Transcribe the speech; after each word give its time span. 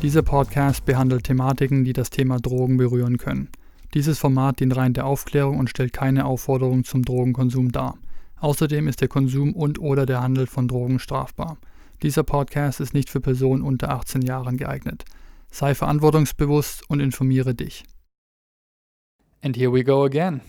Dieser 0.00 0.22
Podcast 0.22 0.84
behandelt 0.84 1.24
Thematiken, 1.24 1.84
die 1.84 1.92
das 1.92 2.10
Thema 2.10 2.38
Drogen 2.38 2.76
berühren 2.76 3.18
können. 3.18 3.48
Dieses 3.94 4.20
Format 4.20 4.60
dient 4.60 4.76
rein 4.76 4.94
der 4.94 5.06
Aufklärung 5.06 5.58
und 5.58 5.70
stellt 5.70 5.92
keine 5.92 6.24
Aufforderung 6.24 6.84
zum 6.84 7.04
Drogenkonsum 7.04 7.72
dar. 7.72 7.98
Außerdem 8.38 8.86
ist 8.86 9.00
der 9.00 9.08
Konsum 9.08 9.54
und/oder 9.54 10.06
der 10.06 10.22
Handel 10.22 10.46
von 10.46 10.68
Drogen 10.68 11.00
strafbar. 11.00 11.58
Dieser 12.04 12.22
Podcast 12.22 12.78
ist 12.78 12.94
nicht 12.94 13.10
für 13.10 13.20
Personen 13.20 13.64
unter 13.64 13.90
18 13.90 14.22
Jahren 14.22 14.56
geeignet. 14.56 15.04
Sei 15.50 15.74
verantwortungsbewusst 15.74 16.88
und 16.88 17.00
informiere 17.00 17.56
dich. 17.56 17.82
And 19.42 19.56
here 19.56 19.72
we 19.72 19.82
go 19.82 20.04
again. 20.04 20.42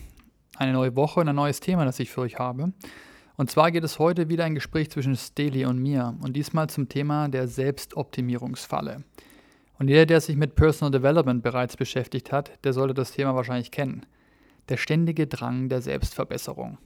Eine 0.58 0.74
neue 0.74 0.94
Woche 0.94 1.18
und 1.18 1.28
ein 1.28 1.34
neues 1.34 1.58
Thema, 1.58 1.84
das 1.84 1.98
ich 1.98 2.10
für 2.10 2.20
euch 2.20 2.38
habe. 2.38 2.72
Und 3.36 3.50
zwar 3.50 3.72
geht 3.72 3.82
es 3.82 3.98
heute 3.98 4.28
wieder 4.28 4.44
ein 4.44 4.54
Gespräch 4.54 4.90
zwischen 4.90 5.16
Steli 5.16 5.64
und 5.64 5.78
mir 5.80 6.16
und 6.22 6.36
diesmal 6.36 6.70
zum 6.70 6.88
Thema 6.88 7.28
der 7.28 7.48
Selbstoptimierungsfalle. 7.48 9.02
Und 9.80 9.88
jeder, 9.88 10.04
der 10.04 10.20
sich 10.20 10.36
mit 10.36 10.56
Personal 10.56 10.90
Development 10.90 11.42
bereits 11.42 11.74
beschäftigt 11.74 12.32
hat, 12.32 12.52
der 12.64 12.74
sollte 12.74 12.92
das 12.92 13.12
Thema 13.12 13.34
wahrscheinlich 13.34 13.70
kennen. 13.70 14.04
Der 14.68 14.76
ständige 14.76 15.26
Drang 15.26 15.70
der 15.70 15.80
Selbstverbesserung. 15.80 16.76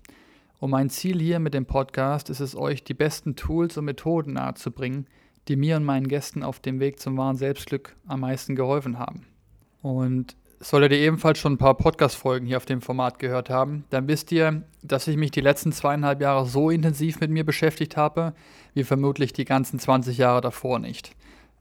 Und 0.60 0.70
mein 0.70 0.90
Ziel 0.90 1.20
hier 1.20 1.40
mit 1.40 1.54
dem 1.54 1.66
Podcast 1.66 2.30
ist 2.30 2.38
es, 2.38 2.54
euch 2.54 2.84
die 2.84 2.94
besten 2.94 3.34
Tools 3.34 3.76
und 3.76 3.86
Methoden 3.86 4.34
nahezubringen, 4.34 5.08
die 5.48 5.56
mir 5.56 5.76
und 5.76 5.82
meinen 5.82 6.06
Gästen 6.06 6.44
auf 6.44 6.60
dem 6.60 6.78
Weg 6.78 7.00
zum 7.00 7.16
wahren 7.16 7.36
Selbstglück 7.36 7.96
am 8.06 8.20
meisten 8.20 8.54
geholfen 8.54 8.96
haben. 8.96 9.26
Und 9.82 10.36
solltet 10.60 10.92
ihr 10.92 10.98
ebenfalls 10.98 11.40
schon 11.40 11.54
ein 11.54 11.58
paar 11.58 11.76
Podcast-Folgen 11.76 12.46
hier 12.46 12.58
auf 12.58 12.64
dem 12.64 12.80
Format 12.80 13.18
gehört 13.18 13.50
haben, 13.50 13.86
dann 13.90 14.06
wisst 14.06 14.30
ihr, 14.30 14.62
dass 14.84 15.08
ich 15.08 15.16
mich 15.16 15.32
die 15.32 15.40
letzten 15.40 15.72
zweieinhalb 15.72 16.20
Jahre 16.20 16.46
so 16.46 16.70
intensiv 16.70 17.18
mit 17.18 17.32
mir 17.32 17.44
beschäftigt 17.44 17.96
habe, 17.96 18.34
wie 18.72 18.84
vermutlich 18.84 19.32
die 19.32 19.44
ganzen 19.44 19.80
20 19.80 20.16
Jahre 20.16 20.40
davor 20.40 20.78
nicht 20.78 21.16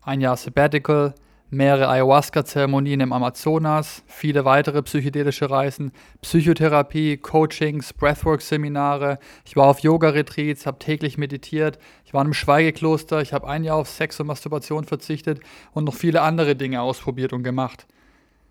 ein 0.05 0.21
Jahr 0.21 0.35
Sabbatical, 0.35 1.15
mehrere 1.49 1.87
Ayahuasca-Zeremonien 1.87 2.99
im 2.99 3.13
Amazonas, 3.13 4.03
viele 4.07 4.43
weitere 4.43 4.81
psychedelische 4.81 5.49
Reisen, 5.49 5.91
Psychotherapie, 6.21 7.17
Coachings, 7.17 7.93
Breathwork-Seminare. 7.93 9.19
Ich 9.45 9.55
war 9.55 9.67
auf 9.67 9.79
Yoga-Retreats, 9.79 10.65
habe 10.65 10.79
täglich 10.79 11.17
meditiert. 11.17 11.77
Ich 12.05 12.13
war 12.13 12.25
im 12.25 12.33
Schweigekloster. 12.33 13.21
Ich 13.21 13.33
habe 13.33 13.47
ein 13.47 13.63
Jahr 13.63 13.77
auf 13.77 13.87
Sex 13.87 14.19
und 14.19 14.27
Masturbation 14.27 14.83
verzichtet 14.83 15.39
und 15.73 15.85
noch 15.85 15.95
viele 15.95 16.21
andere 16.21 16.55
Dinge 16.55 16.81
ausprobiert 16.81 17.31
und 17.31 17.43
gemacht. 17.43 17.85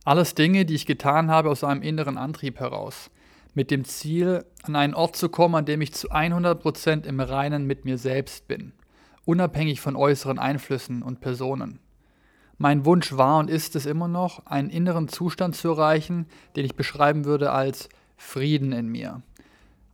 Alles 0.04 0.34
Dinge, 0.34 0.64
die 0.64 0.74
ich 0.74 0.86
getan 0.86 1.30
habe 1.30 1.50
aus 1.50 1.64
einem 1.64 1.82
inneren 1.82 2.18
Antrieb 2.18 2.60
heraus. 2.60 3.10
Mit 3.54 3.70
dem 3.70 3.84
Ziel, 3.84 4.44
an 4.62 4.76
einen 4.76 4.94
Ort 4.94 5.16
zu 5.16 5.28
kommen, 5.28 5.56
an 5.56 5.66
dem 5.66 5.82
ich 5.82 5.92
zu 5.92 6.10
100% 6.10 7.04
im 7.04 7.20
Reinen 7.20 7.66
mit 7.66 7.84
mir 7.84 7.98
selbst 7.98 8.48
bin 8.48 8.72
unabhängig 9.24 9.80
von 9.80 9.96
äußeren 9.96 10.38
Einflüssen 10.38 11.02
und 11.02 11.20
Personen. 11.20 11.78
Mein 12.58 12.84
Wunsch 12.84 13.16
war 13.16 13.38
und 13.38 13.50
ist 13.50 13.74
es 13.76 13.86
immer 13.86 14.08
noch, 14.08 14.46
einen 14.46 14.70
inneren 14.70 15.08
Zustand 15.08 15.56
zu 15.56 15.70
erreichen, 15.70 16.26
den 16.54 16.64
ich 16.64 16.76
beschreiben 16.76 17.24
würde 17.24 17.50
als 17.50 17.88
Frieden 18.16 18.72
in 18.72 18.88
mir 18.88 19.22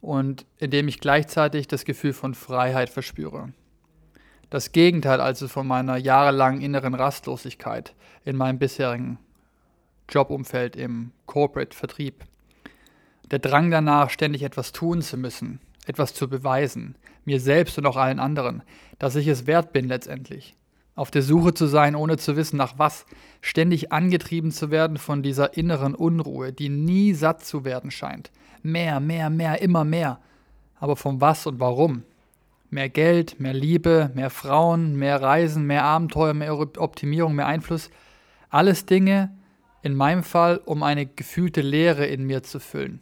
und 0.00 0.46
in 0.58 0.70
dem 0.70 0.88
ich 0.88 1.00
gleichzeitig 1.00 1.66
das 1.66 1.84
Gefühl 1.84 2.12
von 2.12 2.34
Freiheit 2.34 2.90
verspüre. 2.90 3.52
Das 4.50 4.72
Gegenteil 4.72 5.20
also 5.20 5.48
von 5.48 5.66
meiner 5.66 5.96
jahrelangen 5.96 6.60
inneren 6.60 6.94
Rastlosigkeit 6.94 7.94
in 8.24 8.36
meinem 8.36 8.58
bisherigen 8.58 9.18
Jobumfeld 10.08 10.76
im 10.76 11.12
Corporate-Vertrieb. 11.26 12.24
Der 13.30 13.38
Drang 13.38 13.70
danach, 13.70 14.08
ständig 14.08 14.42
etwas 14.42 14.72
tun 14.72 15.02
zu 15.02 15.18
müssen, 15.18 15.60
etwas 15.88 16.14
zu 16.14 16.28
beweisen, 16.28 16.96
mir 17.24 17.40
selbst 17.40 17.78
und 17.78 17.86
auch 17.86 17.96
allen 17.96 18.20
anderen, 18.20 18.62
dass 18.98 19.16
ich 19.16 19.26
es 19.26 19.46
wert 19.46 19.72
bin 19.72 19.88
letztendlich. 19.88 20.54
Auf 20.94 21.10
der 21.10 21.22
Suche 21.22 21.54
zu 21.54 21.66
sein, 21.66 21.94
ohne 21.94 22.16
zu 22.16 22.36
wissen, 22.36 22.56
nach 22.56 22.74
was, 22.76 23.06
ständig 23.40 23.92
angetrieben 23.92 24.50
zu 24.50 24.70
werden 24.70 24.96
von 24.96 25.22
dieser 25.22 25.56
inneren 25.56 25.94
Unruhe, 25.94 26.52
die 26.52 26.68
nie 26.68 27.14
satt 27.14 27.44
zu 27.44 27.64
werden 27.64 27.90
scheint. 27.90 28.30
Mehr, 28.62 28.98
mehr, 28.98 29.30
mehr, 29.30 29.62
immer 29.62 29.84
mehr. 29.84 30.18
Aber 30.80 30.96
von 30.96 31.20
was 31.20 31.46
und 31.46 31.60
warum? 31.60 32.02
Mehr 32.70 32.88
Geld, 32.88 33.40
mehr 33.40 33.54
Liebe, 33.54 34.10
mehr 34.14 34.30
Frauen, 34.30 34.96
mehr 34.96 35.22
Reisen, 35.22 35.66
mehr 35.66 35.84
Abenteuer, 35.84 36.34
mehr 36.34 36.58
Optimierung, 36.58 37.34
mehr 37.34 37.46
Einfluss. 37.46 37.90
Alles 38.50 38.84
Dinge, 38.84 39.30
in 39.82 39.94
meinem 39.94 40.24
Fall, 40.24 40.60
um 40.64 40.82
eine 40.82 41.06
gefühlte 41.06 41.60
Leere 41.60 42.06
in 42.06 42.24
mir 42.24 42.42
zu 42.42 42.58
füllen. 42.60 43.00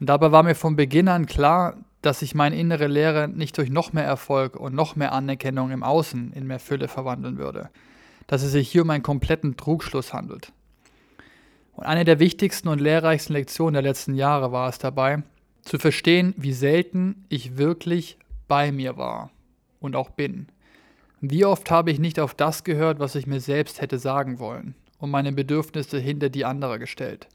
Und 0.00 0.08
dabei 0.08 0.32
war 0.32 0.42
mir 0.42 0.54
von 0.54 0.76
Beginn 0.76 1.08
an 1.08 1.26
klar, 1.26 1.76
dass 2.02 2.20
sich 2.20 2.34
meine 2.34 2.56
innere 2.56 2.86
Lehre 2.86 3.28
nicht 3.28 3.58
durch 3.58 3.70
noch 3.70 3.92
mehr 3.92 4.04
Erfolg 4.04 4.56
und 4.56 4.74
noch 4.74 4.96
mehr 4.96 5.12
Anerkennung 5.12 5.70
im 5.70 5.82
Außen 5.82 6.32
in 6.32 6.46
mehr 6.46 6.60
Fülle 6.60 6.88
verwandeln 6.88 7.38
würde. 7.38 7.70
Dass 8.26 8.42
es 8.42 8.52
sich 8.52 8.70
hier 8.70 8.82
um 8.82 8.90
einen 8.90 9.02
kompletten 9.02 9.56
Trugschluss 9.56 10.12
handelt. 10.12 10.52
Und 11.72 11.84
eine 11.84 12.04
der 12.04 12.18
wichtigsten 12.18 12.68
und 12.68 12.80
lehrreichsten 12.80 13.34
Lektionen 13.34 13.74
der 13.74 13.82
letzten 13.82 14.14
Jahre 14.14 14.52
war 14.52 14.68
es 14.68 14.78
dabei, 14.78 15.22
zu 15.62 15.78
verstehen, 15.78 16.34
wie 16.36 16.52
selten 16.52 17.24
ich 17.28 17.56
wirklich 17.56 18.18
bei 18.46 18.72
mir 18.72 18.96
war 18.96 19.30
und 19.80 19.96
auch 19.96 20.10
bin. 20.10 20.48
Wie 21.20 21.44
oft 21.44 21.70
habe 21.70 21.90
ich 21.90 21.98
nicht 21.98 22.20
auf 22.20 22.34
das 22.34 22.64
gehört, 22.64 23.00
was 23.00 23.14
ich 23.14 23.26
mir 23.26 23.40
selbst 23.40 23.80
hätte 23.80 23.98
sagen 23.98 24.38
wollen 24.38 24.74
und 24.98 25.10
meine 25.10 25.32
Bedürfnisse 25.32 25.98
hinter 25.98 26.30
die 26.30 26.44
andere 26.44 26.78
gestellt. 26.78 27.28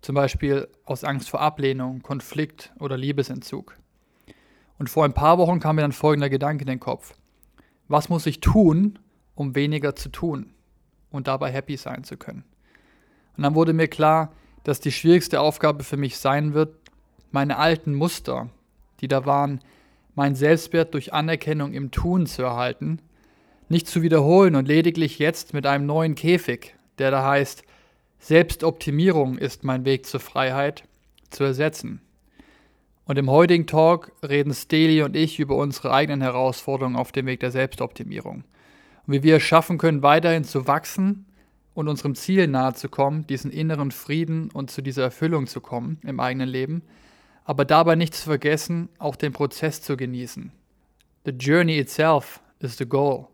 Zum 0.00 0.14
Beispiel 0.14 0.68
aus 0.84 1.04
Angst 1.04 1.28
vor 1.30 1.40
Ablehnung, 1.40 2.02
Konflikt 2.02 2.72
oder 2.78 2.96
Liebesentzug. 2.96 3.76
Und 4.78 4.88
vor 4.88 5.04
ein 5.04 5.12
paar 5.12 5.36
Wochen 5.38 5.60
kam 5.60 5.76
mir 5.76 5.82
dann 5.82 5.92
folgender 5.92 6.30
Gedanke 6.30 6.62
in 6.62 6.68
den 6.68 6.80
Kopf. 6.80 7.14
Was 7.88 8.08
muss 8.08 8.24
ich 8.26 8.40
tun, 8.40 8.98
um 9.34 9.54
weniger 9.54 9.94
zu 9.94 10.08
tun 10.08 10.54
und 11.10 11.26
dabei 11.26 11.50
happy 11.50 11.76
sein 11.76 12.04
zu 12.04 12.16
können? 12.16 12.44
Und 13.36 13.42
dann 13.42 13.54
wurde 13.54 13.72
mir 13.72 13.88
klar, 13.88 14.32
dass 14.64 14.80
die 14.80 14.92
schwierigste 14.92 15.40
Aufgabe 15.40 15.84
für 15.84 15.96
mich 15.96 16.18
sein 16.18 16.54
wird, 16.54 16.74
meine 17.30 17.58
alten 17.58 17.94
Muster, 17.94 18.48
die 19.00 19.08
da 19.08 19.26
waren, 19.26 19.60
meinen 20.14 20.34
Selbstwert 20.34 20.94
durch 20.94 21.12
Anerkennung 21.12 21.72
im 21.72 21.90
Tun 21.90 22.26
zu 22.26 22.42
erhalten, 22.42 23.00
nicht 23.68 23.86
zu 23.86 24.02
wiederholen 24.02 24.56
und 24.56 24.66
lediglich 24.66 25.18
jetzt 25.18 25.54
mit 25.54 25.66
einem 25.66 25.86
neuen 25.86 26.14
Käfig, 26.14 26.74
der 26.98 27.10
da 27.10 27.24
heißt, 27.24 27.62
Selbstoptimierung 28.20 29.38
ist 29.38 29.64
mein 29.64 29.86
Weg 29.86 30.04
zur 30.04 30.20
Freiheit, 30.20 30.84
zu 31.30 31.42
ersetzen. 31.42 32.02
Und 33.06 33.18
im 33.18 33.30
heutigen 33.30 33.66
Talk 33.66 34.12
reden 34.22 34.54
Steli 34.54 35.02
und 35.02 35.16
ich 35.16 35.40
über 35.40 35.56
unsere 35.56 35.92
eigenen 35.92 36.20
Herausforderungen 36.20 36.96
auf 36.96 37.12
dem 37.12 37.26
Weg 37.26 37.40
der 37.40 37.50
Selbstoptimierung. 37.50 38.44
Und 39.06 39.12
wie 39.12 39.22
wir 39.22 39.36
es 39.36 39.42
schaffen 39.42 39.78
können, 39.78 40.02
weiterhin 40.02 40.44
zu 40.44 40.66
wachsen 40.66 41.24
und 41.74 41.88
unserem 41.88 42.14
Ziel 42.14 42.46
nahe 42.46 42.74
zu 42.74 42.90
kommen, 42.90 43.26
diesen 43.26 43.50
inneren 43.50 43.90
Frieden 43.90 44.50
und 44.52 44.70
zu 44.70 44.82
dieser 44.82 45.04
Erfüllung 45.04 45.46
zu 45.46 45.60
kommen 45.62 45.98
im 46.04 46.20
eigenen 46.20 46.48
Leben, 46.48 46.82
aber 47.44 47.64
dabei 47.64 47.96
nicht 47.96 48.14
zu 48.14 48.24
vergessen, 48.24 48.90
auch 48.98 49.16
den 49.16 49.32
Prozess 49.32 49.80
zu 49.80 49.96
genießen. 49.96 50.52
The 51.24 51.32
journey 51.32 51.78
itself 51.78 52.40
is 52.60 52.76
the 52.76 52.86
goal. 52.86 53.28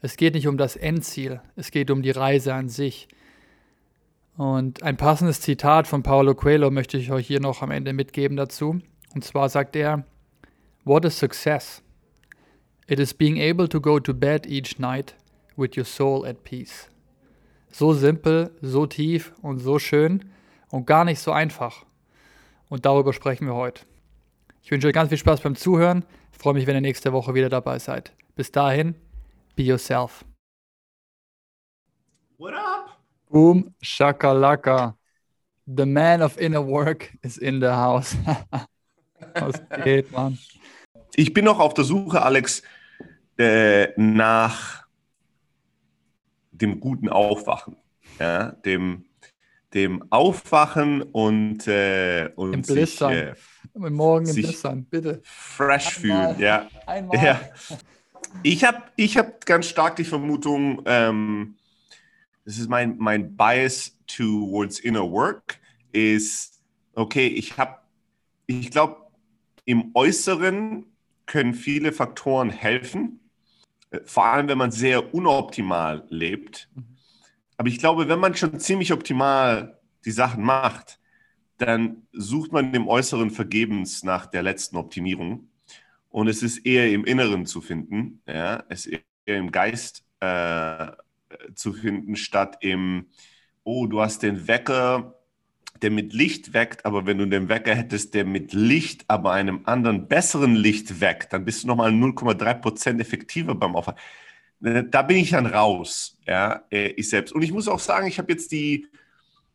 Es 0.00 0.16
geht 0.16 0.34
nicht 0.34 0.48
um 0.48 0.58
das 0.58 0.74
Endziel, 0.74 1.40
es 1.54 1.70
geht 1.70 1.92
um 1.92 2.02
die 2.02 2.10
Reise 2.10 2.52
an 2.52 2.68
sich. 2.68 3.08
Und 4.36 4.82
ein 4.82 4.96
passendes 4.96 5.40
Zitat 5.40 5.86
von 5.86 6.02
Paulo 6.02 6.34
Coelho 6.34 6.70
möchte 6.70 6.96
ich 6.96 7.12
euch 7.12 7.26
hier 7.26 7.40
noch 7.40 7.62
am 7.62 7.70
Ende 7.70 7.92
mitgeben 7.92 8.36
dazu. 8.36 8.80
Und 9.14 9.24
zwar 9.24 9.48
sagt 9.48 9.76
er, 9.76 10.04
What 10.84 11.04
is 11.04 11.18
success? 11.18 11.82
It 12.88 12.98
is 12.98 13.14
being 13.14 13.38
able 13.40 13.68
to 13.68 13.80
go 13.80 14.00
to 14.00 14.12
bed 14.12 14.46
each 14.46 14.78
night 14.78 15.14
with 15.56 15.76
your 15.76 15.84
soul 15.84 16.26
at 16.26 16.42
peace. 16.44 16.88
So 17.70 17.92
simpel, 17.92 18.50
so 18.60 18.86
tief 18.86 19.32
und 19.42 19.60
so 19.60 19.78
schön 19.78 20.24
und 20.70 20.86
gar 20.86 21.04
nicht 21.04 21.20
so 21.20 21.30
einfach. 21.30 21.84
Und 22.68 22.84
darüber 22.84 23.12
sprechen 23.12 23.46
wir 23.46 23.54
heute. 23.54 23.84
Ich 24.62 24.70
wünsche 24.70 24.88
euch 24.88 24.94
ganz 24.94 25.10
viel 25.10 25.18
Spaß 25.18 25.40
beim 25.40 25.56
Zuhören. 25.56 26.04
Ich 26.32 26.38
freue 26.38 26.54
mich, 26.54 26.66
wenn 26.66 26.74
ihr 26.74 26.80
nächste 26.80 27.12
Woche 27.12 27.34
wieder 27.34 27.48
dabei 27.48 27.78
seid. 27.78 28.12
Bis 28.34 28.50
dahin, 28.50 28.94
be 29.56 29.62
yourself. 29.62 30.24
What 32.38 32.54
up? 32.54 32.98
Boom, 33.32 33.74
shakalaka. 33.82 34.94
The 35.66 35.86
man 35.86 36.20
of 36.22 36.38
inner 36.38 36.60
work 36.60 37.10
is 37.22 37.38
in 37.38 37.60
the 37.60 37.70
house. 37.70 38.14
Was 39.34 39.62
geht, 39.84 40.12
Mann? 40.12 40.38
Ich 41.14 41.32
bin 41.32 41.46
noch 41.46 41.58
auf 41.58 41.72
der 41.72 41.84
Suche, 41.84 42.20
Alex, 42.22 42.62
äh, 43.38 43.88
nach 43.96 44.86
dem 46.50 46.78
guten 46.78 47.08
Aufwachen. 47.08 47.76
Ja, 48.18 48.52
dem, 48.52 49.06
dem 49.72 50.04
Aufwachen 50.10 51.00
und, 51.02 51.66
äh, 51.66 52.28
und 52.36 52.52
Im 52.52 52.64
sich, 52.64 53.00
äh, 53.00 53.34
Morgen 53.74 54.26
im 54.26 54.32
sich- 54.32 54.46
Bliss 54.46 54.60
sein, 54.60 54.84
bitte. 54.84 55.22
fresh 55.24 56.02
Einmal. 56.04 56.34
fühlen. 56.34 56.40
Ja. 56.40 56.68
Einmal. 56.86 57.24
Ja. 57.24 57.40
Ich 58.42 58.62
habe 58.64 58.82
ich 58.96 59.16
hab 59.16 59.46
ganz 59.46 59.66
stark 59.68 59.96
die 59.96 60.04
Vermutung, 60.04 60.82
ähm, 60.84 61.56
das 62.44 62.58
ist 62.58 62.68
mein, 62.68 62.96
mein 62.98 63.36
Bias 63.36 63.96
towards 64.06 64.80
inner 64.80 65.10
work, 65.10 65.60
ist, 65.92 66.60
okay, 66.94 67.26
ich 67.26 67.56
habe, 67.58 67.78
ich 68.46 68.70
glaube, 68.70 68.96
im 69.64 69.90
Äußeren 69.94 70.86
können 71.26 71.54
viele 71.54 71.92
Faktoren 71.92 72.50
helfen, 72.50 73.20
äh, 73.90 74.00
vor 74.04 74.26
allem 74.26 74.48
wenn 74.48 74.58
man 74.58 74.72
sehr 74.72 75.14
unoptimal 75.14 76.04
lebt. 76.08 76.68
Aber 77.56 77.68
ich 77.68 77.78
glaube, 77.78 78.08
wenn 78.08 78.18
man 78.18 78.34
schon 78.34 78.58
ziemlich 78.58 78.92
optimal 78.92 79.78
die 80.04 80.10
Sachen 80.10 80.42
macht, 80.42 80.98
dann 81.58 82.08
sucht 82.12 82.50
man 82.50 82.74
im 82.74 82.88
Äußeren 82.88 83.30
vergebens 83.30 84.02
nach 84.02 84.26
der 84.26 84.42
letzten 84.42 84.76
Optimierung. 84.76 85.48
Und 86.08 86.26
es 86.28 86.42
ist 86.42 86.66
eher 86.66 86.90
im 86.92 87.04
Inneren 87.04 87.46
zu 87.46 87.60
finden, 87.60 88.20
ja, 88.26 88.64
es 88.68 88.86
ist 88.86 89.04
eher 89.24 89.38
im 89.38 89.52
Geist 89.52 90.04
äh, 90.20 90.88
zu 91.54 91.72
finden, 91.72 92.16
statt 92.16 92.58
im, 92.60 93.06
oh, 93.64 93.86
du 93.86 94.00
hast 94.00 94.22
den 94.22 94.48
Wecker, 94.48 95.14
der 95.82 95.90
mit 95.90 96.12
Licht 96.12 96.52
weckt, 96.54 96.86
aber 96.86 97.06
wenn 97.06 97.18
du 97.18 97.26
den 97.26 97.48
Wecker 97.48 97.74
hättest, 97.74 98.14
der 98.14 98.24
mit 98.24 98.52
Licht, 98.52 99.04
aber 99.08 99.32
einem 99.32 99.62
anderen 99.64 100.08
besseren 100.08 100.54
Licht 100.54 101.00
weckt, 101.00 101.32
dann 101.32 101.44
bist 101.44 101.64
du 101.64 101.68
nochmal 101.68 101.90
0,3 101.90 102.54
Prozent 102.54 103.00
effektiver 103.00 103.54
beim 103.54 103.76
Aufwachen. 103.76 103.98
Äh, 104.64 104.84
Da 104.90 105.02
bin 105.02 105.16
ich 105.18 105.30
dann 105.30 105.46
raus, 105.46 106.18
ja, 106.26 106.64
äh, 106.70 106.88
ich 106.90 107.08
selbst. 107.10 107.32
Und 107.32 107.42
ich 107.42 107.52
muss 107.52 107.68
auch 107.68 107.80
sagen, 107.80 108.06
ich 108.06 108.18
habe 108.18 108.32
jetzt 108.32 108.52
die 108.52 108.86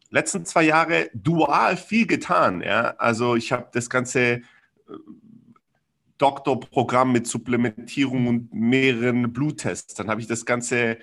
letzten 0.10 0.46
zwei 0.46 0.64
Jahre 0.64 1.10
dual 1.14 1.78
viel 1.78 2.08
getan, 2.08 2.62
ja. 2.62 2.96
Also 2.98 3.36
ich 3.36 3.52
habe 3.52 3.70
das 3.74 3.90
ganze 3.90 4.22
äh, 4.22 4.42
Doktorprogramm 6.18 7.12
mit 7.12 7.28
Supplementierung 7.28 8.28
und 8.28 8.54
mehreren 8.54 9.32
Bluttests. 9.34 9.94
Dann 9.94 10.10
habe 10.10 10.20
ich 10.22 10.28
das 10.28 10.46
ganze 10.46 10.98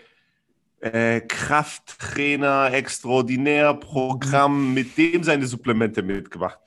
äh, 0.84 1.22
Krafttrainer 1.22 2.70
extraordinär 2.72 3.72
Programm 3.74 4.74
mit 4.74 4.98
dem 4.98 5.24
seine 5.24 5.46
Supplemente 5.46 6.02
mitgemacht. 6.02 6.58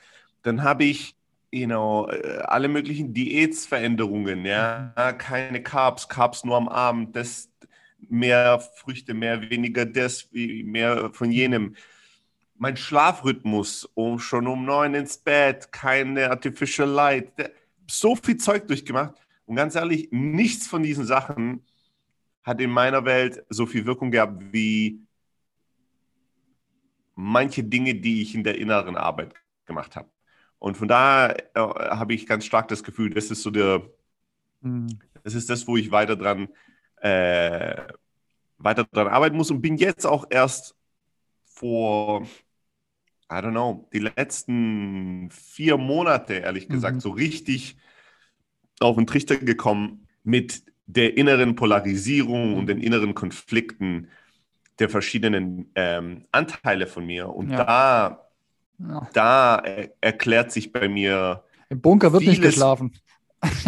Dann 0.42 0.64
habe 0.64 0.86
ich 0.86 1.16
you 1.52 1.68
know, 1.68 2.08
äh, 2.10 2.40
alle 2.40 2.68
möglichen 2.68 3.14
Diätsveränderungen, 3.14 4.46
ja, 4.46 4.92
keine 5.18 5.62
Carbs, 5.62 6.10
Carbs 6.10 6.44
nur 6.44 6.58
am 6.58 6.68
Abend, 6.68 7.16
das 7.16 7.50
mehr 8.10 8.60
Früchte, 8.60 9.14
mehr 9.14 9.50
weniger 9.50 9.86
das, 9.86 10.28
mehr 10.32 11.12
von 11.14 11.32
jenem. 11.32 11.76
Mein 12.56 12.76
Schlafrhythmus, 12.76 13.86
um 13.94 14.18
schon 14.18 14.48
um 14.48 14.66
neun 14.66 14.96
ins 14.96 15.18
Bett, 15.18 15.72
keine 15.72 16.32
Artificial 16.32 16.90
Light, 16.90 17.32
so 17.88 18.16
viel 18.16 18.38
Zeug 18.38 18.68
durchgemacht. 18.68 19.14
Und 19.46 19.56
ganz 19.56 19.76
ehrlich, 19.76 20.10
nichts 20.12 20.68
von 20.68 20.82
diesen 20.82 21.06
Sachen 21.06 21.62
hat 22.48 22.62
in 22.62 22.72
meiner 22.72 23.04
Welt 23.04 23.46
so 23.50 23.66
viel 23.66 23.86
Wirkung 23.86 24.10
gehabt 24.10 24.42
wie 24.54 25.02
manche 27.14 27.64
Dinge, 27.64 27.96
die 27.96 28.22
ich 28.22 28.34
in 28.36 28.44
der 28.44 28.58
inneren 28.58 28.96
Arbeit 28.96 29.34
gemacht 29.66 29.96
habe. 29.96 30.10
Und 30.58 30.78
von 30.78 30.88
daher 30.88 31.38
äh, 31.56 31.60
habe 31.60 32.14
ich 32.14 32.26
ganz 32.26 32.46
stark 32.46 32.70
das 32.70 32.84
Gefühl, 32.84 33.10
das 33.14 33.30
ist 33.30 33.44
so 33.44 33.52
der, 33.52 33.82
Mhm. 34.62 34.98
das 35.24 35.36
ist 35.36 35.50
das, 35.50 35.68
wo 35.68 35.78
ich 35.78 35.92
weiter 35.92 36.16
dran, 36.16 36.48
äh, 37.02 37.84
weiter 38.58 38.86
dran 38.86 39.08
arbeiten 39.08 39.36
muss 39.38 39.52
und 39.52 39.62
bin 39.62 39.78
jetzt 39.78 40.06
auch 40.06 40.26
erst 40.30 40.76
vor, 41.46 42.24
I 43.30 43.36
don't 43.36 43.52
know, 43.52 43.90
die 43.94 44.00
letzten 44.00 45.30
vier 45.32 45.78
Monate, 45.78 46.36
ehrlich 46.36 46.70
gesagt, 46.70 46.96
Mhm. 46.96 47.02
so 47.02 47.10
richtig 47.10 47.78
auf 48.80 48.96
den 48.96 49.06
Trichter 49.06 49.38
gekommen 49.38 50.08
mit 50.24 50.64
der 50.88 51.18
inneren 51.18 51.56
Polarisierung 51.56 52.56
und 52.56 52.68
den 52.68 52.80
inneren 52.80 53.14
Konflikten 53.14 54.08
der 54.80 54.90
verschiedenen 54.90 55.70
ähm, 55.76 56.26
Anteile 56.32 56.88
von 56.88 57.06
mir. 57.06 57.30
Und 57.30 57.52
Ja. 57.52 57.64
da, 57.64 58.30
Ja. 58.80 59.10
da 59.14 59.56
er 59.58 59.92
erklärt 60.02 60.52
sich 60.52 60.72
bei 60.72 60.88
mir 60.88 61.44
Im 61.70 61.82
Bunker 61.82 62.14
wird 62.14 62.24
nicht 62.24 62.36
Vieles- 62.38 62.56
geschlafen. 62.56 62.94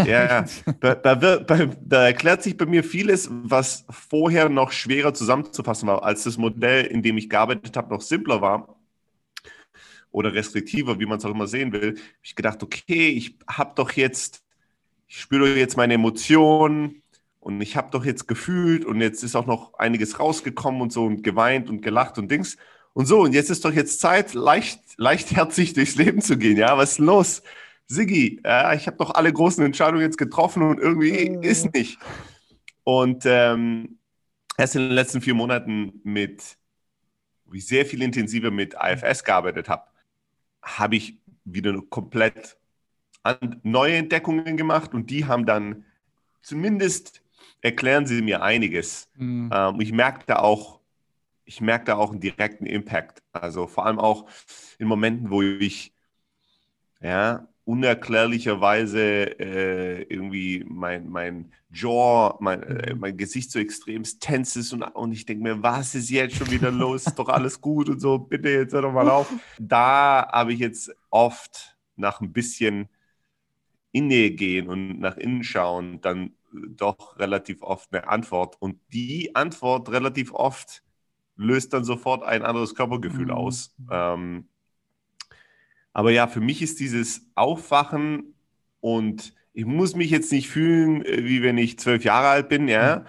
ja, 0.06 0.46
da, 0.80 0.96
da, 0.96 1.16
da 1.16 2.06
erklärt 2.08 2.42
sich 2.42 2.58
bei 2.58 2.66
mir 2.66 2.84
vieles, 2.84 3.30
was 3.32 3.86
vorher 3.90 4.50
noch 4.50 4.72
schwerer 4.72 5.14
zusammenzufassen 5.14 5.88
war, 5.88 6.04
als 6.04 6.24
das 6.24 6.38
Modell, 6.38 6.86
in 6.86 7.04
dem 7.04 7.18
ich 7.18 7.30
gearbeitet 7.30 7.76
habe, 7.78 7.94
noch 7.94 8.02
simpler 8.02 8.42
war 8.42 8.76
oder 10.12 10.34
restriktiver, 10.34 11.00
wie 11.00 11.06
man 11.06 11.20
es 11.20 11.26
auch 11.26 11.30
immer 11.32 11.46
sehen 11.48 11.72
will. 11.72 11.98
Ich 12.24 12.36
gedacht, 12.36 12.64
okay, 12.64 13.10
ich 13.10 13.38
habe 13.48 13.74
doch 13.76 13.92
jetzt, 13.92 14.44
ich 15.08 15.20
spüre 15.22 15.56
jetzt 15.56 15.78
meine 15.78 15.94
Emotionen 15.96 17.04
und 17.40 17.62
ich 17.62 17.76
habe 17.78 17.90
doch 17.92 18.06
jetzt 18.06 18.28
gefühlt 18.28 18.86
und 18.86 19.02
jetzt 19.02 19.24
ist 19.24 19.36
auch 19.36 19.46
noch 19.46 19.74
einiges 19.76 20.20
rausgekommen 20.20 20.82
und 20.82 20.92
so 20.92 21.06
und 21.06 21.24
geweint 21.24 21.70
und 21.70 21.82
gelacht 21.82 22.18
und 22.18 22.30
Dings. 22.30 22.58
Und 22.94 23.06
so, 23.06 23.22
und 23.22 23.34
jetzt 23.34 23.50
ist 23.50 23.64
doch 23.64 23.72
jetzt 23.72 24.02
Zeit, 24.02 24.34
leicht, 24.34 24.82
leichtherzig 24.98 25.74
durchs 25.74 25.96
Leben 25.96 26.22
zu 26.22 26.38
gehen. 26.38 26.58
Ja, 26.58 26.78
was 26.78 26.94
ist 26.94 27.00
los? 27.00 27.44
Siggi, 27.88 28.42
ja, 28.44 28.74
ich 28.74 28.88
habe 28.88 28.98
doch 28.98 29.12
alle 29.16 29.32
großen 29.32 29.64
Entscheidungen 29.64 30.02
jetzt 30.02 30.18
getroffen 30.18 30.64
und 30.64 30.80
irgendwie 30.80 31.12
Äh. 31.12 31.48
ist 31.48 31.74
nicht. 31.74 31.98
Und 32.84 33.24
ähm, 33.26 34.00
erst 34.58 34.76
in 34.76 34.82
den 34.82 34.92
letzten 34.92 35.22
vier 35.22 35.34
Monaten 35.34 36.02
mit, 36.04 36.58
wo 37.46 37.54
ich 37.54 37.66
sehr 37.66 37.86
viel 37.86 38.02
intensiver 38.02 38.52
mit 38.52 38.76
IFS 38.80 39.24
gearbeitet 39.24 39.70
habe, 39.70 39.84
habe 40.62 40.98
ich 40.98 41.20
wieder 41.46 41.82
komplett 41.90 42.58
an, 43.24 43.60
neue 43.64 43.96
Entdeckungen 43.96 44.58
gemacht 44.58 44.94
und 44.94 45.10
die 45.10 45.26
haben 45.26 45.46
dann 45.46 45.86
zumindest 46.42 47.22
erklären 47.62 48.06
sie 48.06 48.22
mir 48.22 48.42
einiges. 48.42 49.10
Mhm. 49.16 49.50
Ähm, 49.54 49.82
ich 49.82 49.92
merke 49.92 50.24
da 50.26 50.38
auch, 50.38 50.80
ich 51.46 51.62
merke 51.62 51.86
da 51.86 51.96
auch 51.96 52.12
einen 52.12 52.20
direkten 52.20 52.66
Impact. 52.66 53.24
Also 53.32 53.68
vor 53.68 53.86
allem 53.86 54.00
auch 54.00 54.28
in 54.78 54.88
Momenten, 54.88 55.30
wo 55.30 55.42
ich 55.42 55.94
ja 57.02 57.48
unerklärlicherweise 57.70 59.00
äh, 59.40 60.02
irgendwie 60.04 60.66
mein, 60.68 61.08
mein 61.08 61.52
Jaw, 61.72 62.36
mein, 62.40 62.64
äh, 62.64 62.96
mein 62.96 63.16
Gesicht 63.16 63.52
so 63.52 63.60
extrem 63.60 64.02
tense 64.04 64.62
ist 64.62 64.74
und, 64.74 64.82
und 64.82 65.12
ich 65.12 65.28
denke 65.28 65.44
mir, 65.44 65.62
was 65.62 65.94
ist 65.94 66.10
jetzt 66.10 66.36
schon 66.36 66.50
wieder 66.50 66.72
los? 66.72 67.06
Ist 67.06 67.20
doch 67.20 67.30
alles 67.30 67.62
gut 67.62 67.88
und 67.90 68.00
so, 68.00 68.18
bitte 68.18 68.50
jetzt 68.50 68.74
hör 68.74 68.82
doch 68.82 68.92
mal 68.92 69.08
auf. 69.08 69.32
Da 69.60 70.28
habe 70.32 70.54
ich 70.54 70.60
jetzt 70.60 70.92
oft 71.12 71.78
nach 71.96 72.22
ein 72.22 72.34
bisschen 72.34 72.90
in 73.92 74.08
Nähe 74.08 74.32
gehen 74.32 74.68
und 74.68 75.00
nach 75.00 75.18
innen 75.18 75.44
schauen, 75.44 76.02
dann 76.02 76.32
doch 76.52 77.18
relativ 77.20 77.62
oft 77.62 77.94
eine 77.94 78.08
Antwort. 78.08 78.58
Und 78.62 78.80
die 78.94 79.36
Antwort 79.36 79.90
relativ 79.92 80.34
oft 80.34 80.84
löst 81.36 81.74
dann 81.74 81.84
sofort 81.86 82.24
ein 82.24 82.44
anderes 82.44 82.76
Körpergefühl 82.76 83.28
Mhm. 83.28 83.32
aus. 83.32 83.76
Ähm, 83.92 84.48
aber 85.94 86.12
ja, 86.12 86.28
für 86.28 86.42
mich 86.42 86.62
ist 86.62 86.80
dieses 86.80 87.26
Aufwachen 87.36 88.34
und 88.80 89.34
ich 89.54 89.66
muss 89.66 89.96
mich 89.96 90.12
jetzt 90.12 90.32
nicht 90.32 90.50
fühlen, 90.50 91.04
äh, 91.06 91.26
wie 91.26 91.42
wenn 91.44 91.58
ich 91.58 91.80
zwölf 91.80 92.04
Jahre 92.04 92.28
alt 92.30 92.50
bin, 92.50 92.68
ja. 92.68 93.06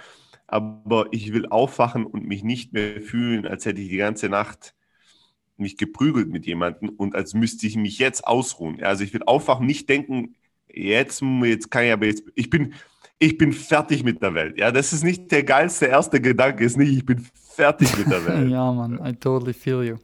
Aber 0.46 1.06
ich 1.12 1.32
will 1.32 1.46
aufwachen 1.46 2.04
und 2.06 2.26
mich 2.26 2.42
nicht 2.42 2.72
mehr 2.72 3.00
fühlen, 3.02 3.46
als 3.46 3.64
hätte 3.66 3.80
ich 3.80 3.88
die 3.88 3.96
ganze 3.98 4.28
Nacht 4.28 4.74
mich 5.56 5.76
geprügelt 5.76 6.30
mit 6.30 6.46
jemandem 6.46 6.90
und 6.90 7.14
als 7.14 7.34
müsste 7.34 7.66
ich 7.66 7.76
mich 7.76 7.98
jetzt 7.98 8.26
ausruhen. 8.26 8.82
Also 8.82 9.04
ich 9.04 9.12
will 9.14 9.22
aufwachen, 9.26 9.66
nicht 9.66 9.88
denken, 9.88 10.34
jetzt, 10.68 11.22
jetzt 11.22 11.70
kann 11.70 11.84
ich 11.84 11.92
aber 11.92 12.06
jetzt, 12.06 12.24
ich 12.34 12.50
bin, 12.50 12.74
ich 13.22 13.36
bin 13.38 13.52
fertig 13.52 14.02
mit 14.02 14.20
der 14.22 14.34
Welt. 14.34 14.58
Ja, 14.58 14.72
das 14.72 14.92
ist 14.92 15.04
nicht 15.04 15.30
der 15.30 15.44
geilste 15.44 15.86
erste 15.86 16.20
Gedanke, 16.20 16.64
ist 16.64 16.76
nicht, 16.76 16.90
ich 16.96 17.04
bin 17.06 17.24
fertig 17.54 17.96
mit 17.96 18.10
der 18.10 18.24
Welt. 18.26 18.50
ja, 18.50 18.72
Mann, 18.72 18.98
I 19.04 19.12
totally 19.14 19.52
feel 19.52 19.84
you. 19.84 19.96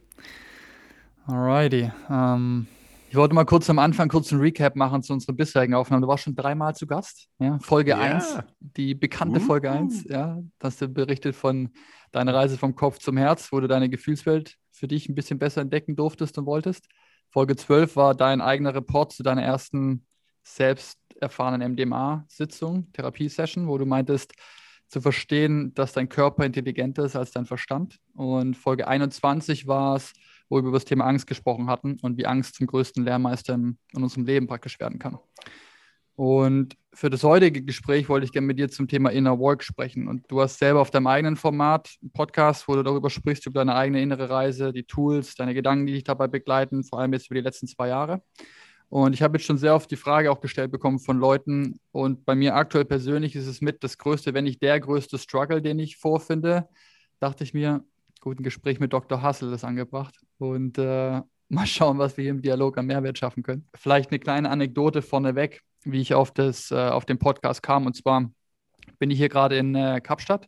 Alrighty. 1.25 1.91
Ähm, 2.09 2.67
ich 3.09 3.15
wollte 3.15 3.33
mal 3.35 3.45
kurz 3.45 3.69
am 3.69 3.79
Anfang 3.79 4.09
kurz 4.09 4.31
einen 4.31 4.41
Recap 4.41 4.75
machen 4.75 5.01
zu 5.01 5.13
unseren 5.13 5.35
bisherigen 5.35 5.73
Aufnahmen. 5.73 6.01
Du 6.01 6.07
warst 6.07 6.23
schon 6.25 6.35
dreimal 6.35 6.75
zu 6.75 6.85
Gast. 6.87 7.27
Ja? 7.39 7.57
Folge 7.59 7.91
Ja. 7.91 7.97
1, 7.99 8.39
die 8.59 8.95
bekannte 8.95 9.39
Folge 9.39 9.69
Uh. 9.69 9.73
1. 9.73 10.03
Ja? 10.09 10.37
Da 10.59 10.67
hast 10.67 10.81
du 10.81 10.87
berichtet 10.87 11.35
von 11.35 11.69
deiner 12.11 12.33
Reise 12.33 12.57
vom 12.57 12.75
Kopf 12.75 12.99
zum 12.99 13.17
Herz, 13.17 13.51
wo 13.51 13.59
du 13.59 13.67
deine 13.67 13.89
Gefühlswelt 13.89 14.55
für 14.71 14.87
dich 14.87 15.09
ein 15.09 15.15
bisschen 15.15 15.39
besser 15.39 15.61
entdecken 15.61 15.95
durftest 15.95 16.37
und 16.37 16.45
wolltest. 16.45 16.85
Folge 17.29 17.55
12 17.55 17.95
war 17.95 18.13
dein 18.15 18.41
eigener 18.41 18.73
Report 18.75 19.11
zu 19.11 19.23
deiner 19.23 19.41
ersten 19.43 20.05
selbst 20.43 20.97
erfahrenen 21.19 21.73
MDMA-Sitzung, 21.73 22.91
Therapiesession, 22.93 23.67
wo 23.67 23.77
du 23.77 23.85
meintest, 23.85 24.33
zu 24.87 25.01
verstehen, 25.01 25.73
dass 25.73 25.93
dein 25.93 26.09
Körper 26.09 26.45
intelligenter 26.45 27.05
ist 27.05 27.15
als 27.15 27.31
dein 27.31 27.45
Verstand. 27.45 27.99
Und 28.13 28.55
Folge 28.55 28.87
21 28.87 29.67
war 29.67 29.97
es, 29.97 30.13
wo 30.49 30.57
wir 30.57 30.63
über 30.63 30.77
das 30.77 30.85
Thema 30.85 31.05
Angst 31.05 31.27
gesprochen 31.27 31.67
hatten 31.69 31.97
und 32.01 32.17
wie 32.17 32.25
Angst 32.25 32.55
zum 32.55 32.67
größten 32.67 33.03
Lehrmeister 33.03 33.53
in, 33.53 33.77
unserem 33.93 34.25
Leben 34.25 34.47
praktisch 34.47 34.79
werden 34.79 34.99
kann. 34.99 35.17
Und 36.15 36.75
für 36.93 37.11
das 37.11 37.23
heutige 37.23 37.61
Gespräch 37.61 38.09
wollte 38.09 38.25
ich 38.25 38.31
gerne 38.31 38.47
mit 38.47 38.57
dir 38.57 38.69
zum 38.69 38.87
Thema 38.87 39.11
Inner 39.11 39.37
Work 39.37 39.63
sprechen. 39.63 40.07
Und 40.07 40.23
du 40.31 40.41
hast 40.41 40.57
selber 40.57 40.81
auf 40.81 40.89
deinem 40.89 41.05
eigenen 41.05 41.35
Format 41.35 41.89
einen 42.01 42.11
Podcast, 42.11 42.67
wo 42.67 42.75
du 42.75 42.81
darüber 42.81 43.11
sprichst, 43.11 43.45
über 43.45 43.59
deine 43.59 43.75
eigene 43.75 44.01
innere 44.01 44.29
Reise, 44.29 44.73
die 44.73 44.83
Tools, 44.83 45.35
deine 45.35 45.53
Gedanken, 45.53 45.85
die 45.85 45.93
dich 45.93 46.05
dabei 46.05 46.27
begleiten, 46.27 46.83
vor 46.83 46.99
allem 46.99 47.13
jetzt 47.13 47.27
über 47.27 47.35
die 47.35 47.41
letzten 47.41 47.67
zwei 47.67 47.89
Jahre. 47.89 48.23
Und 48.89 49.13
ich 49.13 49.21
habe 49.21 49.37
jetzt 49.37 49.45
schon 49.45 49.57
sehr 49.57 49.75
oft 49.75 49.91
die 49.91 49.97
Frage 49.97 50.31
auch 50.31 50.39
gestellt 50.39 50.71
bekommen 50.71 50.99
von 50.99 51.17
Leuten. 51.17 51.79
Und 51.91 52.25
bei 52.25 52.35
mir 52.35 52.55
aktuell 52.55 52.85
persönlich 52.85 53.35
ist 53.35 53.47
es 53.47 53.61
mit 53.61 53.83
das 53.83 53.97
größte, 53.97 54.33
wenn 54.33 54.45
nicht 54.45 54.61
der 54.61 54.79
größte 54.79 55.17
Struggle, 55.17 55.61
den 55.61 55.79
ich 55.79 55.97
vorfinde. 55.97 56.67
Dachte 57.19 57.43
ich 57.43 57.53
mir, 57.53 57.83
gut, 58.21 58.39
ein 58.39 58.43
Gespräch 58.43 58.79
mit 58.79 58.93
Dr. 58.93 59.21
Hassel 59.21 59.51
ist 59.51 59.63
angebracht. 59.63 60.15
Und 60.37 60.77
äh, 60.77 61.21
mal 61.49 61.65
schauen, 61.65 61.97
was 61.97 62.17
wir 62.17 62.23
hier 62.23 62.31
im 62.31 62.41
Dialog 62.41 62.77
an 62.77 62.85
Mehrwert 62.85 63.17
schaffen 63.17 63.43
können. 63.43 63.67
Vielleicht 63.75 64.11
eine 64.11 64.19
kleine 64.19 64.49
Anekdote 64.49 65.01
vorneweg 65.01 65.63
wie 65.91 66.01
ich 66.01 66.13
auf, 66.13 66.31
das, 66.31 66.71
äh, 66.71 66.75
auf 66.75 67.05
den 67.05 67.19
Podcast 67.19 67.63
kam. 67.63 67.85
Und 67.85 67.95
zwar 67.95 68.29
bin 68.99 69.11
ich 69.11 69.17
hier 69.17 69.29
gerade 69.29 69.57
in 69.57 69.75
äh, 69.75 70.01
Kapstadt, 70.01 70.47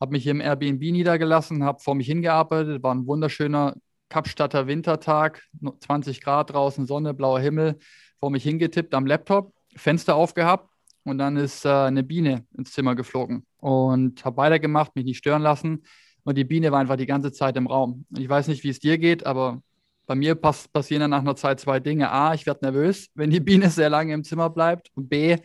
habe 0.00 0.12
mich 0.12 0.22
hier 0.22 0.32
im 0.32 0.40
Airbnb 0.40 0.80
niedergelassen, 0.80 1.64
habe 1.64 1.80
vor 1.80 1.94
mich 1.94 2.06
hingearbeitet, 2.06 2.82
war 2.82 2.94
ein 2.94 3.06
wunderschöner 3.06 3.74
Kapstadter 4.10 4.66
Wintertag, 4.66 5.42
20 5.80 6.20
Grad 6.20 6.52
draußen, 6.52 6.86
Sonne, 6.86 7.14
blauer 7.14 7.40
Himmel, 7.40 7.78
vor 8.18 8.30
mich 8.30 8.42
hingetippt 8.42 8.92
am 8.94 9.06
Laptop, 9.06 9.54
Fenster 9.74 10.14
aufgehabt 10.14 10.68
und 11.04 11.16
dann 11.16 11.38
ist 11.38 11.64
äh, 11.64 11.70
eine 11.70 12.02
Biene 12.02 12.44
ins 12.56 12.72
Zimmer 12.72 12.94
geflogen 12.94 13.46
und 13.56 14.22
habe 14.24 14.36
weitergemacht, 14.36 14.94
mich 14.94 15.06
nicht 15.06 15.18
stören 15.18 15.40
lassen 15.40 15.84
und 16.24 16.36
die 16.36 16.44
Biene 16.44 16.70
war 16.70 16.80
einfach 16.80 16.96
die 16.96 17.06
ganze 17.06 17.32
Zeit 17.32 17.56
im 17.56 17.66
Raum. 17.66 18.04
Ich 18.16 18.28
weiß 18.28 18.48
nicht, 18.48 18.62
wie 18.64 18.68
es 18.68 18.80
dir 18.80 18.98
geht, 18.98 19.24
aber 19.24 19.62
bei 20.06 20.14
mir 20.14 20.34
pass 20.34 20.66
passieren 20.66 21.02
dann 21.02 21.10
nach 21.10 21.20
einer 21.20 21.36
Zeit 21.36 21.60
zwei 21.60 21.78
Dinge. 21.78 22.10
A, 22.10 22.34
ich 22.34 22.44
werde 22.44 22.64
nervös, 22.64 23.08
wenn 23.14 23.30
die 23.30 23.40
Biene 23.40 23.70
sehr 23.70 23.88
lange 23.88 24.12
im 24.12 24.24
Zimmer 24.24 24.50
bleibt. 24.50 24.90
Und 24.94 25.08
B, 25.08 25.36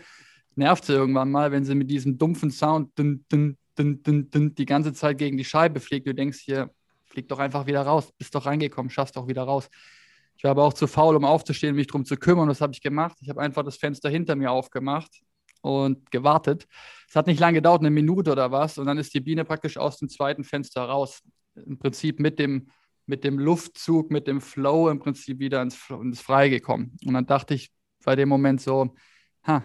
nervt 0.56 0.86
sie 0.86 0.94
irgendwann 0.94 1.32
mal, 1.32 1.52
wenn 1.52 1.66
sie 1.66 1.76
mit 1.76 1.90
diesem 1.90 2.18
dumpfen 2.18 2.52
Sound 2.52 2.98
dün, 2.98 3.26
dün, 3.32 3.58
dün, 3.78 4.56
die 4.56 4.66
ganze 4.66 4.94
Zeit 4.94 5.18
gegen 5.18 5.38
die 5.38 5.46
Scheibe 5.46 5.80
fliegt. 5.80 6.08
Du 6.08 6.16
denkst 6.16 6.40
hier, 6.40 6.72
flieg 7.16 7.28
doch 7.30 7.40
einfach 7.40 7.66
wieder 7.66 7.82
raus, 7.82 8.12
bist 8.18 8.36
doch 8.36 8.46
reingekommen, 8.46 8.90
schaffst 8.90 9.16
doch 9.16 9.28
wieder 9.28 9.44
raus. 9.44 9.70
Ich 10.38 10.44
war 10.44 10.52
aber 10.52 10.64
auch 10.64 10.74
zu 10.74 10.86
faul, 10.86 11.16
um 11.16 11.24
aufzustehen 11.24 11.76
mich 11.76 11.88
darum 11.88 12.06
zu 12.06 12.18
kümmern. 12.18 12.50
Was 12.50 12.62
habe 12.62 12.74
ich 12.74 12.82
gemacht? 12.82 13.18
Ich 13.22 13.30
habe 13.30 13.42
einfach 13.42 13.64
das 13.64 13.78
Fenster 13.78 14.10
hinter 14.10 14.36
mir 14.36 14.52
aufgemacht 14.52 15.10
und 15.62 16.12
gewartet. 16.12 16.68
Es 17.08 17.16
hat 17.16 17.28
nicht 17.28 17.40
lange 17.40 17.56
gedauert, 17.60 17.80
eine 17.80 17.90
Minute 17.90 18.32
oder 18.34 18.52
was. 18.52 18.78
Und 18.78 18.86
dann 18.86 18.98
ist 18.98 19.14
die 19.14 19.22
Biene 19.22 19.46
praktisch 19.46 19.78
aus 19.78 19.98
dem 19.98 20.10
zweiten 20.10 20.44
Fenster 20.44 20.84
raus. 20.84 21.24
Im 21.56 21.80
Prinzip 21.80 22.20
mit 22.20 22.38
dem 22.38 22.68
mit 23.08 23.24
dem 23.24 23.38
Luftzug, 23.38 24.10
mit 24.10 24.26
dem 24.26 24.42
Flow 24.42 24.90
im 24.90 24.98
Prinzip 24.98 25.38
wieder 25.38 25.62
ins, 25.62 25.78
ins 25.90 26.22
Freie 26.22 26.50
gekommen. 26.50 26.98
Und 27.06 27.14
dann 27.14 27.28
dachte 27.28 27.54
ich 27.54 27.72
bei 28.04 28.16
dem 28.16 28.28
Moment 28.30 28.62
so, 28.62 28.96
ha, 29.46 29.64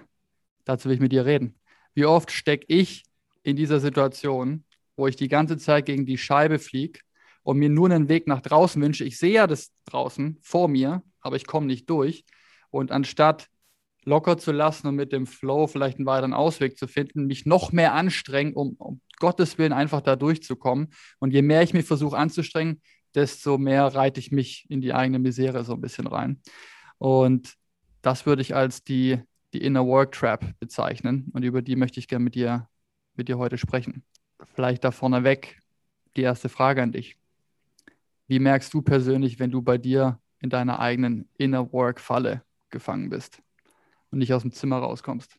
dazu 0.64 0.88
will 0.88 0.96
ich 0.96 1.00
mit 1.00 1.12
dir 1.12 1.24
reden. 1.24 1.58
Wie 1.94 2.04
oft 2.04 2.30
stecke 2.30 2.66
ich 2.68 3.04
in 3.42 3.56
dieser 3.56 3.80
Situation, 3.80 4.64
wo 4.94 5.06
ich 5.06 5.16
die 5.16 5.28
ganze 5.28 5.56
Zeit 5.56 5.86
gegen 5.86 6.04
die 6.04 6.18
Scheibe 6.18 6.58
fliege 6.58 7.00
und 7.42 7.58
mir 7.58 7.68
nur 7.68 7.90
einen 7.90 8.08
Weg 8.08 8.26
nach 8.26 8.40
draußen 8.40 8.80
wünsche. 8.80 9.04
Ich 9.04 9.18
sehe 9.18 9.32
ja 9.32 9.46
das 9.46 9.72
draußen 9.86 10.38
vor 10.42 10.68
mir, 10.68 11.02
aber 11.20 11.36
ich 11.36 11.46
komme 11.46 11.66
nicht 11.66 11.88
durch. 11.88 12.24
Und 12.70 12.92
anstatt 12.92 13.48
locker 14.04 14.38
zu 14.38 14.52
lassen 14.52 14.86
und 14.86 14.96
mit 14.96 15.12
dem 15.12 15.26
Flow 15.26 15.66
vielleicht 15.66 15.98
einen 15.98 16.06
weiteren 16.06 16.34
Ausweg 16.34 16.78
zu 16.78 16.86
finden, 16.86 17.26
mich 17.26 17.46
noch 17.46 17.72
mehr 17.72 17.94
anstrengen, 17.94 18.54
um, 18.54 18.74
um 18.78 19.00
Gottes 19.18 19.58
Willen 19.58 19.72
einfach 19.72 20.00
da 20.00 20.16
durchzukommen. 20.16 20.88
Und 21.18 21.32
je 21.32 21.42
mehr 21.42 21.62
ich 21.62 21.74
mich 21.74 21.84
versuche 21.84 22.16
anzustrengen, 22.16 22.80
desto 23.14 23.58
mehr 23.58 23.86
reite 23.86 24.20
ich 24.20 24.30
mich 24.30 24.66
in 24.68 24.80
die 24.80 24.94
eigene 24.94 25.18
Misere 25.18 25.64
so 25.64 25.74
ein 25.74 25.80
bisschen 25.80 26.06
rein. 26.06 26.40
Und 26.98 27.54
das 28.02 28.24
würde 28.26 28.42
ich 28.42 28.54
als 28.54 28.84
die, 28.84 29.20
die 29.52 29.62
Inner 29.62 29.86
Work 29.86 30.12
Trap 30.12 30.58
bezeichnen. 30.58 31.30
Und 31.32 31.42
über 31.42 31.60
die 31.60 31.76
möchte 31.76 32.00
ich 32.00 32.08
gerne 32.08 32.24
mit 32.24 32.34
dir, 32.34 32.68
mit 33.14 33.28
dir 33.28 33.36
heute 33.36 33.58
sprechen. 33.58 34.04
Vielleicht 34.54 34.84
da 34.84 34.90
vorneweg 34.90 35.58
die 36.16 36.22
erste 36.22 36.48
Frage 36.48 36.82
an 36.82 36.92
dich. 36.92 37.19
Wie 38.30 38.38
merkst 38.38 38.72
du 38.72 38.80
persönlich, 38.80 39.40
wenn 39.40 39.50
du 39.50 39.60
bei 39.60 39.76
dir 39.76 40.20
in 40.38 40.50
deiner 40.50 40.78
eigenen 40.78 41.28
Inner 41.36 41.72
Work 41.72 41.98
Falle 42.00 42.44
gefangen 42.70 43.10
bist 43.10 43.42
und 44.12 44.20
nicht 44.20 44.32
aus 44.32 44.42
dem 44.42 44.52
Zimmer 44.52 44.78
rauskommst? 44.78 45.36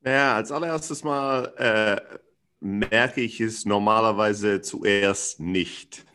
Naja, 0.00 0.36
als 0.36 0.50
allererstes 0.50 1.04
mal 1.04 1.52
äh, 1.58 2.18
merke 2.60 3.20
ich 3.20 3.42
es 3.42 3.66
normalerweise 3.66 4.62
zuerst 4.62 5.38
nicht. 5.38 6.06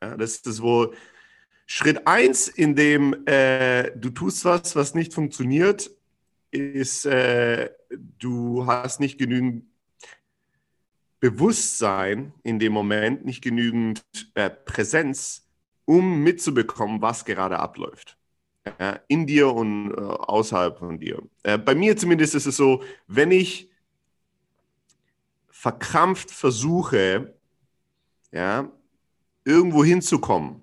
Ja, 0.00 0.16
das 0.16 0.36
ist 0.36 0.62
wohl 0.62 0.94
Schritt 1.66 2.06
eins, 2.06 2.46
in 2.46 2.76
dem 2.76 3.26
äh, 3.26 3.90
du 3.96 4.10
tust 4.10 4.44
was, 4.44 4.76
was 4.76 4.94
nicht 4.94 5.12
funktioniert, 5.12 5.90
ist, 6.52 7.04
äh, 7.04 7.70
du 7.90 8.64
hast 8.64 9.00
nicht 9.00 9.18
genügend 9.18 9.64
Bewusstsein 11.20 12.32
in 12.42 12.58
dem 12.58 12.72
Moment, 12.72 13.24
nicht 13.24 13.42
genügend 13.42 14.04
äh, 14.34 14.50
Präsenz, 14.50 15.48
um 15.84 16.22
mitzubekommen, 16.22 17.02
was 17.02 17.24
gerade 17.24 17.58
abläuft. 17.58 18.16
Ja, 18.78 19.00
in 19.08 19.26
dir 19.26 19.52
und 19.52 19.92
äh, 19.92 20.00
außerhalb 20.00 20.78
von 20.78 20.98
dir. 20.98 21.22
Äh, 21.42 21.56
bei 21.58 21.74
mir 21.74 21.96
zumindest 21.96 22.34
ist 22.34 22.46
es 22.46 22.56
so, 22.56 22.82
wenn 23.06 23.30
ich 23.30 23.70
verkrampft 25.48 26.30
versuche, 26.30 27.34
ja, 28.30 28.70
irgendwo 29.44 29.82
hinzukommen 29.84 30.62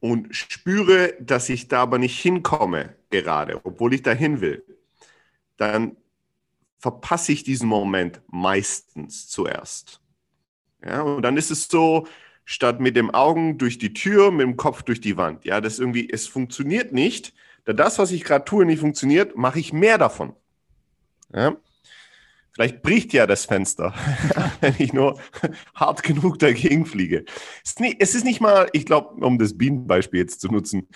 und 0.00 0.34
spüre, 0.34 1.14
dass 1.20 1.48
ich 1.48 1.68
da 1.68 1.82
aber 1.82 1.98
nicht 1.98 2.20
hinkomme 2.20 2.96
gerade, 3.10 3.60
obwohl 3.64 3.94
ich 3.94 4.02
dahin 4.02 4.40
will, 4.40 4.64
dann 5.56 5.96
verpasse 6.82 7.30
ich 7.30 7.44
diesen 7.44 7.68
Moment 7.68 8.20
meistens 8.26 9.28
zuerst. 9.28 10.00
Ja, 10.84 11.02
und 11.02 11.22
dann 11.22 11.36
ist 11.36 11.52
es 11.52 11.68
so, 11.68 12.08
statt 12.44 12.80
mit 12.80 12.96
dem 12.96 13.14
Augen 13.14 13.56
durch 13.56 13.78
die 13.78 13.94
Tür, 13.94 14.32
mit 14.32 14.44
dem 14.44 14.56
Kopf 14.56 14.82
durch 14.82 15.00
die 15.00 15.16
Wand. 15.16 15.44
Ja, 15.44 15.60
das 15.60 15.78
irgendwie, 15.78 16.10
es 16.10 16.26
funktioniert 16.26 16.92
nicht. 16.92 17.34
Da 17.64 17.72
das, 17.72 18.00
was 18.00 18.10
ich 18.10 18.24
gerade 18.24 18.44
tue, 18.44 18.66
nicht 18.66 18.80
funktioniert, 18.80 19.36
mache 19.36 19.60
ich 19.60 19.72
mehr 19.72 19.96
davon. 19.96 20.34
Ja? 21.32 21.56
Vielleicht 22.52 22.82
bricht 22.82 23.12
ja 23.12 23.28
das 23.28 23.44
Fenster, 23.44 23.94
wenn 24.60 24.74
ich 24.78 24.92
nur 24.92 25.20
hart 25.76 26.02
genug 26.02 26.40
dagegen 26.40 26.84
fliege. 26.84 27.24
Es 27.62 28.14
ist 28.14 28.24
nicht, 28.24 28.40
mal, 28.40 28.68
ich 28.72 28.86
glaube, 28.86 29.24
um 29.24 29.38
das 29.38 29.56
Bienenbeispiel 29.56 30.18
jetzt 30.18 30.40
zu 30.40 30.48
nutzen, 30.48 30.88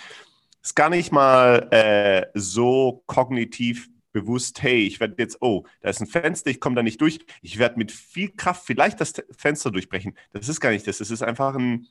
es 0.63 0.71
ist 0.71 0.75
gar 0.75 0.91
nicht 0.91 1.13
mal 1.13 1.69
äh, 1.71 2.27
so 2.35 3.05
kognitiv 3.07 3.89
bewusst, 4.21 4.63
hey, 4.63 4.87
ich 4.87 4.99
werde 4.99 5.17
jetzt, 5.19 5.43
oh, 5.43 5.67
da 5.81 5.91
ist 5.91 6.01
ein 6.01 6.07
Fenster, 6.07 6.51
ich 6.51 6.61
komme 6.61 6.77
da 6.77 6.83
nicht 6.83 7.01
durch. 7.01 7.21
Ich 7.43 7.59
werde 7.59 7.79
mit 7.79 7.93
viel 7.93 8.31
Kraft 8.31 8.65
vielleicht 8.65 9.01
das 9.01 9.13
Fenster 9.31 9.71
durchbrechen. 9.71 10.17
Das 10.33 10.49
ist 10.49 10.61
gar 10.61 10.71
nicht 10.71 10.87
das. 10.87 11.01
Es 11.01 11.11
ist 11.11 11.23
einfach 11.23 11.55
ein, 11.55 11.87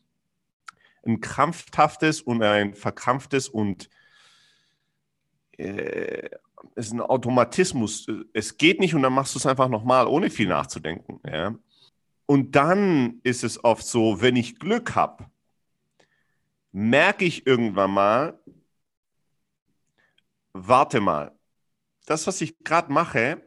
ein 1.05 1.21
krampfhaftes 1.21 2.21
und 2.21 2.41
ein 2.41 2.73
verkrampftes 2.73 3.47
und 3.47 3.89
äh, 5.57 6.29
es 6.75 6.87
ist 6.87 6.93
ein 6.93 7.01
Automatismus. 7.01 8.07
Es 8.33 8.57
geht 8.57 8.79
nicht 8.79 8.95
und 8.95 9.03
dann 9.03 9.13
machst 9.13 9.35
du 9.35 9.39
es 9.39 9.45
einfach 9.45 9.69
nochmal, 9.69 10.07
ohne 10.07 10.31
viel 10.31 10.47
nachzudenken. 10.47 11.19
Ja? 11.25 11.55
Und 12.25 12.55
dann 12.55 13.19
ist 13.21 13.43
es 13.43 13.63
oft 13.63 13.85
so, 13.85 14.21
wenn 14.21 14.35
ich 14.35 14.57
Glück 14.57 14.95
habe, 14.95 15.25
merke 16.71 17.23
ich 17.23 17.45
irgendwann 17.45 17.91
mal, 17.91 18.39
warte 20.53 20.99
mal, 21.01 21.34
das, 22.05 22.27
was 22.27 22.41
ich 22.41 22.57
gerade 22.63 22.91
mache, 22.91 23.41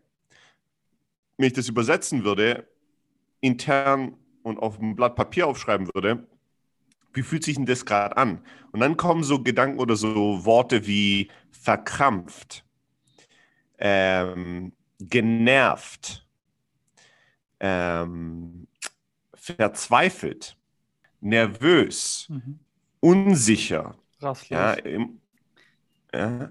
wenn 1.37 1.47
ich 1.47 1.53
das 1.53 1.69
übersetzen 1.69 2.25
würde, 2.25 2.69
intern 3.41 4.17
und 4.43 4.59
auf 4.59 4.79
ein 4.81 4.97
Blatt 4.97 5.15
Papier 5.15 5.47
aufschreiben 5.47 5.89
würde, 5.95 6.27
wie 7.13 7.23
fühlt 7.23 7.45
sich 7.45 7.57
denn 7.57 7.67
das 7.67 7.87
gerade 7.87 8.17
an? 8.17 8.45
Und 8.73 8.81
dann 8.81 8.97
kommen 8.97 9.23
so 9.23 9.43
Gedanken 9.43 9.79
oder 9.79 9.97
so 9.97 10.45
Worte 10.45 10.87
wie 10.87 11.31
verkrampft, 11.51 12.65
ähm, 13.79 14.73
genervt, 14.99 16.27
ähm, 17.61 18.67
verzweifelt, 19.35 20.57
nervös, 21.21 22.27
mhm. 22.29 22.59
unsicher. 23.01 23.97
Ja, 24.57 24.73
im, 24.75 25.21
ja, 26.13 26.51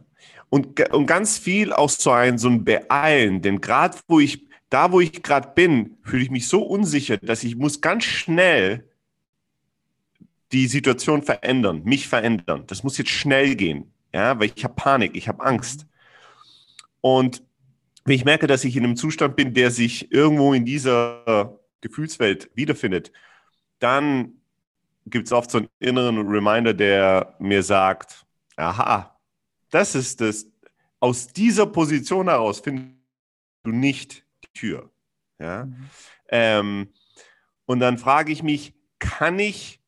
und, 0.50 0.80
und 0.92 1.06
ganz 1.06 1.38
viel 1.38 1.74
auch 1.74 1.90
so 1.90 2.12
ein, 2.12 2.38
so 2.38 2.50
ein 2.50 2.64
Beeilen, 2.64 3.42
denn 3.42 3.62
gerade 3.62 3.98
wo 4.08 4.20
ich, 4.20 4.48
da 4.70 4.92
wo 4.92 5.00
ich 5.00 5.24
gerade 5.24 5.52
bin, 5.56 5.98
fühle 6.04 6.24
ich 6.24 6.32
mich 6.32 6.48
so 6.48 6.64
unsicher, 6.64 7.18
dass 7.18 7.44
ich 7.44 7.56
muss 7.56 7.82
ganz 7.82 8.04
schnell 8.06 8.90
die 10.52 10.68
Situation 10.68 11.24
verändern, 11.24 11.84
mich 11.84 12.08
verändern. 12.08 12.64
Das 12.68 12.84
muss 12.84 12.98
jetzt 12.98 13.10
schnell 13.10 13.56
gehen. 13.56 13.92
Ja, 14.14 14.40
weil 14.40 14.52
ich 14.56 14.64
habe 14.64 14.76
Panik, 14.76 15.16
ich 15.16 15.28
habe 15.28 15.44
Angst. 15.44 15.86
Und 17.02 17.44
wenn 18.06 18.16
ich 18.16 18.26
merke, 18.26 18.48
dass 18.48 18.64
ich 18.64 18.76
in 18.78 18.86
einem 18.86 18.96
Zustand 18.96 19.36
bin, 19.36 19.54
der 19.54 19.70
sich 19.72 20.12
irgendwo 20.12 20.54
in 20.54 20.66
dieser 20.66 21.60
Gefühlswelt 21.82 22.50
wiederfindet, 22.56 23.12
dann 23.80 24.34
gibt 25.06 25.28
es 25.28 25.34
oft 25.34 25.52
so 25.52 25.60
einen 25.60 25.70
inneren 25.80 26.26
Reminder, 26.28 26.74
der 26.74 27.36
mir 27.40 27.64
sagt, 27.64 28.26
aha, 28.56 29.17
das 29.70 29.96
ist 29.96 30.22
das, 30.22 30.48
aus 31.00 31.28
dieser 31.28 31.66
Position 31.68 32.28
heraus 32.28 32.60
findest 32.60 32.96
du 33.64 33.72
nicht 33.72 34.26
die 34.44 34.60
Tür. 34.60 34.90
Ja? 35.40 35.66
Mhm. 35.66 35.90
Ähm, 36.30 36.90
und 37.66 37.80
dann 37.80 37.98
frage 37.98 38.32
ich 38.32 38.44
mich, 38.44 38.74
kann 39.00 39.40
ich 39.40 39.82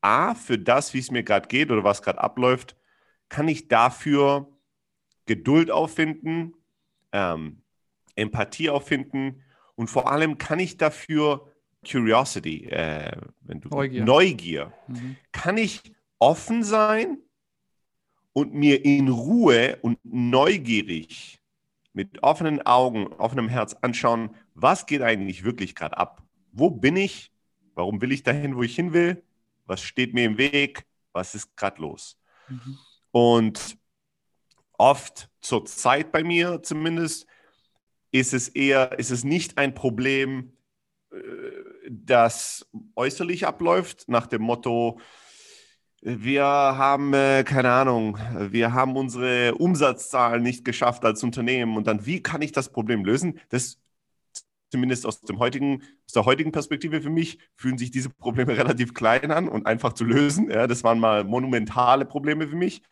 A, 0.00 0.34
für 0.34 0.58
das, 0.58 0.94
wie 0.94 0.98
es 0.98 1.10
mir 1.10 1.22
gerade 1.22 1.48
geht 1.48 1.70
oder 1.70 1.84
was 1.84 2.02
gerade 2.02 2.20
abläuft, 2.20 2.76
kann 3.28 3.48
ich 3.48 3.68
dafür 3.68 4.48
Geduld 5.26 5.70
auffinden, 5.70 6.54
ähm, 7.12 7.62
Empathie 8.14 8.70
auffinden 8.70 9.42
und 9.74 9.88
vor 9.88 10.10
allem 10.10 10.38
kann 10.38 10.58
ich 10.58 10.76
dafür 10.76 11.52
Curiosity, 11.88 12.64
äh, 12.66 13.16
Neugier, 13.42 14.04
Neugier. 14.04 14.72
Mhm. 14.88 15.16
kann 15.32 15.56
ich 15.56 15.82
offen 16.18 16.64
sein 16.64 17.18
und 18.38 18.54
mir 18.54 18.84
in 18.84 19.08
Ruhe 19.08 19.78
und 19.82 19.98
neugierig 20.04 21.40
mit 21.92 22.22
offenen 22.22 22.64
Augen, 22.64 23.08
offenem 23.14 23.48
Herz 23.48 23.74
anschauen, 23.80 24.30
was 24.54 24.86
geht 24.86 25.02
eigentlich 25.02 25.42
wirklich 25.42 25.74
gerade 25.74 25.98
ab? 25.98 26.22
Wo 26.52 26.70
bin 26.70 26.96
ich? 26.96 27.32
Warum 27.74 28.00
will 28.00 28.12
ich 28.12 28.22
dahin, 28.22 28.54
wo 28.54 28.62
ich 28.62 28.76
hin 28.76 28.92
will? 28.92 29.24
Was 29.66 29.82
steht 29.82 30.14
mir 30.14 30.24
im 30.24 30.38
Weg? 30.38 30.86
Was 31.12 31.34
ist 31.34 31.56
gerade 31.56 31.82
los? 31.82 32.16
Mhm. 32.46 32.78
Und 33.10 33.76
oft 34.74 35.28
zur 35.40 35.64
Zeit 35.66 36.12
bei 36.12 36.22
mir 36.22 36.62
zumindest 36.62 37.26
ist 38.12 38.34
es 38.34 38.48
eher, 38.48 39.00
ist 39.00 39.10
es 39.10 39.24
nicht 39.24 39.58
ein 39.58 39.74
Problem, 39.74 40.52
äh, 41.10 41.16
das 41.90 42.70
äußerlich 42.94 43.48
abläuft, 43.48 44.08
nach 44.08 44.28
dem 44.28 44.42
Motto, 44.42 45.00
wir 46.00 46.44
haben, 46.44 47.12
äh, 47.12 47.44
keine 47.44 47.72
Ahnung, 47.72 48.18
wir 48.50 48.72
haben 48.72 48.96
unsere 48.96 49.54
Umsatzzahlen 49.54 50.42
nicht 50.42 50.64
geschafft 50.64 51.04
als 51.04 51.22
Unternehmen 51.22 51.76
und 51.76 51.86
dann, 51.86 52.06
wie 52.06 52.22
kann 52.22 52.42
ich 52.42 52.52
das 52.52 52.70
Problem 52.70 53.04
lösen? 53.04 53.40
Das 53.48 53.78
zumindest 54.70 55.06
aus, 55.06 55.20
dem 55.22 55.38
heutigen, 55.38 55.82
aus 56.06 56.12
der 56.12 56.24
heutigen 56.24 56.52
Perspektive 56.52 57.00
für 57.00 57.10
mich, 57.10 57.38
fühlen 57.56 57.78
sich 57.78 57.90
diese 57.90 58.10
Probleme 58.10 58.56
relativ 58.56 58.94
klein 58.94 59.30
an 59.30 59.48
und 59.48 59.66
einfach 59.66 59.92
zu 59.92 60.04
lösen. 60.04 60.50
Ja, 60.50 60.66
das 60.66 60.84
waren 60.84 61.00
mal 61.00 61.24
monumentale 61.24 62.04
Probleme 62.04 62.48
für 62.48 62.56
mich. 62.56 62.82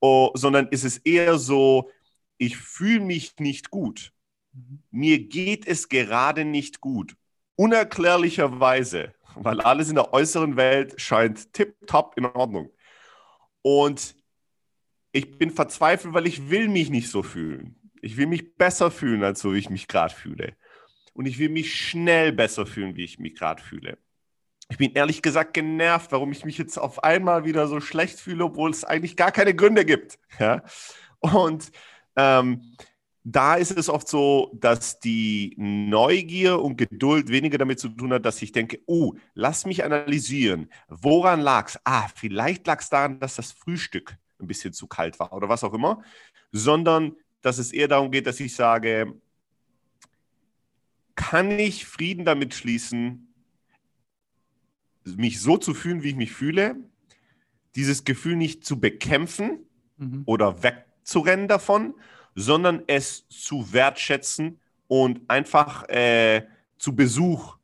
Oh, 0.00 0.30
sondern 0.34 0.68
ist 0.68 0.84
es 0.84 0.98
eher 0.98 1.38
so, 1.38 1.90
ich 2.38 2.56
fühle 2.56 3.00
mich 3.00 3.38
nicht 3.38 3.70
gut. 3.70 4.12
Mhm. 4.52 4.82
Mir 4.90 5.18
geht 5.18 5.66
es 5.66 5.88
gerade 5.88 6.44
nicht 6.44 6.80
gut. 6.80 7.16
Unerklärlicherweise, 7.56 9.13
weil 9.36 9.60
alles 9.60 9.88
in 9.88 9.96
der 9.96 10.12
äußeren 10.12 10.56
Welt 10.56 11.00
scheint 11.00 11.52
tipptopp 11.52 12.16
in 12.16 12.26
Ordnung. 12.26 12.70
Und 13.62 14.14
ich 15.12 15.38
bin 15.38 15.50
verzweifelt, 15.50 16.14
weil 16.14 16.26
ich 16.26 16.50
will 16.50 16.68
mich 16.68 16.90
nicht 16.90 17.10
so 17.10 17.22
fühlen. 17.22 17.76
Ich 18.02 18.16
will 18.16 18.26
mich 18.26 18.56
besser 18.56 18.90
fühlen, 18.90 19.24
als 19.24 19.40
so 19.40 19.54
wie 19.54 19.58
ich 19.58 19.70
mich 19.70 19.88
gerade 19.88 20.14
fühle 20.14 20.56
und 21.14 21.26
ich 21.26 21.38
will 21.38 21.48
mich 21.48 21.74
schnell 21.74 22.32
besser 22.32 22.66
fühlen, 22.66 22.96
wie 22.96 23.04
ich 23.04 23.18
mich 23.18 23.36
gerade 23.36 23.62
fühle. 23.62 23.98
Ich 24.68 24.78
bin 24.78 24.92
ehrlich 24.92 25.22
gesagt 25.22 25.54
genervt, 25.54 26.10
warum 26.12 26.32
ich 26.32 26.44
mich 26.44 26.58
jetzt 26.58 26.78
auf 26.78 27.04
einmal 27.04 27.44
wieder 27.44 27.68
so 27.68 27.80
schlecht 27.80 28.18
fühle, 28.18 28.44
obwohl 28.44 28.70
es 28.70 28.84
eigentlich 28.84 29.16
gar 29.16 29.30
keine 29.30 29.54
Gründe 29.54 29.84
gibt. 29.84 30.18
Ja? 30.38 30.62
Und 31.20 31.70
ähm, 32.16 32.76
da 33.26 33.54
ist 33.54 33.70
es 33.70 33.88
oft 33.88 34.06
so, 34.06 34.50
dass 34.54 35.00
die 35.00 35.54
Neugier 35.56 36.60
und 36.60 36.76
Geduld 36.76 37.30
weniger 37.30 37.56
damit 37.56 37.80
zu 37.80 37.88
tun 37.88 38.12
hat, 38.12 38.26
dass 38.26 38.42
ich 38.42 38.52
denke, 38.52 38.80
oh, 38.86 39.14
lass 39.32 39.64
mich 39.64 39.82
analysieren. 39.82 40.70
Woran 40.88 41.40
lag 41.40 41.68
es? 41.68 41.80
Ah, 41.84 42.06
vielleicht 42.14 42.66
lag 42.66 42.80
es 42.80 42.90
daran, 42.90 43.18
dass 43.18 43.36
das 43.36 43.52
Frühstück 43.52 44.18
ein 44.38 44.46
bisschen 44.46 44.74
zu 44.74 44.86
kalt 44.86 45.18
war 45.18 45.32
oder 45.32 45.48
was 45.48 45.64
auch 45.64 45.72
immer, 45.72 46.02
sondern 46.52 47.16
dass 47.40 47.56
es 47.56 47.72
eher 47.72 47.88
darum 47.88 48.10
geht, 48.10 48.26
dass 48.26 48.40
ich 48.40 48.54
sage, 48.54 49.14
kann 51.14 51.50
ich 51.58 51.86
Frieden 51.86 52.26
damit 52.26 52.54
schließen, 52.54 53.32
mich 55.04 55.40
so 55.40 55.56
zu 55.56 55.72
fühlen, 55.72 56.02
wie 56.02 56.10
ich 56.10 56.16
mich 56.16 56.32
fühle, 56.32 56.76
dieses 57.74 58.04
Gefühl 58.04 58.36
nicht 58.36 58.66
zu 58.66 58.80
bekämpfen 58.80 59.60
mhm. 59.96 60.22
oder 60.26 60.62
wegzurennen 60.62 61.48
davon, 61.48 61.94
sondern 62.34 62.82
es 62.86 63.26
zu 63.28 63.72
wertschätzen 63.72 64.58
und 64.88 65.20
einfach 65.28 65.88
äh, 65.88 66.42
zu 66.78 66.94
Besuch 66.94 67.56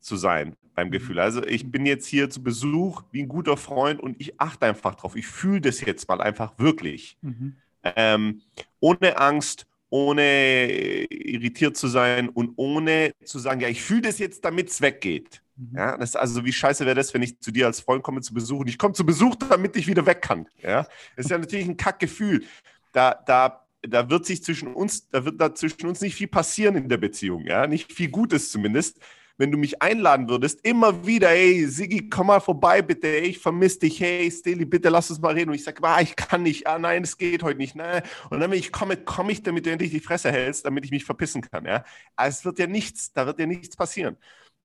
zu 0.00 0.16
sein 0.16 0.56
beim 0.74 0.88
mhm. 0.88 0.92
Gefühl. 0.92 1.18
Also 1.18 1.44
ich 1.44 1.70
bin 1.70 1.86
jetzt 1.86 2.06
hier 2.06 2.30
zu 2.30 2.42
Besuch 2.42 3.02
wie 3.10 3.22
ein 3.22 3.28
guter 3.28 3.56
Freund 3.56 4.00
und 4.00 4.20
ich 4.20 4.40
achte 4.40 4.66
einfach 4.66 4.94
drauf. 4.94 5.16
Ich 5.16 5.26
fühle 5.26 5.60
das 5.60 5.80
jetzt 5.80 6.08
mal 6.08 6.20
einfach 6.20 6.58
wirklich. 6.58 7.16
Mhm. 7.22 7.56
Ähm, 7.82 8.42
ohne 8.80 9.18
Angst, 9.18 9.66
ohne 9.90 10.70
irritiert 11.08 11.76
zu 11.76 11.86
sein 11.88 12.28
und 12.28 12.52
ohne 12.56 13.12
zu 13.24 13.38
sagen, 13.38 13.60
ja, 13.60 13.68
ich 13.68 13.82
fühle 13.82 14.02
das 14.02 14.18
jetzt, 14.18 14.44
damit 14.44 14.70
es 14.70 14.80
weggeht. 14.80 15.42
Mhm. 15.56 15.76
Ja, 15.76 15.96
das 15.96 16.10
ist 16.10 16.16
also, 16.16 16.44
wie 16.44 16.52
scheiße 16.52 16.84
wäre 16.84 16.96
das, 16.96 17.14
wenn 17.14 17.22
ich 17.22 17.38
zu 17.40 17.50
dir 17.50 17.66
als 17.66 17.80
Freund 17.80 18.02
komme 18.02 18.20
zu 18.20 18.34
besuchen. 18.34 18.68
Ich 18.68 18.78
komme 18.78 18.94
zu 18.94 19.06
Besuch, 19.06 19.36
damit 19.36 19.76
ich 19.76 19.86
wieder 19.86 20.04
weg 20.04 20.22
kann. 20.22 20.48
Ja, 20.62 20.82
das 21.16 21.26
ist 21.26 21.30
ja 21.30 21.38
natürlich 21.38 21.66
ein 21.66 21.76
Kackgefühl. 21.76 22.44
Da, 22.92 23.14
da, 23.26 23.65
da 23.88 24.10
wird 24.10 24.26
sich 24.26 24.42
zwischen 24.42 24.74
uns, 24.74 25.08
da 25.08 25.24
wird 25.24 25.40
da 25.40 25.54
zwischen 25.54 25.86
uns 25.86 26.00
nicht 26.00 26.14
viel 26.14 26.28
passieren 26.28 26.76
in 26.76 26.88
der 26.88 26.98
Beziehung. 26.98 27.44
Ja, 27.46 27.66
nicht 27.66 27.92
viel 27.92 28.08
Gutes 28.08 28.50
zumindest 28.50 29.00
wenn 29.38 29.52
du 29.52 29.58
mich 29.58 29.82
einladen 29.82 30.28
würdest, 30.28 30.64
immer 30.64 31.06
wieder, 31.06 31.28
hey, 31.28 31.66
Sigi, 31.66 32.08
komm 32.08 32.28
mal 32.28 32.40
vorbei, 32.40 32.80
bitte, 32.82 33.08
hey, 33.08 33.28
ich 33.28 33.38
vermisse 33.38 33.80
dich, 33.80 34.00
hey, 34.00 34.30
Steli, 34.30 34.64
bitte 34.64 34.88
lass 34.88 35.10
uns 35.10 35.20
mal 35.20 35.34
reden. 35.34 35.50
Und 35.50 35.56
ich 35.56 35.64
sage, 35.64 35.82
ah, 35.82 36.00
ich 36.00 36.16
kann 36.16 36.42
nicht, 36.42 36.66
ah, 36.66 36.78
nein, 36.78 37.02
es 37.02 37.18
geht 37.18 37.42
heute 37.42 37.58
nicht, 37.58 37.76
nein. 37.76 38.02
Und 38.30 38.40
dann, 38.40 38.50
wenn 38.50 38.58
ich 38.58 38.72
komme, 38.72 38.96
komme 38.96 39.32
ich, 39.32 39.42
damit 39.42 39.66
du 39.66 39.70
endlich 39.70 39.90
die 39.90 40.00
Fresse 40.00 40.32
hältst, 40.32 40.64
damit 40.64 40.84
ich 40.84 40.90
mich 40.90 41.04
verpissen 41.04 41.42
kann, 41.42 41.66
ja. 41.66 41.84
Aber 42.16 42.28
es 42.28 42.44
wird 42.44 42.58
ja 42.58 42.66
nichts, 42.66 43.12
da 43.12 43.26
wird 43.26 43.38
ja 43.38 43.46
nichts 43.46 43.76
passieren. 43.76 44.16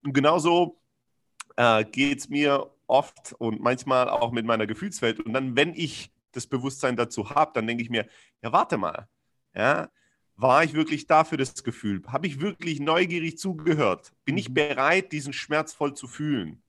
Und 0.04 0.14
genauso 0.14 0.80
äh, 1.58 1.84
geht 1.86 2.20
es 2.20 2.30
mir 2.30 2.72
oft 2.88 3.34
und 3.40 3.62
manchmal 3.62 4.10
auch 4.10 4.32
mit 4.32 4.46
meiner 4.46 4.68
Gefühlswelt. 4.68 5.20
Und 5.20 5.34
dann, 5.34 5.56
wenn 5.56 5.74
ich 5.74 6.12
das 6.32 6.48
Bewusstsein 6.48 6.96
dazu 6.96 7.30
habe, 7.30 7.52
dann 7.54 7.68
denke 7.68 7.84
ich 7.84 7.90
mir, 7.90 8.08
ja, 8.42 8.54
warte 8.54 8.78
mal, 8.78 9.08
ja, 9.56 9.90
war 10.36 10.64
ich 10.64 10.74
wirklich 10.74 11.06
da 11.06 11.24
für 11.24 11.38
das 11.38 11.64
Gefühl? 11.64 12.02
Habe 12.08 12.28
ich 12.28 12.42
wirklich 12.42 12.80
neugierig 12.80 13.38
zugehört? 13.38 14.12
Bin 14.26 14.38
ich 14.38 14.50
mhm. 14.50 14.56
bereit, 14.56 15.12
diesen 15.12 15.34
Schmerz 15.34 15.74
voll 15.74 15.94
zu 15.94 16.08
fühlen? 16.08 16.62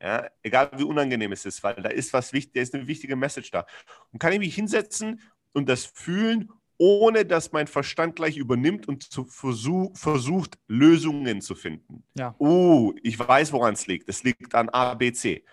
Ja, 0.00 0.28
egal 0.42 0.70
wie 0.76 0.84
unangenehm 0.84 1.32
es 1.32 1.44
ist, 1.44 1.62
weil 1.62 1.74
da 1.74 1.88
ist 1.88 2.12
was 2.12 2.32
wichtig, 2.32 2.54
da 2.54 2.60
ist 2.60 2.74
eine 2.74 2.86
wichtige 2.86 3.16
Message 3.16 3.50
da. 3.50 3.66
Und 4.12 4.20
kann 4.20 4.32
ich 4.32 4.38
mich 4.38 4.54
hinsetzen 4.54 5.20
und 5.52 5.68
das 5.68 5.86
fühlen, 5.86 6.52
ohne 6.78 7.24
dass 7.26 7.50
mein 7.50 7.66
Verstand 7.66 8.14
gleich 8.14 8.36
übernimmt 8.36 8.86
und 8.86 9.02
zu 9.02 9.24
versuch, 9.24 9.96
versucht, 9.96 10.56
Lösungen 10.68 11.40
zu 11.40 11.56
finden. 11.56 12.04
Ja. 12.14 12.36
Oh, 12.38 12.94
ich 13.02 13.18
weiß, 13.18 13.52
woran 13.52 13.74
es 13.74 13.88
liegt. 13.88 14.08
Es 14.08 14.22
liegt 14.22 14.54
an 14.54 14.68
A, 14.68 14.94
B, 14.94 15.12
C. 15.12 15.44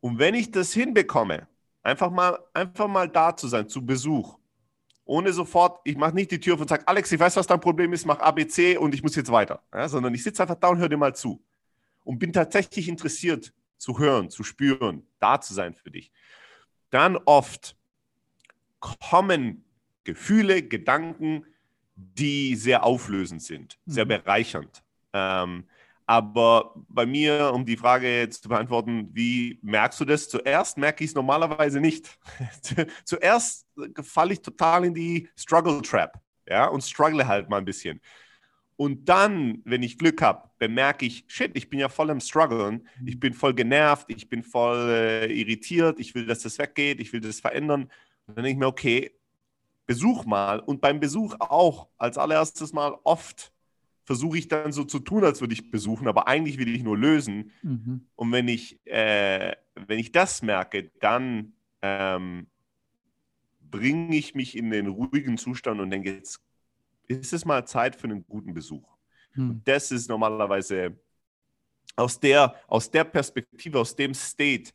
Und 0.00 0.20
wenn 0.20 0.34
ich 0.34 0.52
das 0.52 0.72
hinbekomme, 0.72 1.48
einfach 1.82 2.10
mal, 2.10 2.38
einfach 2.54 2.86
mal 2.86 3.08
da 3.08 3.34
zu 3.34 3.48
sein, 3.48 3.68
zu 3.68 3.84
Besuch, 3.84 4.38
ohne 5.06 5.32
sofort, 5.32 5.80
ich 5.84 5.96
mache 5.96 6.14
nicht 6.14 6.30
die 6.32 6.40
Tür 6.40 6.54
auf 6.54 6.60
und 6.60 6.68
sage, 6.68 6.86
Alex, 6.86 7.10
ich 7.12 7.18
weiß, 7.18 7.36
was 7.36 7.46
dein 7.46 7.60
Problem 7.60 7.92
ist, 7.92 8.04
mach 8.04 8.18
ABC 8.18 8.76
und 8.76 8.94
ich 8.94 9.02
muss 9.02 9.14
jetzt 9.16 9.30
weiter. 9.30 9.62
Ja, 9.72 9.88
sondern 9.88 10.12
ich 10.14 10.22
sitze 10.22 10.42
einfach 10.42 10.56
da 10.56 10.68
und 10.68 10.78
höre 10.78 10.88
dir 10.88 10.96
mal 10.96 11.14
zu. 11.14 11.40
Und 12.04 12.18
bin 12.18 12.32
tatsächlich 12.32 12.88
interessiert 12.88 13.52
zu 13.78 13.98
hören, 13.98 14.30
zu 14.30 14.42
spüren, 14.42 15.06
da 15.18 15.40
zu 15.40 15.54
sein 15.54 15.74
für 15.74 15.90
dich. 15.90 16.12
Dann 16.90 17.16
oft 17.16 17.76
kommen 18.80 19.64
Gefühle, 20.04 20.62
Gedanken, 20.62 21.44
die 21.94 22.54
sehr 22.56 22.84
auflösend 22.84 23.42
sind, 23.42 23.78
sehr 23.86 24.04
mhm. 24.04 24.08
bereichernd. 24.08 24.82
Ähm, 25.12 25.64
aber 26.06 26.74
bei 26.88 27.04
mir, 27.04 27.52
um 27.52 27.66
die 27.66 27.76
Frage 27.76 28.28
zu 28.30 28.48
beantworten, 28.48 29.10
wie 29.12 29.58
merkst 29.62 30.00
du 30.00 30.04
das? 30.04 30.28
Zuerst 30.28 30.78
merke 30.78 31.04
ich 31.04 31.10
es 31.10 31.14
normalerweise 31.14 31.80
nicht. 31.80 32.18
Zuerst 33.04 33.66
falle 34.02 34.34
ich 34.34 34.40
total 34.40 34.84
in 34.84 34.94
die 34.94 35.28
Struggle 35.36 35.82
Trap 35.82 36.20
ja, 36.48 36.66
und 36.66 36.82
struggle 36.82 37.26
halt 37.26 37.48
mal 37.48 37.58
ein 37.58 37.64
bisschen. 37.64 38.00
Und 38.76 39.08
dann, 39.08 39.62
wenn 39.64 39.82
ich 39.82 39.98
Glück 39.98 40.20
habe, 40.20 40.50
bemerke 40.58 41.06
ich, 41.06 41.24
shit, 41.28 41.56
ich 41.56 41.70
bin 41.70 41.78
ja 41.78 41.88
voll 41.88 42.10
im 42.10 42.20
Struggeln, 42.20 42.86
ich 43.06 43.18
bin 43.18 43.32
voll 43.32 43.54
genervt, 43.54 44.06
ich 44.08 44.28
bin 44.28 44.42
voll 44.42 44.90
äh, 44.90 45.32
irritiert, 45.32 45.98
ich 45.98 46.14
will, 46.14 46.26
dass 46.26 46.40
das 46.42 46.58
weggeht, 46.58 47.00
ich 47.00 47.12
will 47.12 47.20
das 47.20 47.40
verändern. 47.40 47.84
Und 48.26 48.36
dann 48.36 48.44
denke 48.44 48.50
ich 48.50 48.58
mir, 48.58 48.66
okay, 48.66 49.12
besuch 49.86 50.26
mal. 50.26 50.60
Und 50.60 50.82
beim 50.82 51.00
Besuch 51.00 51.36
auch 51.38 51.88
als 51.96 52.18
allererstes 52.18 52.74
mal 52.74 52.98
oft 53.04 53.52
versuche 54.06 54.38
ich 54.38 54.48
dann 54.48 54.72
so 54.72 54.84
zu 54.84 55.00
tun, 55.00 55.24
als 55.24 55.40
würde 55.40 55.52
ich 55.52 55.70
besuchen, 55.70 56.06
aber 56.06 56.28
eigentlich 56.28 56.58
will 56.58 56.74
ich 56.74 56.82
nur 56.82 56.96
lösen. 56.96 57.50
Mhm. 57.62 58.06
Und 58.14 58.32
wenn 58.32 58.46
ich, 58.48 58.80
äh, 58.86 59.54
wenn 59.74 59.98
ich 59.98 60.12
das 60.12 60.42
merke, 60.42 60.92
dann 61.00 61.52
ähm, 61.82 62.46
bringe 63.60 64.16
ich 64.16 64.34
mich 64.34 64.56
in 64.56 64.70
den 64.70 64.86
ruhigen 64.86 65.36
Zustand 65.36 65.80
und 65.80 65.90
denke, 65.90 66.14
jetzt 66.14 66.40
ist 67.08 67.32
es 67.32 67.44
mal 67.44 67.66
Zeit 67.66 67.96
für 67.96 68.04
einen 68.04 68.24
guten 68.26 68.54
Besuch. 68.54 68.96
Hm. 69.32 69.60
Das 69.64 69.90
ist 69.90 70.08
normalerweise 70.08 70.98
aus 71.96 72.18
der, 72.18 72.54
aus 72.68 72.90
der 72.90 73.04
Perspektive, 73.04 73.80
aus 73.80 73.94
dem 73.94 74.14
State, 74.14 74.70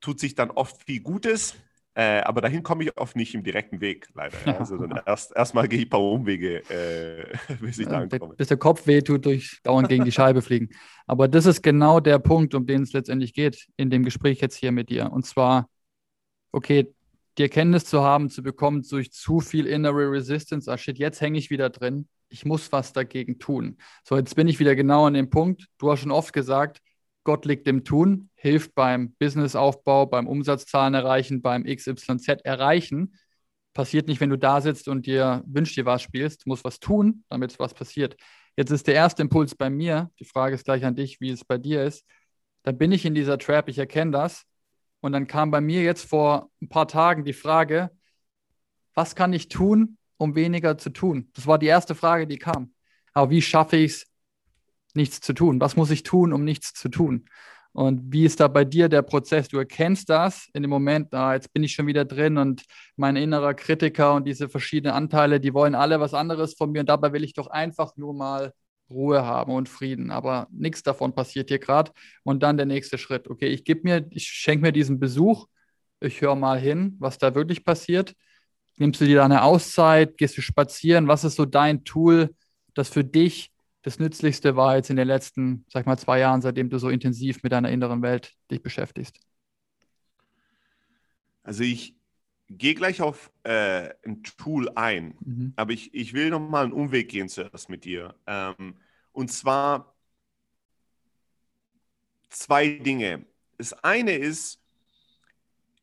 tut 0.00 0.20
sich 0.20 0.34
dann 0.34 0.50
oft 0.50 0.82
viel 0.82 1.00
Gutes, 1.00 1.56
äh, 1.98 2.20
aber 2.20 2.42
dahin 2.42 2.62
komme 2.62 2.84
ich 2.84 2.94
oft 2.98 3.16
nicht 3.16 3.34
im 3.34 3.42
direkten 3.42 3.80
Weg, 3.80 4.08
leider. 4.12 4.36
Ja. 4.44 4.58
Also 4.58 4.76
dann 4.76 5.00
erst 5.06 5.34
erstmal 5.34 5.66
gehe 5.66 5.78
ich 5.78 5.86
ein 5.86 5.88
paar 5.88 6.02
Umwege, 6.02 6.58
äh, 6.68 7.54
bis 7.60 7.78
ich 7.78 7.86
da 7.86 8.00
ankomme. 8.00 8.34
Bis 8.34 8.48
der 8.48 8.58
Kopf 8.58 8.86
wehtut 8.86 9.24
durch 9.24 9.60
dauernd 9.62 9.88
gegen 9.88 10.04
die 10.04 10.12
Scheibe 10.12 10.42
fliegen. 10.42 10.68
Aber 11.06 11.26
das 11.26 11.46
ist 11.46 11.62
genau 11.62 12.00
der 12.00 12.18
Punkt, 12.18 12.54
um 12.54 12.66
den 12.66 12.82
es 12.82 12.92
letztendlich 12.92 13.32
geht 13.32 13.66
in 13.78 13.88
dem 13.88 14.04
Gespräch 14.04 14.42
jetzt 14.42 14.56
hier 14.56 14.72
mit 14.72 14.90
dir. 14.90 15.10
Und 15.10 15.24
zwar, 15.24 15.70
okay, 16.52 16.92
die 17.38 17.44
Erkenntnis 17.44 17.86
zu 17.86 18.02
haben, 18.02 18.28
zu 18.28 18.42
bekommen 18.42 18.82
durch 18.82 19.10
zu 19.10 19.40
viel 19.40 19.66
innere 19.66 20.10
Resistance, 20.10 20.70
ah 20.70 20.76
shit, 20.76 20.98
jetzt 20.98 21.22
hänge 21.22 21.38
ich 21.38 21.48
wieder 21.48 21.70
drin, 21.70 22.08
ich 22.28 22.44
muss 22.44 22.72
was 22.72 22.92
dagegen 22.92 23.38
tun. 23.38 23.78
So, 24.04 24.18
jetzt 24.18 24.36
bin 24.36 24.48
ich 24.48 24.58
wieder 24.58 24.76
genau 24.76 25.06
an 25.06 25.14
dem 25.14 25.30
Punkt. 25.30 25.68
Du 25.78 25.90
hast 25.90 26.00
schon 26.00 26.10
oft 26.10 26.34
gesagt, 26.34 26.82
Gott 27.24 27.46
liegt 27.46 27.66
im 27.68 27.84
Tun, 27.84 28.28
hilft 28.46 28.74
beim 28.74 29.12
Businessaufbau, 29.18 30.06
beim 30.06 30.26
Umsatzzahlen 30.26 30.94
erreichen, 30.94 31.42
beim 31.42 31.64
XYZ 31.64 32.42
erreichen. 32.44 33.18
Passiert 33.74 34.08
nicht, 34.08 34.20
wenn 34.20 34.30
du 34.30 34.38
da 34.38 34.60
sitzt 34.60 34.88
und 34.88 35.06
dir 35.06 35.42
wünschst 35.46 35.76
dir 35.76 35.84
was 35.84 36.02
spielst, 36.02 36.44
du 36.44 36.50
musst 36.50 36.64
was 36.64 36.78
tun, 36.78 37.24
damit 37.28 37.58
was 37.58 37.74
passiert. 37.74 38.16
Jetzt 38.56 38.70
ist 38.70 38.86
der 38.86 38.94
erste 38.94 39.22
Impuls 39.22 39.54
bei 39.54 39.68
mir, 39.68 40.10
die 40.18 40.24
Frage 40.24 40.54
ist 40.54 40.64
gleich 40.64 40.84
an 40.84 40.94
dich, 40.94 41.20
wie 41.20 41.30
es 41.30 41.44
bei 41.44 41.58
dir 41.58 41.84
ist. 41.84 42.06
Dann 42.62 42.78
bin 42.78 42.92
ich 42.92 43.04
in 43.04 43.14
dieser 43.14 43.38
Trap, 43.38 43.68
ich 43.68 43.78
erkenne 43.78 44.12
das. 44.12 44.44
Und 45.00 45.12
dann 45.12 45.26
kam 45.26 45.50
bei 45.50 45.60
mir 45.60 45.82
jetzt 45.82 46.08
vor 46.08 46.50
ein 46.62 46.68
paar 46.68 46.88
Tagen 46.88 47.24
die 47.24 47.34
Frage, 47.34 47.90
was 48.94 49.14
kann 49.14 49.32
ich 49.32 49.48
tun, 49.48 49.98
um 50.16 50.34
weniger 50.34 50.78
zu 50.78 50.90
tun? 50.90 51.30
Das 51.34 51.46
war 51.46 51.58
die 51.58 51.66
erste 51.66 51.94
Frage, 51.94 52.26
die 52.26 52.38
kam. 52.38 52.72
Aber 53.12 53.30
wie 53.30 53.42
schaffe 53.42 53.76
ich 53.76 53.92
es, 53.92 54.06
nichts 54.94 55.20
zu 55.20 55.34
tun? 55.34 55.60
Was 55.60 55.76
muss 55.76 55.90
ich 55.90 56.02
tun, 56.02 56.32
um 56.32 56.44
nichts 56.44 56.72
zu 56.72 56.88
tun? 56.88 57.28
Und 57.76 58.12
wie 58.12 58.24
ist 58.24 58.40
da 58.40 58.48
bei 58.48 58.64
dir 58.64 58.88
der 58.88 59.02
Prozess? 59.02 59.48
Du 59.48 59.58
erkennst 59.58 60.08
das 60.08 60.48
in 60.54 60.62
dem 60.62 60.70
Moment, 60.70 61.12
ah, 61.14 61.34
jetzt 61.34 61.52
bin 61.52 61.62
ich 61.62 61.72
schon 61.72 61.86
wieder 61.86 62.04
drin 62.04 62.38
und 62.38 62.62
mein 62.96 63.16
innerer 63.16 63.54
Kritiker 63.54 64.14
und 64.14 64.26
diese 64.26 64.48
verschiedenen 64.48 64.94
Anteile, 64.94 65.40
die 65.40 65.52
wollen 65.52 65.74
alle 65.74 66.00
was 66.00 66.14
anderes 66.14 66.54
von 66.54 66.72
mir 66.72 66.80
und 66.80 66.88
dabei 66.88 67.12
will 67.12 67.24
ich 67.24 67.34
doch 67.34 67.48
einfach 67.48 67.96
nur 67.96 68.14
mal 68.14 68.52
Ruhe 68.88 69.24
haben 69.26 69.52
und 69.52 69.68
Frieden. 69.68 70.10
Aber 70.10 70.46
nichts 70.50 70.82
davon 70.82 71.14
passiert 71.14 71.50
hier 71.50 71.58
gerade. 71.58 71.92
Und 72.24 72.42
dann 72.42 72.56
der 72.56 72.66
nächste 72.66 72.98
Schritt. 72.98 73.28
Okay, 73.28 73.48
ich 73.48 73.64
gebe 73.64 73.82
mir, 73.84 74.06
ich 74.10 74.26
schenke 74.26 74.62
mir 74.62 74.72
diesen 74.72 74.98
Besuch, 74.98 75.46
ich 76.00 76.20
höre 76.20 76.36
mal 76.36 76.58
hin, 76.58 76.96
was 76.98 77.18
da 77.18 77.34
wirklich 77.34 77.64
passiert 77.64 78.14
Nimmst 78.78 79.00
du 79.00 79.06
dir 79.06 79.16
da 79.16 79.24
eine 79.24 79.42
Auszeit? 79.42 80.18
Gehst 80.18 80.36
du 80.36 80.42
spazieren? 80.42 81.08
Was 81.08 81.24
ist 81.24 81.36
so 81.36 81.46
dein 81.46 81.84
Tool, 81.84 82.34
das 82.74 82.90
für 82.90 83.04
dich 83.04 83.50
das 83.86 84.00
Nützlichste 84.00 84.56
war 84.56 84.74
jetzt 84.74 84.90
in 84.90 84.96
den 84.96 85.06
letzten, 85.06 85.64
sag 85.68 85.86
mal, 85.86 85.96
zwei 85.96 86.18
Jahren, 86.18 86.42
seitdem 86.42 86.68
du 86.68 86.76
so 86.78 86.88
intensiv 86.88 87.44
mit 87.44 87.52
deiner 87.52 87.70
inneren 87.70 88.02
Welt 88.02 88.34
dich 88.50 88.60
beschäftigst? 88.60 89.20
Also 91.44 91.62
ich 91.62 91.94
gehe 92.48 92.74
gleich 92.74 93.00
auf 93.00 93.30
äh, 93.44 93.90
ein 94.04 94.24
Tool 94.24 94.68
ein, 94.74 95.16
mhm. 95.20 95.52
aber 95.54 95.72
ich, 95.72 95.94
ich 95.94 96.14
will 96.14 96.30
noch 96.30 96.40
mal 96.40 96.64
einen 96.64 96.72
Umweg 96.72 97.08
gehen 97.08 97.28
zuerst 97.28 97.68
mit 97.68 97.84
dir. 97.84 98.16
Ähm, 98.26 98.76
und 99.12 99.30
zwar 99.30 99.94
zwei 102.28 102.70
Dinge. 102.70 103.24
Das 103.56 103.72
eine 103.72 104.16
ist, 104.16 104.60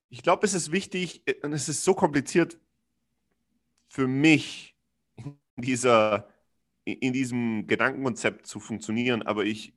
ich 0.09 0.23
glaube, 0.23 0.45
es 0.45 0.53
ist 0.53 0.73
wichtig 0.73 1.23
und 1.41 1.53
es 1.53 1.69
ist 1.69 1.85
so 1.85 1.93
kompliziert, 1.93 2.59
für 3.87 4.09
mich 4.09 4.75
in, 5.15 5.39
dieser, 5.55 6.27
in 6.85 7.13
diesem 7.13 7.67
Gedankenkonzept 7.67 8.47
zu 8.47 8.59
funktionieren, 8.59 9.23
aber 9.23 9.45
ich 9.45 9.73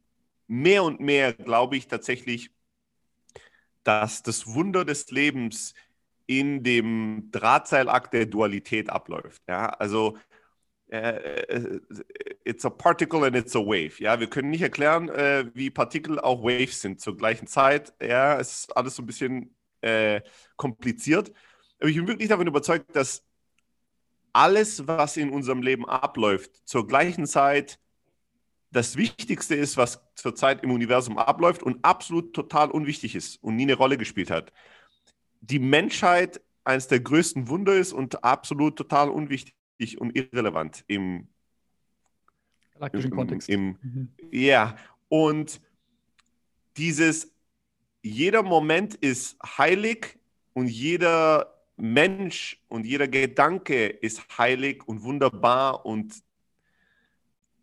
mehr 0.46 0.84
und 0.84 1.00
mehr 1.00 1.32
glaube 1.32 1.76
ich 1.76 1.88
tatsächlich, 1.88 2.50
dass 3.84 4.22
das 4.22 4.46
Wunder 4.54 4.84
des 4.84 5.10
Lebens 5.10 5.74
in 6.26 6.62
dem 6.64 7.28
Drahtseilakt 7.30 8.12
der 8.12 8.26
Dualität 8.26 8.90
abläuft. 8.90 9.42
Ja, 9.48 9.68
also 9.68 10.18
äh, 10.88 11.80
it's 12.44 12.64
a 12.64 12.70
particle 12.70 13.24
and 13.24 13.36
it's 13.36 13.56
a 13.56 13.60
wave. 13.60 14.00
Ja, 14.02 14.18
wir 14.20 14.28
können 14.28 14.50
nicht 14.50 14.62
erklären, 14.62 15.08
äh, 15.08 15.46
wie 15.54 15.70
Partikel 15.70 16.18
auch 16.18 16.42
Waves 16.42 16.80
sind 16.80 17.00
zur 17.00 17.16
gleichen 17.16 17.46
Zeit. 17.46 17.94
Ja, 18.00 18.38
es 18.38 18.60
ist 18.60 18.76
alles 18.76 18.96
so 18.96 19.02
ein 19.02 19.06
bisschen 19.06 19.54
äh, 19.80 20.20
kompliziert. 20.56 21.32
Aber 21.78 21.88
ich 21.88 21.96
bin 21.96 22.08
wirklich 22.08 22.28
davon 22.28 22.46
überzeugt, 22.46 22.94
dass 22.94 23.24
alles, 24.37 24.87
was 24.87 25.16
in 25.16 25.31
unserem 25.31 25.62
Leben 25.62 25.88
abläuft, 25.88 26.61
zur 26.68 26.87
gleichen 26.87 27.27
Zeit 27.27 27.81
das 28.70 28.96
Wichtigste 28.96 29.55
ist, 29.55 29.79
was 29.79 30.03
zurzeit 30.14 30.62
im 30.62 30.70
Universum 30.70 31.16
abläuft 31.16 31.62
und 31.62 31.83
absolut 31.83 32.35
total 32.35 32.70
unwichtig 32.70 33.14
ist 33.14 33.42
und 33.42 33.57
nie 33.57 33.62
eine 33.62 33.75
Rolle 33.75 33.96
gespielt 33.96 34.31
hat. 34.31 34.53
Die 35.40 35.59
Menschheit 35.59 36.42
eines 36.64 36.87
der 36.87 37.01
größten 37.01 37.49
Wunder 37.49 37.75
ist 37.75 37.94
und 37.94 38.22
absolut 38.25 38.77
total 38.77 39.09
unwichtig 39.09 39.55
und 39.99 40.14
irrelevant 40.14 40.85
im 40.87 41.29
galaktischen 42.75 43.11
Kontext. 43.12 43.49
Im, 43.49 43.79
mhm. 43.81 44.09
Ja, 44.31 44.77
und 45.09 45.62
dieses, 46.77 47.33
jeder 48.03 48.42
Moment 48.42 48.96
ist 48.96 49.38
heilig 49.57 50.18
und 50.53 50.66
jeder 50.66 51.55
Mensch 51.76 52.62
und 52.68 52.86
jeder 52.86 53.08
Gedanke 53.08 53.86
ist 53.86 54.22
heilig 54.38 54.86
und 54.86 55.02
wunderbar 55.02 55.84
und 55.84 56.14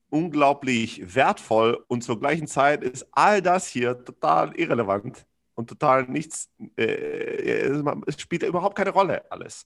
unglaublich 0.10 1.16
wertvoll 1.16 1.84
und 1.88 2.04
zur 2.04 2.20
gleichen 2.20 2.48
Zeit 2.48 2.84
ist 2.84 3.08
all 3.12 3.42
das 3.42 3.68
hier 3.68 4.04
total 4.06 4.56
irrelevant 4.56 5.26
und 5.56 5.68
total 5.68 6.04
nichts, 6.04 6.50
äh, 6.78 7.68
es 8.06 8.22
spielt 8.22 8.44
überhaupt 8.44 8.76
keine 8.78 8.92
Rolle 8.92 9.30
alles. 9.32 9.66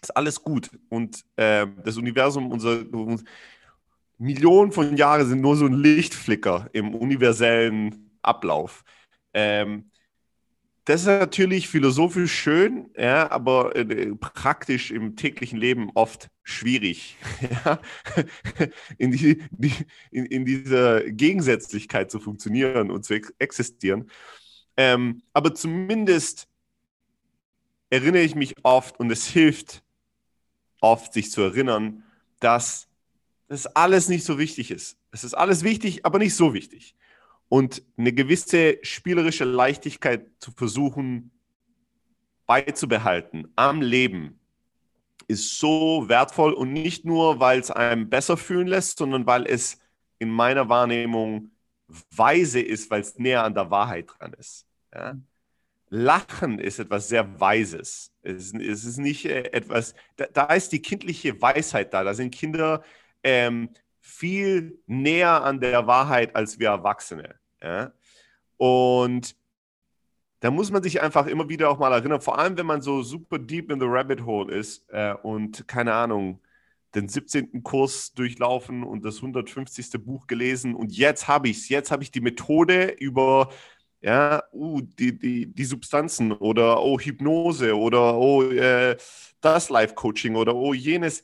Ist 0.00 0.16
alles 0.16 0.42
gut 0.42 0.70
und 0.88 1.24
äh, 1.36 1.66
das 1.84 1.98
Universum, 1.98 2.50
unser 2.50 2.82
Millionen 4.18 4.72
von 4.72 4.96
Jahren 4.96 5.26
sind 5.26 5.42
nur 5.42 5.56
so 5.56 5.66
ein 5.66 5.74
Lichtflicker 5.74 6.70
im 6.72 6.94
universellen 6.94 8.10
Ablauf. 8.22 8.84
Ähm, 9.34 9.91
das 10.84 11.02
ist 11.02 11.06
natürlich 11.06 11.68
philosophisch 11.68 12.34
schön, 12.34 12.90
ja, 12.96 13.30
aber 13.30 13.76
äh, 13.76 14.14
praktisch 14.16 14.90
im 14.90 15.14
täglichen 15.14 15.58
Leben 15.58 15.90
oft 15.94 16.28
schwierig, 16.42 17.16
ja, 17.64 17.80
in, 18.98 19.12
die, 19.12 19.42
die, 19.50 19.72
in, 20.10 20.26
in, 20.26 20.44
dieser 20.44 21.02
Gegensätzlichkeit 21.02 22.10
zu 22.10 22.18
funktionieren 22.18 22.90
und 22.90 23.04
zu 23.04 23.14
ex 23.14 23.32
existieren. 23.38 24.10
Ähm, 24.76 25.22
aber 25.32 25.54
zumindest 25.54 26.48
erinnere 27.90 28.22
ich 28.22 28.34
mich 28.34 28.54
oft 28.64 28.98
und 28.98 29.10
es 29.12 29.26
hilft 29.26 29.84
oft, 30.80 31.12
sich 31.12 31.30
zu 31.30 31.42
erinnern, 31.42 32.02
dass 32.40 32.88
das 33.46 33.66
alles 33.66 34.08
nicht 34.08 34.24
so 34.24 34.36
wichtig 34.38 34.72
ist. 34.72 34.98
Es 35.12 35.22
ist 35.22 35.34
alles 35.34 35.62
wichtig, 35.62 36.04
aber 36.04 36.18
nicht 36.18 36.34
so 36.34 36.54
wichtig 36.54 36.96
und 37.52 37.82
eine 37.98 38.14
gewisse 38.14 38.78
spielerische 38.80 39.44
Leichtigkeit 39.44 40.26
zu 40.38 40.52
versuchen 40.52 41.32
beizubehalten 42.46 43.52
am 43.56 43.82
Leben 43.82 44.40
ist 45.28 45.58
so 45.58 46.08
wertvoll 46.08 46.54
und 46.54 46.72
nicht 46.72 47.04
nur, 47.04 47.40
weil 47.40 47.60
es 47.60 47.70
einem 47.70 48.08
besser 48.08 48.38
fühlen 48.38 48.68
lässt, 48.68 48.96
sondern 48.96 49.26
weil 49.26 49.44
es 49.46 49.78
in 50.18 50.30
meiner 50.30 50.70
Wahrnehmung 50.70 51.50
weise 52.10 52.62
ist, 52.62 52.90
weil 52.90 53.02
es 53.02 53.18
näher 53.18 53.44
an 53.44 53.52
der 53.52 53.70
Wahrheit 53.70 54.08
dran 54.08 54.32
ist. 54.32 54.66
Ja? 54.94 55.18
Lachen 55.90 56.58
ist 56.58 56.78
etwas 56.78 57.10
sehr 57.10 57.38
Weises. 57.38 58.14
Es, 58.22 58.54
es 58.54 58.84
ist 58.86 58.96
nicht 58.96 59.26
äh, 59.26 59.52
etwas, 59.52 59.94
da, 60.16 60.24
da, 60.32 60.44
ist 60.54 60.72
die 60.72 60.80
kindliche 60.80 61.42
Weisheit 61.42 61.92
da. 61.92 62.02
Da 62.02 62.14
sind 62.14 62.34
Kinder 62.34 62.82
ähm, 63.22 63.68
viel 64.00 64.80
näher 64.86 65.44
an 65.44 65.60
der 65.60 65.86
Wahrheit 65.86 66.34
als 66.34 66.58
wir 66.58 66.68
Erwachsene. 66.70 67.41
Ja? 67.62 67.92
Und 68.56 69.36
da 70.40 70.50
muss 70.50 70.70
man 70.70 70.82
sich 70.82 71.00
einfach 71.00 71.26
immer 71.26 71.48
wieder 71.48 71.70
auch 71.70 71.78
mal 71.78 71.92
erinnern, 71.92 72.20
vor 72.20 72.38
allem 72.38 72.56
wenn 72.56 72.66
man 72.66 72.82
so 72.82 73.02
super 73.02 73.38
deep 73.38 73.70
in 73.70 73.78
the 73.78 73.86
rabbit 73.86 74.24
hole 74.26 74.52
ist 74.52 74.84
äh, 74.90 75.14
und 75.22 75.68
keine 75.68 75.94
Ahnung, 75.94 76.40
den 76.94 77.08
17. 77.08 77.62
Kurs 77.62 78.12
durchlaufen 78.12 78.82
und 78.82 79.04
das 79.04 79.16
150. 79.16 80.04
Buch 80.04 80.26
gelesen 80.26 80.74
und 80.74 80.92
jetzt 80.92 81.28
habe 81.28 81.48
ich 81.48 81.58
es, 81.58 81.68
jetzt 81.68 81.90
habe 81.90 82.02
ich 82.02 82.10
die 82.10 82.20
Methode 82.20 82.96
über 82.98 83.50
ja, 84.02 84.42
uh, 84.52 84.80
die, 84.80 85.16
die, 85.16 85.46
die 85.46 85.64
Substanzen 85.64 86.32
oder 86.32 86.82
oh, 86.82 86.98
Hypnose 86.98 87.76
oder 87.76 88.18
oh, 88.18 88.42
äh, 88.42 88.96
das 89.40 89.70
Life-Coaching 89.70 90.34
oder 90.34 90.56
oh, 90.56 90.74
jenes 90.74 91.22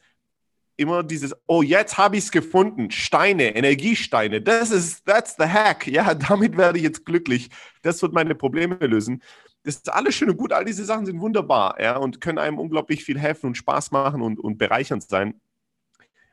immer 0.78 1.02
dieses, 1.02 1.34
oh, 1.46 1.62
jetzt 1.62 1.98
habe 1.98 2.16
ich 2.16 2.24
es 2.24 2.30
gefunden, 2.30 2.90
Steine, 2.90 3.54
Energiesteine, 3.56 4.40
das 4.40 4.70
ist, 4.70 5.04
that's 5.04 5.34
the 5.36 5.44
hack, 5.44 5.86
ja, 5.88 6.14
damit 6.28 6.56
werde 6.56 6.78
ich 6.78 6.84
jetzt 6.84 7.04
glücklich, 7.04 7.50
das 7.82 8.00
wird 8.00 8.12
meine 8.12 8.34
Probleme 8.34 8.76
lösen. 8.76 9.22
das 9.64 9.76
ist 9.76 9.92
alles 9.92 10.14
schön 10.14 10.30
und 10.30 10.36
gut, 10.36 10.52
all 10.52 10.64
diese 10.64 10.84
Sachen 10.84 11.04
sind 11.04 11.20
wunderbar, 11.20 11.80
ja, 11.82 11.96
und 11.96 12.20
können 12.20 12.38
einem 12.38 12.58
unglaublich 12.58 13.04
viel 13.04 13.18
helfen 13.18 13.48
und 13.48 13.56
Spaß 13.56 13.90
machen 13.90 14.22
und, 14.22 14.38
und 14.38 14.56
bereichernd 14.56 15.02
sein. 15.02 15.40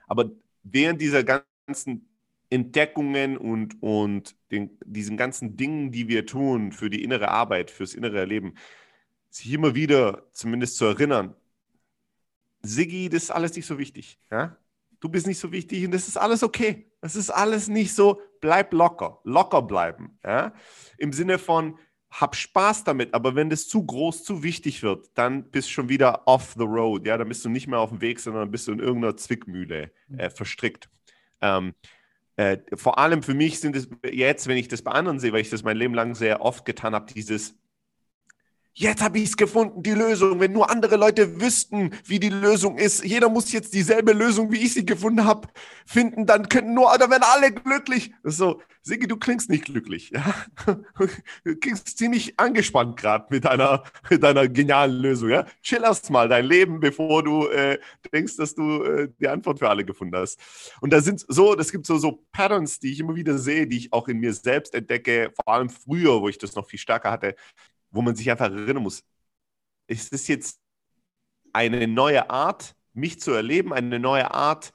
Aber 0.08 0.29
während 0.62 1.01
dieser 1.01 1.23
ganzen 1.23 2.08
Entdeckungen 2.51 3.38
und, 3.38 3.81
und 3.81 4.36
den, 4.51 4.77
diesen 4.86 5.17
ganzen 5.17 5.58
Dingen, 5.58 5.91
die 5.91 6.08
wir 6.08 6.27
tun 6.27 6.71
für 6.71 6.91
die 6.91 7.03
innere 7.03 7.29
Arbeit, 7.29 7.71
fürs 7.71 7.95
innere 7.95 8.25
Leben, 8.25 8.53
sich 9.31 9.51
immer 9.51 9.73
wieder 9.73 10.27
zumindest 10.34 10.77
zu 10.77 10.86
erinnern, 10.86 11.36
Siggi, 12.65 13.10
das 13.10 13.23
ist 13.23 13.32
alles 13.32 13.56
nicht 13.56 13.65
so 13.65 13.78
wichtig. 13.78 14.19
Ja? 14.32 14.58
Du 14.99 15.10
bist 15.10 15.28
nicht 15.28 15.39
so 15.39 15.51
wichtig 15.51 15.86
und 15.86 15.91
das 15.91 16.08
ist 16.08 16.17
alles 16.17 16.43
okay. 16.43 16.91
Das 17.01 17.15
ist 17.15 17.30
alles 17.30 17.67
nicht 17.67 17.93
so, 17.93 18.21
bleib 18.41 18.73
locker, 18.73 19.19
locker 19.23 19.62
bleiben. 19.62 20.17
Ja? 20.23 20.54
Im 20.97 21.13
Sinne 21.13 21.38
von, 21.38 21.78
hab 22.10 22.36
Spaß 22.36 22.86
damit, 22.86 23.13
aber 23.13 23.36
wenn 23.36 23.49
das 23.49 23.67
zu 23.67 23.86
groß, 23.86 24.23
zu 24.23 24.41
wichtig 24.41 24.84
wird, 24.84 25.10
dann 25.15 25.51
bist 25.51 25.67
du 25.67 25.73
schon 25.73 25.89
wieder 25.89 26.28
off 26.28 26.56
the 26.58 26.63
road. 26.63 27.06
Ja, 27.06 27.17
dann 27.17 27.28
bist 27.28 27.43
du 27.43 27.49
nicht 27.49 27.67
mehr 27.67 27.80
auf 27.80 27.89
dem 27.89 28.01
Weg, 28.01 28.19
sondern 28.19 28.51
bist 28.51 28.67
du 28.67 28.71
in 28.71 28.80
irgendeiner 28.80 29.17
Zwickmühle 29.17 29.91
äh, 30.17 30.30
verstrickt. 30.30 30.89
Ähm, 31.41 31.73
äh, 32.38 32.58
vor 32.75 32.99
allem 32.99 33.21
für 33.21 33.34
mich 33.34 33.60
sind 33.60 33.75
es 33.75 33.89
jetzt, 34.10 34.47
wenn 34.47 34.58
ich 34.58 34.67
das 34.67 34.82
bei 34.82 34.91
anderen 34.91 35.19
sehe, 35.19 35.34
weil 35.34 35.41
ich 35.41 35.49
das 35.49 35.63
mein 35.63 35.78
Leben 35.78 35.93
lang 35.93 36.15
sehr 36.15 36.41
oft 36.41 36.65
getan 36.65 36.93
habe, 36.93 37.12
dieses 37.13 37.58
Jetzt 38.77 39.01
habe 39.01 39.19
ich 39.19 39.29
es 39.29 39.38
gefunden, 39.38 39.83
die 39.83 39.93
Lösung. 39.93 40.41
Wenn 40.41 40.51
nur 40.51 40.69
andere 40.69 40.97
Leute 40.97 41.39
wüssten, 41.39 41.91
wie 42.03 42.19
die 42.19 42.27
Lösung 42.27 42.77
ist, 42.77 43.05
jeder 43.05 43.29
muss 43.29 43.53
jetzt 43.53 43.73
dieselbe 43.73 44.11
Lösung, 44.11 44.51
wie 44.51 44.57
ich 44.57 44.73
sie 44.73 44.85
gefunden 44.85 45.23
habe, 45.23 45.47
finden, 45.85 46.25
dann 46.25 46.49
könnten 46.49 46.73
nur, 46.73 46.93
oder 46.93 47.09
werden 47.09 47.23
alle 47.23 47.53
glücklich. 47.53 48.11
so, 48.23 48.61
Sigi, 48.81 49.07
du 49.07 49.15
klingst 49.15 49.49
nicht 49.49 49.63
glücklich. 49.65 50.11
Ja? 50.13 50.35
Du 51.45 51.55
klingst 51.55 51.97
ziemlich 51.97 52.38
angespannt 52.38 52.97
gerade 52.97 53.27
mit 53.29 53.45
deiner, 53.45 53.83
mit 54.09 54.21
deiner 54.21 54.47
genialen 54.49 55.01
Lösung. 55.01 55.29
Ja? 55.29 55.45
Chill 55.61 55.83
erst 55.83 56.09
mal 56.09 56.27
dein 56.27 56.45
Leben, 56.45 56.81
bevor 56.81 57.23
du 57.23 57.47
äh, 57.47 57.79
denkst, 58.11 58.35
dass 58.35 58.55
du 58.55 58.83
äh, 58.83 59.09
die 59.21 59.29
Antwort 59.29 59.59
für 59.59 59.69
alle 59.69 59.85
gefunden 59.85 60.17
hast. 60.17 60.38
Und 60.81 60.91
da 60.91 60.99
sind 60.99 61.23
so, 61.29 61.55
das 61.55 61.71
gibt 61.71 61.85
so, 61.85 61.97
so 61.97 62.25
Patterns, 62.33 62.79
die 62.79 62.91
ich 62.91 62.99
immer 62.99 63.15
wieder 63.15 63.38
sehe, 63.38 63.67
die 63.67 63.77
ich 63.77 63.93
auch 63.93 64.09
in 64.09 64.19
mir 64.19 64.33
selbst 64.33 64.75
entdecke, 64.75 65.31
vor 65.33 65.53
allem 65.53 65.69
früher, 65.69 66.19
wo 66.19 66.27
ich 66.27 66.38
das 66.38 66.55
noch 66.55 66.67
viel 66.67 66.79
stärker 66.79 67.09
hatte 67.09 67.35
wo 67.95 68.01
man 68.01 68.15
sich 68.15 68.29
einfach 68.29 68.51
erinnern 68.51 68.84
muss, 68.84 69.03
ist 69.88 70.13
das 70.13 70.27
jetzt 70.27 70.60
eine 71.53 71.88
neue 71.88 72.29
Art, 72.29 72.75
mich 72.93 73.19
zu 73.19 73.31
erleben, 73.31 73.73
eine 73.73 73.99
neue 73.99 74.31
Art, 74.34 74.73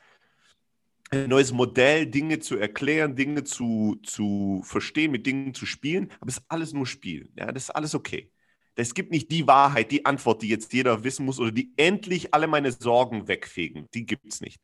ein 1.11 1.29
neues 1.29 1.53
Modell, 1.53 2.07
Dinge 2.07 2.39
zu 2.39 2.57
erklären, 2.57 3.17
Dinge 3.17 3.45
zu, 3.45 4.01
zu 4.05 4.63
verstehen, 4.65 5.11
mit 5.11 5.27
Dingen 5.27 5.55
zu 5.55 5.67
spielen, 5.67 6.11
aber 6.21 6.31
es 6.31 6.39
ist 6.39 6.45
alles 6.49 6.73
nur 6.73 6.87
Spiel. 6.87 7.31
Ja, 7.37 7.51
das 7.53 7.65
ist 7.65 7.71
alles 7.71 7.95
okay. 7.95 8.31
Es 8.77 8.95
gibt 8.95 9.11
nicht 9.11 9.31
die 9.31 9.47
Wahrheit, 9.47 9.91
die 9.91 10.07
Antwort, 10.07 10.43
die 10.43 10.49
jetzt 10.49 10.73
jeder 10.73 11.05
wissen 11.05 11.27
muss 11.27 11.41
oder 11.41 11.51
die 11.53 11.73
endlich 11.77 12.33
alle 12.33 12.47
meine 12.47 12.73
Sorgen 12.73 13.29
wegfegen. 13.29 13.89
Die 13.93 14.07
gibt 14.07 14.27
es 14.33 14.41
nicht. 14.41 14.63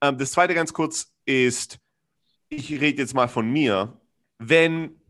Ähm, 0.00 0.18
das 0.18 0.32
zweite 0.32 0.54
ganz 0.54 0.72
kurz 0.72 1.12
ist, 1.24 1.78
ich 2.48 2.70
rede 2.70 3.02
jetzt 3.02 3.14
mal 3.14 3.28
von 3.28 3.50
mir. 3.50 3.98
Wenn 4.38 5.00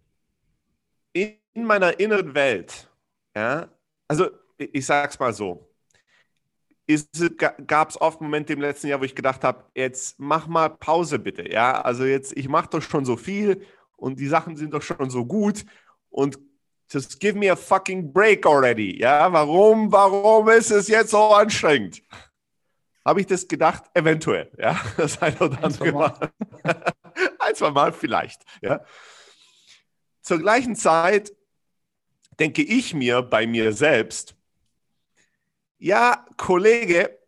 in 1.13 1.40
in 1.55 1.65
meiner 1.65 1.99
inneren 1.99 2.35
Welt, 2.35 2.89
ja, 3.35 3.69
also 4.09 4.31
ich 4.59 4.87
sag's 4.87 5.19
mal 5.19 5.33
so, 5.33 5.69
gab 7.67 7.91
es 7.91 8.01
oft 8.01 8.21
Momente 8.21 8.53
im 8.53 8.61
letzten 8.61 8.89
Jahr, 8.89 9.01
wo 9.01 9.05
ich 9.05 9.15
gedacht 9.15 9.45
habe, 9.45 9.65
jetzt 9.75 10.19
mach 10.19 10.47
mal 10.47 10.69
Pause 10.69 11.19
bitte, 11.19 11.51
ja, 11.51 11.81
also 11.81 12.05
jetzt, 12.05 12.37
ich 12.37 12.49
mache 12.49 12.69
doch 12.71 12.83
schon 12.83 13.05
so 13.05 13.17
viel 13.17 13.65
und 13.97 14.19
die 14.19 14.27
Sachen 14.27 14.57
sind 14.57 14.75
doch 14.75 14.83
schon 14.83 15.11
so 15.11 15.25
gut 15.25 15.65
und 16.09 16.39
just 16.91 17.21
give 17.21 17.39
me 17.39 17.51
a 17.51 17.57
fucking 17.57 18.13
break 18.13 18.47
already, 18.47 19.01
ja, 19.01 19.33
warum, 19.33 19.93
warum 19.93 20.49
ist 20.49 20.71
es 20.71 20.89
jetzt 20.89 21.11
so 21.11 21.19
anstrengend? 21.19 22.03
Habe 23.05 23.21
ich 23.21 23.27
das 23.27 23.49
gedacht? 23.49 23.85
Eventuell, 23.95 24.51
ja, 24.59 24.79
das 24.97 25.21
eine 25.23 25.39
oder 25.39 25.65
andere 25.65 25.93
Mal. 25.93 26.33
Ein, 27.39 27.55
zwei 27.55 27.71
Mal 27.71 27.93
vielleicht, 27.93 28.43
ja. 28.61 28.85
Zur 30.23 30.39
gleichen 30.39 30.77
Zeit 30.77 31.33
denke 32.41 32.63
ich 32.63 32.95
mir 32.95 33.23
bei 33.23 33.47
mir 33.47 33.73
selbst, 33.73 34.35
ja, 35.79 36.27
Kollege, 36.37 37.19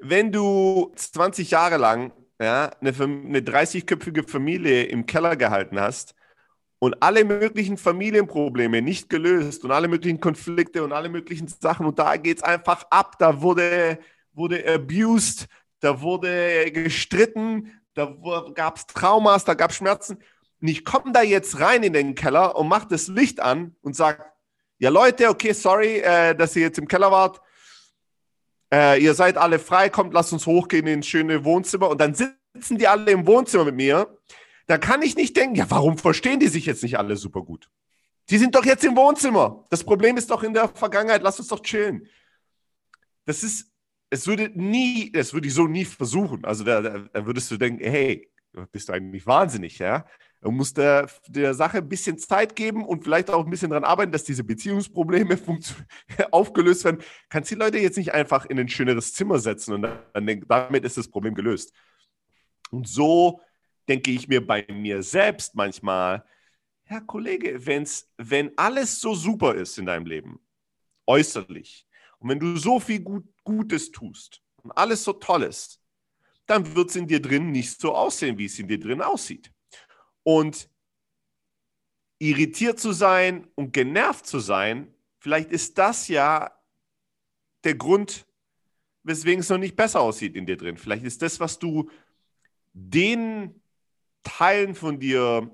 wenn 0.00 0.30
du 0.30 0.92
20 0.94 1.50
Jahre 1.50 1.78
lang 1.78 2.12
ja, 2.40 2.70
eine, 2.80 2.90
eine 2.90 3.40
30-köpfige 3.40 4.28
Familie 4.28 4.84
im 4.84 5.06
Keller 5.06 5.36
gehalten 5.36 5.80
hast 5.80 6.14
und 6.78 7.02
alle 7.02 7.24
möglichen 7.24 7.78
Familienprobleme 7.78 8.82
nicht 8.82 9.08
gelöst 9.08 9.64
und 9.64 9.70
alle 9.70 9.88
möglichen 9.88 10.20
Konflikte 10.20 10.84
und 10.84 10.92
alle 10.92 11.08
möglichen 11.08 11.48
Sachen 11.48 11.86
und 11.86 11.98
da 11.98 12.16
geht 12.16 12.38
es 12.38 12.42
einfach 12.42 12.84
ab, 12.90 13.16
da 13.18 13.40
wurde, 13.40 13.98
wurde 14.32 14.64
abused, 14.74 15.46
da 15.80 16.00
wurde 16.00 16.70
gestritten, 16.72 17.72
da 17.94 18.14
gab 18.54 18.76
es 18.76 18.86
Traumas, 18.86 19.44
da 19.44 19.54
gab 19.54 19.70
es 19.70 19.76
Schmerzen 19.76 20.18
und 20.60 20.68
ich 20.68 20.84
komme 20.84 21.12
da 21.12 21.22
jetzt 21.22 21.60
rein 21.60 21.82
in 21.82 21.92
den 21.92 22.14
Keller 22.14 22.56
und 22.56 22.68
mache 22.68 22.88
das 22.88 23.08
Licht 23.08 23.40
an 23.40 23.76
und 23.82 23.94
sage, 23.94 24.24
ja 24.78 24.90
Leute, 24.90 25.28
okay, 25.28 25.52
sorry, 25.52 25.98
äh, 25.98 26.34
dass 26.34 26.56
ihr 26.56 26.62
jetzt 26.62 26.78
im 26.78 26.88
Keller 26.88 27.10
wart. 27.10 27.40
Äh, 28.72 29.02
ihr 29.02 29.14
seid 29.14 29.36
alle 29.36 29.58
frei, 29.58 29.88
kommt, 29.90 30.12
lasst 30.12 30.32
uns 30.32 30.46
hochgehen 30.46 30.86
ins 30.86 31.06
schöne 31.06 31.44
Wohnzimmer. 31.44 31.88
Und 31.88 32.00
dann 32.00 32.14
sitzen 32.14 32.78
die 32.78 32.88
alle 32.88 33.10
im 33.10 33.26
Wohnzimmer 33.26 33.64
mit 33.64 33.76
mir. 33.76 34.18
Da 34.66 34.78
kann 34.78 35.02
ich 35.02 35.16
nicht 35.16 35.36
denken, 35.36 35.56
ja, 35.56 35.70
warum 35.70 35.98
verstehen 35.98 36.40
die 36.40 36.48
sich 36.48 36.66
jetzt 36.66 36.82
nicht 36.82 36.98
alle 36.98 37.16
super 37.16 37.42
gut? 37.42 37.70
Die 38.30 38.38
sind 38.38 38.54
doch 38.54 38.64
jetzt 38.64 38.84
im 38.84 38.96
Wohnzimmer. 38.96 39.64
Das 39.70 39.84
Problem 39.84 40.16
ist 40.16 40.30
doch 40.30 40.42
in 40.42 40.52
der 40.52 40.68
Vergangenheit, 40.68 41.22
lasst 41.22 41.38
uns 41.38 41.48
doch 41.48 41.60
chillen. 41.60 42.08
Das 43.24 43.42
ist, 43.44 43.70
es 44.10 44.26
würde 44.26 44.50
nie, 44.54 45.12
das 45.12 45.32
würde 45.32 45.46
ich 45.46 45.54
so 45.54 45.68
nie 45.68 45.84
versuchen. 45.84 46.44
Also 46.44 46.64
da, 46.64 46.80
da 46.80 47.26
würdest 47.26 47.50
du 47.50 47.56
denken, 47.56 47.84
hey, 47.84 48.28
bist 48.72 48.88
du 48.88 48.92
eigentlich 48.92 49.26
wahnsinnig, 49.26 49.78
ja? 49.78 50.06
Du 50.40 50.50
musst 50.50 50.76
der, 50.76 51.10
der 51.28 51.54
Sache 51.54 51.78
ein 51.78 51.88
bisschen 51.88 52.18
Zeit 52.18 52.54
geben 52.54 52.84
und 52.84 53.04
vielleicht 53.04 53.30
auch 53.30 53.44
ein 53.44 53.50
bisschen 53.50 53.70
daran 53.70 53.84
arbeiten, 53.84 54.12
dass 54.12 54.24
diese 54.24 54.44
Beziehungsprobleme 54.44 55.38
aufgelöst 56.30 56.84
werden. 56.84 57.02
Kannst 57.28 57.50
die 57.50 57.56
Leute 57.56 57.78
jetzt 57.78 57.96
nicht 57.96 58.12
einfach 58.12 58.46
in 58.46 58.58
ein 58.58 58.68
schöneres 58.68 59.12
Zimmer 59.12 59.38
setzen 59.38 59.74
und 59.74 59.82
dann, 59.82 60.44
damit 60.46 60.84
ist 60.84 60.96
das 60.96 61.08
Problem 61.08 61.34
gelöst. 61.34 61.72
Und 62.70 62.86
so 62.86 63.40
denke 63.88 64.10
ich 64.10 64.28
mir 64.28 64.46
bei 64.46 64.66
mir 64.70 65.02
selbst 65.02 65.54
manchmal, 65.54 66.24
Herr 66.84 67.00
Kollege, 67.00 67.66
wenn's, 67.66 68.08
wenn 68.16 68.52
alles 68.56 69.00
so 69.00 69.14
super 69.14 69.54
ist 69.54 69.78
in 69.78 69.86
deinem 69.86 70.06
Leben, 70.06 70.38
äußerlich, 71.06 71.86
und 72.18 72.30
wenn 72.30 72.38
du 72.38 72.56
so 72.56 72.80
viel 72.80 73.00
Gut, 73.00 73.24
Gutes 73.44 73.90
tust 73.90 74.42
und 74.62 74.72
alles 74.72 75.04
so 75.04 75.12
toll 75.12 75.42
ist, 75.42 75.80
dann 76.46 76.74
wird 76.74 76.90
es 76.90 76.96
in 76.96 77.06
dir 77.06 77.20
drin 77.20 77.50
nicht 77.50 77.80
so 77.80 77.94
aussehen, 77.94 78.38
wie 78.38 78.46
es 78.46 78.58
in 78.58 78.68
dir 78.68 78.78
drin 78.78 79.02
aussieht. 79.02 79.52
Und 80.26 80.68
irritiert 82.18 82.80
zu 82.80 82.90
sein 82.90 83.46
und 83.54 83.72
genervt 83.72 84.26
zu 84.26 84.40
sein, 84.40 84.92
vielleicht 85.20 85.52
ist 85.52 85.78
das 85.78 86.08
ja 86.08 86.50
der 87.62 87.76
Grund, 87.76 88.26
weswegen 89.04 89.38
es 89.38 89.48
noch 89.48 89.58
nicht 89.58 89.76
besser 89.76 90.00
aussieht 90.00 90.34
in 90.34 90.44
dir 90.44 90.56
drin. 90.56 90.78
Vielleicht 90.78 91.04
ist 91.04 91.22
das, 91.22 91.38
was 91.38 91.60
du 91.60 91.88
den 92.72 93.60
Teilen 94.24 94.74
von 94.74 94.98
dir 94.98 95.48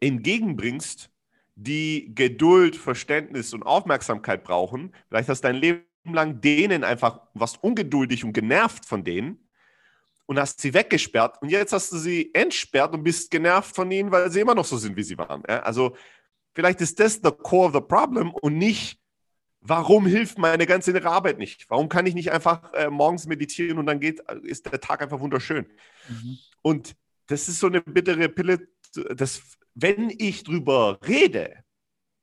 entgegenbringst, 0.00 1.10
die 1.54 2.14
Geduld, 2.14 2.76
Verständnis 2.76 3.54
und 3.54 3.62
Aufmerksamkeit 3.62 4.44
brauchen. 4.44 4.94
Vielleicht 5.08 5.30
hast 5.30 5.42
du 5.42 5.48
dein 5.48 5.56
Leben 5.56 5.86
lang 6.04 6.42
denen 6.42 6.84
einfach 6.84 7.22
was 7.32 7.56
ungeduldig 7.56 8.24
und 8.24 8.34
genervt 8.34 8.84
von 8.84 9.04
denen 9.04 9.38
und 10.30 10.38
hast 10.38 10.60
sie 10.60 10.72
weggesperrt 10.72 11.42
und 11.42 11.48
jetzt 11.48 11.72
hast 11.72 11.90
du 11.90 11.98
sie 11.98 12.32
entsperrt 12.32 12.94
und 12.94 13.02
bist 13.02 13.32
genervt 13.32 13.74
von 13.74 13.90
ihnen, 13.90 14.12
weil 14.12 14.30
sie 14.30 14.38
immer 14.38 14.54
noch 14.54 14.64
so 14.64 14.76
sind, 14.76 14.96
wie 14.96 15.02
sie 15.02 15.18
waren. 15.18 15.42
Ja? 15.48 15.58
Also 15.64 15.96
vielleicht 16.54 16.80
ist 16.80 17.00
das 17.00 17.14
the 17.14 17.32
core 17.32 17.66
of 17.66 17.74
the 17.74 17.80
problem 17.80 18.32
und 18.34 18.56
nicht, 18.56 19.00
warum 19.60 20.06
hilft 20.06 20.38
meine 20.38 20.66
ganze 20.66 20.92
innere 20.92 21.10
Arbeit 21.10 21.38
nicht? 21.38 21.68
Warum 21.68 21.88
kann 21.88 22.06
ich 22.06 22.14
nicht 22.14 22.30
einfach 22.30 22.72
äh, 22.74 22.88
morgens 22.88 23.26
meditieren 23.26 23.78
und 23.78 23.86
dann 23.86 23.98
geht, 23.98 24.20
ist 24.44 24.70
der 24.70 24.80
Tag 24.80 25.02
einfach 25.02 25.18
wunderschön? 25.18 25.66
Mhm. 26.08 26.38
Und 26.62 26.94
das 27.26 27.48
ist 27.48 27.58
so 27.58 27.66
eine 27.66 27.80
bittere 27.80 28.28
Pille, 28.28 28.68
dass 29.12 29.42
wenn 29.74 30.14
ich 30.16 30.44
drüber 30.44 31.00
rede 31.08 31.56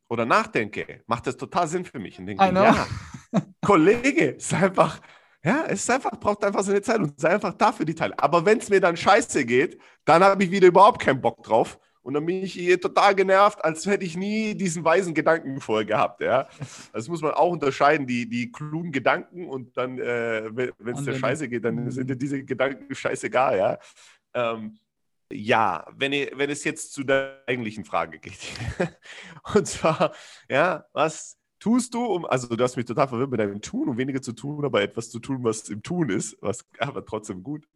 oder 0.07 0.25
nachdenke, 0.25 1.03
macht 1.07 1.27
das 1.27 1.35
total 1.35 1.67
Sinn 1.67 1.83
für 1.83 1.99
mich. 1.99 2.17
Und 2.19 2.27
denke, 2.27 2.41
ja, 2.41 2.87
Kollege, 3.65 4.27
ist 4.27 4.53
einfach, 4.53 5.01
ja, 5.47 5.63
es 5.67 5.79
ist 5.83 5.89
einfach, 5.89 6.11
braucht 6.19 6.43
einfach 6.43 6.63
seine 6.63 6.81
Zeit 6.81 6.99
und 6.99 7.19
sei 7.19 7.29
einfach 7.29 7.53
da 7.53 7.71
für 7.71 7.85
die 7.85 7.95
Teile. 7.95 8.13
Aber 8.19 8.45
wenn 8.45 8.57
es 8.57 8.69
mir 8.69 8.81
dann 8.81 8.97
scheiße 8.97 9.45
geht, 9.45 9.79
dann 10.05 10.23
habe 10.23 10.43
ich 10.43 10.51
wieder 10.51 10.67
überhaupt 10.67 11.01
keinen 11.01 11.21
Bock 11.21 11.41
drauf. 11.43 11.79
Und 12.01 12.13
dann 12.13 12.25
bin 12.25 12.43
ich 12.43 12.53
hier 12.53 12.79
total 12.79 13.15
genervt, 13.15 13.63
als 13.63 13.85
hätte 13.85 14.05
ich 14.05 14.15
nie 14.15 14.55
diesen 14.55 14.83
weisen 14.83 15.13
Gedanken 15.13 15.59
vorher 15.61 15.85
gehabt. 15.85 16.21
Ja? 16.21 16.47
Das 16.93 17.07
muss 17.07 17.21
man 17.21 17.31
auch 17.31 17.51
unterscheiden, 17.51 18.07
die, 18.07 18.27
die 18.29 18.51
klugen 18.51 18.91
Gedanken 18.91 19.47
und 19.47 19.75
dann, 19.77 19.99
äh, 19.99 20.49
wenn 20.53 20.95
es 20.95 21.03
dir 21.03 21.15
scheiße 21.15 21.47
geht, 21.49 21.63
dann 21.65 21.91
sind 21.91 22.09
dir 22.09 22.15
diese 22.15 22.43
Gedanken 22.43 22.93
scheißegal. 22.93 23.57
Ja? 23.57 23.79
Ähm, 24.33 24.77
Ja, 25.31 25.85
wenn, 25.97 26.11
wenn 26.11 26.49
es 26.49 26.63
jetzt 26.63 26.93
zu 26.93 27.03
der 27.03 27.43
eigentlichen 27.47 27.83
Frage 27.83 28.19
geht. 28.19 28.39
Und 29.53 29.67
zwar, 29.67 30.13
ja, 30.49 30.85
was 30.93 31.36
tust 31.59 31.93
du, 31.93 32.05
um, 32.05 32.25
also 32.25 32.55
du 32.55 32.63
hast 32.63 32.77
mich 32.77 32.85
total 32.85 33.07
verwirrt 33.07 33.31
mit 33.31 33.39
deinem 33.39 33.61
Tun, 33.61 33.89
um 33.89 33.97
weniger 33.97 34.21
zu 34.21 34.33
tun, 34.33 34.65
aber 34.65 34.81
etwas 34.81 35.09
zu 35.09 35.19
tun, 35.19 35.43
was 35.43 35.69
im 35.69 35.83
Tun 35.83 36.09
ist, 36.09 36.37
was 36.41 36.65
aber 36.79 37.05
trotzdem 37.05 37.43
gut. 37.43 37.67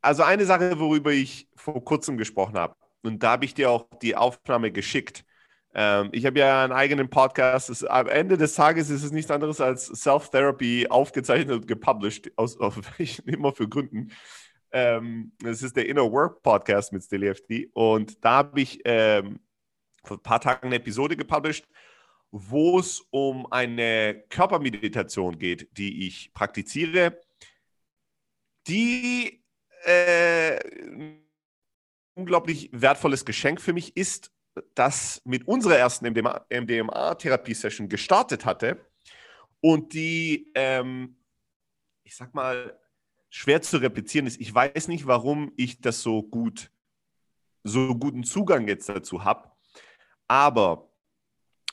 Also 0.00 0.22
eine 0.22 0.44
Sache, 0.44 0.78
worüber 0.78 1.12
ich 1.12 1.48
vor 1.56 1.82
kurzem 1.84 2.16
gesprochen 2.16 2.56
habe, 2.58 2.74
und 3.02 3.22
da 3.22 3.32
habe 3.32 3.44
ich 3.44 3.54
dir 3.54 3.70
auch 3.70 3.86
die 4.02 4.16
Aufnahme 4.16 4.70
geschickt. 4.70 5.24
Ähm, 5.72 6.10
ich 6.12 6.26
habe 6.26 6.38
ja 6.38 6.64
einen 6.64 6.72
eigenen 6.72 7.08
Podcast. 7.08 7.70
Es, 7.70 7.84
am 7.84 8.08
Ende 8.08 8.36
des 8.36 8.54
Tages 8.54 8.90
ist 8.90 9.04
es 9.04 9.12
nichts 9.12 9.30
anderes 9.30 9.60
als 9.60 9.86
Self-Therapy 9.86 10.88
aufgezeichnet 10.88 11.54
und 11.54 11.66
gepublished, 11.66 12.32
aus, 12.36 12.58
aus 12.58 12.74
immer 13.24 13.52
für 13.52 13.68
Gründen. 13.68 14.10
Ähm, 14.72 15.32
das 15.40 15.62
ist 15.62 15.76
der 15.76 15.88
Inner 15.88 16.10
Work 16.10 16.42
Podcast 16.42 16.92
mit 16.92 17.02
Stilly 17.02 17.28
FD. 17.28 17.70
Und 17.72 18.24
da 18.24 18.30
habe 18.38 18.60
ich 18.60 18.80
ähm, 18.84 19.40
vor 20.04 20.16
ein 20.18 20.22
paar 20.22 20.40
Tagen 20.40 20.66
eine 20.66 20.76
Episode 20.76 21.16
gepublished, 21.16 21.66
wo 22.30 22.78
es 22.78 23.00
um 23.10 23.50
eine 23.50 24.24
Körpermeditation 24.28 25.38
geht, 25.38 25.76
die 25.76 26.06
ich 26.06 26.32
praktiziere, 26.32 27.20
die 28.66 29.42
äh, 29.84 30.58
unglaublich 32.14 32.70
wertvolles 32.72 33.24
Geschenk 33.24 33.60
für 33.60 33.72
mich 33.72 33.96
ist, 33.96 34.32
das 34.74 35.22
mit 35.24 35.46
unserer 35.48 35.76
ersten 35.76 36.06
MDMA-Therapie-Session 36.06 37.88
gestartet 37.88 38.44
hatte 38.44 38.84
und 39.60 39.92
die, 39.92 40.50
ähm, 40.54 41.16
ich 42.04 42.16
sag 42.16 42.34
mal, 42.34 42.78
schwer 43.30 43.62
zu 43.62 43.78
replizieren 43.78 44.26
ist. 44.26 44.40
Ich 44.40 44.52
weiß 44.52 44.88
nicht, 44.88 45.06
warum 45.06 45.52
ich 45.56 45.80
das 45.80 46.02
so 46.02 46.22
gut, 46.22 46.70
so 47.62 47.94
guten 47.94 48.24
Zugang 48.24 48.66
jetzt 48.68 48.88
dazu 48.88 49.24
habe, 49.24 49.50
aber 50.26 50.89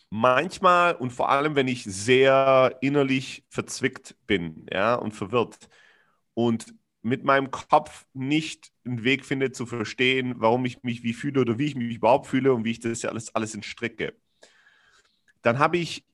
manchmal 0.10 0.96
und 0.96 1.12
vor 1.12 1.30
allem, 1.30 1.56
wenn 1.56 1.68
ich 1.68 1.84
sehr 1.84 2.78
innerlich 2.82 3.44
verzwickt 3.50 4.16
bin, 4.26 4.66
ja, 4.72 4.96
und 4.96 5.14
verwirrt 5.14 5.70
und 6.34 6.74
mit 7.02 7.24
meinem 7.24 7.52
Kopf 7.52 8.06
nicht 8.14 8.72
einen 8.86 9.04
Weg 9.04 9.26
finde 9.26 9.52
zu 9.52 9.66
verstehen, 9.66 10.36
warum 10.38 10.66
ich 10.66 10.84
mich 10.84 11.04
wie 11.04 11.14
fühle 11.14 11.42
oder 11.42 11.58
wie 11.58 11.66
ich 11.66 11.76
mich 11.76 11.96
überhaupt 11.96 12.28
fühle 12.28 12.54
und 12.54 12.66
wie 12.66 12.72
ich 12.72 12.80
das 12.80 13.02
ja 13.02 13.10
alles, 13.10 13.34
alles 13.34 13.56
entstricke, 13.56 14.14
dann 15.42 15.60
habe 15.60 15.78
ich, 15.78 16.06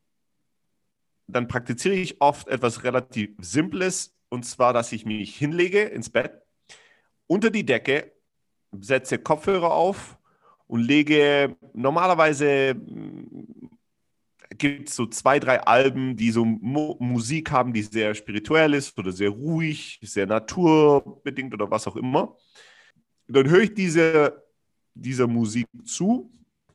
dann 1.27 1.47
praktiziere 1.47 1.95
ich 1.95 2.21
oft 2.21 2.47
etwas 2.47 2.83
relativ 2.83 3.31
Simples 3.39 4.15
und 4.29 4.43
zwar, 4.43 4.73
dass 4.73 4.91
ich 4.91 5.05
mich 5.05 5.35
hinlege 5.35 5.83
ins 5.83 6.09
Bett, 6.09 6.41
unter 7.27 7.49
die 7.49 7.65
Decke, 7.65 8.11
setze 8.71 9.17
Kopfhörer 9.17 9.71
auf 9.71 10.17
und 10.67 10.81
lege 10.81 11.55
normalerweise 11.73 12.75
gibt 14.57 14.89
es 14.89 14.95
so 14.95 15.05
zwei, 15.05 15.39
drei 15.39 15.61
Alben, 15.61 16.15
die 16.15 16.31
so 16.31 16.45
Mo 16.45 16.97
Musik 16.99 17.51
haben, 17.51 17.73
die 17.73 17.83
sehr 17.83 18.15
spirituell 18.15 18.73
ist 18.73 18.97
oder 18.97 19.11
sehr 19.11 19.29
ruhig, 19.29 19.99
sehr 20.01 20.25
naturbedingt 20.25 21.53
oder 21.53 21.69
was 21.71 21.87
auch 21.87 21.95
immer. 21.95 22.37
Dann 23.27 23.49
höre 23.49 23.61
ich 23.61 23.73
diese, 23.73 24.43
dieser 24.93 25.27
Musik 25.27 25.67
zu 25.85 26.31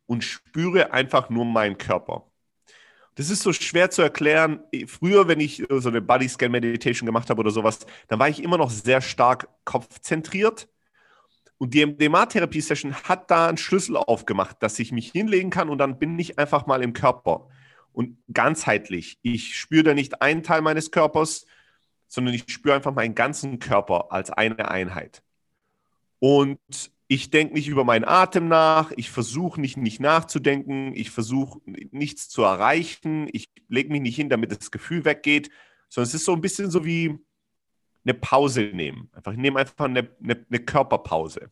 und 0.07 0.25
spüre 0.25 0.93
einfach 0.93 1.31
nur 1.31 1.45
meinen 1.45 1.79
Körper. 1.79 2.25
Das 3.15 3.31
ist 3.31 3.43
so 3.43 3.53
schwer 3.53 3.91
zu 3.91 4.03
erklären. 4.03 4.61
Früher, 4.87 5.27
wenn 5.27 5.41
ich 5.41 5.65
so 5.69 5.89
eine 5.89 6.01
Body 6.01 6.29
Scan 6.29 6.51
Meditation 6.51 7.05
gemacht 7.05 7.29
habe 7.31 7.41
oder 7.41 7.51
sowas, 7.51 7.81
dann 8.07 8.19
war 8.19 8.29
ich 8.29 8.43
immer 8.43 8.59
noch 8.59 8.71
sehr 8.71 9.01
stark 9.01 9.49
kopfzentriert. 9.65 10.69
Und 11.59 11.75
die 11.75 11.85
MDMA-Therapie-Session 11.85 12.95
hat 12.95 13.31
da 13.31 13.49
einen 13.49 13.59
Schlüssel 13.59 13.97
aufgemacht, 13.97 14.63
dass 14.63 14.79
ich 14.79 14.93
mich 14.93 15.11
hinlegen 15.11 15.51
kann 15.51 15.69
und 15.69 15.79
dann 15.79 15.99
bin 15.99 16.17
ich 16.19 16.39
einfach 16.39 16.67
mal 16.67 16.83
im 16.83 16.93
Körper 16.93 17.49
und 17.93 18.19
ganzheitlich. 18.33 19.19
Ich 19.23 19.57
spüre 19.57 19.83
da 19.83 19.95
nicht 19.95 20.23
einen 20.23 20.43
Teil 20.43 20.61
meines 20.61 20.91
Körpers, 20.91 21.47
sondern 22.07 22.35
ich 22.35 22.45
spüre 22.49 22.75
einfach 22.75 22.95
meinen 22.95 23.15
ganzen 23.15 23.59
Körper 23.59 24.13
als 24.13 24.31
eine 24.31 24.71
Einheit. 24.71 25.23
Und 26.21 26.59
ich 27.07 27.31
denke 27.31 27.55
nicht 27.55 27.69
über 27.69 27.85
meinen 27.85 28.05
Atem 28.05 28.49
nach, 28.49 28.93
ich 28.97 29.11
versuche 29.11 29.61
nicht, 29.61 29.77
nicht 29.77 30.01
nachzudenken, 30.01 30.93
ich 30.95 31.11
versuche 31.11 31.61
nichts 31.65 32.29
zu 32.29 32.43
erreichen, 32.43 33.29
ich 33.33 33.49
lege 33.69 33.91
mich 33.91 34.03
nicht 34.03 34.17
hin, 34.17 34.29
damit 34.29 34.53
das 34.53 34.71
Gefühl 34.71 35.05
weggeht, 35.05 35.51
sondern 35.89 36.09
es 36.09 36.15
ist 36.15 36.25
so 36.25 36.33
ein 36.33 36.43
bisschen 36.43 36.71
so 36.71 36.85
wie 36.85 37.19
eine 38.05 38.15
Pause 38.15 38.71
nehmen. 38.75 39.11
Einfach, 39.13 39.33
ich 39.33 39.39
nehme 39.39 39.59
einfach 39.61 39.87
eine, 39.87 40.11
eine, 40.23 40.47
eine 40.49 40.59
Körperpause. 40.61 41.51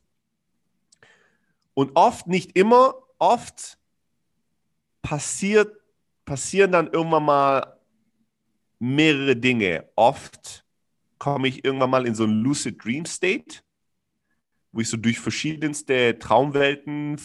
Und 1.74 1.92
oft, 1.94 2.26
nicht 2.26 2.56
immer, 2.56 2.94
oft 3.18 3.78
passiert 5.02 5.76
passieren 6.26 6.72
dann 6.72 6.88
irgendwann 6.88 7.24
mal 7.24 7.80
mehrere 8.78 9.36
Dinge. 9.36 9.88
Oft 9.96 10.66
komme 11.18 11.48
ich 11.48 11.64
irgendwann 11.64 11.90
mal 11.90 12.06
in 12.06 12.14
so 12.14 12.24
einen 12.24 12.42
Lucid 12.42 12.84
Dream 12.84 13.06
State, 13.06 13.60
wo 14.72 14.80
ich 14.80 14.90
so 14.90 14.98
durch 14.98 15.18
verschiedenste 15.18 16.18
Traumwelten 16.18 17.18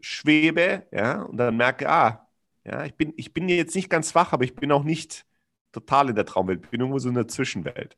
schwebe, 0.00 0.86
ja, 0.92 1.22
und 1.22 1.36
dann 1.36 1.56
merke, 1.56 1.90
ah, 1.90 2.26
ja, 2.64 2.84
ich 2.84 2.94
bin, 2.94 3.12
ich 3.16 3.34
bin 3.34 3.48
jetzt 3.48 3.74
nicht 3.74 3.90
ganz 3.90 4.14
wach, 4.14 4.32
aber 4.32 4.44
ich 4.44 4.54
bin 4.54 4.72
auch 4.72 4.84
nicht 4.84 5.26
total 5.72 6.08
in 6.10 6.14
der 6.14 6.24
Traumwelt, 6.24 6.64
ich 6.64 6.70
bin 6.70 6.80
irgendwo 6.80 6.98
so 6.98 7.08
in 7.08 7.14
der 7.14 7.28
Zwischenwelt. 7.28 7.96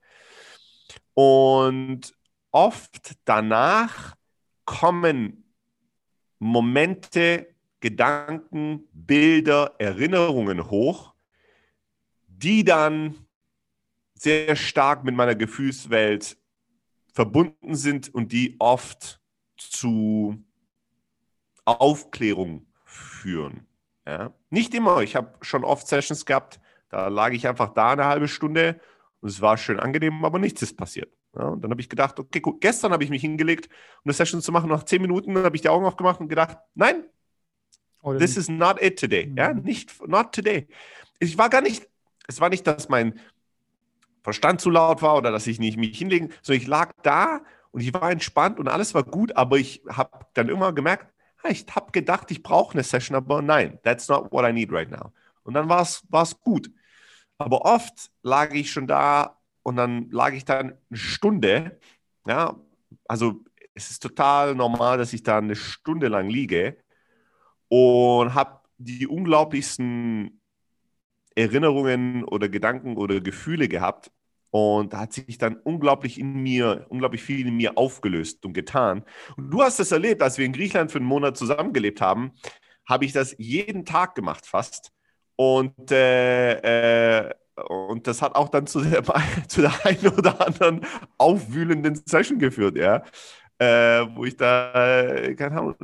Und 1.14 2.14
oft 2.50 3.12
danach 3.24 4.16
kommen 4.64 5.54
Momente 6.38 7.49
Gedanken, 7.80 8.88
Bilder, 8.92 9.74
Erinnerungen 9.78 10.70
hoch, 10.70 11.14
die 12.26 12.64
dann 12.64 13.14
sehr 14.14 14.54
stark 14.54 15.04
mit 15.04 15.14
meiner 15.14 15.34
Gefühlswelt 15.34 16.36
verbunden 17.12 17.74
sind 17.74 18.14
und 18.14 18.32
die 18.32 18.56
oft 18.58 19.20
zu 19.56 20.44
Aufklärung 21.64 22.66
führen. 22.84 23.66
Ja? 24.06 24.34
Nicht 24.50 24.74
immer. 24.74 25.00
Ich 25.02 25.16
habe 25.16 25.34
schon 25.40 25.64
oft 25.64 25.86
Sessions 25.86 26.26
gehabt, 26.26 26.60
da 26.88 27.08
lag 27.08 27.32
ich 27.32 27.46
einfach 27.46 27.72
da 27.72 27.92
eine 27.92 28.04
halbe 28.06 28.28
Stunde 28.28 28.80
und 29.20 29.28
es 29.28 29.40
war 29.40 29.56
schön 29.56 29.80
angenehm, 29.80 30.24
aber 30.24 30.38
nichts 30.38 30.62
ist 30.62 30.76
passiert. 30.76 31.12
Ja, 31.36 31.44
und 31.44 31.62
dann 31.62 31.70
habe 31.70 31.80
ich 31.80 31.88
gedacht, 31.88 32.18
okay, 32.18 32.40
gut, 32.40 32.60
gestern 32.60 32.92
habe 32.92 33.04
ich 33.04 33.10
mich 33.10 33.20
hingelegt, 33.20 33.68
um 33.98 34.08
eine 34.08 34.14
Session 34.14 34.42
zu 34.42 34.50
machen. 34.50 34.68
Nach 34.68 34.82
zehn 34.82 35.00
Minuten 35.00 35.38
habe 35.38 35.54
ich 35.54 35.62
die 35.62 35.68
Augen 35.68 35.84
aufgemacht 35.84 36.20
und 36.20 36.28
gedacht, 36.28 36.58
nein, 36.74 37.04
This 38.02 38.36
is 38.36 38.48
not 38.48 38.80
it 38.82 38.98
today. 38.98 39.26
Mhm. 39.26 39.36
Ja, 39.36 39.52
nicht, 39.52 40.06
not 40.06 40.32
today. 40.32 40.66
Ich 41.18 41.36
war 41.36 41.50
gar 41.50 41.60
nicht, 41.60 41.86
es 42.26 42.40
war 42.40 42.48
nicht, 42.48 42.66
dass 42.66 42.88
mein 42.88 43.20
Verstand 44.22 44.60
zu 44.60 44.70
laut 44.70 45.02
war 45.02 45.16
oder 45.16 45.30
dass 45.30 45.46
ich 45.46 45.58
nicht 45.58 45.76
mich 45.76 45.98
hinlegen, 45.98 46.32
sondern 46.42 46.62
ich 46.62 46.68
lag 46.68 46.92
da 47.02 47.40
und 47.70 47.80
ich 47.80 47.92
war 47.94 48.10
entspannt 48.10 48.58
und 48.58 48.68
alles 48.68 48.94
war 48.94 49.04
gut, 49.04 49.36
aber 49.36 49.56
ich 49.56 49.82
habe 49.88 50.26
dann 50.34 50.48
immer 50.48 50.72
gemerkt, 50.72 51.06
ich 51.48 51.64
habe 51.74 51.90
gedacht, 51.92 52.30
ich 52.30 52.42
brauche 52.42 52.74
eine 52.74 52.82
Session, 52.82 53.16
aber 53.16 53.40
nein, 53.40 53.78
that's 53.82 54.08
not 54.08 54.30
what 54.30 54.46
I 54.46 54.52
need 54.52 54.70
right 54.70 54.90
now. 54.90 55.12
Und 55.42 55.54
dann 55.54 55.68
war 55.68 55.82
es 55.82 56.40
gut. 56.40 56.70
Aber 57.38 57.62
oft 57.64 58.10
lag 58.22 58.52
ich 58.52 58.70
schon 58.70 58.86
da 58.86 59.38
und 59.62 59.76
dann 59.76 60.10
lag 60.10 60.32
ich 60.34 60.44
dann 60.44 60.76
eine 60.90 60.98
Stunde, 60.98 61.80
ja, 62.26 62.56
also 63.08 63.42
es 63.74 63.90
ist 63.90 64.02
total 64.02 64.54
normal, 64.54 64.98
dass 64.98 65.14
ich 65.14 65.22
da 65.22 65.38
eine 65.38 65.56
Stunde 65.56 66.08
lang 66.08 66.28
liege 66.28 66.76
und 67.70 68.34
habe 68.34 68.60
die 68.78 69.06
unglaublichsten 69.06 70.40
Erinnerungen 71.36 72.24
oder 72.24 72.48
Gedanken 72.48 72.96
oder 72.96 73.20
Gefühle 73.20 73.68
gehabt. 73.68 74.10
Und 74.50 74.92
da 74.92 75.00
hat 75.00 75.12
sich 75.12 75.38
dann 75.38 75.56
unglaublich 75.56 76.18
in 76.18 76.42
mir, 76.42 76.86
unglaublich 76.88 77.22
viel 77.22 77.46
in 77.46 77.56
mir 77.56 77.78
aufgelöst 77.78 78.44
und 78.44 78.52
getan. 78.52 79.04
Und 79.36 79.50
du 79.50 79.62
hast 79.62 79.78
das 79.78 79.92
erlebt, 79.92 80.20
als 80.22 80.38
wir 80.38 80.44
in 80.44 80.52
Griechenland 80.52 80.90
für 80.90 80.98
einen 80.98 81.06
Monat 81.06 81.36
zusammengelebt 81.36 82.00
haben, 82.00 82.32
habe 82.88 83.04
ich 83.04 83.12
das 83.12 83.36
jeden 83.38 83.84
Tag 83.84 84.16
gemacht 84.16 84.46
fast. 84.46 84.90
Und, 85.36 85.92
äh, 85.92 87.26
äh, 87.28 87.32
und 87.68 88.08
das 88.08 88.22
hat 88.22 88.34
auch 88.34 88.48
dann 88.48 88.66
zu 88.66 88.80
der, 88.80 89.04
zu 89.48 89.60
der 89.60 89.86
einen 89.86 90.08
oder 90.08 90.44
anderen 90.44 90.84
aufwühlenden 91.18 91.94
Session 91.94 92.40
geführt, 92.40 92.76
ja. 92.76 93.04
Äh, 93.58 94.06
wo 94.16 94.24
ich 94.24 94.36
da, 94.36 95.02
äh, 95.02 95.34
keine 95.36 95.58
Ahnung, 95.58 95.76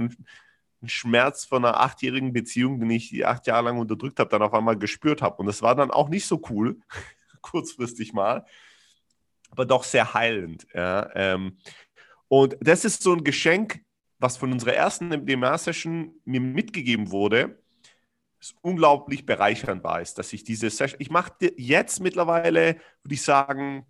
Schmerz 0.85 1.45
von 1.45 1.65
einer 1.65 1.81
achtjährigen 1.81 2.33
Beziehung, 2.33 2.79
den 2.79 2.91
ich 2.91 3.27
acht 3.27 3.47
Jahre 3.47 3.65
lang 3.65 3.79
unterdrückt 3.79 4.21
habe, 4.21 4.31
dann 4.31 4.43
auf 4.43 4.55
einmal 4.55 4.77
gespürt 4.79 5.23
habe. 5.23 5.37
Und 5.39 5.47
das 5.47 5.63
war 5.63 5.75
dann 5.75 5.91
auch 5.91 6.09
nicht 6.09 6.27
so 6.27 6.41
cool, 6.51 6.79
kurzfristig 7.41 8.13
mal, 8.13 8.45
aber 9.51 9.65
doch 9.65 9.85
sehr 9.85 10.15
heilend. 10.15 10.67
Ja. 10.75 11.11
Ähm, 11.15 11.59
und 12.29 12.57
das 12.61 12.85
ist 12.85 13.03
so 13.03 13.15
ein 13.15 13.25
Geschenk, 13.25 13.81
was 14.19 14.37
von 14.37 14.53
unserer 14.53 14.75
ersten 14.75 15.09
MDMA-Session 15.09 16.15
mir 16.25 16.41
mitgegeben 16.41 17.11
wurde, 17.11 17.63
das 18.39 18.55
unglaublich 18.63 19.27
bereichernd 19.27 19.83
war, 19.85 20.01
ist, 20.01 20.19
dass 20.19 20.33
ich 20.33 20.45
diese 20.45 20.71
Session, 20.71 21.01
ich 21.01 21.11
mache 21.11 21.33
jetzt 21.57 22.01
mittlerweile, 22.01 22.77
würde 23.03 23.15
ich 23.15 23.23
sagen, 23.23 23.87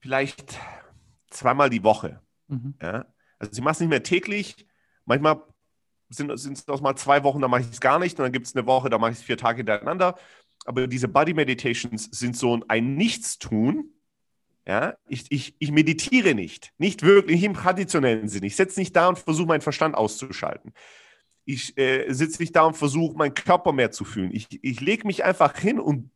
vielleicht 0.00 0.58
zweimal 1.30 1.70
die 1.70 1.82
Woche. 1.82 2.20
Mhm. 2.48 2.74
Ja? 2.80 3.06
Also 3.38 3.52
ich 3.52 3.60
mache 3.60 3.72
es 3.72 3.80
nicht 3.80 3.88
mehr 3.88 4.02
täglich. 4.02 4.66
Manchmal 5.06 5.42
sind 6.08 6.30
es 6.30 6.68
auch 6.68 6.80
mal 6.80 6.96
zwei 6.96 7.24
Wochen, 7.24 7.40
da 7.40 7.48
mache 7.48 7.62
ich 7.62 7.70
es 7.70 7.80
gar 7.80 7.98
nicht. 7.98 8.18
Und 8.18 8.24
dann 8.24 8.32
gibt 8.32 8.46
es 8.46 8.54
eine 8.54 8.66
Woche, 8.66 8.90
da 8.90 8.98
mache 8.98 9.12
ich 9.12 9.18
es 9.18 9.24
vier 9.24 9.38
Tage 9.38 9.58
hintereinander. 9.58 10.16
Aber 10.64 10.86
diese 10.86 11.08
Body 11.08 11.34
Meditations 11.34 12.08
sind 12.12 12.36
so 12.36 12.60
ein 12.68 12.94
Nichtstun. 12.94 13.92
Ja, 14.66 14.96
ich, 15.08 15.26
ich, 15.30 15.54
ich 15.60 15.70
meditiere 15.70 16.34
nicht. 16.34 16.72
Nicht 16.78 17.02
wirklich, 17.02 17.36
nicht 17.36 17.44
im 17.44 17.54
traditionellen 17.54 18.28
Sinn. 18.28 18.42
Ich 18.42 18.56
setze 18.56 18.80
nicht 18.80 18.94
da 18.96 19.08
und 19.08 19.18
versuche, 19.18 19.46
meinen 19.46 19.60
Verstand 19.60 19.94
auszuschalten. 19.94 20.72
Ich 21.44 21.78
äh, 21.78 22.12
sitze 22.12 22.42
nicht 22.42 22.56
da 22.56 22.62
und 22.62 22.76
versuche, 22.76 23.16
meinen 23.16 23.34
Körper 23.34 23.72
mehr 23.72 23.92
zu 23.92 24.04
fühlen. 24.04 24.32
Ich, 24.32 24.48
ich 24.62 24.80
lege 24.80 25.06
mich 25.06 25.22
einfach 25.22 25.56
hin 25.56 25.78
und 25.78 26.10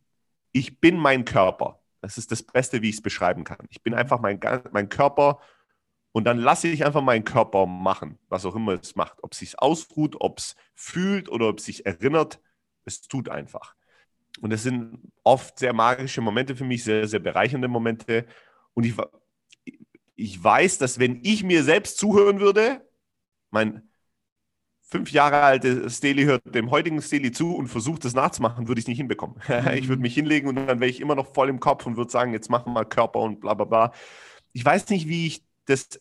ich 0.51 0.81
bin 0.81 0.97
mein 0.97 1.23
Körper. 1.23 1.79
Das 2.01 2.17
ist 2.17 2.31
das 2.31 2.43
Beste, 2.43 2.81
wie 2.81 2.89
ich 2.89 2.95
es 2.95 3.01
beschreiben 3.01 3.45
kann. 3.45 3.65
Ich 3.69 3.81
bin 3.81 3.93
einfach 3.93 4.19
mein, 4.19 4.39
mein 4.73 4.89
Körper 4.89 5.39
und 6.11 6.25
dann 6.25 6.37
lasse 6.37 6.67
ich 6.67 6.85
einfach 6.85 7.01
meinen 7.01 7.23
Körper 7.23 7.65
machen, 7.65 8.19
was 8.27 8.45
auch 8.45 8.55
immer 8.55 8.73
es 8.73 8.95
macht. 8.95 9.17
Ob 9.23 9.31
es 9.31 9.39
sich 9.39 9.59
ausruht, 9.59 10.17
ob 10.19 10.39
es 10.39 10.55
fühlt 10.75 11.29
oder 11.29 11.47
ob 11.47 11.59
es 11.59 11.65
sich 11.65 11.85
erinnert, 11.85 12.41
es 12.85 13.01
tut 13.01 13.29
einfach. 13.29 13.75
Und 14.41 14.51
es 14.51 14.63
sind 14.63 15.11
oft 15.23 15.59
sehr 15.59 15.73
magische 15.73 16.21
Momente 16.21 16.55
für 16.55 16.65
mich, 16.65 16.83
sehr, 16.83 17.07
sehr 17.07 17.19
bereichernde 17.19 17.67
Momente. 17.67 18.25
Und 18.73 18.85
ich, 18.85 18.95
ich 20.15 20.43
weiß, 20.43 20.77
dass 20.79 20.99
wenn 20.99 21.19
ich 21.23 21.43
mir 21.43 21.63
selbst 21.63 21.97
zuhören 21.97 22.39
würde, 22.39 22.85
mein 23.49 23.89
fünf 24.81 25.11
Jahre 25.11 25.41
alte 25.41 25.89
Steli 25.89 26.23
hört 26.23 26.53
dem 26.53 26.71
heutigen 26.71 27.01
Steli 27.01 27.31
zu 27.31 27.55
und 27.55 27.69
versucht 27.69 28.03
das 28.03 28.13
nachzumachen, 28.13 28.67
würde 28.67 28.79
ich 28.79 28.83
es 28.83 28.89
nicht 28.89 28.97
hinbekommen. 28.97 29.37
ich 29.73 29.87
würde 29.87 29.97
mhm. 29.97 30.01
mich 30.01 30.13
hinlegen 30.13 30.49
und 30.49 30.55
dann 30.55 30.81
wäre 30.81 30.89
ich 30.89 30.99
immer 30.99 31.15
noch 31.15 31.33
voll 31.33 31.47
im 31.47 31.61
Kopf 31.61 31.85
und 31.85 31.95
würde 31.95 32.11
sagen, 32.11 32.33
jetzt 32.33 32.49
machen 32.49 32.73
wir 32.73 32.83
Körper 32.83 33.19
und 33.19 33.39
bla 33.39 33.53
bla 33.53 33.65
bla. 33.65 33.93
Ich 34.51 34.65
weiß 34.65 34.89
nicht, 34.89 35.07
wie 35.07 35.27
ich 35.27 35.45
das 35.65 35.99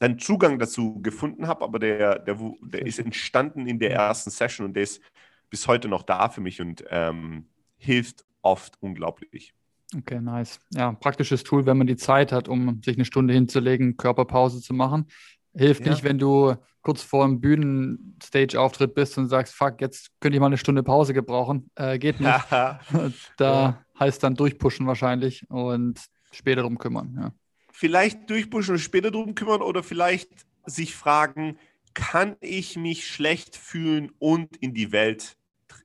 einen 0.00 0.18
Zugang 0.18 0.58
dazu 0.58 1.00
gefunden 1.00 1.46
habe, 1.46 1.64
aber 1.64 1.78
der, 1.78 2.18
der, 2.18 2.38
der 2.60 2.86
ist 2.86 2.98
entstanden 2.98 3.66
in 3.66 3.78
der 3.78 3.92
ersten 3.92 4.30
Session 4.30 4.66
und 4.66 4.74
der 4.74 4.82
ist 4.82 5.00
bis 5.48 5.66
heute 5.66 5.88
noch 5.88 6.02
da 6.02 6.28
für 6.28 6.40
mich 6.40 6.60
und 6.60 6.84
ähm, 6.90 7.46
hilft 7.78 8.24
oft 8.42 8.74
unglaublich. 8.80 9.54
Okay, 9.96 10.20
nice. 10.20 10.60
Ja, 10.74 10.92
praktisches 10.92 11.44
Tool, 11.44 11.64
wenn 11.64 11.78
man 11.78 11.86
die 11.86 11.96
Zeit 11.96 12.32
hat, 12.32 12.48
um 12.48 12.82
sich 12.84 12.96
eine 12.96 13.04
Stunde 13.04 13.32
hinzulegen, 13.32 13.96
Körperpause 13.96 14.60
zu 14.60 14.74
machen. 14.74 15.06
Hilft 15.54 15.86
ja. 15.86 15.92
nicht, 15.92 16.04
wenn 16.04 16.18
du 16.18 16.56
kurz 16.82 17.02
vor 17.02 17.24
einem 17.24 17.40
Bühnenstage-Auftritt 17.40 18.94
bist 18.94 19.16
und 19.18 19.28
sagst, 19.28 19.54
fuck, 19.54 19.80
jetzt 19.80 20.10
könnte 20.20 20.36
ich 20.36 20.40
mal 20.40 20.46
eine 20.46 20.58
Stunde 20.58 20.82
Pause 20.82 21.14
gebrauchen. 21.14 21.70
Äh, 21.76 21.98
geht 21.98 22.20
nicht. 22.20 22.44
da 22.50 23.14
ja. 23.38 23.84
heißt 23.98 24.22
dann 24.22 24.34
durchpushen 24.34 24.86
wahrscheinlich 24.86 25.48
und 25.48 26.00
später 26.32 26.62
drum 26.62 26.78
kümmern. 26.78 27.16
Ja. 27.18 27.32
Vielleicht 27.78 28.30
durchpushen 28.30 28.76
und 28.76 28.80
später 28.80 29.10
drum 29.10 29.34
kümmern 29.34 29.60
oder 29.60 29.82
vielleicht 29.82 30.30
sich 30.64 30.94
fragen, 30.94 31.58
kann 31.92 32.38
ich 32.40 32.76
mich 32.76 33.06
schlecht 33.06 33.54
fühlen 33.54 34.12
und 34.18 34.56
in 34.56 34.72
die 34.72 34.92
Welt, 34.92 35.36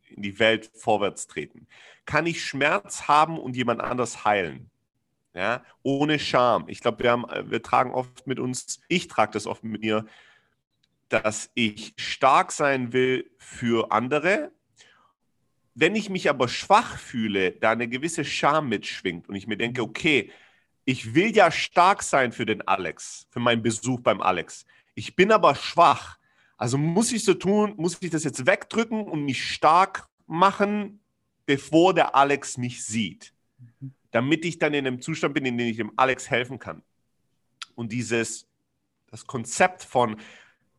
in 0.08 0.24
die 0.24 0.40
Welt 0.40 0.72
vorwärts 0.74 1.28
treten? 1.28 1.68
Kann 2.06 2.28
ich 2.28 2.46
Schmerz 2.46 3.10
haben 3.10 3.38
und 3.38 3.58
jemand 3.58 3.82
anders 3.82 4.24
heilen? 4.24 4.70
Ja, 5.34 5.66
ohne 5.84 6.18
Scham. 6.18 6.70
Ich 6.70 6.80
glaube, 6.80 7.04
wir, 7.04 7.26
wir 7.50 7.62
tragen 7.62 7.92
oft 7.92 8.26
mit 8.26 8.40
uns, 8.40 8.80
ich 8.88 9.10
trage 9.10 9.34
das 9.34 9.46
oft 9.46 9.66
mit 9.66 9.82
mir, 9.82 10.06
dass 11.10 11.52
ich 11.56 11.94
stark 11.98 12.54
sein 12.54 12.94
will 12.94 13.30
für 13.38 13.92
andere. 13.92 14.54
Wenn 15.76 15.98
ich 15.98 16.10
mich 16.10 16.30
aber 16.30 16.48
schwach 16.48 16.98
fühle, 16.98 17.52
da 17.52 17.72
eine 17.72 17.90
gewisse 17.90 18.24
Scham 18.24 18.70
mitschwingt 18.70 19.28
und 19.28 19.36
ich 19.36 19.46
mir 19.46 19.58
denke, 19.58 19.82
okay, 19.82 20.32
ich 20.92 21.16
will 21.16 21.34
ja 21.34 21.50
stark 21.52 22.04
sein 22.04 22.34
für 22.34 22.46
den 22.46 22.68
Alex, 22.68 23.26
für 23.30 23.40
meinen 23.40 23.64
Besuch 23.64 24.02
beim 24.02 24.22
Alex. 24.22 24.66
Ich 24.94 25.16
bin 25.16 25.32
aber 25.32 25.56
schwach. 25.56 26.18
Also 26.58 26.78
muss 26.78 27.14
ich 27.14 27.24
so 27.24 27.34
tun, 27.34 27.76
muss 27.78 27.98
ich 28.02 28.10
das 28.10 28.26
jetzt 28.26 28.46
wegdrücken 28.46 29.02
und 29.04 29.24
mich 29.24 29.42
stark 29.54 30.10
machen, 30.28 31.00
bevor 31.46 31.94
der 31.94 32.14
Alex 32.14 32.58
mich 32.58 32.84
sieht. 32.84 33.34
Damit 34.12 34.44
ich 34.44 34.60
dann 34.60 34.74
in 34.74 34.86
einem 34.86 35.02
Zustand 35.02 35.34
bin, 35.34 35.46
in 35.46 35.58
dem 35.58 35.70
ich 35.70 35.78
dem 35.78 35.94
Alex 35.96 36.30
helfen 36.30 36.60
kann. 36.60 36.84
Und 37.76 37.94
dieses, 37.94 38.46
das 39.10 39.26
Konzept 39.26 39.84
von, 39.84 40.18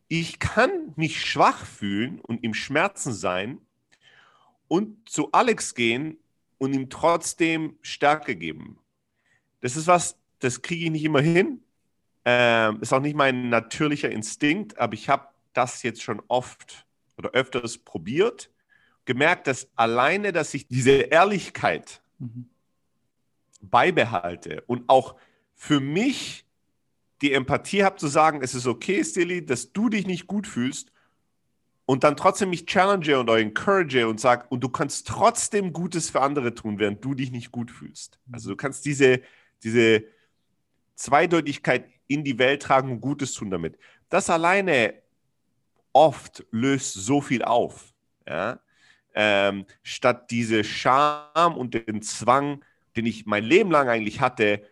ich 0.08 0.38
kann 0.38 0.92
mich 0.94 1.24
schwach 1.24 1.64
fühlen 1.64 2.20
und 2.20 2.44
im 2.44 2.52
Schmerzen 2.52 3.14
sein 3.14 3.62
und 4.68 5.08
zu 5.08 5.32
Alex 5.32 5.74
gehen 5.74 6.18
und 6.58 6.74
ihm 6.74 6.90
trotzdem 6.90 7.78
Stärke 7.80 8.36
geben. 8.36 8.78
Das 9.62 9.76
ist 9.76 9.86
was, 9.86 10.18
das 10.40 10.60
kriege 10.60 10.84
ich 10.84 10.90
nicht 10.90 11.04
immer 11.04 11.22
hin. 11.22 11.62
Ähm, 12.24 12.80
ist 12.82 12.92
auch 12.92 13.00
nicht 13.00 13.16
mein 13.16 13.48
natürlicher 13.48 14.10
Instinkt, 14.10 14.78
aber 14.78 14.94
ich 14.94 15.08
habe 15.08 15.28
das 15.54 15.82
jetzt 15.82 16.02
schon 16.02 16.22
oft 16.28 16.86
oder 17.16 17.30
öfters 17.30 17.78
probiert, 17.78 18.50
gemerkt, 19.04 19.46
dass 19.46 19.68
alleine, 19.74 20.32
dass 20.32 20.54
ich 20.54 20.68
diese 20.68 20.92
Ehrlichkeit 20.92 22.00
mhm. 22.18 22.48
beibehalte 23.60 24.62
und 24.66 24.84
auch 24.88 25.16
für 25.54 25.80
mich 25.80 26.46
die 27.22 27.32
Empathie 27.32 27.84
habe 27.84 27.96
zu 27.96 28.08
sagen, 28.08 28.40
es 28.42 28.54
ist 28.54 28.66
okay, 28.66 29.02
Stilly, 29.04 29.44
dass 29.44 29.72
du 29.72 29.88
dich 29.88 30.06
nicht 30.06 30.26
gut 30.26 30.46
fühlst 30.46 30.92
und 31.86 32.04
dann 32.04 32.16
trotzdem 32.16 32.50
mich 32.50 32.66
challenge 32.66 33.18
und 33.18 33.28
encourage 33.28 34.06
und 34.06 34.20
sage, 34.20 34.46
und 34.48 34.62
du 34.62 34.68
kannst 34.68 35.06
trotzdem 35.06 35.72
Gutes 35.72 36.10
für 36.10 36.20
andere 36.20 36.54
tun, 36.54 36.78
während 36.78 37.04
du 37.04 37.14
dich 37.14 37.30
nicht 37.30 37.52
gut 37.52 37.70
fühlst. 37.70 38.18
Also 38.32 38.50
du 38.50 38.56
kannst 38.56 38.84
diese, 38.84 39.20
diese 39.64 40.04
Zweideutigkeit 40.94 41.86
in 42.06 42.24
die 42.24 42.38
Welt 42.38 42.62
tragen 42.62 42.90
und 42.90 43.00
Gutes 43.00 43.32
tun 43.34 43.50
damit. 43.50 43.78
Das 44.08 44.28
alleine 44.30 44.94
oft 45.92 46.44
löst 46.50 46.94
so 46.94 47.20
viel 47.20 47.42
auf. 47.42 47.92
Ja? 48.26 48.60
Ähm, 49.14 49.66
statt 49.82 50.30
diese 50.30 50.64
Scham 50.64 51.56
und 51.56 51.74
den 51.74 52.02
Zwang, 52.02 52.64
den 52.96 53.06
ich 53.06 53.26
mein 53.26 53.44
Leben 53.44 53.70
lang 53.70 53.88
eigentlich 53.88 54.20
hatte, 54.20 54.62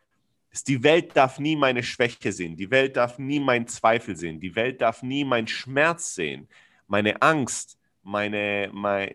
ist, 0.51 0.69
die 0.69 0.83
Welt 0.83 1.17
darf 1.17 1.39
nie 1.39 1.57
meine 1.57 1.83
Schwäche 1.83 2.33
sehen, 2.33 2.57
die 2.57 2.71
Welt 2.71 2.97
darf 2.97 3.19
nie 3.19 3.41
meinen 3.41 3.67
Zweifel 3.67 4.17
sehen, 4.17 4.41
die 4.41 4.57
Welt 4.57 4.81
darf 4.81 5.03
nie 5.03 5.25
meinen 5.25 5.47
Schmerz 5.47 6.15
sehen, 6.15 6.49
meine 6.87 7.23
Angst, 7.23 7.79
meine, 8.03 8.71
meine, 8.73 9.15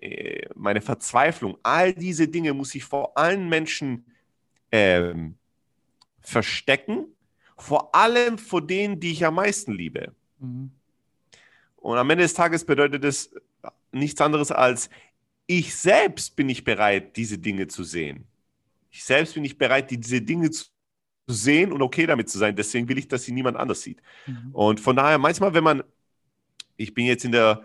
meine 0.56 0.82
Verzweiflung. 0.82 1.58
All 1.64 1.94
diese 1.94 2.28
Dinge 2.28 2.54
muss 2.54 2.74
ich 2.76 2.84
vor 2.84 3.18
allen 3.18 3.50
Menschen 3.50 4.06
ähm, 4.72 5.38
verstecken 6.26 7.08
vor 7.58 7.96
allem 7.96 8.38
vor 8.38 8.66
denen, 8.66 9.00
die 9.00 9.12
ich 9.12 9.26
am 9.26 9.36
meisten 9.36 9.74
liebe. 9.74 10.14
Mhm. 10.40 10.72
Und 11.78 11.98
am 11.98 12.10
Ende 12.10 12.24
des 12.24 12.34
Tages 12.34 12.66
bedeutet 12.66 13.04
es 13.04 13.34
nichts 13.92 14.20
anderes 14.20 14.52
als, 14.52 14.90
ich 15.48 15.76
selbst 15.76 16.36
bin 16.36 16.48
nicht 16.48 16.64
bereit, 16.64 17.16
diese 17.16 17.38
Dinge 17.38 17.68
zu 17.68 17.84
sehen. 17.84 18.26
Ich 18.90 19.04
selbst 19.04 19.36
bin 19.36 19.44
nicht 19.44 19.58
bereit, 19.58 19.92
diese 19.92 20.22
Dinge 20.22 20.50
zu 20.50 20.66
sehen 21.28 21.72
und 21.72 21.82
okay 21.82 22.06
damit 22.06 22.30
zu 22.30 22.38
sein. 22.38 22.56
Deswegen 22.56 22.90
will 22.90 22.98
ich, 22.98 23.08
dass 23.08 23.24
sie 23.24 23.32
niemand 23.32 23.58
anders 23.58 23.82
sieht. 23.82 24.02
Mhm. 24.26 24.50
Und 24.54 24.80
von 24.80 24.96
daher, 24.96 25.18
manchmal, 25.18 25.54
wenn 25.54 25.64
man, 25.64 25.84
ich 26.78 26.94
bin 26.94 27.06
jetzt 27.06 27.24
in 27.24 27.32
der 27.32 27.64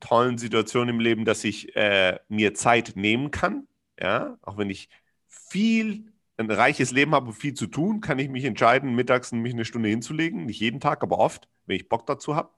tollen 0.00 0.36
Situation 0.36 0.88
im 0.88 0.98
Leben, 0.98 1.24
dass 1.24 1.44
ich 1.44 1.74
äh, 1.76 2.18
mir 2.28 2.54
Zeit 2.54 2.96
nehmen 2.96 3.30
kann, 3.30 3.68
ja, 4.00 4.36
auch 4.42 4.58
wenn 4.58 4.68
ich 4.68 4.88
viel 5.28 6.11
ein 6.42 6.50
reiches 6.50 6.90
Leben 6.92 7.14
habe 7.14 7.28
und 7.28 7.34
viel 7.34 7.54
zu 7.54 7.66
tun, 7.66 8.00
kann 8.00 8.18
ich 8.18 8.28
mich 8.28 8.44
entscheiden, 8.44 8.94
mittags 8.94 9.32
mich 9.32 9.52
eine 9.52 9.64
Stunde 9.64 9.88
hinzulegen. 9.88 10.46
Nicht 10.46 10.60
jeden 10.60 10.80
Tag, 10.80 11.02
aber 11.02 11.18
oft, 11.18 11.48
wenn 11.66 11.76
ich 11.76 11.88
Bock 11.88 12.06
dazu 12.06 12.36
habe. 12.36 12.50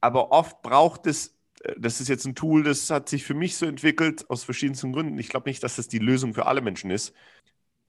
Aber 0.00 0.32
oft 0.32 0.62
braucht 0.62 1.06
es, 1.06 1.36
äh, 1.62 1.74
das 1.78 2.00
ist 2.00 2.08
jetzt 2.08 2.26
ein 2.26 2.34
Tool, 2.34 2.62
das 2.62 2.90
hat 2.90 3.08
sich 3.08 3.24
für 3.24 3.34
mich 3.34 3.56
so 3.56 3.66
entwickelt, 3.66 4.28
aus 4.30 4.44
verschiedensten 4.44 4.92
Gründen. 4.92 5.18
Ich 5.18 5.28
glaube 5.28 5.48
nicht, 5.48 5.62
dass 5.62 5.76
das 5.76 5.88
die 5.88 5.98
Lösung 5.98 6.34
für 6.34 6.46
alle 6.46 6.60
Menschen 6.60 6.90
ist. 6.90 7.14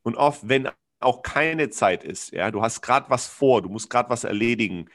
Und 0.03 0.15
oft, 0.15 0.47
wenn 0.47 0.69
auch 0.99 1.21
keine 1.21 1.69
Zeit 1.69 2.03
ist, 2.03 2.31
ja, 2.31 2.49
du 2.51 2.61
hast 2.61 2.81
gerade 2.81 3.09
was 3.09 3.27
vor, 3.27 3.61
du 3.61 3.69
musst 3.69 3.89
gerade 3.89 4.09
was 4.09 4.23
erledigen, 4.23 4.89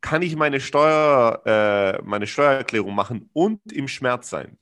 kann 0.00 0.22
ich 0.22 0.36
meine, 0.36 0.60
Steuer, 0.60 1.42
äh, 1.46 2.02
meine 2.02 2.26
Steuererklärung 2.26 2.94
machen 2.94 3.30
und 3.32 3.60
im 3.72 3.88
Schmerz 3.88 4.28
sein. 4.30 4.58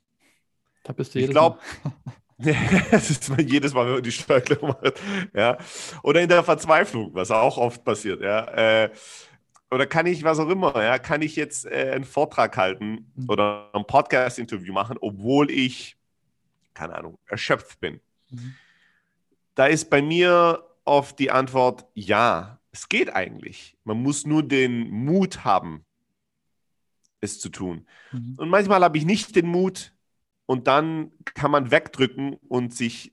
Da 0.84 0.92
bist 0.92 1.14
du 1.14 1.18
ich 1.18 1.30
glaube, 1.30 1.58
das 2.90 3.10
ist 3.10 3.28
jedes 3.38 3.74
Mal, 3.74 3.86
wenn 3.86 3.94
man 3.94 4.02
die 4.02 4.12
Steuererklärung 4.12 4.70
macht. 4.70 5.00
Ja. 5.34 5.58
Oder 6.02 6.22
in 6.22 6.28
der 6.28 6.42
Verzweiflung, 6.42 7.14
was 7.14 7.30
auch 7.30 7.58
oft 7.58 7.84
passiert. 7.84 8.22
Ja. 8.22 8.44
Äh, 8.84 8.90
oder 9.70 9.86
kann 9.86 10.06
ich, 10.06 10.24
was 10.24 10.38
auch 10.38 10.48
immer, 10.48 10.82
ja, 10.82 10.98
kann 10.98 11.22
ich 11.22 11.36
jetzt 11.36 11.64
äh, 11.66 11.92
einen 11.94 12.04
Vortrag 12.04 12.56
halten 12.56 13.12
mhm. 13.14 13.28
oder 13.28 13.70
ein 13.72 13.84
Podcast-Interview 13.86 14.72
machen, 14.72 14.96
obwohl 15.00 15.50
ich, 15.50 15.96
keine 16.74 16.96
Ahnung, 16.96 17.18
erschöpft 17.26 17.78
bin? 17.80 18.00
Mhm. 18.30 18.54
Da 19.54 19.66
ist 19.66 19.90
bei 19.90 20.02
mir 20.02 20.64
oft 20.84 21.18
die 21.18 21.30
Antwort, 21.30 21.86
ja, 21.94 22.58
es 22.72 22.88
geht 22.88 23.14
eigentlich. 23.14 23.76
Man 23.84 24.02
muss 24.02 24.26
nur 24.26 24.42
den 24.42 24.90
Mut 24.90 25.44
haben, 25.44 25.84
es 27.20 27.38
zu 27.38 27.48
tun. 27.48 27.86
Mhm. 28.12 28.34
Und 28.38 28.48
manchmal 28.48 28.82
habe 28.82 28.98
ich 28.98 29.04
nicht 29.04 29.36
den 29.36 29.46
Mut, 29.46 29.92
und 30.50 30.66
dann 30.66 31.12
kann 31.36 31.52
man 31.52 31.70
wegdrücken 31.70 32.34
und 32.48 32.74
sich 32.74 33.12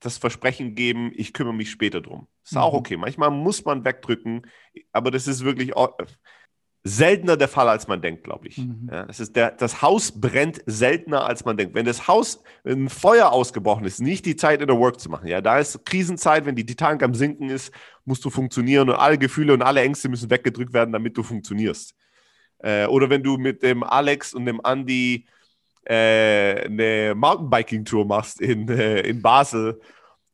das 0.00 0.18
Versprechen 0.18 0.74
geben, 0.74 1.12
ich 1.14 1.32
kümmere 1.32 1.54
mich 1.54 1.70
später 1.70 2.00
drum. 2.00 2.26
Ist 2.42 2.54
mhm. 2.54 2.62
auch 2.62 2.72
okay. 2.72 2.96
Manchmal 2.96 3.30
muss 3.30 3.64
man 3.64 3.84
wegdrücken, 3.84 4.42
aber 4.90 5.12
das 5.12 5.28
ist 5.28 5.44
wirklich 5.44 5.72
seltener 6.82 7.36
der 7.36 7.46
Fall, 7.46 7.68
als 7.68 7.86
man 7.86 8.02
denkt, 8.02 8.24
glaube 8.24 8.48
ich. 8.48 8.58
Mhm. 8.58 8.88
Ja, 8.90 9.06
das, 9.06 9.20
ist 9.20 9.36
der, 9.36 9.52
das 9.52 9.82
Haus 9.82 10.20
brennt 10.20 10.62
seltener, 10.66 11.24
als 11.24 11.44
man 11.44 11.56
denkt. 11.56 11.76
Wenn 11.76 11.86
das 11.86 12.08
Haus, 12.08 12.42
wenn 12.64 12.86
ein 12.86 12.88
Feuer 12.88 13.30
ausgebrochen 13.30 13.84
ist, 13.84 14.00
nicht 14.00 14.26
die 14.26 14.34
Zeit 14.34 14.60
in 14.60 14.66
der 14.66 14.76
Work 14.76 14.98
zu 14.98 15.08
machen. 15.08 15.28
Ja, 15.28 15.40
da 15.40 15.60
ist 15.60 15.86
Krisenzeit, 15.86 16.44
wenn 16.44 16.56
die 16.56 16.66
Titanic 16.66 17.04
am 17.04 17.14
Sinken 17.14 17.50
ist, 17.50 17.72
musst 18.04 18.24
du 18.24 18.30
funktionieren 18.30 18.88
und 18.88 18.96
alle 18.96 19.16
Gefühle 19.16 19.54
und 19.54 19.62
alle 19.62 19.82
Ängste 19.82 20.08
müssen 20.08 20.28
weggedrückt 20.28 20.72
werden, 20.72 20.90
damit 20.90 21.16
du 21.16 21.22
funktionierst. 21.22 21.94
Äh, 22.58 22.86
oder 22.86 23.10
wenn 23.10 23.22
du 23.22 23.36
mit 23.36 23.62
dem 23.62 23.84
Alex 23.84 24.34
und 24.34 24.46
dem 24.46 24.60
Andy 24.64 25.28
äh, 25.86 26.64
eine 26.64 27.14
Mountainbiking-Tour 27.14 28.04
machst 28.04 28.40
in, 28.40 28.68
äh, 28.68 29.00
in 29.00 29.20
Basel 29.22 29.80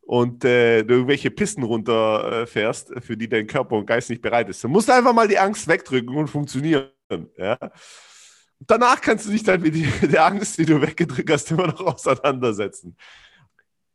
und 0.01 0.43
äh, 0.43 0.79
irgendwelche 0.79 1.31
Pisten 1.31 1.63
runterfährst, 1.63 2.91
äh, 2.91 3.01
für 3.01 3.15
die 3.15 3.29
dein 3.29 3.47
Körper 3.47 3.77
und 3.77 3.85
Geist 3.85 4.09
nicht 4.09 4.21
bereit 4.21 4.49
ist. 4.49 4.63
Du 4.63 4.67
musst 4.67 4.89
einfach 4.89 5.13
mal 5.13 5.27
die 5.27 5.39
Angst 5.39 5.67
wegdrücken 5.67 6.15
und 6.15 6.27
funktionieren. 6.27 6.89
Ja? 7.37 7.57
Danach 8.59 9.01
kannst 9.01 9.25
du 9.25 9.31
dich 9.31 9.43
dann 9.43 9.61
mit 9.61 9.75
der 10.11 10.25
Angst, 10.25 10.57
die 10.57 10.65
du 10.65 10.81
weggedrückt 10.81 11.29
hast, 11.29 11.51
immer 11.51 11.67
noch 11.67 11.81
auseinandersetzen. 11.81 12.95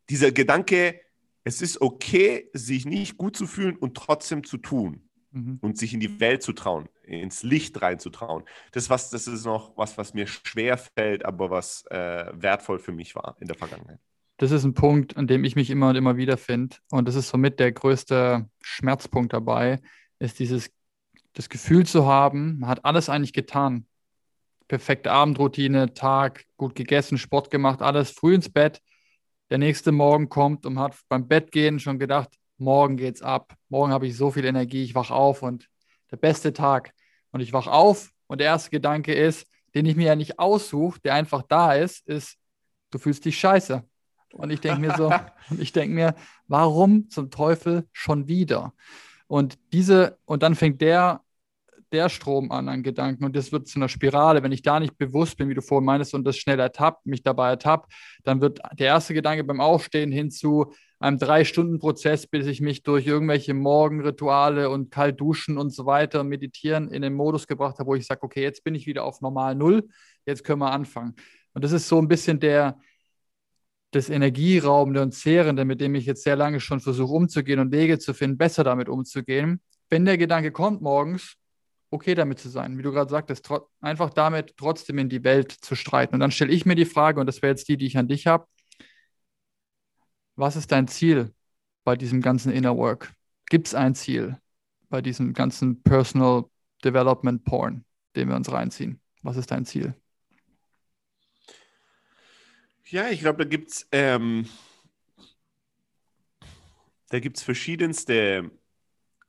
Dieser 0.08 0.32
Gedanke, 0.32 1.00
es 1.44 1.62
ist 1.62 1.80
okay, 1.80 2.50
sich 2.52 2.86
nicht 2.86 3.16
gut 3.16 3.36
zu 3.36 3.46
fühlen 3.46 3.76
und 3.76 3.96
trotzdem 3.96 4.44
zu 4.44 4.58
tun 4.58 5.08
mhm. 5.32 5.58
und 5.60 5.78
sich 5.78 5.94
in 5.94 6.00
die 6.00 6.20
Welt 6.20 6.42
zu 6.42 6.52
trauen, 6.52 6.88
ins 7.06 7.42
Licht 7.42 7.80
reinzutrauen. 7.80 8.44
Das, 8.72 8.90
was, 8.90 9.10
das 9.10 9.26
ist 9.26 9.44
noch 9.44 9.76
was, 9.76 9.96
was 9.96 10.14
mir 10.14 10.26
schwer 10.26 10.76
fällt, 10.78 11.24
aber 11.24 11.50
was 11.50 11.84
äh, 11.86 12.26
wertvoll 12.32 12.78
für 12.78 12.92
mich 12.92 13.14
war 13.14 13.36
in 13.40 13.46
der 13.46 13.56
Vergangenheit 13.56 14.00
das 14.38 14.50
ist 14.50 14.64
ein 14.64 14.74
Punkt, 14.74 15.16
an 15.16 15.26
dem 15.26 15.44
ich 15.44 15.56
mich 15.56 15.70
immer 15.70 15.88
und 15.90 15.96
immer 15.96 16.16
wieder 16.16 16.36
finde. 16.36 16.76
Und 16.90 17.08
das 17.08 17.14
ist 17.14 17.28
somit 17.28 17.58
der 17.58 17.72
größte 17.72 18.48
Schmerzpunkt 18.60 19.32
dabei, 19.32 19.80
ist 20.18 20.38
dieses 20.38 20.70
das 21.32 21.48
Gefühl 21.50 21.86
zu 21.86 22.06
haben, 22.06 22.60
man 22.60 22.70
hat 22.70 22.84
alles 22.84 23.08
eigentlich 23.08 23.34
getan. 23.34 23.86
Perfekte 24.68 25.12
Abendroutine, 25.12 25.92
Tag, 25.92 26.44
gut 26.56 26.74
gegessen, 26.74 27.18
Sport 27.18 27.50
gemacht, 27.50 27.82
alles 27.82 28.10
früh 28.10 28.34
ins 28.34 28.50
Bett. 28.50 28.80
Der 29.50 29.58
nächste 29.58 29.92
Morgen 29.92 30.28
kommt 30.28 30.66
und 30.66 30.78
hat 30.78 30.96
beim 31.08 31.28
Bettgehen 31.28 31.78
schon 31.78 31.98
gedacht, 31.98 32.30
morgen 32.56 32.96
geht's 32.96 33.22
ab. 33.22 33.54
Morgen 33.68 33.92
habe 33.92 34.06
ich 34.06 34.16
so 34.16 34.30
viel 34.30 34.44
Energie, 34.44 34.82
ich 34.82 34.94
wach 34.94 35.10
auf 35.10 35.42
und 35.42 35.68
der 36.10 36.16
beste 36.16 36.52
Tag. 36.52 36.92
Und 37.36 37.42
ich 37.42 37.52
wach 37.52 37.66
auf 37.66 38.12
und 38.28 38.40
der 38.40 38.46
erste 38.46 38.70
Gedanke 38.70 39.12
ist, 39.12 39.46
den 39.74 39.84
ich 39.84 39.94
mir 39.94 40.06
ja 40.06 40.16
nicht 40.16 40.38
aussuche, 40.38 40.98
der 41.00 41.12
einfach 41.12 41.42
da 41.42 41.74
ist, 41.74 42.08
ist, 42.08 42.38
du 42.90 42.96
fühlst 42.96 43.26
dich 43.26 43.38
scheiße. 43.38 43.84
Und 44.32 44.48
ich 44.48 44.62
denke 44.62 44.80
mir 44.80 44.96
so, 44.96 45.12
und 45.50 45.60
ich 45.60 45.70
denke 45.70 45.94
mir, 45.94 46.14
warum 46.48 47.10
zum 47.10 47.30
Teufel 47.30 47.86
schon 47.92 48.26
wieder? 48.26 48.72
Und 49.26 49.58
diese, 49.74 50.16
und 50.24 50.42
dann 50.42 50.54
fängt 50.54 50.80
der, 50.80 51.20
der 51.92 52.08
Strom 52.08 52.50
an 52.52 52.70
an 52.70 52.82
Gedanken 52.82 53.26
und 53.26 53.36
das 53.36 53.52
wird 53.52 53.68
zu 53.68 53.78
einer 53.78 53.90
Spirale. 53.90 54.42
Wenn 54.42 54.52
ich 54.52 54.62
da 54.62 54.80
nicht 54.80 54.96
bewusst 54.96 55.36
bin, 55.36 55.50
wie 55.50 55.54
du 55.54 55.60
vorhin 55.60 55.84
meintest, 55.84 56.14
und 56.14 56.24
das 56.24 56.38
schnell 56.38 56.58
ertappt, 56.58 57.04
mich 57.04 57.22
dabei 57.22 57.50
ertappt, 57.50 57.92
dann 58.24 58.40
wird 58.40 58.60
der 58.78 58.86
erste 58.86 59.12
Gedanke 59.12 59.44
beim 59.44 59.60
Aufstehen 59.60 60.10
hin 60.10 60.30
zu 60.30 60.72
einem 60.98 61.18
Drei-Stunden-Prozess, 61.18 62.26
bis 62.26 62.46
ich 62.46 62.60
mich 62.60 62.82
durch 62.82 63.06
irgendwelche 63.06 63.54
Morgenrituale 63.54 64.70
und 64.70 64.90
kalt 64.90 65.20
duschen 65.20 65.58
und 65.58 65.70
so 65.70 65.84
weiter 65.84 66.24
meditieren 66.24 66.90
in 66.90 67.02
den 67.02 67.14
Modus 67.14 67.46
gebracht 67.46 67.78
habe, 67.78 67.88
wo 67.88 67.94
ich 67.94 68.06
sage, 68.06 68.22
okay, 68.22 68.42
jetzt 68.42 68.64
bin 68.64 68.74
ich 68.74 68.86
wieder 68.86 69.04
auf 69.04 69.20
normal 69.20 69.54
Null, 69.54 69.88
jetzt 70.24 70.44
können 70.44 70.60
wir 70.60 70.72
anfangen. 70.72 71.14
Und 71.52 71.64
das 71.64 71.72
ist 71.72 71.88
so 71.88 71.98
ein 71.98 72.08
bisschen 72.08 72.40
der, 72.40 72.78
das 73.90 74.08
Energieraubende 74.08 75.02
und 75.02 75.12
Zehrende, 75.12 75.64
mit 75.64 75.80
dem 75.80 75.94
ich 75.94 76.06
jetzt 76.06 76.22
sehr 76.22 76.36
lange 76.36 76.60
schon 76.60 76.80
versuche 76.80 77.12
umzugehen 77.12 77.60
und 77.60 77.72
Wege 77.72 77.98
zu 77.98 78.14
finden, 78.14 78.38
besser 78.38 78.64
damit 78.64 78.88
umzugehen. 78.88 79.60
Wenn 79.90 80.04
der 80.04 80.18
Gedanke 80.18 80.50
kommt 80.50 80.82
morgens, 80.82 81.36
okay 81.90 82.14
damit 82.14 82.38
zu 82.38 82.48
sein, 82.48 82.76
wie 82.78 82.82
du 82.82 82.90
gerade 82.90 83.10
sagtest, 83.10 83.48
einfach 83.80 84.10
damit 84.10 84.56
trotzdem 84.56 84.98
in 84.98 85.08
die 85.08 85.24
Welt 85.24 85.52
zu 85.52 85.74
streiten. 85.74 86.14
Und 86.14 86.20
dann 86.20 86.30
stelle 86.30 86.52
ich 86.52 86.66
mir 86.66 86.74
die 86.74 86.84
Frage, 86.84 87.20
und 87.20 87.26
das 87.26 87.42
wäre 87.42 87.52
jetzt 87.52 87.68
die, 87.68 87.76
die 87.76 87.86
ich 87.86 87.96
an 87.96 88.08
dich 88.08 88.26
habe, 88.26 88.46
was 90.36 90.56
ist 90.56 90.70
dein 90.70 90.86
Ziel 90.86 91.34
bei 91.84 91.96
diesem 91.96 92.20
ganzen 92.20 92.52
Inner 92.52 92.76
Work? 92.76 93.12
Gibt 93.48 93.66
es 93.68 93.74
ein 93.74 93.94
Ziel 93.94 94.38
bei 94.88 95.02
diesem 95.02 95.32
ganzen 95.32 95.82
Personal 95.82 96.44
Development 96.84 97.42
Porn, 97.44 97.84
den 98.14 98.28
wir 98.28 98.36
uns 98.36 98.50
reinziehen? 98.52 99.00
Was 99.22 99.36
ist 99.36 99.50
dein 99.50 99.64
Ziel? 99.64 99.94
Ja, 102.84 103.08
ich 103.08 103.20
glaube, 103.20 103.42
da 103.42 103.48
gibt 103.48 103.70
es 103.70 103.88
ähm, 103.90 104.48
da 107.08 107.18
gibt's 107.18 107.42
verschiedenste 107.42 108.50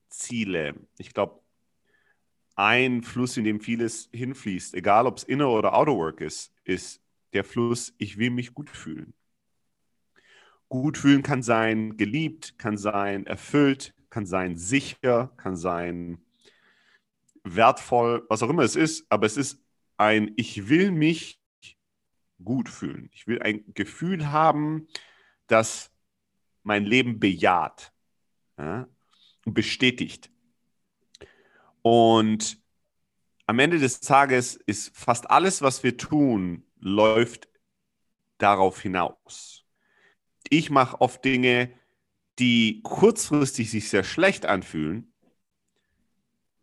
Ziele. 0.10 0.76
Ich 0.98 1.14
glaube, 1.14 1.42
ein 2.56 3.04
Fluss, 3.04 3.38
in 3.38 3.44
dem 3.44 3.60
vieles 3.60 4.10
hinfließt, 4.12 4.74
egal 4.74 5.06
ob 5.06 5.18
es 5.18 5.24
Inner- 5.24 5.50
oder 5.50 5.74
Outer 5.74 5.96
Work 5.96 6.22
ist, 6.22 6.54
ist 6.64 7.02
der 7.34 7.44
Fluss, 7.44 7.94
ich 7.98 8.18
will 8.18 8.32
mich 8.32 8.54
gut 8.54 8.70
fühlen. 8.70 9.14
Gut 10.70 10.98
fühlen 10.98 11.24
kann 11.24 11.44
sein 11.44 11.98
geliebt, 11.98 12.58
kann 12.58 12.78
sein 12.78 13.26
erfüllt, 13.26 13.94
kann 14.10 14.26
sein 14.26 14.58
sicher, 14.58 15.32
kann 15.38 15.56
sein 15.56 16.20
wertvoll, 17.44 18.26
was 18.30 18.44
auch 18.44 18.50
immer 18.50 18.64
es 18.64 18.76
ist, 18.76 19.06
aber 19.10 19.26
es 19.26 19.38
ist 19.38 19.64
ein, 19.98 20.34
ich 20.36 20.70
will 20.70 20.92
mich 20.92 21.40
gut 22.44 22.70
fühlen. 22.70 23.10
Ich 23.14 23.28
will 23.28 23.42
ein 23.42 23.64
Gefühl 23.74 24.32
haben, 24.32 24.88
das 25.48 25.92
mein 26.64 26.86
Leben 26.86 27.20
bejaht 27.20 27.94
ja, 28.58 28.88
und 29.46 29.54
bestätigt. 29.54 30.30
Und 31.82 32.62
am 33.46 33.60
Ende 33.60 33.80
des 33.80 34.02
Tages 34.02 34.56
ist 34.56 34.96
fast 34.96 35.30
alles, 35.30 35.62
was 35.62 35.84
wir 35.84 35.98
tun, 35.98 36.66
läuft 36.80 37.48
darauf 38.38 38.82
hinaus. 38.82 39.67
Ich 40.50 40.70
mache 40.70 41.02
oft 41.02 41.24
Dinge, 41.24 41.72
die 42.40 42.82
kurzfristig 42.84 43.72
sich 43.72 43.90
sehr 43.90 44.04
schlecht 44.04 44.46
anfühlen, 44.46 45.12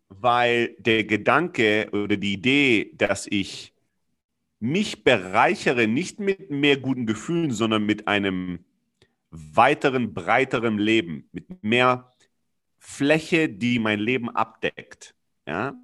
weil 0.09 0.75
der 0.79 1.03
Gedanke 1.03 1.89
oder 1.91 2.17
die 2.17 2.33
Idee, 2.33 2.91
dass 2.95 3.27
ich 3.27 3.73
mich 4.59 5.03
bereichere 5.03 5.87
nicht 5.87 6.19
mit 6.19 6.49
mehr 6.49 6.77
guten 6.77 7.05
Gefühlen, 7.05 7.51
sondern 7.51 7.85
mit 7.85 8.07
einem 8.07 8.65
weiteren, 9.29 10.13
breiteren 10.13 10.77
Leben, 10.77 11.29
mit 11.31 11.63
mehr 11.63 12.13
Fläche, 12.77 13.49
die 13.49 13.79
mein 13.79 13.99
Leben 13.99 14.29
abdeckt. 14.29 15.15
Ja? 15.45 15.75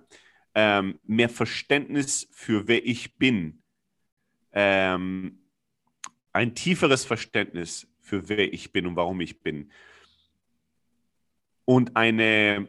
Ähm, 0.56 1.00
mehr 1.04 1.30
Verständnis 1.30 2.28
für 2.32 2.68
wer 2.68 2.86
ich 2.86 3.18
bin. 3.18 3.62
Ähm, 4.54 5.40
ein 6.32 6.56
tieferes 6.56 7.04
Verständnis 7.06 7.91
für 8.12 8.28
wer 8.28 8.54
ich 8.54 8.74
bin 8.74 8.86
und 8.86 8.98
warum 8.98 9.22
ich 9.22 9.40
bin. 9.40 9.72
Und 11.64 11.96
eine 11.96 12.68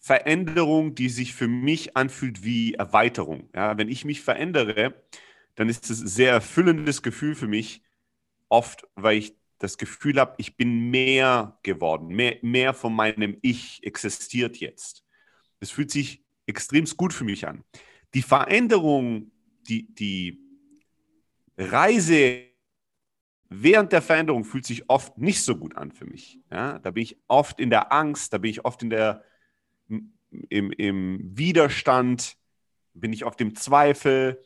Veränderung, 0.00 0.96
die 0.96 1.08
sich 1.08 1.34
für 1.34 1.46
mich 1.46 1.96
anfühlt 1.96 2.42
wie 2.42 2.74
Erweiterung. 2.74 3.48
Ja, 3.54 3.78
wenn 3.78 3.88
ich 3.88 4.04
mich 4.04 4.20
verändere, 4.20 5.00
dann 5.54 5.68
ist 5.68 5.88
es 5.88 6.00
ein 6.00 6.08
sehr 6.08 6.32
erfüllendes 6.32 7.02
Gefühl 7.02 7.36
für 7.36 7.46
mich, 7.46 7.84
oft, 8.48 8.88
weil 8.96 9.18
ich 9.18 9.36
das 9.60 9.78
Gefühl 9.78 10.18
habe, 10.18 10.34
ich 10.38 10.56
bin 10.56 10.90
mehr 10.90 11.56
geworden, 11.62 12.08
mehr, 12.08 12.38
mehr 12.42 12.74
von 12.74 12.92
meinem 12.92 13.38
Ich 13.40 13.84
existiert 13.84 14.56
jetzt. 14.56 15.04
Das 15.60 15.70
fühlt 15.70 15.92
sich 15.92 16.24
extremst 16.46 16.96
gut 16.96 17.12
für 17.12 17.22
mich 17.22 17.46
an. 17.46 17.62
Die 18.14 18.22
Veränderung, 18.22 19.30
die, 19.68 19.94
die 19.94 20.40
Reise 21.56 22.51
während 23.54 23.92
der 23.92 24.02
Veränderung 24.02 24.44
fühlt 24.44 24.66
sich 24.66 24.88
oft 24.88 25.18
nicht 25.18 25.42
so 25.42 25.56
gut 25.56 25.76
an 25.76 25.92
für 25.92 26.04
mich. 26.04 26.38
Ja, 26.50 26.78
da 26.78 26.90
bin 26.90 27.02
ich 27.02 27.18
oft 27.28 27.60
in 27.60 27.70
der 27.70 27.92
Angst, 27.92 28.32
da 28.32 28.38
bin 28.38 28.50
ich 28.50 28.64
oft 28.64 28.82
in 28.82 28.90
der 28.90 29.24
im, 30.48 30.72
im 30.72 31.20
Widerstand, 31.36 32.36
bin 32.94 33.12
ich 33.12 33.24
auf 33.24 33.36
dem 33.36 33.54
Zweifel. 33.54 34.42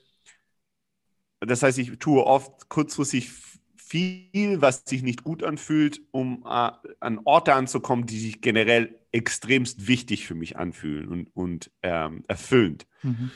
Das 1.40 1.62
heißt, 1.62 1.78
ich 1.78 1.98
tue 1.98 2.24
oft 2.24 2.68
kurzfristig 2.68 3.30
viel, 3.76 4.60
was 4.60 4.82
sich 4.84 5.02
nicht 5.02 5.22
gut 5.22 5.44
anfühlt, 5.44 6.00
um 6.10 6.44
äh, 6.44 6.70
an 7.00 7.20
Orte 7.24 7.54
anzukommen, 7.54 8.06
die 8.06 8.18
sich 8.18 8.40
generell 8.40 8.98
extremst 9.12 9.86
wichtig 9.86 10.26
für 10.26 10.34
mich 10.34 10.56
anfühlen 10.56 11.08
und, 11.08 11.36
und 11.36 11.70
ähm, 11.82 12.24
erfüllend. 12.26 12.86
Mhm. 13.02 13.30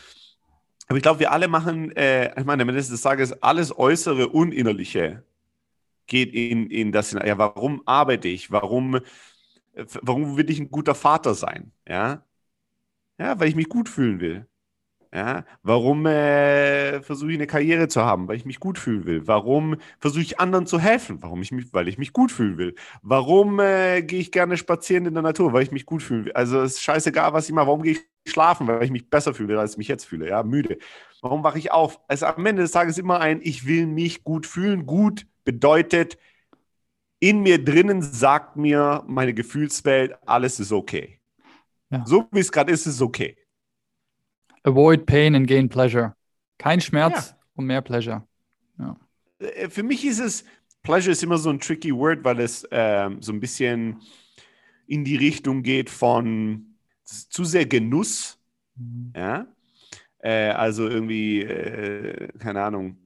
Aber 0.88 0.96
ich 0.96 1.02
glaube, 1.04 1.20
wir 1.20 1.30
alle 1.30 1.46
machen, 1.46 1.94
äh, 1.94 2.38
ich 2.38 2.44
meine, 2.44 2.64
am 2.64 2.68
Ende 2.68 2.82
des 2.82 3.00
Tages, 3.00 3.42
alles 3.44 3.78
Äußere 3.78 4.28
und 4.28 4.52
Innerliche 4.52 5.22
geht 6.11 6.34
in, 6.34 6.68
in 6.70 6.92
das, 6.92 7.12
ja, 7.12 7.38
warum 7.38 7.82
arbeite 7.86 8.28
ich? 8.28 8.50
Warum 8.52 9.00
warum 10.02 10.36
will 10.36 10.50
ich 10.50 10.61
ein 10.61 10.70
guter 10.70 10.94
Vater 10.94 11.34
sein? 11.34 11.72
Ja, 11.88 12.24
ja 13.18 13.38
weil 13.40 13.48
ich 13.48 13.56
mich 13.56 13.68
gut 13.68 13.88
fühlen 13.88 14.20
will. 14.20 14.46
Ja? 15.12 15.44
Warum 15.62 16.06
äh, 16.06 17.02
versuche 17.02 17.30
ich 17.32 17.38
eine 17.38 17.46
Karriere 17.46 17.88
zu 17.88 18.02
haben? 18.02 18.28
Weil 18.28 18.36
ich 18.36 18.44
mich 18.44 18.61
gut 18.61 18.78
fühlen 18.78 19.06
will. 19.06 19.26
Warum 19.26 19.76
versuche 19.98 20.22
ich 20.22 20.40
anderen 20.40 20.66
zu 20.66 20.78
helfen? 20.80 21.22
Warum 21.22 21.42
ich 21.42 21.52
mich, 21.52 21.72
weil 21.72 21.88
ich 21.88 21.98
mich 21.98 22.12
gut 22.12 22.30
fühlen 22.32 22.58
will. 22.58 22.74
Warum 23.02 23.58
äh, 23.61 24.02
gehe 24.02 24.20
ich 24.20 24.32
gerne 24.32 24.56
spazieren 24.56 25.06
in 25.06 25.14
der 25.14 25.22
Natur? 25.22 25.52
Weil 25.52 25.64
ich 25.64 25.72
mich 25.72 25.86
gut 25.86 26.02
fühlen 26.02 26.26
will. 26.26 26.32
Also 26.32 26.61
es 26.62 26.74
ist 26.74 26.82
scheißegal, 26.82 27.32
was 27.32 27.48
ich 27.48 27.54
mache. 27.54 27.66
Warum 27.66 27.82
gehe 27.82 27.94
ich 27.94 28.32
schlafen? 28.32 28.68
Weil 28.68 28.84
ich 28.84 28.92
mich 28.92 29.11
besser 29.11 29.34
fühle, 29.34 29.58
als 29.58 29.72
ich 29.72 29.78
mich 29.78 29.88
jetzt 29.88 30.04
fühle. 30.04 30.28
Ja, 30.28 30.42
müde. 30.44 30.78
Warum 31.22 31.42
wache 31.44 31.58
ich 31.58 31.72
auf? 31.72 32.00
Also 32.08 32.26
am 32.26 32.46
Ende 32.46 32.62
des 32.62 32.72
Tages 32.72 32.98
immer 32.98 33.20
ein, 33.20 33.40
ich 33.42 33.66
will 33.66 33.86
mich 33.86 34.24
gut 34.24 34.46
fühlen. 34.46 34.86
Gut 34.86 35.26
bedeutet, 35.45 36.18
in 37.18 37.41
mir 37.41 37.62
drinnen 37.62 38.03
sagt 38.03 38.57
mir 38.57 39.05
meine 39.07 39.34
Gefühlswelt, 39.34 40.16
alles 40.26 40.59
ist 40.59 40.72
okay. 40.72 41.20
Ja. 41.91 42.05
So 42.07 42.26
wie 42.32 42.41
es 42.41 42.51
gerade 42.51 42.72
ist, 42.72 42.86
ist 42.86 42.95
es 42.95 43.03
okay. 43.03 43.36
Avoid 44.62 45.07
pain 45.07 45.34
and 45.34 45.47
gain 45.47 45.68
pleasure. 45.68 46.14
Kein 46.59 46.80
Schmerz 46.80 47.30
ja. 47.30 47.38
und 47.55 47.66
mehr 47.66 47.80
Pleasure. 47.80 48.26
Ja. 48.78 48.97
Äh, 49.38 49.68
für 49.68 49.82
mich 49.82 50.05
ist 50.05 50.18
es, 50.18 50.45
Pleasure 50.82 51.12
ist 51.12 51.22
immer 51.22 51.38
so 51.38 51.51
ein 51.51 51.59
tricky 51.59 51.95
Word, 51.95 52.24
weil 52.24 52.41
es 52.41 52.66
ähm, 52.70 53.22
so 53.22 53.32
ein 53.32 53.41
bisschen 53.41 54.01
in 54.86 55.05
die 55.05 55.16
Richtung 55.16 55.62
geht 55.62 55.88
von 55.88 56.74
zu 57.05 57.45
sehr 57.45 57.66
Genuss. 57.66 58.38
Mhm. 58.76 59.12
Ja. 59.16 59.47
Äh, 60.18 60.51
also 60.51 60.86
irgendwie, 60.86 61.43
äh, 61.43 62.28
keine 62.38 62.62
Ahnung, 62.62 62.99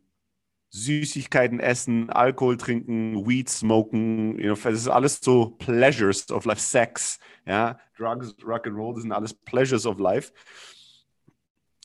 Süßigkeiten 0.74 1.60
essen, 1.60 2.10
Alkohol 2.10 2.56
trinken, 2.56 3.24
Weed 3.28 3.48
smoken, 3.48 4.36
you 4.40 4.52
know, 4.52 4.54
das 4.54 4.80
ist 4.80 4.88
alles 4.88 5.20
so 5.22 5.50
Pleasures 5.50 6.28
of 6.32 6.44
life, 6.46 6.60
Sex, 6.60 7.20
ja, 7.46 7.78
Drugs, 7.96 8.34
Rock 8.44 8.66
and 8.66 8.76
Roll, 8.76 8.94
das 8.94 9.02
sind 9.02 9.12
alles 9.12 9.32
Pleasures 9.32 9.86
of 9.86 10.00
life. 10.00 10.32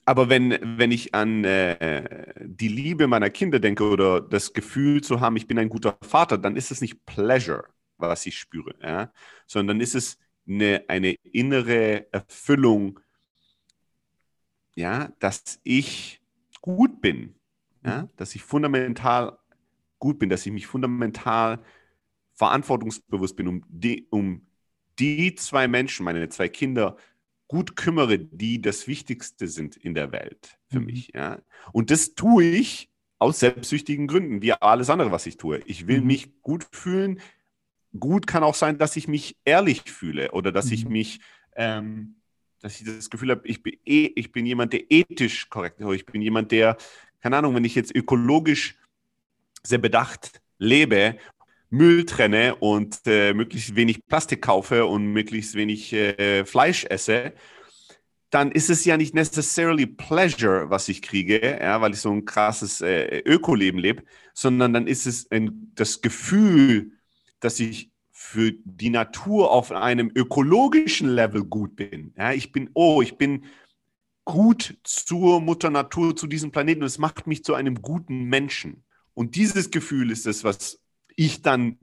Aber 0.05 0.27
wenn, 0.27 0.57
wenn 0.79 0.91
ich 0.91 1.13
an 1.13 1.43
äh, 1.43 2.33
die 2.43 2.67
Liebe 2.67 3.05
meiner 3.05 3.29
Kinder 3.29 3.59
denke 3.59 3.83
oder 3.83 4.21
das 4.21 4.53
Gefühl 4.53 5.01
zu 5.01 5.19
haben, 5.19 5.35
ich 5.35 5.45
bin 5.45 5.59
ein 5.59 5.69
guter 5.69 5.95
Vater, 6.01 6.39
dann 6.39 6.55
ist 6.55 6.71
es 6.71 6.81
nicht 6.81 7.05
Pleasure, 7.05 7.65
was 7.97 8.25
ich 8.25 8.39
spüre, 8.39 8.73
ja? 8.81 9.13
sondern 9.45 9.77
dann 9.77 9.81
ist 9.81 9.93
es 9.93 10.17
eine, 10.47 10.83
eine 10.87 11.13
innere 11.21 12.11
Erfüllung, 12.11 12.99
ja, 14.73 15.11
dass 15.19 15.59
ich 15.63 16.23
gut 16.61 17.01
bin, 17.01 17.38
ja? 17.85 18.03
Mhm. 18.03 18.09
dass 18.17 18.35
ich 18.35 18.43
fundamental 18.43 19.37
gut 19.99 20.19
bin, 20.19 20.29
dass 20.29 20.45
ich 20.45 20.51
mich 20.51 20.67
fundamental 20.67 21.59
verantwortungsbewusst 22.33 23.35
bin, 23.35 23.47
um 23.47 23.63
die, 23.67 24.07
um 24.09 24.47
die 24.97 25.35
zwei 25.35 25.67
Menschen, 25.67 26.05
meine 26.05 26.29
zwei 26.29 26.47
Kinder, 26.47 26.95
gut 27.47 27.75
kümmere, 27.75 28.19
die 28.19 28.61
das 28.61 28.87
Wichtigste 28.87 29.47
sind 29.47 29.75
in 29.75 29.93
der 29.93 30.11
Welt 30.11 30.57
für 30.67 30.79
mhm. 30.79 30.85
mich. 30.85 31.11
Ja? 31.13 31.39
Und 31.73 31.91
das 31.91 32.15
tue 32.15 32.45
ich 32.45 32.89
aus 33.17 33.39
selbstsüchtigen 33.39 34.07
Gründen, 34.07 34.41
wie 34.41 34.53
alles 34.53 34.89
andere, 34.89 35.11
was 35.11 35.25
ich 35.25 35.35
tue. 35.35 35.59
Ich 35.65 35.87
will 35.87 35.99
mhm. 35.99 36.07
mich 36.07 36.41
gut 36.41 36.65
fühlen. 36.71 37.19
Gut 37.99 38.27
kann 38.27 38.43
auch 38.43 38.55
sein, 38.55 38.77
dass 38.77 38.95
ich 38.95 39.07
mich 39.07 39.35
ehrlich 39.43 39.81
fühle 39.91 40.31
oder 40.31 40.51
dass 40.51 40.67
mhm. 40.67 40.73
ich 40.73 40.85
mich, 40.87 41.19
ähm, 41.55 42.15
dass 42.61 42.79
ich 42.79 42.85
das 42.85 43.09
Gefühl 43.09 43.31
habe, 43.31 43.47
ich 43.47 43.63
bin, 43.63 43.73
eh, 43.83 44.11
ich 44.15 44.31
bin 44.31 44.45
jemand, 44.45 44.71
der 44.71 44.89
ethisch 44.91 45.49
korrekt 45.49 45.81
ist. 45.81 45.91
Ich 45.91 46.05
bin 46.05 46.21
jemand, 46.21 46.51
der, 46.51 46.77
keine 47.21 47.37
Ahnung, 47.37 47.55
wenn 47.55 47.65
ich 47.65 47.75
jetzt 47.75 47.95
ökologisch 47.95 48.77
sehr 49.63 49.77
bedacht 49.77 50.41
lebe 50.57 51.17
Müll 51.69 52.05
trenne 52.05 52.55
und 52.55 52.99
äh, 53.05 53.33
möglichst 53.33 53.75
wenig 53.75 54.05
Plastik 54.07 54.41
kaufe 54.41 54.85
und 54.85 55.05
möglichst 55.13 55.55
wenig 55.55 55.93
äh, 55.93 56.43
Fleisch 56.45 56.85
esse, 56.85 57.33
dann 58.31 58.51
ist 58.51 58.69
es 58.69 58.85
ja 58.85 58.97
nicht 58.97 59.15
necessarily 59.15 59.85
Pleasure, 59.85 60.69
was 60.69 60.89
ich 60.89 61.01
kriege, 61.01 61.59
ja, 61.61 61.81
weil 61.81 61.93
ich 61.93 61.99
so 62.01 62.11
ein 62.11 62.25
krasses 62.25 62.81
äh, 62.81 63.19
Ökoleben 63.25 63.79
lebe, 63.79 64.03
sondern 64.33 64.73
dann 64.73 64.87
ist 64.87 65.05
es 65.07 65.29
ein, 65.31 65.71
das 65.75 66.01
Gefühl, 66.01 66.91
dass 67.39 67.59
ich 67.59 67.91
für 68.11 68.51
die 68.63 68.89
Natur 68.89 69.51
auf 69.51 69.71
einem 69.71 70.11
ökologischen 70.13 71.09
Level 71.09 71.43
gut 71.43 71.75
bin. 71.75 72.13
Ja, 72.17 72.33
ich 72.33 72.51
bin, 72.51 72.69
oh, 72.73 73.01
ich 73.01 73.17
bin 73.17 73.45
gut 74.25 74.77
zur 74.83 75.41
Mutter 75.41 75.69
Natur, 75.69 76.15
zu 76.15 76.27
diesem 76.27 76.51
Planeten 76.51 76.81
und 76.81 76.87
es 76.87 76.97
macht 76.97 77.27
mich 77.27 77.43
zu 77.43 77.53
einem 77.53 77.81
guten 77.81 78.25
Menschen. 78.25 78.83
Und 79.13 79.35
dieses 79.35 79.71
Gefühl 79.71 80.11
ist 80.11 80.25
es, 80.27 80.43
was 80.43 80.79
ich 81.15 81.41
dann 81.41 81.77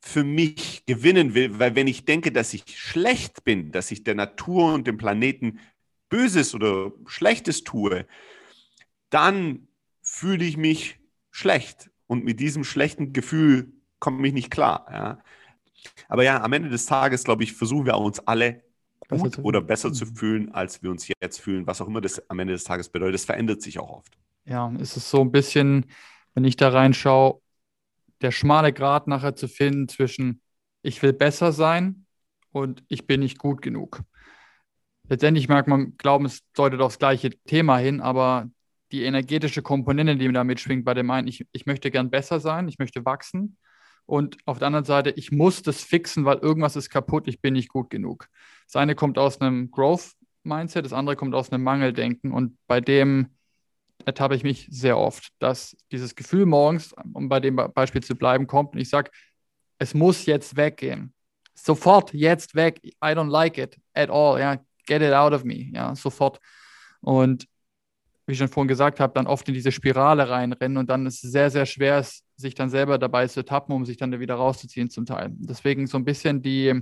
für 0.00 0.24
mich 0.24 0.84
gewinnen 0.86 1.34
will, 1.34 1.58
weil 1.58 1.74
wenn 1.74 1.86
ich 1.86 2.04
denke, 2.04 2.32
dass 2.32 2.54
ich 2.54 2.78
schlecht 2.78 3.44
bin, 3.44 3.72
dass 3.72 3.90
ich 3.90 4.04
der 4.04 4.14
Natur 4.14 4.72
und 4.72 4.86
dem 4.86 4.96
Planeten 4.96 5.58
Böses 6.08 6.54
oder 6.54 6.92
Schlechtes 7.06 7.64
tue, 7.64 8.06
dann 9.10 9.68
fühle 10.02 10.44
ich 10.44 10.56
mich 10.56 10.98
schlecht 11.30 11.90
und 12.06 12.24
mit 12.24 12.40
diesem 12.40 12.64
schlechten 12.64 13.12
Gefühl 13.12 13.72
komme 13.98 14.26
ich 14.26 14.32
nicht 14.32 14.50
klar. 14.50 14.86
Ja. 14.90 15.22
Aber 16.08 16.24
ja, 16.24 16.42
am 16.42 16.52
Ende 16.52 16.70
des 16.70 16.86
Tages, 16.86 17.24
glaube 17.24 17.44
ich, 17.44 17.52
versuchen 17.52 17.86
wir 17.86 17.96
uns 17.98 18.20
alle 18.20 18.62
gut 19.08 19.38
oder 19.38 19.60
besser 19.60 19.92
zu 19.92 20.06
fühlen, 20.06 20.52
als 20.52 20.82
wir 20.82 20.90
uns 20.90 21.08
jetzt 21.20 21.40
fühlen, 21.40 21.66
was 21.66 21.80
auch 21.80 21.86
immer 21.86 22.00
das 22.00 22.28
am 22.30 22.38
Ende 22.38 22.52
des 22.52 22.64
Tages 22.64 22.88
bedeutet. 22.88 23.14
Das 23.14 23.24
verändert 23.24 23.62
sich 23.62 23.78
auch 23.78 23.90
oft. 23.90 24.16
Ja, 24.44 24.72
ist 24.78 24.96
es 24.96 25.10
so 25.10 25.20
ein 25.20 25.32
bisschen, 25.32 25.86
wenn 26.34 26.44
ich 26.44 26.56
da 26.56 26.68
reinschaue, 26.68 27.40
der 28.20 28.30
schmale 28.30 28.72
Grat 28.72 29.06
nachher 29.06 29.34
zu 29.34 29.48
finden 29.48 29.88
zwischen 29.88 30.40
ich 30.82 31.02
will 31.02 31.12
besser 31.12 31.52
sein 31.52 32.06
und 32.52 32.82
ich 32.88 33.06
bin 33.06 33.20
nicht 33.20 33.38
gut 33.38 33.62
genug. 33.62 34.02
Letztendlich 35.08 35.48
mag 35.48 35.66
man 35.66 35.96
glauben, 35.96 36.26
es 36.26 36.42
deutet 36.52 36.80
aufs 36.80 36.98
gleiche 36.98 37.30
Thema 37.30 37.78
hin, 37.78 38.00
aber 38.00 38.48
die 38.92 39.02
energetische 39.02 39.62
Komponente, 39.62 40.16
die 40.16 40.32
da 40.32 40.44
mitschwingt, 40.44 40.84
bei 40.84 40.94
dem 40.94 41.10
einen, 41.10 41.28
ich, 41.28 41.46
ich 41.52 41.66
möchte 41.66 41.90
gern 41.90 42.10
besser 42.10 42.40
sein, 42.40 42.68
ich 42.68 42.78
möchte 42.78 43.04
wachsen. 43.04 43.56
Und 44.08 44.38
auf 44.46 44.58
der 44.58 44.68
anderen 44.68 44.86
Seite, 44.86 45.10
ich 45.10 45.32
muss 45.32 45.60
das 45.62 45.82
fixen, 45.82 46.24
weil 46.24 46.38
irgendwas 46.38 46.76
ist 46.76 46.88
kaputt, 46.88 47.28
ich 47.28 47.42
bin 47.42 47.52
nicht 47.52 47.68
gut 47.68 47.90
genug. 47.90 48.28
Das 48.64 48.76
eine 48.76 48.94
kommt 48.94 49.18
aus 49.18 49.38
einem 49.38 49.70
Growth-Mindset, 49.70 50.86
das 50.86 50.94
andere 50.94 51.14
kommt 51.14 51.34
aus 51.34 51.52
einem 51.52 51.62
Mangeldenken. 51.62 52.32
Und 52.32 52.56
bei 52.66 52.80
dem 52.80 53.28
ertappe 54.06 54.34
ich 54.34 54.44
mich 54.44 54.66
sehr 54.70 54.96
oft, 54.96 55.28
dass 55.40 55.76
dieses 55.92 56.14
Gefühl 56.14 56.46
morgens, 56.46 56.94
um 57.12 57.28
bei 57.28 57.38
dem 57.38 57.56
Beispiel 57.74 58.02
zu 58.02 58.16
bleiben, 58.16 58.46
kommt 58.46 58.72
und 58.72 58.80
ich 58.80 58.88
sage, 58.88 59.10
es 59.78 59.92
muss 59.92 60.24
jetzt 60.24 60.56
weggehen. 60.56 61.12
Sofort 61.52 62.14
jetzt 62.14 62.54
weg. 62.54 62.80
I 62.82 63.08
don't 63.08 63.28
like 63.28 63.58
it 63.58 63.76
at 63.92 64.08
all. 64.08 64.40
Ja, 64.40 64.56
get 64.86 65.02
it 65.02 65.12
out 65.12 65.34
of 65.34 65.44
me. 65.44 65.70
Ja, 65.74 65.94
sofort. 65.94 66.40
Und 67.02 67.46
wie 68.24 68.32
ich 68.32 68.38
schon 68.38 68.48
vorhin 68.48 68.68
gesagt 68.68 69.00
habe, 69.00 69.12
dann 69.12 69.26
oft 69.26 69.46
in 69.48 69.54
diese 69.54 69.70
Spirale 69.70 70.30
reinrennen 70.30 70.78
und 70.78 70.88
dann 70.88 71.04
ist 71.04 71.22
es 71.22 71.30
sehr, 71.30 71.50
sehr 71.50 71.66
schwer, 71.66 71.98
sich 72.38 72.54
dann 72.54 72.70
selber 72.70 72.98
dabei 72.98 73.26
zu 73.26 73.44
tappen, 73.44 73.74
um 73.74 73.84
sich 73.84 73.96
dann 73.96 74.18
wieder 74.18 74.36
rauszuziehen 74.36 74.90
zum 74.90 75.04
Teil. 75.04 75.30
Deswegen 75.32 75.86
so 75.86 75.98
ein 75.98 76.04
bisschen 76.04 76.40
die, 76.40 76.72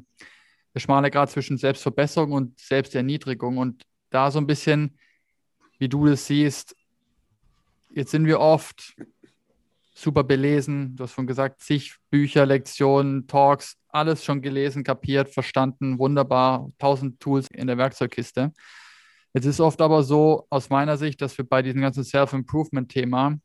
der 0.75 0.81
schmale 0.81 1.11
Grad 1.11 1.31
zwischen 1.31 1.57
Selbstverbesserung 1.57 2.33
und 2.33 2.61
Selbsterniedrigung 2.61 3.57
und 3.57 3.85
da 4.11 4.31
so 4.31 4.39
ein 4.39 4.47
bisschen, 4.47 4.99
wie 5.79 5.89
du 5.89 6.07
es 6.07 6.27
siehst, 6.27 6.77
jetzt 7.91 8.11
sind 8.11 8.27
wir 8.27 8.39
oft 8.39 8.95
super 9.95 10.23
belesen. 10.25 10.95
Du 10.95 11.05
hast 11.05 11.15
schon 11.15 11.27
gesagt, 11.27 11.63
zig 11.63 11.97
Bücher, 12.11 12.45
Lektionen, 12.45 13.27
Talks, 13.27 13.79
alles 13.89 14.23
schon 14.23 14.43
gelesen, 14.43 14.85
kapiert, 14.85 15.31
verstanden, 15.31 15.99
wunderbar, 15.99 16.71
tausend 16.79 17.19
Tools 17.19 17.49
in 17.51 17.67
der 17.67 17.79
Werkzeugkiste. 17.79 18.53
Jetzt 19.33 19.47
ist 19.47 19.61
oft 19.61 19.81
aber 19.81 20.03
so 20.03 20.47
aus 20.51 20.69
meiner 20.69 20.99
Sicht, 20.99 21.23
dass 21.23 21.37
wir 21.39 21.47
bei 21.47 21.63
diesem 21.63 21.81
ganzen 21.81 22.05
Self-Improvement-Thema 22.05 23.39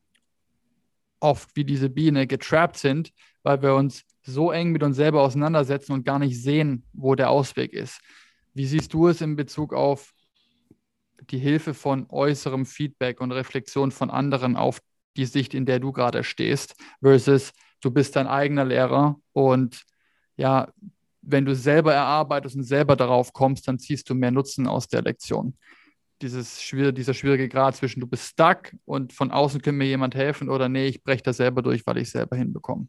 oft 1.22 1.56
wie 1.56 1.64
diese 1.64 1.90
Biene 1.90 2.28
getrappt 2.28 2.78
sind, 2.78 3.12
weil 3.44 3.62
wir 3.62 3.76
uns 3.76 4.04
so 4.24 4.52
eng 4.52 4.72
mit 4.72 4.84
uns 4.84 4.98
selber 4.98 5.22
auseinandersetzen 5.22 5.94
und 5.94 6.06
gar 6.06 6.20
nicht 6.20 6.42
sehen, 6.42 6.84
wo 6.94 7.16
der 7.16 7.30
Ausweg 7.30 7.74
ist. 7.74 8.02
Wie 8.54 8.66
siehst 8.66 8.94
du 8.94 9.08
es 9.08 9.22
in 9.22 9.36
Bezug 9.36 9.74
auf 9.74 10.14
die 11.30 11.40
Hilfe 11.40 11.74
von 11.74 12.08
äußerem 12.10 12.66
Feedback 12.66 13.22
und 13.22 13.32
Reflexion 13.32 13.92
von 13.92 14.10
anderen 14.10 14.58
auf 14.58 14.82
die 15.16 15.26
Sicht, 15.26 15.54
in 15.54 15.66
der 15.66 15.80
du 15.80 15.92
gerade 15.92 16.24
stehst, 16.24 16.76
versus 17.02 17.52
du 17.82 17.92
bist 17.92 18.16
dein 18.16 18.28
eigener 18.28 18.66
Lehrer 18.66 19.20
und 19.34 19.84
ja, 20.38 20.72
wenn 21.22 21.46
du 21.46 21.56
selber 21.56 21.94
erarbeitest 21.94 22.56
und 22.56 22.64
selber 22.64 22.96
darauf 22.96 23.32
kommst, 23.34 23.68
dann 23.68 23.78
ziehst 23.78 24.10
du 24.10 24.16
mehr 24.16 24.32
Nutzen 24.32 24.68
aus 24.68 24.88
der 24.88 25.04
Lektion. 25.04 25.56
Dieses 26.22 26.62
schwierige, 26.62 26.94
dieser 26.94 27.14
schwierige 27.14 27.50
Grad 27.50 27.76
zwischen 27.76 28.00
du 28.00 28.08
bist 28.08 28.30
stuck 28.30 28.74
und 28.86 29.14
von 29.14 29.32
außen 29.32 29.62
kann 29.62 29.76
mir 29.76 29.86
jemand 29.86 30.16
helfen 30.16 30.50
oder 30.50 30.70
nee, 30.70 30.88
ich 30.88 31.04
breche 31.04 31.24
da 31.24 31.34
selber 31.34 31.62
durch, 31.62 31.86
weil 31.86 31.98
ich 31.98 32.04
es 32.04 32.12
selber 32.12 32.36
hinbekomme. 32.36 32.88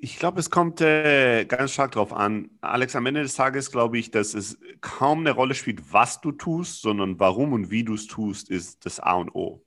Ich 0.00 0.18
glaube, 0.18 0.40
es 0.40 0.50
kommt 0.50 0.80
äh, 0.80 1.44
ganz 1.46 1.72
stark 1.72 1.92
darauf 1.92 2.12
an. 2.12 2.50
Alex, 2.60 2.94
am 2.94 3.06
Ende 3.06 3.22
des 3.22 3.34
Tages 3.34 3.70
glaube 3.70 3.98
ich, 3.98 4.10
dass 4.10 4.34
es 4.34 4.58
kaum 4.80 5.20
eine 5.20 5.30
Rolle 5.30 5.54
spielt, 5.54 5.92
was 5.92 6.20
du 6.20 6.32
tust, 6.32 6.82
sondern 6.82 7.18
warum 7.18 7.52
und 7.52 7.70
wie 7.70 7.84
du 7.84 7.94
es 7.94 8.06
tust, 8.06 8.50
ist 8.50 8.84
das 8.84 9.00
A 9.00 9.14
und 9.14 9.34
O. 9.34 9.64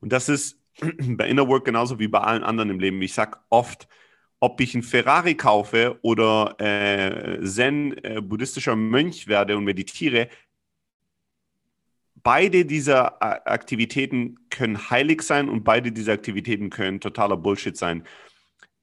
Und 0.00 0.12
das 0.12 0.28
ist 0.28 0.60
bei 0.80 1.28
Inner 1.28 1.48
Work 1.48 1.64
genauso 1.64 1.98
wie 1.98 2.08
bei 2.08 2.20
allen 2.20 2.44
anderen 2.44 2.70
im 2.70 2.80
Leben. 2.80 3.00
Ich 3.02 3.14
sage 3.14 3.38
oft, 3.48 3.88
ob 4.40 4.60
ich 4.60 4.74
einen 4.74 4.82
Ferrari 4.82 5.34
kaufe 5.34 5.98
oder 6.02 6.54
äh, 6.60 7.42
Zen-buddhistischer 7.44 8.72
äh, 8.72 8.76
Mönch 8.76 9.26
werde 9.26 9.56
und 9.56 9.64
meditiere, 9.64 10.28
beide 12.22 12.64
dieser 12.64 13.22
Aktivitäten 13.48 14.36
können 14.50 14.90
heilig 14.90 15.22
sein 15.22 15.48
und 15.48 15.64
beide 15.64 15.92
dieser 15.92 16.12
Aktivitäten 16.12 16.70
können 16.70 17.00
totaler 17.00 17.36
Bullshit 17.36 17.76
sein. 17.76 18.04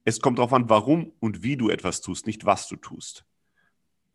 Es 0.04 0.20
kommt 0.20 0.38
darauf 0.38 0.54
an, 0.54 0.70
warum 0.70 1.12
und 1.20 1.44
wie 1.44 1.58
du 1.58 1.70
etwas 1.70 2.02
tust, 2.02 2.28
nicht 2.28 2.46
was 2.46 2.68
du 2.68 2.76
tust. 2.76 3.26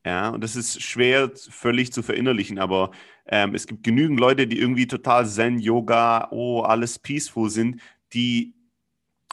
Ja, 0.05 0.31
und 0.31 0.43
das 0.43 0.57
ist 0.57 0.81
schwer 0.81 1.31
völlig 1.35 1.93
zu 1.93 2.03
verinnerlichen, 2.03 2.59
aber 2.59 2.91
ähm, 3.27 3.55
es 3.55 3.66
gibt 3.66 3.83
genügend 3.83 4.18
Leute, 4.18 4.47
die 4.47 4.59
irgendwie 4.59 4.87
total 4.87 5.27
Zen, 5.27 5.59
Yoga, 5.59 6.29
oh, 6.31 6.62
alles 6.62 6.99
peaceful 6.99 7.51
sind, 7.51 7.83
die 8.14 8.55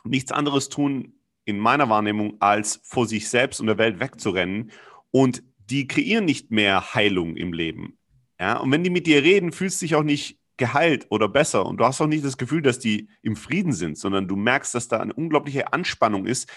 nichts 0.04 0.32
anderes 0.32 0.68
tun 0.68 1.14
in 1.46 1.58
meiner 1.58 1.90
Wahrnehmung, 1.90 2.36
als 2.42 2.82
vor 2.84 3.08
sich 3.08 3.30
selbst 3.30 3.62
und 3.62 3.68
der 3.68 3.78
Welt 3.78 4.02
wegzurennen. 4.02 4.72
Und 5.12 5.42
die 5.70 5.88
kreieren 5.88 6.26
nicht 6.26 6.52
mehr 6.52 6.94
Heilung 6.94 7.38
im 7.38 7.54
Leben. 7.54 7.98
Ja, 8.40 8.58
und 8.58 8.72
wenn 8.72 8.84
die 8.84 8.90
mit 8.90 9.08
dir 9.08 9.24
reden, 9.24 9.52
fühlst 9.52 9.82
du 9.82 9.86
dich 9.86 9.96
auch 9.96 10.04
nicht 10.04 10.40
geheilt 10.58 11.08
oder 11.10 11.28
besser. 11.30 11.66
Und 11.66 11.78
du 11.78 11.86
hast 11.86 12.02
auch 12.02 12.08
nicht 12.08 12.26
das 12.26 12.38
Gefühl, 12.38 12.62
dass 12.62 12.80
die 12.80 13.10
im 13.22 13.36
Frieden 13.36 13.74
sind, 13.74 13.98
sondern 13.98 14.28
du 14.28 14.36
merkst, 14.36 14.76
dass 14.76 14.88
da 14.88 15.00
eine 15.00 15.14
unglaubliche 15.14 15.72
Anspannung 15.74 16.26
ist. 16.26 16.50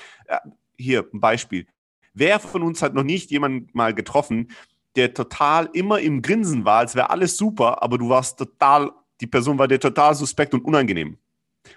Hier 0.76 1.06
ein 1.12 1.20
Beispiel. 1.20 1.66
Wer 2.12 2.40
von 2.40 2.62
uns 2.62 2.82
hat 2.82 2.94
noch 2.94 3.02
nicht 3.02 3.30
jemanden 3.30 3.68
mal 3.72 3.94
getroffen, 3.94 4.48
der 4.96 5.14
total 5.14 5.68
immer 5.72 6.00
im 6.00 6.22
Grinsen 6.22 6.64
war, 6.64 6.78
als 6.78 6.96
wäre 6.96 7.10
alles 7.10 7.36
super, 7.36 7.82
aber 7.82 7.98
du 7.98 8.08
warst 8.08 8.38
total, 8.38 8.90
die 9.20 9.26
Person 9.26 9.58
war 9.58 9.68
dir 9.68 9.78
total 9.78 10.14
suspekt 10.14 10.52
und 10.54 10.64
unangenehm. 10.64 11.18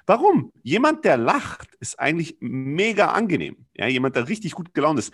Warum? 0.05 0.51
Jemand, 0.63 1.05
der 1.05 1.17
lacht, 1.17 1.75
ist 1.79 1.99
eigentlich 1.99 2.37
mega 2.39 3.11
angenehm. 3.11 3.65
Ja, 3.75 3.87
jemand, 3.87 4.15
der 4.15 4.29
richtig 4.29 4.53
gut 4.53 4.73
gelaunt 4.73 4.97
ist. 4.97 5.13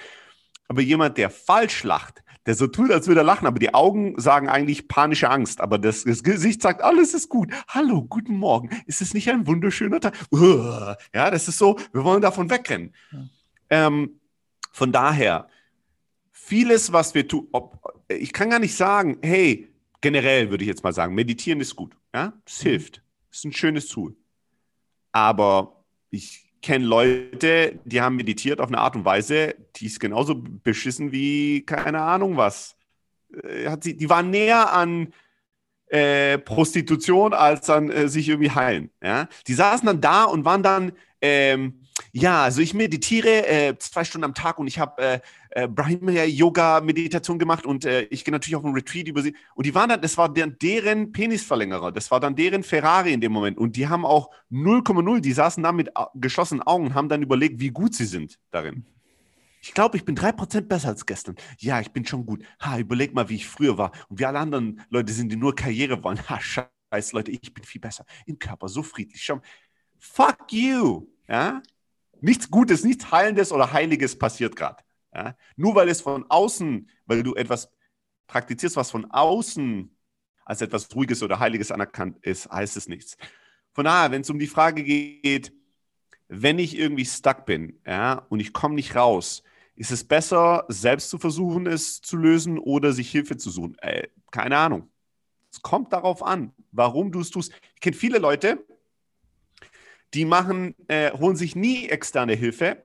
Aber 0.69 0.81
jemand, 0.81 1.17
der 1.17 1.31
falsch 1.31 1.83
lacht, 1.83 2.23
der 2.45 2.53
so 2.53 2.67
tut, 2.67 2.91
als 2.91 3.07
würde 3.07 3.21
er 3.21 3.25
lachen, 3.25 3.47
aber 3.47 3.57
die 3.57 3.73
Augen 3.73 4.19
sagen 4.19 4.47
eigentlich 4.47 4.87
panische 4.87 5.29
Angst, 5.29 5.61
aber 5.61 5.79
das, 5.79 6.03
das 6.03 6.23
Gesicht 6.23 6.61
sagt, 6.61 6.81
alles 6.81 7.15
ist 7.15 7.27
gut. 7.27 7.51
Hallo, 7.67 8.03
guten 8.03 8.37
Morgen. 8.37 8.69
Ist 8.85 9.01
es 9.01 9.15
nicht 9.15 9.29
ein 9.29 9.47
wunderschöner 9.47 9.99
Tag? 9.99 10.15
Ja, 10.31 11.31
das 11.31 11.47
ist 11.47 11.57
so, 11.57 11.77
wir 11.91 12.03
wollen 12.03 12.21
davon 12.21 12.51
wegrennen. 12.51 12.93
Ja. 13.11 13.19
Ähm, 13.71 14.19
von 14.71 14.91
daher, 14.91 15.47
vieles, 16.31 16.93
was 16.93 17.15
wir 17.15 17.27
tun, 17.27 17.47
ich 18.07 18.31
kann 18.31 18.51
gar 18.51 18.59
nicht 18.59 18.75
sagen, 18.75 19.17
hey, 19.23 19.73
generell 20.01 20.51
würde 20.51 20.63
ich 20.63 20.69
jetzt 20.69 20.83
mal 20.83 20.93
sagen, 20.93 21.15
meditieren 21.15 21.61
ist 21.61 21.75
gut. 21.75 21.97
Ja, 22.13 22.33
es 22.45 22.63
mhm. 22.63 22.69
hilft. 22.69 23.03
Es 23.31 23.39
ist 23.39 23.45
ein 23.45 23.53
schönes 23.53 23.87
Tool. 23.87 24.15
Aber 25.11 25.83
ich 26.11 26.48
kenne 26.61 26.85
Leute, 26.85 27.79
die 27.85 28.01
haben 28.01 28.15
meditiert 28.15 28.59
auf 28.59 28.67
eine 28.67 28.79
Art 28.79 28.95
und 28.95 29.05
Weise, 29.05 29.55
die 29.75 29.85
ist 29.85 29.99
genauso 29.99 30.35
beschissen 30.35 31.11
wie 31.11 31.65
keine 31.65 32.01
Ahnung 32.01 32.37
was. 32.37 32.75
Äh, 33.43 33.69
hat 33.69 33.83
sie, 33.83 33.95
die 33.95 34.09
waren 34.09 34.29
näher 34.29 34.73
an 34.73 35.13
äh, 35.87 36.37
Prostitution 36.37 37.33
als 37.33 37.69
an 37.69 37.89
äh, 37.89 38.07
sich 38.07 38.29
irgendwie 38.29 38.51
heilen. 38.51 38.91
Ja? 39.01 39.27
Die 39.47 39.53
saßen 39.53 39.85
dann 39.85 40.01
da 40.01 40.23
und 40.23 40.45
waren 40.45 40.63
dann 40.63 40.91
ähm, 41.21 41.81
ja, 42.11 42.43
also 42.43 42.61
ich 42.61 42.73
meditiere 42.73 43.47
äh, 43.47 43.77
zwei 43.77 44.03
Stunden 44.03 44.25
am 44.25 44.33
Tag 44.33 44.59
und 44.59 44.67
ich 44.67 44.79
habe 44.79 45.21
äh, 45.49 45.63
äh, 45.63 45.67
Brahma 45.67 46.11
Yoga 46.11 46.81
Meditation 46.81 47.39
gemacht 47.39 47.65
und 47.65 47.85
äh, 47.85 48.01
ich 48.03 48.23
gehe 48.23 48.31
natürlich 48.31 48.55
auf 48.55 48.65
einen 48.65 48.73
Retreat 48.73 49.07
über 49.07 49.21
sie. 49.21 49.35
Und 49.55 49.65
die 49.65 49.73
waren 49.73 49.89
dann, 49.89 50.01
das 50.01 50.17
war 50.17 50.31
dann 50.31 50.57
deren 50.61 51.11
Penisverlängerer, 51.11 51.91
das 51.91 52.11
war 52.11 52.19
dann 52.19 52.35
deren 52.35 52.63
Ferrari 52.63 53.13
in 53.13 53.21
dem 53.21 53.31
Moment. 53.31 53.57
Und 53.57 53.75
die 53.75 53.87
haben 53.87 54.05
auch 54.05 54.29
0,0, 54.51 55.19
die 55.21 55.33
saßen 55.33 55.63
da 55.63 55.71
mit 55.71 55.89
geschlossenen 56.15 56.61
Augen 56.63 56.87
und 56.87 56.93
haben 56.93 57.09
dann 57.09 57.21
überlegt, 57.21 57.59
wie 57.59 57.69
gut 57.69 57.95
sie 57.95 58.05
sind 58.05 58.39
darin. 58.51 58.85
Ich 59.61 59.73
glaube, 59.73 59.97
ich 59.97 60.05
bin 60.05 60.15
3% 60.15 60.61
besser 60.61 60.89
als 60.89 61.05
gestern. 61.05 61.35
Ja, 61.57 61.81
ich 61.81 61.91
bin 61.91 62.05
schon 62.05 62.25
gut. 62.25 62.43
Ha, 62.61 62.77
überleg 62.79 63.13
mal, 63.13 63.27
wie 63.27 63.35
ich 63.35 63.47
früher 63.47 63.77
war. 63.77 63.91
Und 64.07 64.19
wie 64.19 64.25
alle 64.25 64.39
anderen 64.39 64.81
Leute 64.89 65.11
sind, 65.11 65.31
die 65.31 65.35
nur 65.35 65.53
Karriere 65.53 66.01
wollen. 66.01 66.17
Ha, 66.29 66.39
scheiße, 66.39 67.13
Leute, 67.13 67.31
ich 67.31 67.53
bin 67.53 67.65
viel 67.65 67.81
besser. 67.81 68.05
Im 68.25 68.39
Körper, 68.39 68.69
so 68.69 68.83
friedlich. 68.83 69.21
Schau, 69.21 69.41
fuck 69.97 70.51
you. 70.51 71.07
Ja? 71.27 71.61
Nichts 72.21 72.49
Gutes, 72.49 72.85
nichts 72.85 73.11
Heilendes 73.11 73.51
oder 73.51 73.73
Heiliges 73.73 74.17
passiert 74.17 74.55
gerade. 74.55 74.81
Ja? 75.13 75.35
Nur 75.55 75.75
weil 75.75 75.89
es 75.89 76.01
von 76.01 76.25
außen, 76.29 76.89
weil 77.05 77.23
du 77.23 77.35
etwas 77.35 77.71
praktizierst, 78.27 78.75
was 78.75 78.91
von 78.91 79.09
außen 79.09 79.95
als 80.45 80.61
etwas 80.61 80.93
Ruhiges 80.95 81.21
oder 81.23 81.39
Heiliges 81.39 81.71
anerkannt 81.71 82.17
ist, 82.21 82.49
heißt 82.49 82.77
es 82.77 82.87
nichts. 82.87 83.17
Von 83.73 83.85
daher, 83.85 84.11
wenn 84.11 84.21
es 84.21 84.29
um 84.29 84.39
die 84.39 84.47
Frage 84.47 84.83
geht, 84.83 85.53
wenn 86.27 86.59
ich 86.59 86.77
irgendwie 86.77 87.05
stuck 87.05 87.45
bin 87.45 87.79
ja, 87.85 88.25
und 88.29 88.39
ich 88.39 88.53
komme 88.53 88.75
nicht 88.75 88.95
raus, 88.95 89.43
ist 89.75 89.91
es 89.91 90.03
besser, 90.03 90.65
selbst 90.67 91.09
zu 91.09 91.17
versuchen, 91.17 91.65
es 91.65 92.01
zu 92.01 92.17
lösen 92.17 92.59
oder 92.59 92.91
sich 92.91 93.09
Hilfe 93.09 93.37
zu 93.37 93.49
suchen? 93.49 93.77
Äh, 93.79 94.09
keine 94.31 94.57
Ahnung. 94.57 94.89
Es 95.51 95.61
kommt 95.61 95.93
darauf 95.93 96.21
an, 96.21 96.53
warum 96.71 97.11
du 97.11 97.21
es 97.21 97.29
tust. 97.29 97.53
Ich 97.75 97.81
kenne 97.81 97.95
viele 97.95 98.19
Leute, 98.19 98.63
die 100.13 100.25
machen, 100.25 100.75
äh, 100.87 101.11
holen 101.13 101.35
sich 101.35 101.55
nie 101.55 101.87
externe 101.87 102.33
Hilfe, 102.33 102.83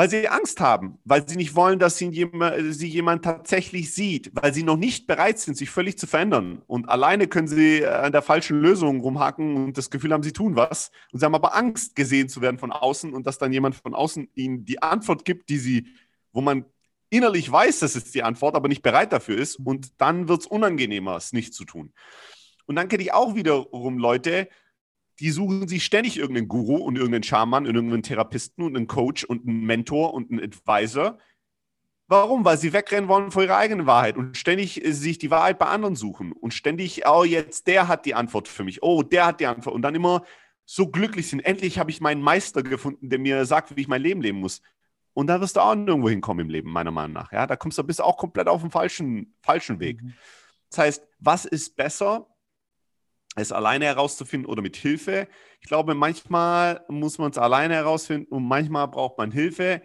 weil 0.00 0.08
sie 0.08 0.28
Angst 0.28 0.60
haben, 0.60 0.98
weil 1.04 1.28
sie 1.28 1.36
nicht 1.36 1.54
wollen, 1.54 1.78
dass 1.78 1.98
sie 1.98 2.08
jemand, 2.08 2.74
sie 2.74 2.88
jemand 2.88 3.22
tatsächlich 3.22 3.92
sieht, 3.92 4.30
weil 4.32 4.54
sie 4.54 4.62
noch 4.62 4.78
nicht 4.78 5.06
bereit 5.06 5.38
sind, 5.38 5.58
sich 5.58 5.68
völlig 5.68 5.98
zu 5.98 6.06
verändern. 6.06 6.62
Und 6.66 6.88
alleine 6.88 7.28
können 7.28 7.48
sie 7.48 7.84
an 7.84 8.10
der 8.10 8.22
falschen 8.22 8.62
Lösung 8.62 9.00
rumhaken 9.02 9.56
und 9.56 9.76
das 9.76 9.90
Gefühl 9.90 10.14
haben, 10.14 10.22
sie 10.22 10.32
tun 10.32 10.56
was. 10.56 10.90
Und 11.12 11.18
sie 11.18 11.26
haben 11.26 11.34
aber 11.34 11.54
Angst, 11.54 11.96
gesehen 11.96 12.30
zu 12.30 12.40
werden 12.40 12.56
von 12.56 12.72
außen 12.72 13.12
und 13.12 13.26
dass 13.26 13.36
dann 13.36 13.52
jemand 13.52 13.74
von 13.74 13.94
außen 13.94 14.30
ihnen 14.34 14.64
die 14.64 14.80
Antwort 14.80 15.26
gibt, 15.26 15.50
die 15.50 15.58
sie, 15.58 15.88
wo 16.32 16.40
man 16.40 16.64
innerlich 17.10 17.52
weiß, 17.52 17.80
das 17.80 17.94
ist 17.94 18.14
die 18.14 18.22
Antwort, 18.22 18.54
aber 18.54 18.68
nicht 18.68 18.80
bereit 18.80 19.12
dafür 19.12 19.36
ist. 19.36 19.56
Und 19.56 20.00
dann 20.00 20.28
wird 20.28 20.40
es 20.40 20.46
unangenehmer, 20.46 21.16
es 21.16 21.34
nicht 21.34 21.52
zu 21.52 21.66
tun. 21.66 21.92
Und 22.64 22.76
dann 22.76 22.88
kenne 22.88 23.02
ich 23.02 23.12
auch 23.12 23.34
wiederum 23.34 23.98
Leute, 23.98 24.48
die 25.20 25.30
suchen 25.30 25.68
sich 25.68 25.84
ständig 25.84 26.16
irgendeinen 26.16 26.48
Guru 26.48 26.76
und 26.76 26.96
irgendeinen 26.96 27.22
Schaman 27.22 27.66
und 27.66 27.74
irgendeinen 27.74 28.02
Therapisten 28.02 28.64
und 28.64 28.76
einen 28.76 28.86
Coach 28.86 29.24
und 29.24 29.46
einen 29.46 29.64
Mentor 29.64 30.14
und 30.14 30.30
einen 30.30 30.42
Advisor. 30.42 31.18
Warum? 32.08 32.44
Weil 32.44 32.58
sie 32.58 32.72
wegrennen 32.72 33.08
wollen 33.08 33.30
vor 33.30 33.42
ihrer 33.42 33.58
eigenen 33.58 33.86
Wahrheit 33.86 34.16
und 34.16 34.36
ständig 34.36 34.84
äh, 34.84 34.92
sich 34.92 35.18
die 35.18 35.30
Wahrheit 35.30 35.58
bei 35.58 35.66
anderen 35.66 35.94
suchen 35.94 36.32
und 36.32 36.54
ständig, 36.54 37.06
oh, 37.06 37.22
jetzt 37.22 37.66
der 37.66 37.86
hat 37.86 38.06
die 38.06 38.14
Antwort 38.14 38.48
für 38.48 38.64
mich, 38.64 38.82
oh, 38.82 39.02
der 39.02 39.26
hat 39.26 39.40
die 39.40 39.46
Antwort 39.46 39.74
und 39.74 39.82
dann 39.82 39.94
immer 39.94 40.24
so 40.64 40.88
glücklich 40.88 41.28
sind. 41.28 41.40
Endlich 41.40 41.78
habe 41.78 41.90
ich 41.90 42.00
meinen 42.00 42.22
Meister 42.22 42.62
gefunden, 42.62 43.10
der 43.10 43.18
mir 43.18 43.44
sagt, 43.44 43.76
wie 43.76 43.80
ich 43.82 43.88
mein 43.88 44.02
Leben 44.02 44.22
leben 44.22 44.40
muss. 44.40 44.62
Und 45.12 45.26
da 45.26 45.40
wirst 45.40 45.56
du 45.56 45.60
auch 45.60 45.74
nirgendwo 45.74 46.08
hinkommen 46.08 46.46
im 46.46 46.50
Leben, 46.50 46.72
meiner 46.72 46.90
Meinung 46.90 47.12
nach. 47.12 47.30
Ja, 47.30 47.46
da 47.46 47.56
kommst 47.56 47.76
du 47.76 47.84
bist 47.84 48.00
auch 48.00 48.16
komplett 48.16 48.48
auf 48.48 48.60
dem 48.60 48.70
falschen, 48.70 49.34
falschen 49.42 49.80
Weg. 49.80 50.02
Mhm. 50.02 50.14
Das 50.70 50.78
heißt, 50.78 51.08
was 51.18 51.44
ist 51.44 51.76
besser? 51.76 52.26
Es 53.36 53.52
alleine 53.52 53.84
herauszufinden 53.86 54.50
oder 54.50 54.62
mit 54.62 54.76
Hilfe. 54.76 55.28
Ich 55.60 55.68
glaube, 55.68 55.94
manchmal 55.94 56.84
muss 56.88 57.18
man 57.18 57.30
es 57.30 57.38
alleine 57.38 57.74
herausfinden 57.74 58.32
und 58.32 58.44
manchmal 58.44 58.88
braucht 58.88 59.18
man 59.18 59.30
Hilfe. 59.30 59.82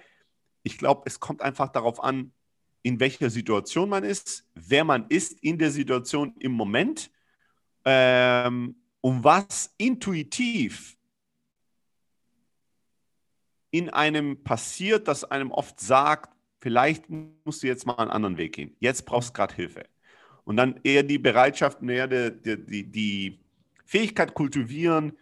Ich 0.64 0.78
glaube, 0.78 1.04
es 1.06 1.20
kommt 1.20 1.42
einfach 1.42 1.70
darauf 1.70 2.04
an, 2.04 2.34
in 2.82 3.00
welcher 3.00 3.30
Situation 3.30 3.90
man 3.90 4.04
ist, 4.04 4.48
wer 4.54 4.84
man 4.84 5.08
ist 5.10 5.34
in 5.44 5.58
der 5.58 5.72
Situation 5.72 6.36
im 6.40 6.52
Moment 6.52 7.12
ähm, 7.84 8.76
und 9.02 9.24
was 9.24 9.74
intuitiv 9.78 10.98
in 13.72 13.90
einem 13.90 14.44
passiert, 14.44 15.08
das 15.08 15.24
einem 15.24 15.52
oft 15.52 15.80
sagt, 15.80 16.36
vielleicht 16.60 17.10
musst 17.10 17.64
du 17.64 17.68
jetzt 17.68 17.86
mal 17.86 17.96
einen 17.96 18.12
anderen 18.12 18.38
Weg 18.38 18.54
gehen. 18.54 18.76
Jetzt 18.80 19.06
brauchst 19.06 19.30
du 19.30 19.34
gerade 19.34 19.56
Hilfe 19.56 19.86
und 20.46 20.58
dann 20.58 20.80
eher 20.84 21.04
die 21.04 21.18
Bereitschaft, 21.18 21.82
mehr 21.82 22.08
die, 22.08 22.66
die, 22.66 22.84
die 22.90 23.40
Fähigkeit 23.84 24.34
kultivieren, 24.34 25.14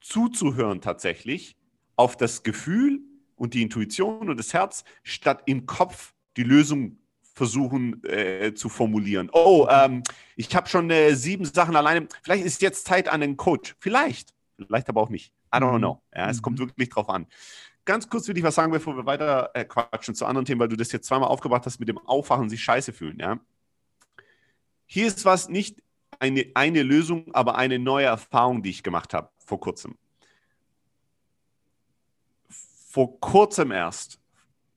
zuzuhören 0.00 0.80
tatsächlich 0.80 1.56
auf 1.96 2.16
das 2.16 2.42
Gefühl 2.42 3.00
und 3.36 3.54
die 3.54 3.62
Intuition 3.62 4.28
und 4.28 4.38
das 4.38 4.52
Herz, 4.52 4.84
statt 5.02 5.42
im 5.46 5.66
Kopf 5.66 6.12
die 6.36 6.42
Lösung 6.42 6.98
versuchen 7.34 8.04
äh, 8.04 8.52
zu 8.54 8.68
formulieren. 8.68 9.30
Oh, 9.32 9.66
ähm, 9.70 10.02
ich 10.36 10.54
habe 10.54 10.68
schon 10.68 10.90
äh, 10.90 11.14
sieben 11.14 11.44
Sachen 11.44 11.76
alleine. 11.76 12.06
Vielleicht 12.22 12.44
ist 12.44 12.60
jetzt 12.60 12.86
Zeit 12.86 13.08
an 13.08 13.20
den 13.20 13.36
Coach. 13.36 13.76
Vielleicht, 13.78 14.34
vielleicht 14.58 14.88
aber 14.88 15.00
auch 15.00 15.08
nicht. 15.08 15.32
I 15.54 15.58
don't 15.58 15.72
mhm. 15.72 15.78
know. 15.78 16.02
Ja, 16.14 16.28
es 16.28 16.38
mhm. 16.38 16.42
kommt 16.42 16.58
wirklich 16.58 16.90
drauf 16.90 17.08
an. 17.08 17.26
Ganz 17.86 18.08
kurz 18.08 18.28
will 18.28 18.36
ich 18.36 18.44
was 18.44 18.54
sagen, 18.54 18.72
bevor 18.72 18.94
wir 18.96 19.06
weiter 19.06 19.50
äh, 19.54 19.64
quatschen 19.64 20.14
zu 20.14 20.26
anderen 20.26 20.44
Themen, 20.44 20.60
weil 20.60 20.68
du 20.68 20.76
das 20.76 20.92
jetzt 20.92 21.06
zweimal 21.06 21.28
aufgebracht 21.28 21.64
hast 21.64 21.80
mit 21.80 21.88
dem 21.88 21.98
Aufwachen 21.98 22.50
sich 22.50 22.62
scheiße 22.62 22.92
fühlen. 22.92 23.18
Ja? 23.18 23.40
Hier 24.92 25.06
ist 25.06 25.24
was 25.24 25.48
nicht 25.48 25.80
eine, 26.18 26.50
eine 26.54 26.82
Lösung, 26.82 27.32
aber 27.32 27.54
eine 27.54 27.78
neue 27.78 28.06
Erfahrung, 28.06 28.60
die 28.60 28.70
ich 28.70 28.82
gemacht 28.82 29.14
habe 29.14 29.30
vor 29.38 29.60
kurzem. 29.60 29.96
Vor 32.48 33.20
kurzem 33.20 33.70
erst 33.70 34.18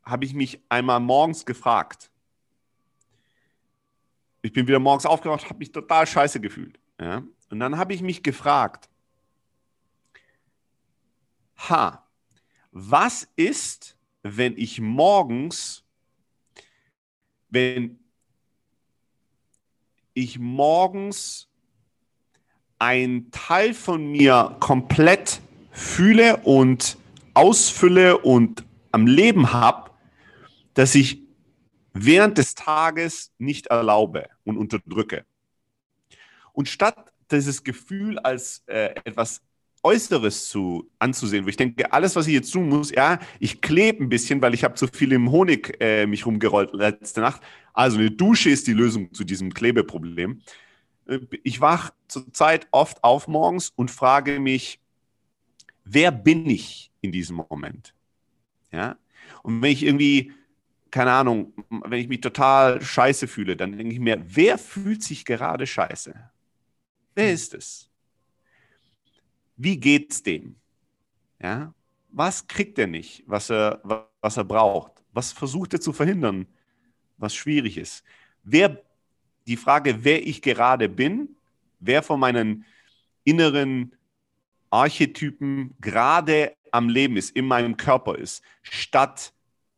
habe 0.04 0.26
ich 0.26 0.36
mich 0.36 0.62
einmal 0.70 1.00
morgens 1.00 1.44
gefragt. 1.44 2.12
Ich 4.44 4.54
bin 4.54 4.68
wieder 4.68 4.78
morgens 4.78 5.08
aufgewacht, 5.08 5.46
habe 5.46 5.58
mich 5.58 5.72
total 5.72 6.06
scheiße 6.06 6.40
gefühlt. 6.40 6.80
Ja? 7.00 7.24
Und 7.50 7.60
dann 7.60 7.76
habe 7.76 7.96
ich 7.96 8.04
mich 8.04 8.22
gefragt, 8.22 8.88
ha, 11.58 12.08
was 12.72 13.28
ist, 13.36 13.98
wenn 14.22 14.56
ich 14.58 14.80
morgens, 14.80 15.84
wenn 17.50 18.03
ich 20.14 20.40
morgens 20.40 21.48
ein 22.80 23.28
Teil 23.32 23.74
von 23.74 24.12
mir 24.12 24.58
komplett 24.60 25.42
fühle 25.72 26.38
und 26.38 26.98
ausfülle 27.34 28.18
und 28.18 28.64
am 28.92 29.08
Leben 29.08 29.54
habe, 29.54 29.92
das 30.74 30.96
ich 30.96 31.22
während 31.94 32.38
des 32.38 32.56
Tages 32.56 33.32
nicht 33.38 33.68
erlaube 33.68 34.30
und 34.44 34.58
unterdrücke. 34.58 35.26
Und 36.52 36.68
statt 36.70 37.12
dieses 37.32 37.64
Gefühl 37.64 38.20
als 38.20 38.64
äh, 38.68 38.94
etwas 39.06 39.42
Äußeres 39.84 40.48
zu, 40.48 40.90
anzusehen, 40.98 41.44
wo 41.44 41.50
ich 41.50 41.58
denke, 41.58 41.92
alles, 41.92 42.16
was 42.16 42.28
ich 42.28 42.34
jetzt 42.34 42.52
tun 42.52 42.70
muss, 42.70 42.92
ja, 42.92 43.20
ich 43.40 43.62
klebe 43.62 44.04
ein 44.04 44.10
bisschen, 44.10 44.42
weil 44.42 44.54
ich 44.54 44.64
habe 44.64 44.76
zu 44.76 44.88
viel 44.88 45.12
im 45.12 45.30
Honig 45.30 45.76
äh, 45.82 46.06
mich 46.06 46.26
rumgerollt 46.26 46.74
letzte 46.74 47.20
Nacht. 47.20 47.42
Also 47.74 47.98
eine 47.98 48.12
Dusche 48.12 48.50
ist 48.50 48.68
die 48.68 48.74
Lösung 48.74 49.14
zu 49.14 49.24
diesem 49.24 49.54
Klebeproblem. 49.54 50.42
Äh, 51.08 51.20
ich 51.44 51.60
wach 51.60 51.92
zurzeit 52.08 52.68
oft 52.72 53.04
auf 53.04 53.28
morgens 53.28 53.72
und 53.76 53.92
frage 53.92 54.40
mich, 54.40 54.80
wer 55.84 56.12
bin 56.12 56.50
ich 56.50 56.92
in 57.02 57.12
diesem 57.12 57.38
Moment? 57.38 57.94
Ja? 58.72 58.98
Und 59.42 59.62
wenn 59.62 59.72
ich 59.72 59.84
irgendwie, 59.84 60.32
keine 60.92 61.12
Ahnung, 61.12 61.54
wenn 61.70 62.00
ich 62.00 62.08
mich 62.08 62.22
total 62.22 62.82
scheiße 62.82 63.28
fühle, 63.28 63.58
dann 63.58 63.78
denke 63.78 63.94
ich 63.94 64.00
mir, 64.00 64.24
wer 64.26 64.58
fühlt 64.58 65.04
sich 65.04 65.26
gerade 65.26 65.66
scheiße? 65.66 66.14
Wer 67.16 67.28
hm. 67.28 67.34
ist 67.34 67.54
es? 67.54 67.90
Wie 69.56 69.80
geht's 69.80 70.24
dem? 70.24 70.56
Ja? 71.42 71.74
Was 72.10 72.48
kriegt 72.48 72.78
er 72.78 72.88
nicht, 72.88 73.24
was 73.26 73.50
er, 73.50 73.82
was 74.22 74.38
er 74.38 74.44
braucht? 74.44 74.92
Was 75.14 75.32
versucht 75.32 75.74
er 75.74 75.82
zu 75.82 75.94
verhindern, 75.94 76.48
was 77.24 77.34
schwierig 77.34 77.78
ist? 77.78 78.04
Wer, 78.44 78.84
die 79.48 79.58
Frage, 79.58 80.04
wer 80.04 80.26
ich 80.28 80.42
gerade 80.42 80.88
bin, 80.88 81.36
wer 81.80 82.04
von 82.04 82.20
meinen 82.20 82.66
inneren 83.24 83.96
Archetypen 84.70 85.76
gerade 85.82 86.56
am 86.72 86.90
Leben 86.90 87.18
ist, 87.18 87.36
in 87.36 87.46
meinem 87.46 87.78
Körper 87.78 88.18
ist, 88.18 88.44
statt 88.62 89.34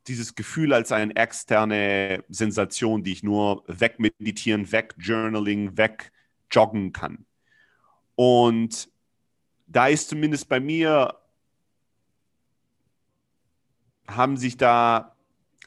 dieses 0.07 0.35
Gefühl 0.35 0.73
als 0.73 0.91
eine 0.91 1.15
externe 1.15 2.23
Sensation, 2.29 3.03
die 3.03 3.11
ich 3.11 3.23
nur 3.23 3.63
wegmeditieren, 3.67 4.71
wegjournaling, 4.71 5.77
wegjoggen 5.77 6.93
kann. 6.93 7.25
Und 8.15 8.89
da 9.67 9.87
ist 9.87 10.09
zumindest 10.09 10.47
bei 10.47 10.59
mir, 10.59 11.15
haben 14.07 14.37
sich 14.37 14.57
da 14.57 15.14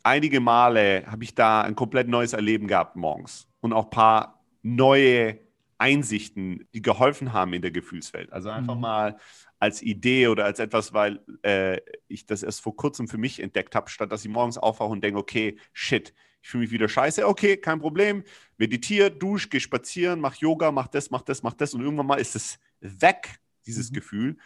einige 0.02 0.40
Male, 0.40 1.04
habe 1.06 1.24
ich 1.24 1.34
da 1.34 1.62
ein 1.62 1.74
komplett 1.74 2.08
neues 2.08 2.32
Erleben 2.32 2.66
gehabt 2.68 2.96
morgens 2.96 3.48
und 3.60 3.72
auch 3.72 3.84
ein 3.84 3.90
paar 3.90 4.44
neue 4.62 5.38
Einsichten, 5.78 6.66
die 6.74 6.82
geholfen 6.82 7.32
haben 7.32 7.52
in 7.52 7.62
der 7.62 7.70
Gefühlswelt. 7.70 8.32
Also 8.32 8.50
einfach 8.50 8.74
mhm. 8.74 8.80
mal 8.80 9.18
als 9.60 9.82
Idee 9.82 10.28
oder 10.28 10.44
als 10.44 10.58
etwas, 10.58 10.92
weil 10.92 11.20
äh, 11.42 11.80
ich 12.08 12.26
das 12.26 12.42
erst 12.42 12.60
vor 12.60 12.76
kurzem 12.76 13.08
für 13.08 13.18
mich 13.18 13.40
entdeckt 13.40 13.74
habe, 13.74 13.88
statt 13.88 14.12
dass 14.12 14.24
ich 14.24 14.30
morgens 14.30 14.58
aufwache 14.58 14.90
und 14.90 15.02
denke, 15.02 15.18
okay, 15.18 15.56
shit, 15.72 16.14
ich 16.42 16.48
fühle 16.48 16.62
mich 16.62 16.70
wieder 16.70 16.88
scheiße, 16.88 17.26
okay, 17.26 17.56
kein 17.56 17.80
Problem, 17.80 18.24
meditiere, 18.56 19.10
dusch, 19.10 19.50
geh 19.50 19.60
spazieren, 19.60 20.20
mach 20.20 20.36
Yoga, 20.36 20.70
mach 20.72 20.88
das, 20.88 21.10
mach 21.10 21.22
das, 21.22 21.42
mach 21.42 21.54
das 21.54 21.74
und 21.74 21.80
irgendwann 21.80 22.06
mal 22.06 22.20
ist 22.20 22.36
es 22.36 22.58
weg 22.80 23.40
dieses 23.66 23.90
mhm. 23.90 23.94
Gefühl, 23.94 24.36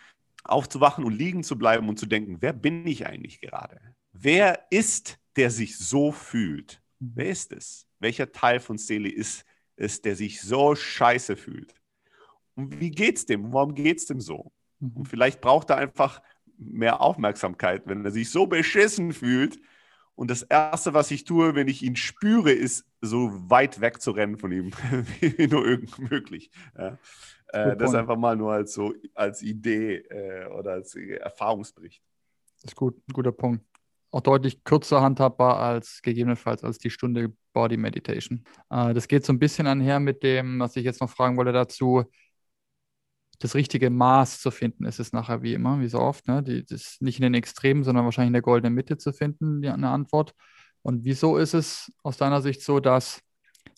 aufzuwachen 0.45 1.05
und 1.05 1.13
liegen 1.13 1.45
zu 1.45 1.57
bleiben 1.57 1.89
und 1.89 1.99
zu 1.99 2.07
denken, 2.07 2.39
wer 2.41 2.53
bin 2.53 2.87
ich 2.87 3.07
eigentlich 3.07 3.41
gerade? 3.41 3.81
Wer 4.13 4.67
ist, 4.71 5.19
der 5.37 5.51
sich 5.51 5.79
so 5.79 6.13
fühlt? 6.13 6.83
Mhm. 6.99 7.13
Wer 7.15 7.31
ist 7.31 7.53
es? 7.53 7.87
Welcher 7.99 8.33
Teil 8.33 8.61
von 8.61 8.79
Seele 8.79 9.11
ist 9.11 9.45
es, 9.77 10.03
der 10.03 10.17
sich 10.17 10.41
so 10.41 10.75
scheiße 10.75 11.37
fühlt? 11.37 11.75
Und 12.55 12.81
wie 12.81 12.91
geht's 12.91 13.27
dem? 13.27 13.53
Warum 13.53 13.75
geht's 13.75 14.07
dem 14.07 14.21
so? 14.21 14.53
Mhm. 14.79 14.93
Und 14.93 15.09
vielleicht 15.09 15.41
braucht 15.41 15.71
er 15.71 15.77
einfach 15.77 16.23
mehr 16.57 17.01
Aufmerksamkeit, 17.01 17.83
wenn 17.87 18.05
er 18.05 18.11
sich 18.11 18.31
so 18.31 18.47
beschissen 18.47 19.13
fühlt. 19.13 19.59
Und 20.15 20.31
das 20.31 20.43
Erste, 20.43 20.95
was 20.95 21.11
ich 21.11 21.25
tue, 21.25 21.55
wenn 21.55 21.69
ich 21.69 21.83
ihn 21.83 21.97
spüre, 21.97 22.53
ist, 22.53 22.85
so 23.01 23.31
weit 23.51 23.81
wegzurennen 23.81 24.39
von 24.39 24.53
ihm, 24.53 24.71
wie 25.21 25.47
nur 25.49 25.67
irgend 25.67 25.99
möglich. 25.99 26.51
Ja. 26.79 26.99
Äh, 27.49 27.77
das 27.77 27.95
einfach 27.95 28.17
mal 28.17 28.37
nur 28.37 28.53
als 28.53 28.73
so 28.73 28.95
als 29.15 29.43
Idee 29.43 29.97
äh, 29.97 30.47
oder 30.47 30.73
als 30.73 30.95
Erfahrungsbericht. 30.95 32.03
Das 32.63 32.73
ist 32.73 32.77
gut, 32.77 32.97
ein 33.09 33.13
guter 33.13 33.33
Punkt. 33.33 33.65
Auch 34.13 34.21
deutlich 34.21 34.63
kürzer 34.63 35.01
handhabbar 35.01 35.59
als 35.59 36.01
gegebenenfalls 36.03 36.63
als 36.63 36.79
die 36.79 36.91
Stunde 36.91 37.33
Body 37.53 37.77
Meditation. 37.77 38.45
Äh, 38.71 38.95
das 38.95 39.09
geht 39.09 39.25
so 39.27 39.33
ein 39.33 39.39
bisschen 39.41 39.67
einher 39.67 39.99
mit 40.01 40.23
dem, 40.23 40.61
was 40.61 40.77
ich 40.77 40.85
jetzt 40.85 41.01
noch 41.01 41.11
fragen 41.11 41.37
wollte 41.37 41.53
dazu, 41.53 42.05
das 43.41 43.55
richtige 43.57 43.91
Maß 43.91 44.41
zu 44.41 44.51
finden, 44.53 44.85
ist 44.85 45.01
es 45.01 45.13
nachher 45.13 45.43
wie 45.43 45.55
immer, 45.55 45.81
wie 45.81 45.89
so 45.89 45.99
oft, 45.99 46.29
ne? 46.29 46.43
Die, 46.43 46.65
das 46.65 46.99
nicht 47.01 47.19
in 47.19 47.25
den 47.25 47.35
Extremen, 47.35 47.83
sondern 47.83 48.05
wahrscheinlich 48.05 48.29
in 48.29 48.35
der 48.35 48.43
goldenen 48.43 48.75
Mitte 48.75 48.99
zu 48.99 49.13
finden, 49.13 49.63
die, 49.63 49.69
eine 49.69 49.89
Antwort. 49.89 50.35
Und 50.83 51.05
wieso 51.05 51.37
ist 51.39 51.55
es 51.55 51.93
aus 52.05 52.17
deiner 52.17 52.41
Sicht 52.43 52.63
so, 52.63 52.81
dass 52.81 53.21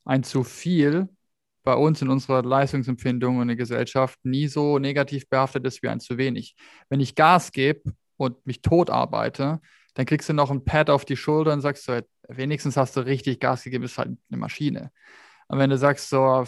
ein 0.04 0.22
zu 0.22 0.44
viel 0.44 1.08
bei 1.62 1.74
uns 1.74 2.02
in 2.02 2.10
unserer 2.10 2.42
Leistungsempfindung 2.42 3.40
in 3.40 3.48
der 3.48 3.56
Gesellschaft 3.56 4.18
nie 4.22 4.48
so 4.48 4.78
negativ 4.78 5.28
behaftet 5.28 5.64
ist 5.66 5.82
wie 5.82 5.88
ein 5.88 6.00
zu 6.00 6.18
wenig. 6.18 6.56
Wenn 6.90 7.00
ich 7.00 7.14
Gas 7.14 7.52
gebe 7.52 7.94
und 8.18 8.46
mich 8.46 8.60
tot 8.60 8.90
arbeite, 8.90 9.60
dann 9.94 10.06
kriegst 10.06 10.28
du 10.28 10.32
noch 10.32 10.50
ein 10.50 10.64
Pad 10.64 10.90
auf 10.90 11.04
die 11.04 11.16
Schulter 11.16 11.52
und 11.52 11.60
sagst 11.60 11.84
so, 11.84 11.98
wenigstens 12.28 12.76
hast 12.76 12.96
du 12.96 13.00
richtig 13.00 13.40
Gas 13.40 13.64
gegeben, 13.64 13.84
ist 13.84 13.98
halt 13.98 14.08
eine 14.28 14.38
Maschine. 14.38 14.90
Und 15.48 15.58
wenn 15.58 15.70
du 15.70 15.78
sagst 15.78 16.08
so, 16.08 16.44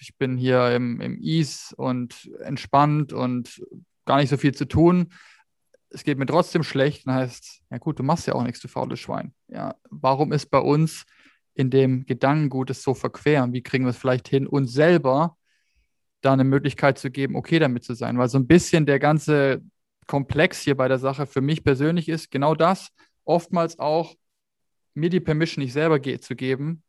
ich 0.00 0.16
bin 0.16 0.36
hier 0.36 0.74
im, 0.74 1.00
im 1.00 1.18
Ease 1.20 1.74
und 1.76 2.30
entspannt 2.40 3.12
und 3.12 3.62
gar 4.06 4.18
nicht 4.18 4.30
so 4.30 4.36
viel 4.36 4.54
zu 4.54 4.66
tun, 4.66 5.12
es 5.90 6.04
geht 6.04 6.18
mir 6.18 6.26
trotzdem 6.26 6.62
schlecht, 6.62 7.06
dann 7.06 7.14
heißt, 7.14 7.62
ja 7.70 7.78
gut, 7.78 7.98
du 7.98 8.02
machst 8.02 8.26
ja 8.26 8.34
auch 8.34 8.44
nichts, 8.44 8.60
du 8.60 8.68
faules 8.68 9.00
Schwein. 9.00 9.34
Ja, 9.48 9.74
warum 9.90 10.32
ist 10.32 10.46
bei 10.46 10.58
uns 10.58 11.04
in 11.54 11.70
dem 11.70 12.06
Gedankengut 12.06 12.70
es 12.70 12.82
so 12.82 12.94
verqueren? 12.94 13.52
Wie 13.52 13.62
kriegen 13.62 13.84
wir 13.84 13.90
es 13.90 13.96
vielleicht 13.96 14.28
hin, 14.28 14.46
uns 14.46 14.72
selber 14.72 15.36
da 16.20 16.32
eine 16.32 16.44
Möglichkeit 16.44 16.98
zu 16.98 17.10
geben, 17.10 17.34
okay 17.34 17.58
damit 17.58 17.82
zu 17.84 17.94
sein? 17.94 18.18
Weil 18.18 18.28
so 18.28 18.38
ein 18.38 18.46
bisschen 18.46 18.86
der 18.86 18.98
ganze 18.98 19.62
Komplex 20.10 20.60
hier 20.60 20.76
bei 20.76 20.88
der 20.88 20.98
Sache 20.98 21.24
für 21.24 21.40
mich 21.40 21.62
persönlich 21.62 22.08
ist 22.08 22.32
genau 22.32 22.56
das, 22.56 22.88
oftmals 23.24 23.78
auch 23.78 24.16
mir 24.92 25.08
die 25.08 25.20
Permission 25.20 25.62
nicht 25.62 25.72
selber 25.72 26.00
ge 26.00 26.18
zu 26.18 26.34
geben, 26.34 26.82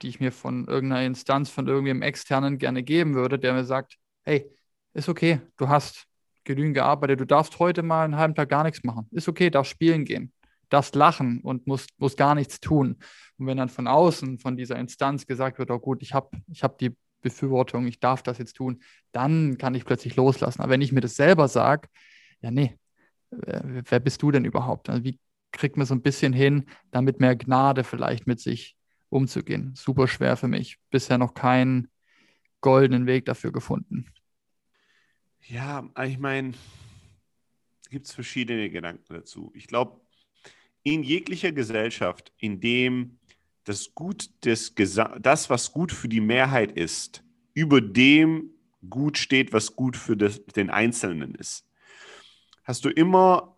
die 0.00 0.08
ich 0.08 0.20
mir 0.20 0.30
von 0.30 0.68
irgendeiner 0.68 1.04
Instanz, 1.04 1.50
von 1.50 1.66
irgendeinem 1.66 2.02
externen 2.02 2.58
gerne 2.58 2.84
geben 2.84 3.14
würde, 3.14 3.36
der 3.36 3.52
mir 3.52 3.64
sagt, 3.64 3.96
hey, 4.22 4.48
ist 4.94 5.08
okay, 5.08 5.40
du 5.56 5.68
hast 5.68 6.06
genügend 6.44 6.74
gearbeitet, 6.74 7.18
du 7.18 7.26
darfst 7.26 7.58
heute 7.58 7.82
mal 7.82 8.04
einen 8.04 8.16
halben 8.16 8.36
Tag 8.36 8.48
gar 8.48 8.62
nichts 8.62 8.84
machen. 8.84 9.08
Ist 9.10 9.28
okay, 9.28 9.50
darfst 9.50 9.72
spielen 9.72 10.04
gehen 10.04 10.32
darfst 10.68 10.94
lachen 10.94 11.40
und 11.40 11.66
musst, 11.66 11.90
musst 11.98 12.16
gar 12.16 12.36
nichts 12.36 12.60
tun. 12.60 12.96
Und 13.38 13.46
wenn 13.48 13.56
dann 13.56 13.68
von 13.68 13.88
außen, 13.88 14.38
von 14.38 14.56
dieser 14.56 14.76
Instanz 14.76 15.26
gesagt 15.26 15.58
wird, 15.58 15.72
oh 15.72 15.80
gut, 15.80 16.00
ich 16.00 16.14
habe 16.14 16.30
ich 16.46 16.62
hab 16.62 16.78
die 16.78 16.96
Befürwortung, 17.22 17.88
ich 17.88 17.98
darf 17.98 18.22
das 18.22 18.38
jetzt 18.38 18.54
tun, 18.54 18.80
dann 19.10 19.58
kann 19.58 19.74
ich 19.74 19.84
plötzlich 19.84 20.14
loslassen. 20.14 20.62
Aber 20.62 20.70
wenn 20.70 20.80
ich 20.80 20.92
mir 20.92 21.00
das 21.00 21.16
selber 21.16 21.48
sage, 21.48 21.88
ja, 22.40 22.50
nee, 22.50 22.76
wer 23.30 24.00
bist 24.00 24.22
du 24.22 24.30
denn 24.30 24.44
überhaupt? 24.44 24.88
Also 24.88 25.04
wie 25.04 25.18
kriegt 25.52 25.76
man 25.76 25.86
so 25.86 25.94
ein 25.94 26.02
bisschen 26.02 26.32
hin, 26.32 26.66
damit 26.90 27.20
mehr 27.20 27.36
Gnade 27.36 27.84
vielleicht 27.84 28.26
mit 28.26 28.40
sich 28.40 28.76
umzugehen? 29.08 29.74
Super 29.74 30.08
schwer 30.08 30.36
für 30.36 30.48
mich. 30.48 30.78
Bisher 30.90 31.18
noch 31.18 31.34
keinen 31.34 31.88
goldenen 32.60 33.06
Weg 33.06 33.24
dafür 33.24 33.52
gefunden. 33.52 34.06
Ja, 35.48 35.88
ich 36.04 36.18
meine, 36.18 36.52
gibt 37.90 38.06
es 38.06 38.12
verschiedene 38.12 38.70
Gedanken 38.70 39.12
dazu. 39.12 39.50
Ich 39.54 39.66
glaube, 39.66 40.00
in 40.82 41.02
jeglicher 41.02 41.52
Gesellschaft, 41.52 42.32
in 42.38 42.60
dem 42.60 43.18
das 43.64 43.94
Gut 43.94 44.30
des 44.44 44.74
das, 44.74 45.50
was 45.50 45.72
gut 45.72 45.92
für 45.92 46.08
die 46.08 46.20
Mehrheit 46.20 46.72
ist, 46.72 47.22
über 47.52 47.80
dem 47.80 48.50
gut 48.88 49.18
steht, 49.18 49.52
was 49.52 49.76
gut 49.76 49.96
für 49.96 50.16
das, 50.16 50.44
den 50.46 50.70
Einzelnen 50.70 51.34
ist, 51.34 51.66
hast 52.70 52.84
du 52.84 52.88
immer 52.88 53.56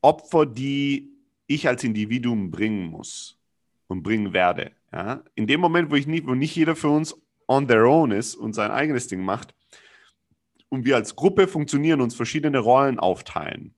Opfer, 0.00 0.46
die 0.46 1.10
ich 1.48 1.66
als 1.66 1.82
Individuum 1.82 2.52
bringen 2.52 2.86
muss 2.86 3.36
und 3.88 4.04
bringen 4.04 4.32
werde. 4.32 4.70
Ja? 4.92 5.24
In 5.34 5.48
dem 5.48 5.60
Moment, 5.60 5.90
wo, 5.90 5.96
ich 5.96 6.06
nicht, 6.06 6.24
wo 6.26 6.34
nicht 6.34 6.54
jeder 6.54 6.76
für 6.76 6.88
uns 6.88 7.20
on 7.48 7.66
their 7.66 7.84
own 7.84 8.12
ist 8.12 8.36
und 8.36 8.52
sein 8.52 8.70
eigenes 8.70 9.08
Ding 9.08 9.24
macht 9.24 9.54
und 10.68 10.84
wir 10.84 10.94
als 10.94 11.16
Gruppe 11.16 11.48
funktionieren, 11.48 12.00
uns 12.00 12.14
verschiedene 12.14 12.60
Rollen 12.60 13.00
aufteilen, 13.00 13.74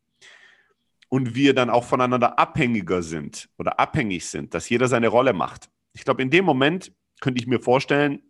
und 1.11 1.35
wir 1.35 1.55
dann 1.55 1.71
auch 1.71 1.85
voneinander 1.85 2.39
abhängiger 2.39 3.03
sind 3.03 3.49
oder 3.57 3.81
abhängig 3.81 4.27
sind, 4.27 4.53
dass 4.53 4.69
jeder 4.69 4.89
seine 4.89 5.09
Rolle 5.09 5.33
macht. 5.33 5.71
Ich 5.95 6.05
glaube, 6.05 6.21
in 6.21 6.29
dem 6.29 6.45
Moment 6.45 6.93
könnte 7.23 7.41
ich 7.41 7.47
mir 7.47 7.61
vorstellen, 7.61 8.21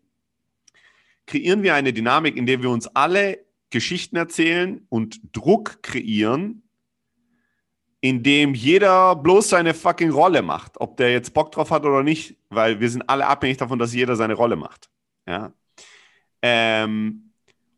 kreieren 1.27 1.65
wir 1.65 1.75
eine 1.75 1.93
Dynamik, 1.93 2.37
in 2.37 2.47
der 2.47 2.63
wir 2.63 2.71
uns 2.71 2.87
alle 2.87 3.48
Geschichten 3.71 4.17
erzählen 4.17 4.87
und 4.89 5.21
Druck 5.37 5.83
kreieren, 5.83 6.63
in 8.01 8.23
dem 8.23 8.55
jeder 8.55 9.17
bloß 9.17 9.49
seine 9.51 9.75
fucking 9.75 10.11
Rolle 10.11 10.43
macht, 10.43 10.81
ob 10.81 10.97
der 10.97 11.13
jetzt 11.13 11.35
Bock 11.35 11.53
drauf 11.53 11.71
hat 11.71 11.85
oder 11.85 12.03
nicht, 12.03 12.37
weil 12.49 12.81
wir 12.81 12.89
sind 12.91 13.09
alle 13.09 13.27
abhängig 13.27 13.57
davon, 13.57 13.79
dass 13.79 13.95
jeder 13.95 14.17
seine 14.17 14.35
Rolle 14.35 14.57
macht. 14.57 14.89
Ja. 15.27 15.53
Ähm, 16.43 17.33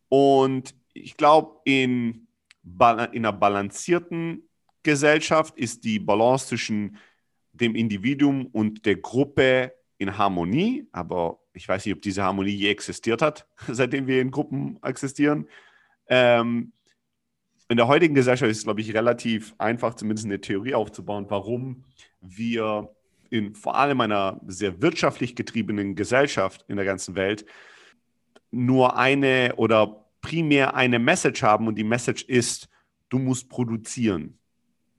Und 0.08 0.74
ich 0.92 1.16
glaube, 1.16 1.60
in, 1.64 2.26
in 2.62 2.82
einer 2.82 3.32
balancierten 3.32 4.48
Gesellschaft 4.82 5.56
ist 5.56 5.84
die 5.84 5.98
Balance 5.98 6.48
zwischen 6.48 6.98
dem 7.52 7.74
Individuum 7.74 8.46
und 8.46 8.84
der 8.86 8.96
Gruppe 8.96 9.72
in 9.98 10.18
Harmonie, 10.18 10.86
aber 10.92 11.38
ich 11.52 11.68
weiß 11.68 11.84
nicht, 11.86 11.94
ob 11.94 12.02
diese 12.02 12.22
Harmonie 12.22 12.50
je 12.50 12.70
existiert 12.70 13.22
hat, 13.22 13.46
seitdem 13.68 14.06
wir 14.06 14.20
in 14.20 14.30
Gruppen 14.30 14.78
existieren. 14.82 15.48
Ähm, 16.10 16.72
in 17.68 17.76
der 17.76 17.86
heutigen 17.86 18.14
Gesellschaft 18.14 18.50
ist 18.50 18.58
es, 18.58 18.64
glaube 18.64 18.80
ich, 18.80 18.92
relativ 18.92 19.54
einfach, 19.56 19.94
zumindest 19.94 20.26
eine 20.26 20.40
Theorie 20.40 20.74
aufzubauen, 20.74 21.26
warum 21.28 21.84
wir 22.20 22.90
in 23.30 23.54
vor 23.54 23.76
allem 23.76 24.00
einer 24.00 24.40
sehr 24.48 24.82
wirtschaftlich 24.82 25.36
getriebenen 25.36 25.94
Gesellschaft 25.94 26.64
in 26.68 26.76
der 26.76 26.84
ganzen 26.84 27.14
Welt 27.14 27.46
nur 28.50 28.96
eine 28.96 29.54
oder 29.56 30.04
primär 30.20 30.74
eine 30.74 30.98
Message 30.98 31.42
haben 31.44 31.68
und 31.68 31.76
die 31.76 31.84
Message 31.84 32.24
ist, 32.24 32.68
du 33.08 33.20
musst 33.20 33.48
produzieren. 33.48 34.36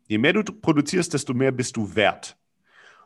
Je 0.08 0.18
mehr 0.18 0.32
du 0.32 0.44
produzierst, 0.44 1.14
desto 1.14 1.34
mehr 1.34 1.52
bist 1.52 1.76
du 1.76 1.94
wert. 1.96 2.38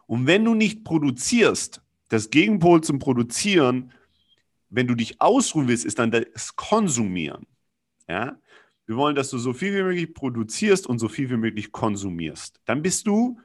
Und 0.06 0.28
wenn 0.28 0.46
du 0.46 0.54
nicht 0.54 0.84
produzierst, 0.84 1.82
das 2.10 2.30
Gegenpol 2.30 2.82
zum 2.82 3.00
Produzieren, 3.00 3.92
wenn 4.70 4.88
du 4.88 4.94
dich 4.94 5.20
ausruhen 5.20 5.68
willst, 5.68 5.86
ist 5.86 5.98
dann 5.98 6.12
das 6.12 6.56
Konsumieren. 6.56 7.48
Ja? 8.08 8.40
Wir 8.86 8.98
wollen, 8.98 9.16
dass 9.16 9.30
du 9.30 9.38
so 9.38 9.54
viel 9.54 9.74
wie 9.74 9.84
möglich 9.84 10.14
produzierst 10.14 10.88
und 10.88 11.00
so 11.00 11.08
viel 11.08 11.30
wie 11.30 11.38
möglich 11.38 11.72
konsumierst. 11.72 12.62
Dann 12.66 12.82
bist 12.82 13.08
du 13.08 13.40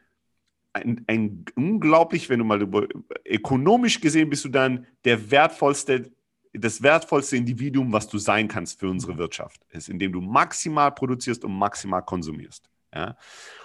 ein, 0.72 1.04
ein 1.06 1.44
unglaublich, 1.56 2.28
wenn 2.28 2.38
du 2.38 2.44
mal 2.44 2.62
über, 2.62 2.86
ökonomisch 3.26 4.00
gesehen 4.00 4.30
bist 4.30 4.44
du 4.44 4.48
dann 4.48 4.86
der 5.04 5.30
wertvollste, 5.30 6.12
das 6.52 6.82
wertvollste 6.82 7.36
Individuum, 7.36 7.92
was 7.92 8.08
du 8.08 8.18
sein 8.18 8.48
kannst 8.48 8.80
für 8.80 8.88
unsere 8.88 9.16
Wirtschaft, 9.18 9.64
ist, 9.70 9.88
indem 9.88 10.12
du 10.12 10.20
maximal 10.20 10.92
produzierst 10.92 11.44
und 11.44 11.56
maximal 11.56 12.04
konsumierst. 12.04 12.68
Ja? 12.94 13.16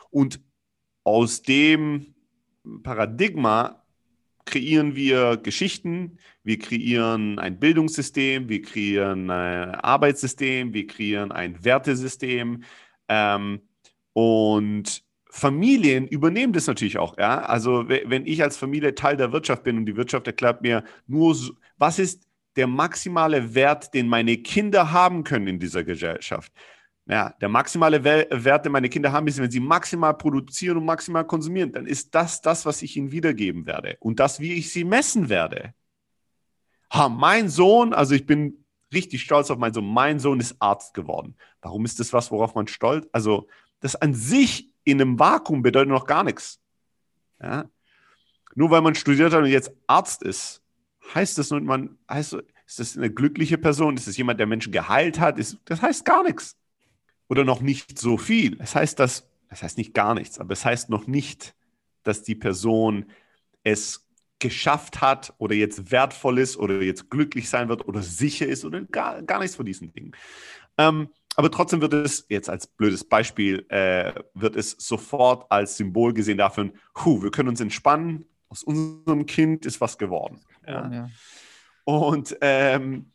Und 0.09 0.39
aus 1.03 1.41
dem 1.41 2.15
Paradigma 2.83 3.84
kreieren 4.45 4.95
wir 4.95 5.37
Geschichten, 5.37 6.17
wir 6.43 6.59
kreieren 6.59 7.39
ein 7.39 7.59
Bildungssystem, 7.59 8.47
wir 8.47 8.61
kreieren 8.61 9.29
ein 9.29 9.75
Arbeitssystem, 9.75 10.73
wir 10.73 10.87
kreieren 10.87 11.31
ein 11.31 11.63
Wertesystem 11.63 12.63
ähm, 13.09 13.61
und 14.13 15.03
Familien 15.29 16.07
übernehmen 16.07 16.53
das 16.53 16.67
natürlich 16.67 16.97
auch. 16.97 17.17
Ja? 17.17 17.41
Also 17.41 17.89
wenn 17.89 18.25
ich 18.25 18.41
als 18.41 18.55
Familie 18.55 18.95
Teil 18.95 19.17
der 19.17 19.33
Wirtschaft 19.33 19.63
bin 19.63 19.77
und 19.77 19.85
die 19.85 19.97
Wirtschaft 19.97 20.27
erklärt 20.27 20.61
mir 20.61 20.83
nur, 21.07 21.35
was 21.77 21.99
ist 21.99 22.25
der 22.55 22.67
maximale 22.67 23.53
Wert, 23.53 23.93
den 23.93 24.07
meine 24.07 24.37
Kinder 24.37 24.93
haben 24.93 25.25
können 25.25 25.47
in 25.47 25.59
dieser 25.59 25.83
Gesellschaft, 25.83 26.53
ja, 27.07 27.29
der 27.39 27.49
maximale 27.49 28.03
Wert, 28.03 28.65
den 28.65 28.71
meine 28.71 28.89
Kinder 28.89 29.11
haben, 29.11 29.27
ist, 29.27 29.39
wenn 29.39 29.51
sie 29.51 29.59
maximal 29.59 30.15
produzieren 30.15 30.77
und 30.77 30.85
maximal 30.85 31.25
konsumieren, 31.25 31.71
dann 31.71 31.85
ist 31.85 32.15
das 32.15 32.41
das, 32.41 32.65
was 32.65 32.81
ich 32.81 32.97
ihnen 32.97 33.11
wiedergeben 33.11 33.67
werde 33.67 33.97
und 33.99 34.19
das, 34.19 34.39
wie 34.39 34.53
ich 34.53 34.71
sie 34.71 34.83
messen 34.83 35.29
werde. 35.29 35.75
Ha, 36.91 37.07
mein 37.09 37.49
Sohn, 37.49 37.93
also 37.93 38.15
ich 38.15 38.25
bin 38.25 38.65
richtig 38.91 39.21
stolz 39.21 39.51
auf 39.51 39.59
meinen 39.59 39.73
Sohn, 39.73 39.85
mein 39.85 40.19
Sohn 40.19 40.39
ist 40.39 40.55
Arzt 40.59 40.95
geworden. 40.95 41.35
Warum 41.61 41.85
ist 41.85 41.99
das 41.99 42.11
was, 42.11 42.31
worauf 42.31 42.55
man 42.55 42.67
stolz? 42.67 43.07
Also 43.11 43.47
das 43.81 43.95
an 43.95 44.15
sich 44.15 44.71
in 44.83 44.99
einem 44.99 45.19
Vakuum 45.19 45.61
bedeutet 45.61 45.89
noch 45.89 46.07
gar 46.07 46.23
nichts. 46.23 46.59
Ja? 47.39 47.69
Nur 48.55 48.71
weil 48.71 48.81
man 48.81 48.95
studiert 48.95 49.31
hat 49.31 49.43
und 49.43 49.49
jetzt 49.49 49.71
Arzt 49.85 50.23
ist, 50.23 50.63
heißt 51.13 51.37
das 51.37 51.51
nur, 51.51 51.61
man 51.61 51.99
heißt, 52.09 52.33
ist 52.65 52.79
das 52.79 52.97
eine 52.97 53.11
glückliche 53.11 53.59
Person? 53.59 53.95
Ist 53.95 54.07
das 54.07 54.17
jemand, 54.17 54.39
der 54.39 54.47
Menschen 54.47 54.71
geheilt 54.71 55.19
hat? 55.19 55.37
Ist, 55.37 55.59
das 55.65 55.83
heißt 55.83 56.03
gar 56.03 56.23
nichts 56.23 56.57
oder 57.27 57.43
noch 57.43 57.61
nicht 57.61 57.97
so 57.99 58.17
viel. 58.17 58.57
Es 58.59 58.75
heißt, 58.75 58.99
dass, 58.99 59.27
das 59.49 59.63
heißt 59.63 59.77
nicht 59.77 59.93
gar 59.93 60.13
nichts, 60.13 60.39
aber 60.39 60.53
es 60.53 60.65
heißt 60.65 60.89
noch 60.89 61.07
nicht, 61.07 61.55
dass 62.03 62.23
die 62.23 62.35
Person 62.35 63.05
es 63.63 64.07
geschafft 64.39 65.01
hat 65.01 65.33
oder 65.37 65.55
jetzt 65.55 65.91
wertvoll 65.91 66.39
ist 66.39 66.57
oder 66.57 66.81
jetzt 66.81 67.09
glücklich 67.09 67.49
sein 67.49 67.69
wird 67.69 67.87
oder 67.87 68.01
sicher 68.01 68.45
ist 68.45 68.65
oder 68.65 68.81
gar, 68.81 69.21
gar 69.23 69.39
nichts 69.39 69.55
von 69.55 69.65
diesen 69.65 69.91
Dingen. 69.93 70.11
Ähm, 70.77 71.09
aber 71.37 71.51
trotzdem 71.51 71.81
wird 71.81 71.93
es, 71.93 72.25
jetzt 72.29 72.49
als 72.49 72.67
blödes 72.67 73.03
Beispiel, 73.03 73.65
äh, 73.69 74.13
wird 74.33 74.55
es 74.55 74.71
sofort 74.71 75.51
als 75.51 75.77
Symbol 75.77 76.13
gesehen 76.13 76.37
dafür, 76.37 76.71
hu, 77.03 77.23
wir 77.23 77.31
können 77.31 77.49
uns 77.49 77.59
entspannen, 77.59 78.25
aus 78.49 78.63
unserem 78.63 79.25
Kind 79.25 79.65
ist 79.65 79.81
was 79.81 79.97
geworden. 79.97 80.41
Ja. 80.65 80.91
Ja. 80.91 81.09
Und 81.83 82.37
ähm, 82.41 83.11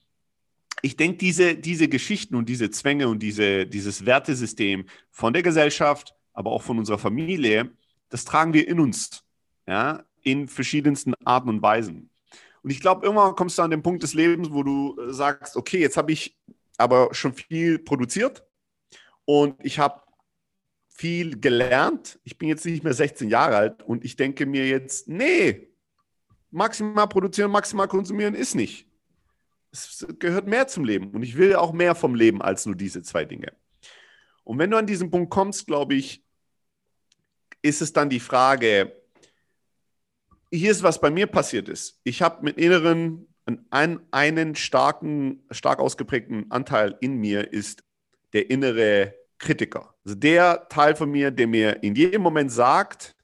ich 0.83 0.97
denke, 0.97 1.19
diese, 1.19 1.57
diese 1.57 1.89
Geschichten 1.89 2.35
und 2.35 2.49
diese 2.49 2.71
Zwänge 2.71 3.09
und 3.09 3.21
diese, 3.23 3.67
dieses 3.67 4.07
Wertesystem 4.07 4.87
von 5.11 5.33
der 5.33 5.43
Gesellschaft, 5.43 6.15
aber 6.33 6.51
auch 6.53 6.63
von 6.63 6.79
unserer 6.79 6.99
Familie, 6.99 7.71
das 8.09 8.25
tragen 8.25 8.55
wir 8.55 8.67
in 8.67 8.81
uns, 8.81 9.25
ja, 9.67 10.05
in 10.23 10.49
verschiedensten 10.49 11.15
Arten 11.25 11.49
und 11.49 11.63
Weisen. 11.63 12.11
Und 12.63 12.71
ich 12.71 12.81
glaube, 12.81 13.05
irgendwann 13.05 13.35
kommst 13.35 13.59
du 13.59 13.63
an 13.63 13.71
den 13.71 13.83
Punkt 13.83 14.03
des 14.03 14.15
Lebens, 14.15 14.51
wo 14.51 14.63
du 14.63 14.99
äh, 15.01 15.13
sagst, 15.13 15.57
okay, 15.57 15.81
jetzt 15.81 15.97
habe 15.97 16.13
ich 16.13 16.37
aber 16.77 17.15
schon 17.15 17.33
viel 17.33 17.79
produziert 17.79 18.45
und 19.25 19.55
ich 19.63 19.79
habe 19.79 20.03
viel 20.89 21.41
gelernt. 21.41 22.19
Ich 22.25 22.37
bin 22.37 22.49
jetzt 22.49 22.65
nicht 22.67 22.85
mehr 22.85 22.93
16 22.93 23.29
Jahre 23.29 23.57
alt 23.57 23.83
und 23.83 24.05
ich 24.05 24.17
denke 24.17 24.45
mir 24.45 24.67
jetzt, 24.67 25.09
nee, 25.09 25.69
maximal 26.51 27.07
produzieren, 27.07 27.51
maximal 27.51 27.89
konsumieren 27.89 28.35
ist 28.35 28.55
nicht 28.55 28.90
es 29.73 30.07
gehört 30.19 30.47
mehr 30.47 30.67
zum 30.67 30.85
Leben 30.85 31.11
und 31.11 31.23
ich 31.23 31.37
will 31.37 31.55
auch 31.55 31.73
mehr 31.73 31.95
vom 31.95 32.15
Leben 32.15 32.43
als 32.43 32.67
nur 32.67 32.75
diese 32.75 33.03
zwei 33.03 33.25
Dinge. 33.25 33.53
Und 34.45 34.59
wenn 34.59 34.71
du 34.71 34.77
an 34.77 34.87
diesen 34.87 35.11
Punkt 35.11 35.31
kommst, 35.31 35.67
glaube 35.67 35.95
ich, 35.95 36.25
ist 37.63 37.83
es 37.83 37.93
dann 37.93 38.11
die 38.11 38.21
Frage, 38.21 38.97
hier 40.53 40.71
ist, 40.71 40.83
was 40.83 41.01
bei 41.01 41.11
mir 41.11 41.27
passiert 41.27 41.69
ist. 41.69 42.01
Ich 42.03 42.23
habe 42.23 42.43
mit 42.43 42.59
inneren, 42.59 43.29
einen, 43.71 44.01
einen 44.11 44.55
starken, 44.57 45.45
stark 45.51 45.79
ausgeprägten 45.79 46.51
Anteil 46.51 46.97
in 47.01 47.17
mir 47.19 47.53
ist 47.53 47.85
der 48.33 48.51
innere 48.51 49.15
Kritiker. 49.39 49.95
Also 50.05 50.17
der 50.17 50.69
Teil 50.69 50.97
von 50.97 51.11
mir, 51.11 51.31
der 51.31 51.47
mir 51.47 51.83
in 51.83 51.95
jedem 51.95 52.23
Moment 52.23 52.51
sagt, 52.53 53.17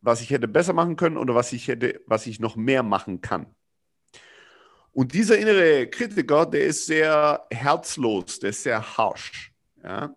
was 0.00 0.20
ich 0.20 0.30
hätte 0.30 0.48
besser 0.48 0.72
machen 0.72 0.96
können 0.96 1.16
oder 1.16 1.34
was 1.34 1.52
ich 1.52 1.68
hätte, 1.68 2.00
was 2.06 2.26
ich 2.26 2.40
noch 2.40 2.56
mehr 2.56 2.82
machen 2.82 3.20
kann. 3.20 3.54
Und 4.98 5.14
dieser 5.14 5.38
innere 5.38 5.86
Kritiker, 5.86 6.44
der 6.44 6.64
ist 6.64 6.86
sehr 6.86 7.46
herzlos, 7.52 8.40
der 8.40 8.50
ist 8.50 8.64
sehr 8.64 8.96
harsch. 8.96 9.52
Ja? 9.80 10.12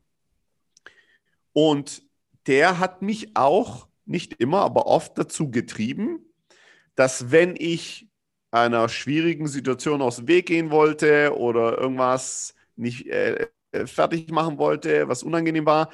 Und 1.53 2.01
der 2.47 2.79
hat 2.79 3.03
mich 3.03 3.35
auch, 3.35 3.87
nicht 4.05 4.41
immer, 4.41 4.61
aber 4.61 4.87
oft 4.87 5.15
dazu 5.19 5.51
getrieben, 5.51 6.25
dass 6.95 7.29
wenn 7.29 7.55
ich 7.55 8.09
einer 8.49 8.89
schwierigen 8.89 9.45
Situation 9.45 10.01
aus 10.01 10.15
dem 10.15 10.27
Weg 10.27 10.47
gehen 10.47 10.71
wollte 10.71 11.37
oder 11.37 11.77
irgendwas 11.77 12.55
nicht 12.75 13.05
äh, 13.05 13.49
äh 13.73 13.85
fertig 13.85 14.31
machen 14.31 14.57
wollte, 14.57 15.07
was 15.07 15.21
unangenehm 15.21 15.67
war, 15.67 15.91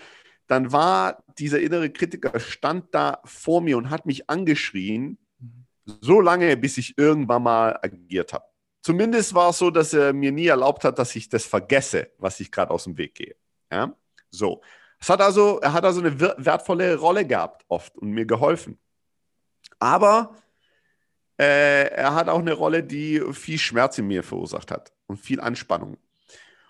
dann 0.47 0.71
war 0.71 1.25
dieser 1.37 1.59
innere 1.59 1.89
Kritiker, 1.89 2.39
stand 2.39 2.95
da 2.95 3.19
vor 3.25 3.59
mir 3.59 3.77
und 3.77 3.89
hat 3.89 4.05
mich 4.05 4.29
angeschrien, 4.29 5.17
mhm. 5.39 5.65
so 5.99 6.21
lange, 6.21 6.55
bis 6.55 6.77
ich 6.77 6.97
irgendwann 6.97 7.43
mal 7.43 7.77
agiert 7.81 8.31
habe. 8.31 8.45
Zumindest 8.87 9.33
war 9.33 9.49
es 9.49 9.57
so, 9.57 9.69
dass 9.69 9.93
er 9.93 10.13
mir 10.13 10.31
nie 10.31 10.47
erlaubt 10.47 10.85
hat, 10.85 10.97
dass 10.97 11.13
ich 11.13 11.27
das 11.27 11.43
vergesse, 11.43 12.09
was 12.19 12.39
ich 12.39 12.49
gerade 12.49 12.71
aus 12.71 12.85
dem 12.85 12.97
Weg 12.97 13.15
gehe. 13.15 13.35
Ja? 13.69 13.93
So. 14.29 14.61
Es 14.97 15.09
hat 15.09 15.19
also, 15.19 15.59
er 15.59 15.73
hat 15.73 15.83
also 15.83 15.99
eine 15.99 16.17
wertvolle 16.17 16.95
Rolle 16.95 17.27
gehabt, 17.27 17.65
oft 17.67 17.97
und 17.97 18.11
mir 18.11 18.25
geholfen. 18.25 18.79
Aber 19.77 20.37
äh, 21.37 21.89
er 21.89 22.15
hat 22.15 22.29
auch 22.29 22.39
eine 22.39 22.53
Rolle, 22.53 22.81
die 22.81 23.21
viel 23.33 23.57
Schmerz 23.57 23.97
in 23.97 24.07
mir 24.07 24.23
verursacht 24.23 24.71
hat 24.71 24.93
und 25.07 25.17
viel 25.17 25.41
Anspannung. 25.41 25.97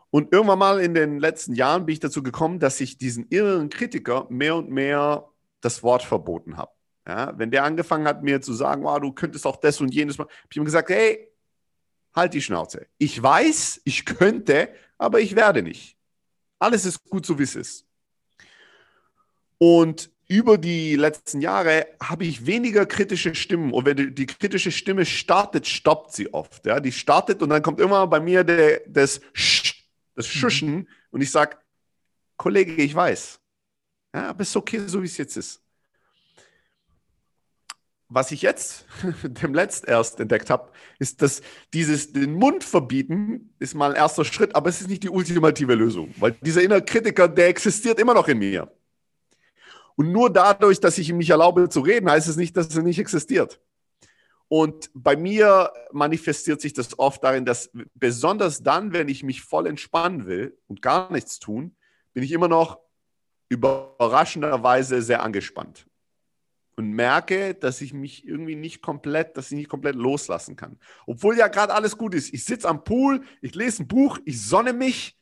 Und 0.09 0.33
irgendwann 0.33 0.57
mal 0.57 0.79
in 0.79 0.95
den 0.95 1.19
letzten 1.19 1.53
Jahren 1.53 1.85
bin 1.85 1.93
ich 1.93 1.99
dazu 1.99 2.23
gekommen, 2.23 2.57
dass 2.57 2.81
ich 2.81 2.97
diesen 2.97 3.27
irren 3.29 3.69
Kritiker 3.69 4.25
mehr 4.29 4.55
und 4.55 4.71
mehr 4.71 5.29
das 5.61 5.83
Wort 5.83 6.01
verboten 6.01 6.57
habe. 6.57 6.71
Ja, 7.07 7.37
wenn 7.37 7.51
der 7.51 7.63
angefangen 7.63 8.07
hat, 8.07 8.23
mir 8.23 8.41
zu 8.41 8.53
sagen, 8.53 8.87
oh, 8.87 8.97
du 8.97 9.11
könntest 9.11 9.45
auch 9.45 9.57
das 9.57 9.79
und 9.79 9.93
jenes 9.93 10.17
machen, 10.17 10.29
habe 10.29 10.49
ich 10.49 10.57
ihm 10.57 10.65
gesagt, 10.65 10.89
hey, 10.89 11.31
halt 12.17 12.33
die 12.33 12.41
Schnauze. 12.41 12.87
Ich 12.97 13.21
weiß, 13.21 13.81
ich 13.85 14.05
könnte, 14.05 14.69
aber 14.97 15.21
ich 15.21 15.35
werde 15.35 15.63
nicht. 15.63 15.95
Alles 16.59 16.85
ist 16.85 17.03
gut 17.05 17.25
so, 17.25 17.39
wie 17.39 17.43
es 17.43 17.55
ist. 17.55 17.85
Und 19.57 20.09
über 20.27 20.57
die 20.57 20.95
letzten 20.95 21.39
Jahre 21.39 21.87
habe 22.01 22.25
ich 22.25 22.45
weniger 22.45 22.85
kritische 22.85 23.33
Stimmen. 23.33 23.71
Und 23.71 23.85
wenn 23.85 24.13
die 24.13 24.25
kritische 24.25 24.71
Stimme 24.71 25.05
startet, 25.05 25.67
stoppt 25.67 26.13
sie 26.13 26.33
oft. 26.33 26.65
Ja? 26.65 26.79
Die 26.79 26.91
startet 26.91 27.41
und 27.41 27.49
dann 27.49 27.61
kommt 27.61 27.79
immer 27.79 28.05
bei 28.07 28.19
mir 28.19 28.43
der, 28.43 28.81
das, 28.87 29.21
Sch, 29.33 29.85
das 30.15 30.27
mhm. 30.27 30.39
Schuschen 30.39 30.89
und 31.11 31.21
ich 31.21 31.31
sage, 31.31 31.57
Kollege, 32.35 32.73
ich 32.73 32.93
weiß. 32.93 33.39
Ja, 34.13 34.29
aber 34.29 34.41
es 34.41 34.49
ist 34.49 34.57
okay, 34.57 34.81
so 34.85 35.01
wie 35.01 35.07
es 35.07 35.17
jetzt 35.17 35.37
ist. 35.37 35.61
Was 38.09 38.31
ich 38.31 38.41
jetzt 38.41 38.85
dem 39.23 39.53
letzt 39.53 39.87
erst 39.87 40.19
entdeckt 40.19 40.49
habe, 40.49 40.71
ist, 40.99 41.21
dass 41.21 41.41
dieses 41.73 42.13
den 42.13 42.33
Mund 42.33 42.63
verbieten 42.63 43.53
ist 43.59 43.75
mal 43.75 43.91
ein 43.91 43.95
erster 43.95 44.25
Schritt, 44.25 44.55
aber 44.55 44.69
es 44.69 44.81
ist 44.81 44.89
nicht 44.89 45.03
die 45.03 45.09
ultimative 45.09 45.75
Lösung, 45.75 46.13
weil 46.17 46.31
dieser 46.41 46.61
innere 46.61 46.83
Kritiker, 46.83 47.27
der 47.27 47.47
existiert 47.47 47.99
immer 47.99 48.13
noch 48.13 48.27
in 48.27 48.39
mir. 48.39 48.71
Und 49.95 50.11
nur 50.11 50.31
dadurch, 50.31 50.79
dass 50.79 50.97
ich 50.97 51.09
ihm 51.09 51.17
nicht 51.17 51.31
erlaube 51.31 51.69
zu 51.69 51.81
reden, 51.81 52.09
heißt 52.09 52.27
es 52.27 52.37
nicht, 52.37 52.55
dass 52.55 52.75
er 52.75 52.83
nicht 52.83 52.99
existiert. 52.99 53.59
Und 54.47 54.89
bei 54.93 55.17
mir 55.17 55.73
manifestiert 55.91 56.61
sich 56.61 56.71
das 56.71 56.97
oft 56.99 57.23
darin, 57.23 57.43
dass 57.43 57.69
besonders 57.95 58.63
dann, 58.63 58.93
wenn 58.93 59.09
ich 59.09 59.23
mich 59.23 59.41
voll 59.41 59.67
entspannen 59.67 60.25
will 60.25 60.57
und 60.67 60.81
gar 60.81 61.11
nichts 61.11 61.39
tun, 61.39 61.75
bin 62.13 62.23
ich 62.23 62.31
immer 62.31 62.47
noch 62.47 62.79
überraschenderweise 63.49 65.01
sehr 65.01 65.23
angespannt 65.23 65.86
und 66.77 66.91
merke, 66.91 67.55
dass 67.55 67.81
ich 67.81 67.91
mich 67.91 68.25
irgendwie 68.25 68.55
nicht 68.55 68.81
komplett, 68.81 69.35
dass 69.35 69.51
ich 69.51 69.57
nicht 69.57 69.69
komplett 69.69 69.95
loslassen 69.95 70.55
kann. 70.55 70.79
Obwohl 71.07 71.35
ja 71.35 71.47
gerade 71.47 71.73
alles 71.73 71.97
gut 71.97 72.13
ist. 72.13 72.31
Ich 72.33 72.45
sitze 72.45 72.69
am 72.69 72.83
Pool, 72.83 73.23
ich 73.41 73.55
lese 73.55 73.83
ein 73.83 73.87
Buch, 73.87 74.19
ich 74.25 74.41
sonne 74.41 74.73
mich, 74.73 75.17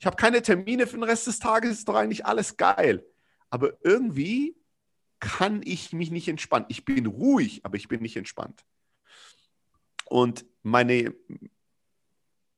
ich 0.00 0.06
habe 0.06 0.16
keine 0.16 0.42
Termine 0.42 0.86
für 0.86 0.96
den 0.96 1.04
Rest 1.04 1.28
des 1.28 1.38
Tages, 1.38 1.78
ist 1.78 1.88
doch 1.88 1.94
eigentlich 1.94 2.26
alles 2.26 2.56
geil. 2.56 3.06
Aber 3.50 3.78
irgendwie 3.82 4.56
kann 5.20 5.62
ich 5.64 5.92
mich 5.92 6.10
nicht 6.10 6.26
entspannen. 6.26 6.66
Ich 6.68 6.84
bin 6.84 7.06
ruhig, 7.06 7.60
aber 7.64 7.76
ich 7.76 7.86
bin 7.86 8.02
nicht 8.02 8.16
entspannt. 8.16 8.64
Und 10.06 10.44
meine, 10.64 11.14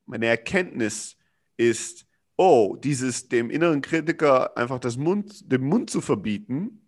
meine 0.06 0.26
Erkenntnis 0.26 1.18
ist, 1.58 2.06
oh, 2.36 2.76
dieses 2.82 3.28
dem 3.28 3.50
inneren 3.50 3.82
Kritiker 3.82 4.56
einfach 4.56 4.78
das 4.78 4.96
Mund, 4.96 5.52
den 5.52 5.62
Mund 5.62 5.90
zu 5.90 6.00
verbieten, 6.00 6.87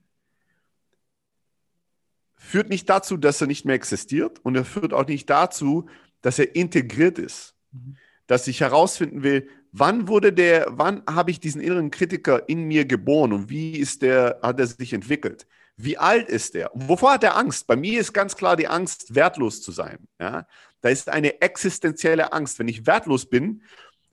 führt 2.41 2.71
nicht 2.71 2.89
dazu, 2.89 3.17
dass 3.19 3.41
er 3.41 3.47
nicht 3.47 3.67
mehr 3.67 3.75
existiert 3.75 4.41
und 4.43 4.57
er 4.57 4.65
führt 4.65 4.95
auch 4.95 5.07
nicht 5.07 5.29
dazu, 5.29 5.89
dass 6.23 6.39
er 6.39 6.57
integriert 6.57 7.19
ist. 7.19 7.55
Mhm. 7.71 7.97
Dass 8.27 8.47
ich 8.47 8.61
herausfinden 8.61 9.23
will, 9.23 9.49
wann 9.73 10.09
wurde 10.09 10.33
der, 10.33 10.67
wann 10.71 11.03
habe 11.09 11.31
ich 11.31 11.39
diesen 11.39 11.61
inneren 11.61 11.91
Kritiker 11.91 12.49
in 12.49 12.65
mir 12.65 12.87
geboren 12.87 13.33
und 13.33 13.51
wie 13.51 13.77
ist 13.77 14.03
der, 14.03 14.41
hat 14.43 14.59
er 14.59 14.67
sich 14.67 14.93
entwickelt? 14.93 15.47
Wie 15.77 15.99
alt 15.99 16.29
ist 16.29 16.55
der? 16.55 16.71
wovor 16.75 17.13
hat 17.13 17.25
er 17.25 17.37
Angst? 17.37 17.67
Bei 17.67 17.77
mir 17.77 18.01
ist 18.01 18.13
ganz 18.13 18.37
klar 18.37 18.57
die 18.57 18.69
Angst, 18.69 19.15
wertlos 19.15 19.63
zu 19.63 19.71
sein. 19.71 20.09
Ja? 20.19 20.47
Da 20.81 20.89
ist 20.89 21.09
eine 21.09 21.41
existenzielle 21.43 22.33
Angst. 22.33 22.59
Wenn 22.59 22.69
ich 22.69 22.87
wertlos 22.87 23.27
bin, 23.27 23.63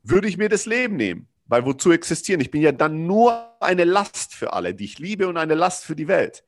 würde 0.03 0.27
ich 0.27 0.37
mir 0.37 0.49
das 0.49 0.65
Leben 0.65 0.95
nehmen. 0.95 1.27
Weil 1.45 1.65
wozu 1.65 1.91
existieren? 1.91 2.41
Ich 2.41 2.51
bin 2.51 2.61
ja 2.61 2.73
dann 2.73 3.07
nur 3.07 3.53
eine 3.61 3.85
Last 3.85 4.33
für 4.33 4.53
alle, 4.53 4.73
die 4.73 4.85
ich 4.85 4.99
liebe 4.99 5.27
und 5.27 5.37
eine 5.37 5.55
Last 5.55 5.85
für 5.85 5.95
die 5.95 6.07
Welt. 6.07 6.43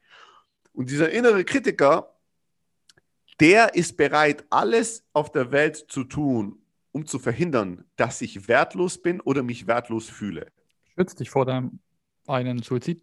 Und 0.80 0.90
dieser 0.90 1.12
innere 1.12 1.44
Kritiker, 1.44 2.16
der 3.42 3.76
ist 3.76 3.98
bereit, 3.98 4.46
alles 4.50 5.04
auf 5.12 5.30
der 5.30 5.52
Welt 5.52 5.76
zu 5.76 6.06
tun, 6.06 6.62
um 6.94 7.06
zu 7.06 7.20
verhindern, 7.20 7.84
dass 7.98 8.22
ich 8.22 8.48
wertlos 8.48 9.02
bin 9.02 9.20
oder 9.20 9.44
mich 9.44 9.68
wertlos 9.68 10.08
fühle. 10.08 10.54
Schützt 10.96 11.20
dich 11.20 11.30
vor 11.32 11.46
deinem 11.46 11.80
eigenen 12.28 12.64
Suizid. 12.64 13.02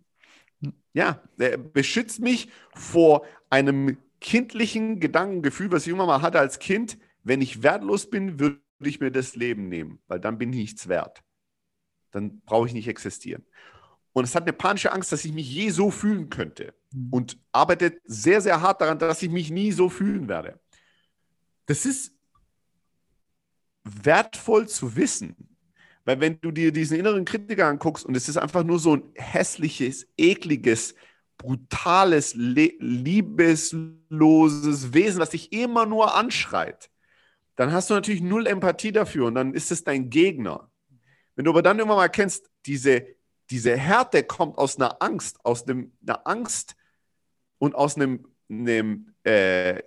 Ja, 0.94 1.22
er 1.36 1.58
beschützt 1.58 2.20
mich 2.20 2.48
vor 2.72 3.26
einem 3.50 3.98
kindlichen 4.22 4.98
Gedankengefühl, 4.98 5.70
was 5.70 5.86
ich 5.86 5.92
immer 5.92 6.06
mal 6.06 6.22
hatte 6.22 6.38
als 6.38 6.58
Kind. 6.58 6.96
Wenn 7.24 7.42
ich 7.42 7.62
wertlos 7.62 8.08
bin, 8.08 8.40
würde 8.40 8.58
ich 8.80 9.00
mir 9.00 9.10
das 9.10 9.36
Leben 9.36 9.68
nehmen, 9.68 9.98
weil 10.08 10.18
dann 10.18 10.38
bin 10.38 10.50
ich 10.54 10.60
nichts 10.60 10.88
wert. 10.88 11.22
Dann 12.10 12.40
brauche 12.40 12.68
ich 12.68 12.72
nicht 12.72 12.88
existieren. 12.88 13.44
Und 14.16 14.24
es 14.24 14.34
hat 14.34 14.42
eine 14.44 14.54
panische 14.54 14.92
Angst, 14.92 15.12
dass 15.12 15.26
ich 15.26 15.34
mich 15.34 15.52
je 15.52 15.68
so 15.68 15.90
fühlen 15.90 16.30
könnte. 16.30 16.72
Mhm. 16.90 17.08
Und 17.10 17.38
arbeitet 17.52 18.00
sehr, 18.06 18.40
sehr 18.40 18.62
hart 18.62 18.80
daran, 18.80 18.98
dass 18.98 19.20
ich 19.20 19.28
mich 19.28 19.50
nie 19.50 19.72
so 19.72 19.90
fühlen 19.90 20.26
werde. 20.26 20.58
Das 21.66 21.84
ist 21.84 22.14
wertvoll 23.84 24.68
zu 24.68 24.96
wissen. 24.96 25.36
Weil 26.06 26.18
wenn 26.18 26.40
du 26.40 26.50
dir 26.50 26.72
diesen 26.72 26.98
inneren 26.98 27.26
Kritiker 27.26 27.66
anguckst 27.66 28.06
und 28.06 28.16
es 28.16 28.26
ist 28.26 28.38
einfach 28.38 28.64
nur 28.64 28.78
so 28.78 28.96
ein 28.96 29.02
hässliches, 29.16 30.08
ekliges, 30.16 30.94
brutales, 31.36 32.32
liebesloses 32.34 34.94
Wesen, 34.94 35.20
das 35.20 35.28
dich 35.28 35.52
immer 35.52 35.84
nur 35.84 36.14
anschreit, 36.14 36.88
dann 37.54 37.70
hast 37.70 37.90
du 37.90 37.94
natürlich 37.94 38.22
null 38.22 38.46
Empathie 38.46 38.92
dafür 38.92 39.26
und 39.26 39.34
dann 39.34 39.52
ist 39.52 39.70
es 39.70 39.84
dein 39.84 40.08
Gegner. 40.08 40.70
Wenn 41.34 41.44
du 41.44 41.50
aber 41.50 41.60
dann 41.60 41.78
immer 41.78 41.96
mal 41.96 42.08
kennst, 42.08 42.48
diese 42.64 43.15
diese 43.50 43.76
Härte 43.76 44.22
kommt 44.24 44.58
aus 44.58 44.76
einer 44.76 45.02
Angst, 45.02 45.44
aus 45.44 45.66
einem, 45.68 45.92
einer 46.02 46.26
Angst 46.26 46.76
und 47.58 47.74
aus 47.74 47.96
einem, 47.96 48.26
einem 48.48 49.14
äh, 49.22 49.82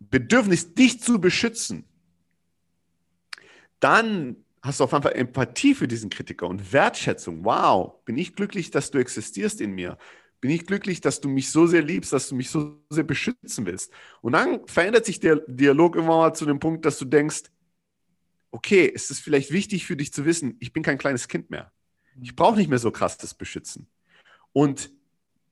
Bedürfnis, 0.00 0.74
dich 0.74 1.00
zu 1.00 1.20
beschützen, 1.20 1.84
dann 3.80 4.36
hast 4.62 4.80
du 4.80 4.84
auf 4.84 4.94
einmal 4.94 5.12
Empathie 5.12 5.74
für 5.74 5.88
diesen 5.88 6.10
Kritiker 6.10 6.46
und 6.46 6.72
Wertschätzung. 6.72 7.44
Wow, 7.44 8.04
bin 8.04 8.18
ich 8.18 8.34
glücklich, 8.34 8.70
dass 8.70 8.90
du 8.90 8.98
existierst 8.98 9.60
in 9.60 9.72
mir. 9.72 9.98
Bin 10.40 10.50
ich 10.50 10.66
glücklich, 10.66 11.00
dass 11.00 11.20
du 11.20 11.28
mich 11.28 11.50
so 11.50 11.66
sehr 11.66 11.82
liebst, 11.82 12.12
dass 12.12 12.28
du 12.28 12.36
mich 12.36 12.50
so 12.50 12.80
sehr 12.90 13.04
beschützen 13.04 13.66
willst. 13.66 13.92
Und 14.20 14.32
dann 14.32 14.66
verändert 14.66 15.04
sich 15.04 15.20
der 15.20 15.36
Dialog 15.46 15.96
immer 15.96 16.16
mal 16.16 16.34
zu 16.34 16.46
dem 16.46 16.60
Punkt, 16.60 16.84
dass 16.84 16.98
du 16.98 17.04
denkst, 17.04 17.44
okay, 18.50 18.86
ist 18.86 19.10
es 19.10 19.18
vielleicht 19.18 19.50
wichtig 19.52 19.84
für 19.86 19.96
dich 19.96 20.12
zu 20.12 20.24
wissen, 20.24 20.56
ich 20.60 20.72
bin 20.72 20.82
kein 20.82 20.98
kleines 20.98 21.28
Kind 21.28 21.50
mehr. 21.50 21.72
Ich 22.22 22.36
brauche 22.36 22.56
nicht 22.56 22.68
mehr 22.68 22.78
so 22.78 22.90
krass 22.90 23.18
das 23.18 23.34
Beschützen. 23.34 23.86
Und 24.52 24.90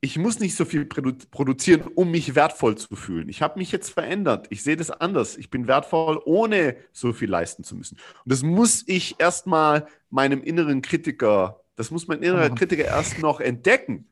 ich 0.00 0.18
muss 0.18 0.38
nicht 0.40 0.54
so 0.54 0.64
viel 0.64 0.84
produ 0.84 1.12
produzieren, 1.30 1.82
um 1.94 2.10
mich 2.10 2.34
wertvoll 2.34 2.76
zu 2.76 2.94
fühlen. 2.96 3.28
Ich 3.28 3.42
habe 3.42 3.58
mich 3.58 3.72
jetzt 3.72 3.90
verändert. 3.90 4.46
Ich 4.50 4.62
sehe 4.62 4.76
das 4.76 4.90
anders. 4.90 5.36
Ich 5.36 5.50
bin 5.50 5.66
wertvoll, 5.66 6.20
ohne 6.24 6.76
so 6.92 7.12
viel 7.12 7.30
leisten 7.30 7.64
zu 7.64 7.74
müssen. 7.76 7.96
Und 8.24 8.32
das 8.32 8.42
muss 8.42 8.84
ich 8.86 9.16
erstmal 9.18 9.86
meinem 10.10 10.42
inneren 10.42 10.82
Kritiker, 10.82 11.60
das 11.76 11.90
muss 11.90 12.06
mein 12.06 12.22
innerer 12.22 12.50
Kritiker 12.50 12.84
erst 12.84 13.18
noch 13.18 13.40
entdecken 13.40 14.06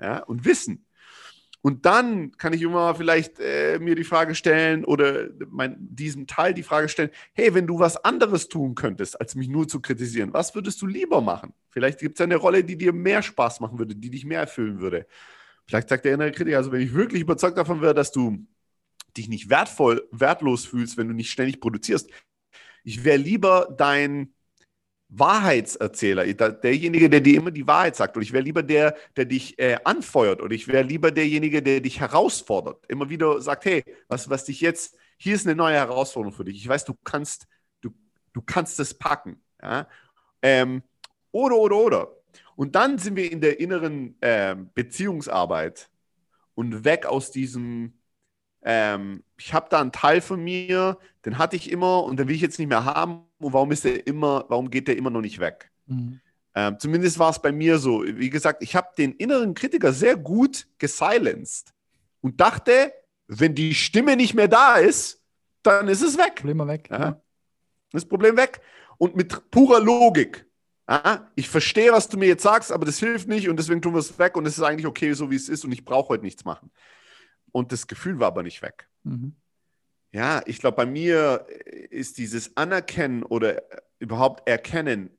ja, 0.00 0.18
und 0.18 0.44
wissen. 0.44 0.86
Und 1.62 1.84
dann 1.84 2.32
kann 2.38 2.54
ich 2.54 2.62
immer 2.62 2.94
vielleicht 2.94 3.38
äh, 3.38 3.78
mir 3.78 3.94
die 3.94 4.04
Frage 4.04 4.34
stellen 4.34 4.84
oder 4.84 5.28
mein, 5.50 5.76
diesem 5.78 6.26
Teil 6.26 6.54
die 6.54 6.62
Frage 6.62 6.88
stellen, 6.88 7.10
hey, 7.34 7.54
wenn 7.54 7.66
du 7.66 7.78
was 7.78 8.02
anderes 8.02 8.48
tun 8.48 8.74
könntest, 8.74 9.20
als 9.20 9.34
mich 9.34 9.48
nur 9.48 9.68
zu 9.68 9.80
kritisieren, 9.80 10.32
was 10.32 10.54
würdest 10.54 10.80
du 10.80 10.86
lieber 10.86 11.20
machen? 11.20 11.52
Vielleicht 11.68 11.98
gibt 12.00 12.18
es 12.18 12.24
eine 12.24 12.36
Rolle, 12.36 12.64
die 12.64 12.78
dir 12.78 12.94
mehr 12.94 13.22
Spaß 13.22 13.60
machen 13.60 13.78
würde, 13.78 13.94
die 13.94 14.10
dich 14.10 14.24
mehr 14.24 14.40
erfüllen 14.40 14.80
würde. 14.80 15.06
Vielleicht 15.66 15.90
sagt 15.90 16.04
der 16.06 16.14
innere 16.14 16.32
Kritiker, 16.32 16.56
also 16.56 16.72
wenn 16.72 16.80
ich 16.80 16.94
wirklich 16.94 17.22
überzeugt 17.22 17.58
davon 17.58 17.82
wäre, 17.82 17.94
dass 17.94 18.10
du 18.10 18.46
dich 19.16 19.28
nicht 19.28 19.50
wertvoll, 19.50 20.08
wertlos 20.10 20.64
fühlst, 20.64 20.96
wenn 20.96 21.08
du 21.08 21.14
nicht 21.14 21.30
ständig 21.30 21.60
produzierst, 21.60 22.10
ich 22.84 23.04
wäre 23.04 23.18
lieber 23.18 23.74
dein 23.76 24.32
Wahrheitserzähler, 25.10 26.24
derjenige, 26.32 27.10
der 27.10 27.20
dir 27.20 27.36
immer 27.36 27.50
die 27.50 27.66
Wahrheit 27.66 27.96
sagt. 27.96 28.16
Und 28.16 28.22
ich 28.22 28.32
wäre 28.32 28.44
lieber 28.44 28.62
der, 28.62 28.96
der 29.16 29.24
dich 29.24 29.58
äh, 29.58 29.76
anfeuert. 29.84 30.40
Und 30.40 30.52
ich 30.52 30.68
wäre 30.68 30.84
lieber 30.84 31.10
derjenige, 31.10 31.62
der 31.62 31.80
dich 31.80 32.00
herausfordert. 32.00 32.84
Immer 32.88 33.10
wieder 33.10 33.40
sagt, 33.40 33.64
hey, 33.64 33.84
was, 34.08 34.30
was 34.30 34.44
dich 34.44 34.60
jetzt, 34.60 34.96
hier 35.16 35.34
ist 35.34 35.46
eine 35.46 35.56
neue 35.56 35.74
Herausforderung 35.74 36.34
für 36.34 36.44
dich. 36.44 36.56
Ich 36.56 36.68
weiß, 36.68 36.84
du 36.84 36.94
kannst, 37.02 37.46
du, 37.80 37.90
du 38.32 38.40
kannst 38.40 38.78
es 38.78 38.94
packen. 38.94 39.42
Ja? 39.60 39.88
Ähm, 40.42 40.82
oder, 41.32 41.56
oder, 41.56 41.76
oder. 41.76 42.16
Und 42.54 42.76
dann 42.76 42.98
sind 42.98 43.16
wir 43.16 43.30
in 43.30 43.40
der 43.40 43.58
inneren 43.58 44.16
äh, 44.20 44.54
Beziehungsarbeit 44.74 45.90
und 46.54 46.84
weg 46.84 47.06
aus 47.06 47.32
diesem 47.32 47.99
ähm, 48.62 49.22
ich 49.38 49.54
habe 49.54 49.68
da 49.70 49.80
einen 49.80 49.92
Teil 49.92 50.20
von 50.20 50.42
mir, 50.42 50.98
den 51.24 51.38
hatte 51.38 51.56
ich 51.56 51.70
immer 51.70 52.04
und 52.04 52.18
den 52.18 52.28
will 52.28 52.34
ich 52.34 52.42
jetzt 52.42 52.58
nicht 52.58 52.68
mehr 52.68 52.84
haben. 52.84 53.24
Und 53.38 53.52
warum 53.52 53.72
ist 53.72 53.84
der 53.84 54.06
immer, 54.06 54.44
warum 54.48 54.70
geht 54.70 54.88
der 54.88 54.96
immer 54.96 55.10
noch 55.10 55.20
nicht 55.22 55.38
weg? 55.38 55.70
Mhm. 55.86 56.20
Ähm, 56.54 56.78
zumindest 56.78 57.18
war 57.18 57.30
es 57.30 57.40
bei 57.40 57.52
mir 57.52 57.78
so. 57.78 58.02
Wie 58.04 58.30
gesagt, 58.30 58.62
ich 58.62 58.74
habe 58.74 58.88
den 58.98 59.12
inneren 59.12 59.54
Kritiker 59.54 59.92
sehr 59.92 60.16
gut 60.16 60.66
gesilenced 60.78 61.72
und 62.20 62.40
dachte, 62.40 62.92
wenn 63.28 63.54
die 63.54 63.74
Stimme 63.74 64.16
nicht 64.16 64.34
mehr 64.34 64.48
da 64.48 64.76
ist, 64.76 65.22
dann 65.62 65.88
ist 65.88 66.02
es 66.02 66.18
weg. 66.18 66.36
Problem 66.36 66.66
weg. 66.66 66.88
Ja. 66.90 67.20
Das 67.92 68.04
Problem 68.04 68.36
weg. 68.36 68.60
Und 68.98 69.16
mit 69.16 69.50
purer 69.50 69.80
Logik. 69.80 70.46
Ja, 70.88 71.30
ich 71.36 71.48
verstehe, 71.48 71.92
was 71.92 72.08
du 72.08 72.18
mir 72.18 72.26
jetzt 72.26 72.42
sagst, 72.42 72.72
aber 72.72 72.84
das 72.84 72.98
hilft 72.98 73.28
nicht 73.28 73.48
und 73.48 73.56
deswegen 73.56 73.80
tun 73.80 73.94
wir 73.94 74.00
es 74.00 74.18
weg 74.18 74.36
und 74.36 74.44
es 74.46 74.58
ist 74.58 74.64
eigentlich 74.64 74.86
okay, 74.86 75.12
so 75.12 75.30
wie 75.30 75.36
es 75.36 75.48
ist 75.48 75.64
und 75.64 75.70
ich 75.70 75.84
brauche 75.84 76.08
heute 76.08 76.24
nichts 76.24 76.44
machen. 76.44 76.72
Und 77.52 77.72
das 77.72 77.86
Gefühl 77.86 78.18
war 78.18 78.28
aber 78.28 78.42
nicht 78.42 78.62
weg. 78.62 78.88
Mhm. 79.04 79.34
Ja, 80.12 80.42
ich 80.46 80.58
glaube, 80.58 80.76
bei 80.76 80.86
mir 80.86 81.46
ist 81.90 82.18
dieses 82.18 82.56
Anerkennen 82.56 83.22
oder 83.22 83.62
überhaupt 83.98 84.48
Erkennen, 84.48 85.10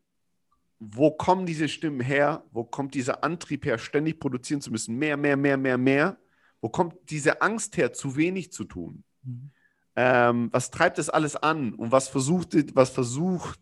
wo 0.79 1.11
kommen 1.11 1.45
diese 1.45 1.69
Stimmen 1.69 2.01
her? 2.01 2.43
Wo 2.51 2.63
kommt 2.63 2.95
dieser 2.95 3.23
Antrieb 3.23 3.65
her, 3.65 3.77
ständig 3.77 4.19
produzieren 4.19 4.61
zu 4.61 4.71
müssen? 4.71 4.97
Mehr, 4.97 5.15
mehr, 5.15 5.37
mehr, 5.37 5.55
mehr, 5.55 5.77
mehr. 5.77 6.17
Wo 6.59 6.69
kommt 6.69 6.95
diese 7.09 7.41
Angst 7.41 7.77
her, 7.77 7.93
zu 7.93 8.15
wenig 8.15 8.51
zu 8.51 8.65
tun? 8.65 9.03
Mhm. 9.23 9.51
Ähm, 9.95 10.49
was 10.51 10.71
treibt 10.71 10.97
das 10.97 11.09
alles 11.09 11.35
an? 11.35 11.73
Und 11.73 11.91
was 11.91 12.07
versucht, 12.07 12.55
was 12.75 12.89
versucht, 12.89 13.59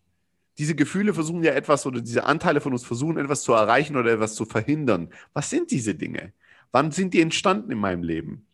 diese 0.58 0.76
Gefühle 0.76 1.14
versuchen 1.14 1.44
ja 1.44 1.54
etwas 1.54 1.86
oder 1.86 2.02
diese 2.02 2.26
Anteile 2.26 2.62
von 2.62 2.74
uns 2.74 2.84
versuchen 2.84 3.18
etwas 3.18 3.44
zu 3.44 3.54
erreichen 3.54 3.96
oder 3.96 4.14
etwas 4.14 4.36
zu 4.36 4.46
verhindern. 4.46 5.10
Was 5.34 5.50
sind 5.50 5.72
diese 5.72 5.96
Dinge? 5.96 6.34
Wann 6.72 6.92
sind 6.92 7.14
die 7.14 7.22
entstanden 7.22 7.72
in 7.72 7.80
meinem 7.80 8.04
Leben? 8.04 8.46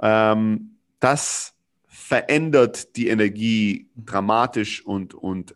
ähm, 0.00 0.76
das 1.00 1.54
verändert 1.86 2.96
die 2.96 3.08
Energie 3.08 3.88
dramatisch 3.96 4.84
und, 4.84 5.14
und 5.14 5.54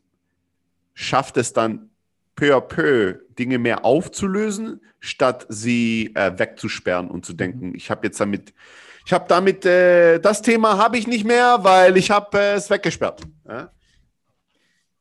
schafft 0.94 1.36
es 1.36 1.52
dann 1.52 1.90
peu 2.34 2.56
à 2.56 2.60
peu 2.60 3.18
Dinge 3.38 3.58
mehr 3.58 3.84
aufzulösen, 3.84 4.80
statt 5.00 5.46
sie 5.48 6.12
äh, 6.14 6.38
wegzusperren 6.38 7.10
und 7.10 7.26
zu 7.26 7.32
denken, 7.32 7.74
ich 7.74 7.90
habe 7.90 8.06
jetzt 8.06 8.20
damit, 8.20 8.54
ich 9.04 9.12
habe 9.12 9.26
damit, 9.28 9.66
äh, 9.66 10.18
das 10.20 10.42
Thema 10.42 10.78
habe 10.78 10.98
ich 10.98 11.06
nicht 11.06 11.24
mehr, 11.24 11.58
weil 11.62 11.96
ich 11.96 12.10
habe 12.10 12.38
äh, 12.38 12.54
es 12.54 12.70
weggesperrt. 12.70 13.22
Ja? 13.46 13.70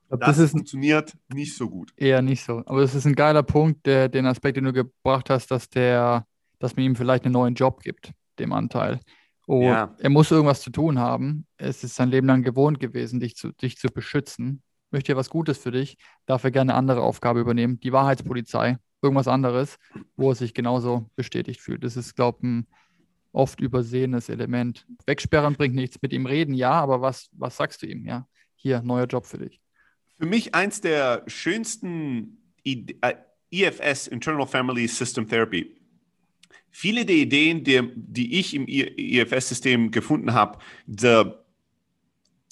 Glaub, 0.10 0.22
das, 0.22 0.38
das 0.38 0.52
funktioniert 0.52 1.14
nicht 1.34 1.56
so 1.56 1.70
gut. 1.70 1.94
eher 1.96 2.22
nicht 2.22 2.44
so. 2.44 2.64
Aber 2.66 2.82
es 2.82 2.96
ist 2.96 3.06
ein 3.06 3.16
geiler 3.16 3.44
Punkt, 3.44 3.86
der, 3.86 4.10
den 4.10 4.26
Aspekt, 4.26 4.58
den 4.58 4.64
du 4.64 4.74
gebracht 4.74 5.30
hast, 5.30 5.52
dass 5.52 5.70
der, 5.70 6.26
dass 6.60 6.76
man 6.76 6.86
ihm 6.86 6.96
vielleicht 6.96 7.26
einen 7.26 7.34
neuen 7.34 7.56
Job 7.56 7.82
gibt, 7.82 8.12
dem 8.40 8.54
Anteil. 8.54 9.00
Und 9.46 9.64
Ja. 9.64 9.96
er 10.00 10.10
muss 10.10 10.32
irgendwas 10.32 10.62
zu 10.62 10.70
tun 10.72 11.00
haben. 11.00 11.46
Es 11.58 11.84
ist 11.84 11.96
sein 11.96 12.10
Leben 12.10 12.28
lang 12.28 12.44
gewohnt 12.44 12.80
gewesen, 12.80 13.20
dich 13.20 13.36
zu, 13.36 13.52
dich 13.54 13.78
zu 13.78 13.88
beschützen. 13.88 14.62
Möchte 14.92 15.12
ja 15.12 15.18
was 15.18 15.30
Gutes 15.30 15.58
für 15.58 15.72
dich, 15.72 15.98
darf 16.26 16.44
er 16.44 16.52
gerne 16.52 16.72
eine 16.74 16.78
andere 16.80 17.02
Aufgabe 17.02 17.40
übernehmen. 17.40 17.80
Die 17.80 17.92
Wahrheitspolizei, 17.92 18.78
irgendwas 19.02 19.28
anderes, 19.28 19.78
wo 20.16 20.30
er 20.32 20.36
sich 20.36 20.54
genauso 20.54 21.10
bestätigt 21.16 21.62
fühlt. 21.62 21.84
Das 21.84 21.98
ist, 21.98 22.16
glaube 22.16 22.40
ich, 22.42 22.48
ein 22.48 22.68
oft 23.32 23.60
übersehenes 23.62 24.30
Element. 24.30 24.86
Wegsperren 25.06 25.56
bringt 25.56 25.76
nichts. 25.76 26.02
Mit 26.02 26.14
ihm 26.14 26.26
reden, 26.26 26.54
ja, 26.54 26.72
aber 26.72 27.02
was, 27.02 27.30
was 27.34 27.58
sagst 27.58 27.82
du 27.82 27.86
ihm? 27.86 28.06
Ja, 28.06 28.28
hier, 28.56 28.82
neuer 28.82 29.06
Job 29.06 29.26
für 29.26 29.38
dich. 29.38 29.62
Für 30.18 30.26
mich 30.26 30.56
eins 30.56 30.82
der 30.82 31.24
schönsten 31.28 32.38
I 32.66 32.98
äh, 33.02 33.14
EFS, 33.52 34.08
Internal 34.08 34.48
Family 34.48 34.88
System 34.88 35.28
Therapy. 35.28 35.77
Viele 36.80 37.08
der 37.08 37.16
Ideen, 37.16 37.64
die, 37.64 37.92
die 37.96 38.40
ich 38.40 38.54
im 38.54 38.68
EFS-System 38.68 39.90
gefunden 39.90 40.36
habe, 40.36 40.60
der, 40.86 41.44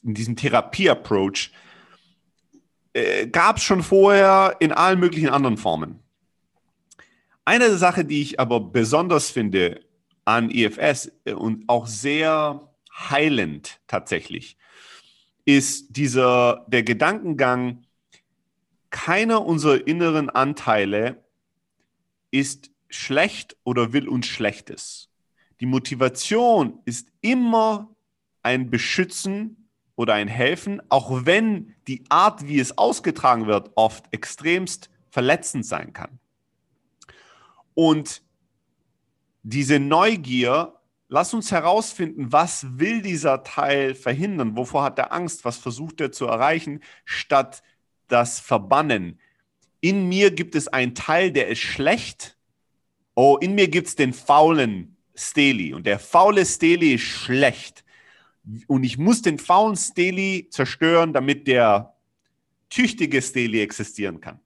in 0.02 0.16
diesem 0.16 0.36
Therapie-Approach, 0.36 1.52
äh, 2.94 3.28
gab 3.28 3.58
es 3.58 3.64
schon 3.64 3.84
vorher 3.84 4.56
in 4.60 4.72
allen 4.72 5.00
möglichen 5.00 5.30
anderen 5.30 5.58
Formen. 5.58 6.00
Eine 7.46 7.78
Sache, 7.78 8.04
die 8.04 8.24
ich 8.24 8.40
aber 8.40 8.62
besonders 8.62 9.30
finde 9.30 9.82
an 10.24 10.50
EFS 10.50 11.12
äh, 11.26 11.34
und 11.34 11.66
auch 11.68 11.86
sehr 11.86 12.74
heilend 12.98 13.80
tatsächlich, 13.86 14.58
ist 15.46 15.96
dieser, 15.98 16.66
der 16.68 16.82
Gedankengang, 16.82 17.86
keiner 18.90 19.46
unserer 19.46 19.86
inneren 19.86 20.32
Anteile 20.32 21.24
ist 22.32 22.72
schlecht 22.96 23.56
oder 23.64 23.94
will 23.94 24.08
uns 24.08 24.28
Schlechtes. 24.28 25.10
Die 25.60 25.66
Motivation 25.66 26.80
ist 26.86 27.10
immer 27.22 27.96
ein 28.42 28.70
Beschützen 28.70 29.70
oder 29.96 30.14
ein 30.14 30.28
Helfen, 30.28 30.82
auch 30.90 31.26
wenn 31.26 31.74
die 31.88 32.04
Art, 32.10 32.48
wie 32.48 32.60
es 32.60 32.78
ausgetragen 32.78 33.48
wird, 33.48 33.72
oft 33.76 34.06
extremst 34.12 34.90
verletzend 35.10 35.66
sein 35.66 35.94
kann. 35.94 36.20
Und 37.74 38.22
diese 39.44 39.80
Neugier, 39.80 40.74
lass 41.08 41.34
uns 41.34 41.52
herausfinden, 41.52 42.32
was 42.32 42.80
will 42.80 43.02
dieser 43.02 43.44
Teil 43.44 43.96
verhindern, 43.96 44.58
wovor 44.58 44.84
hat 44.84 45.00
er 45.00 45.14
Angst, 45.14 45.46
was 45.46 45.58
versucht 45.58 46.02
er 46.02 46.12
zu 46.12 46.26
erreichen, 46.26 46.82
statt 47.06 47.64
das 48.08 48.40
Verbannen. 48.40 49.20
In 49.82 50.10
mir 50.10 50.32
gibt 50.32 50.56
es 50.56 50.68
einen 50.68 50.96
Teil, 50.96 51.32
der 51.32 51.48
ist 51.48 51.60
schlecht. 51.60 52.35
Oh, 53.16 53.38
in 53.38 53.56
mir 53.56 53.68
gibt 53.70 53.88
es 53.88 53.96
den 53.96 54.14
faulen 54.14 54.98
Steli 55.16 55.74
und 55.74 55.86
der 55.86 56.00
faule 56.00 56.46
Steli 56.46 56.96
ist 56.96 57.04
schlecht. 57.04 57.84
Und 58.68 58.84
ich 58.84 58.98
muss 58.98 59.22
den 59.22 59.40
faulen 59.40 59.76
Steli 59.76 60.50
zerstören, 60.52 61.14
damit 61.14 61.48
der 61.48 61.96
tüchtige 62.70 63.22
Steli 63.22 63.62
existieren 63.62 64.20
kann. 64.20 64.40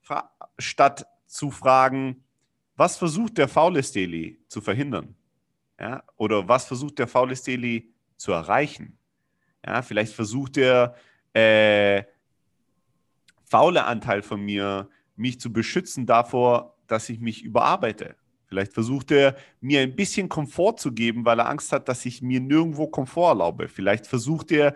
Fra 0.00 0.30
statt 0.58 1.06
zu 1.26 1.50
fragen, 1.50 2.24
was 2.76 2.96
versucht 2.96 3.38
der 3.38 3.48
faule 3.48 3.82
Steli 3.82 4.38
zu 4.48 4.60
verhindern? 4.60 5.14
Ja? 5.78 6.02
Oder 6.16 6.48
was 6.48 6.64
versucht 6.64 6.98
der 6.98 7.06
faule 7.06 7.36
Steli 7.36 7.92
zu 8.16 8.32
erreichen? 8.32 8.98
Ja, 9.64 9.82
vielleicht 9.82 10.12
versucht 10.12 10.56
der 10.56 10.94
äh, 11.32 12.02
faule 13.44 13.84
Anteil 13.84 14.22
von 14.22 14.40
mir, 14.40 14.88
mich 15.16 15.40
zu 15.40 15.52
beschützen 15.52 16.06
davor, 16.06 16.73
dass 16.94 17.08
ich 17.08 17.20
mich 17.20 17.42
überarbeite. 17.42 18.16
Vielleicht 18.46 18.72
versucht 18.72 19.10
er, 19.10 19.36
mir 19.60 19.80
ein 19.80 19.96
bisschen 19.96 20.28
Komfort 20.28 20.76
zu 20.78 20.92
geben, 20.92 21.24
weil 21.24 21.40
er 21.40 21.48
Angst 21.48 21.72
hat, 21.72 21.88
dass 21.88 22.06
ich 22.06 22.22
mir 22.22 22.40
nirgendwo 22.40 22.86
Komfort 22.86 23.30
erlaube. 23.30 23.68
Vielleicht 23.68 24.06
versucht 24.06 24.52
er, 24.52 24.74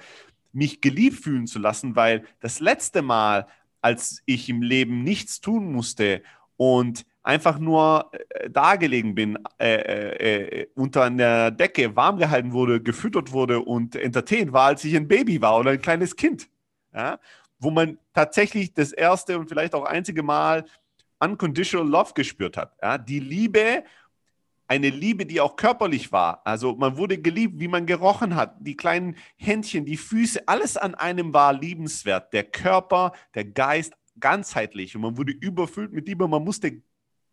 mich 0.53 0.81
geliebt 0.81 1.17
fühlen 1.17 1.47
zu 1.47 1.59
lassen, 1.59 1.95
weil 1.95 2.25
das 2.41 2.61
letzte 2.61 3.03
Mal, 3.03 3.47
als 3.81 4.23
ich 4.27 4.49
im 4.49 4.63
Leben 4.63 5.05
nichts 5.05 5.41
tun 5.41 5.73
musste 5.73 6.23
und 6.57 7.07
einfach 7.23 7.59
nur 7.59 8.11
äh, 8.13 8.51
dagelegen 8.51 9.15
bin, 9.15 9.39
äh, 9.61 10.63
äh, 10.63 10.67
unter 10.75 11.05
einer 11.05 11.51
Decke 11.51 11.95
warm 11.95 12.17
gehalten 12.17 12.53
wurde, 12.53 12.83
gefüttert 12.83 13.33
wurde 13.33 13.61
und 13.61 13.95
entertained 13.95 14.53
war, 14.53 14.69
als 14.69 14.85
ich 14.85 14.97
ein 14.97 15.07
Baby 15.07 15.41
war 15.41 15.59
oder 15.59 15.73
ein 15.73 15.83
kleines 15.83 16.17
Kind. 16.17 16.49
Ja? 16.93 17.21
Wo 17.59 17.71
man 17.71 17.99
tatsächlich 18.15 18.73
das 18.73 18.93
erste 18.93 19.39
und 19.39 19.49
vielleicht 19.49 19.75
auch 19.75 19.85
einzige 19.85 20.23
Mal 20.23 20.65
unconditional 21.21 21.89
love 21.89 22.13
gespürt 22.15 22.57
hat. 22.57 22.77
Ja? 22.83 22.99
Die 22.99 23.21
Liebe, 23.21 23.85
eine 24.67 24.91
Liebe, 24.91 25.25
die 25.27 25.41
auch 25.41 25.57
körperlich 25.57 26.13
war. 26.13 26.43
Also 26.45 26.77
man 26.77 26.97
wurde 26.97 27.19
geliebt, 27.19 27.59
wie 27.59 27.69
man 27.69 27.87
gerochen 27.87 28.37
hat. 28.37 28.57
Die 28.61 28.77
kleinen 28.77 29.17
Händchen, 29.37 29.87
die 29.87 29.97
Füße, 29.97 30.47
alles 30.47 30.77
an 30.77 30.95
einem 30.95 31.33
war 31.33 31.53
liebenswert. 31.53 32.33
Der 32.33 32.45
Körper, 32.45 33.13
der 33.35 33.47
Geist, 33.47 33.95
ganzheitlich. 34.21 34.95
Und 34.95 35.03
man 35.03 35.17
wurde 35.17 35.33
überfüllt 35.33 35.93
mit 35.93 36.07
Liebe. 36.07 36.29
Man 36.29 36.45
musste 36.45 36.83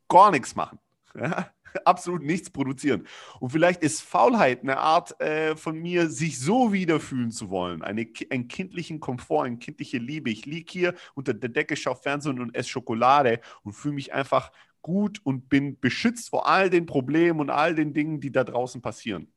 gar 0.07 0.32
nichts 0.32 0.56
machen. 0.56 0.80
Ja? 1.14 1.52
Absolut 1.85 2.23
nichts 2.23 2.49
produzieren. 2.49 3.07
Und 3.39 3.52
vielleicht 3.52 3.81
ist 3.81 4.02
Faulheit 4.02 4.61
eine 4.61 4.77
Art 4.77 5.19
äh, 5.19 5.56
von 5.56 5.77
mir, 5.77 6.10
sich 6.10 6.39
so 6.39 6.73
wiederfühlen 6.73 7.31
zu 7.31 7.49
wollen. 7.49 7.81
Eine, 7.81 8.07
einen 8.30 8.47
kindlichen 8.47 8.99
Komfort, 8.99 9.45
eine 9.45 9.57
kindliche 9.57 9.97
Liebe. 9.97 10.30
Ich 10.30 10.45
liege 10.45 10.72
hier 10.72 10.93
unter 11.14 11.34
der 11.34 11.49
Decke, 11.49 11.76
schaue 11.76 11.95
Fernsehen 11.95 12.39
und 12.39 12.56
esse 12.56 12.69
Schokolade 12.69 13.39
und 13.64 13.73
fühle 13.73 13.95
mich 13.95 14.14
einfach 14.14 14.52
gut 14.81 15.19
und 15.23 15.49
bin 15.49 15.80
beschützt 15.80 16.30
vor 16.30 16.47
all 16.47 16.69
den 16.69 16.85
Problemen 16.85 17.39
und 17.39 17.49
all 17.49 17.73
den 17.73 17.93
Dingen, 17.93 18.22
die 18.22 18.31
da 18.31 18.43
draußen 18.43 18.81
passieren. 18.81 19.34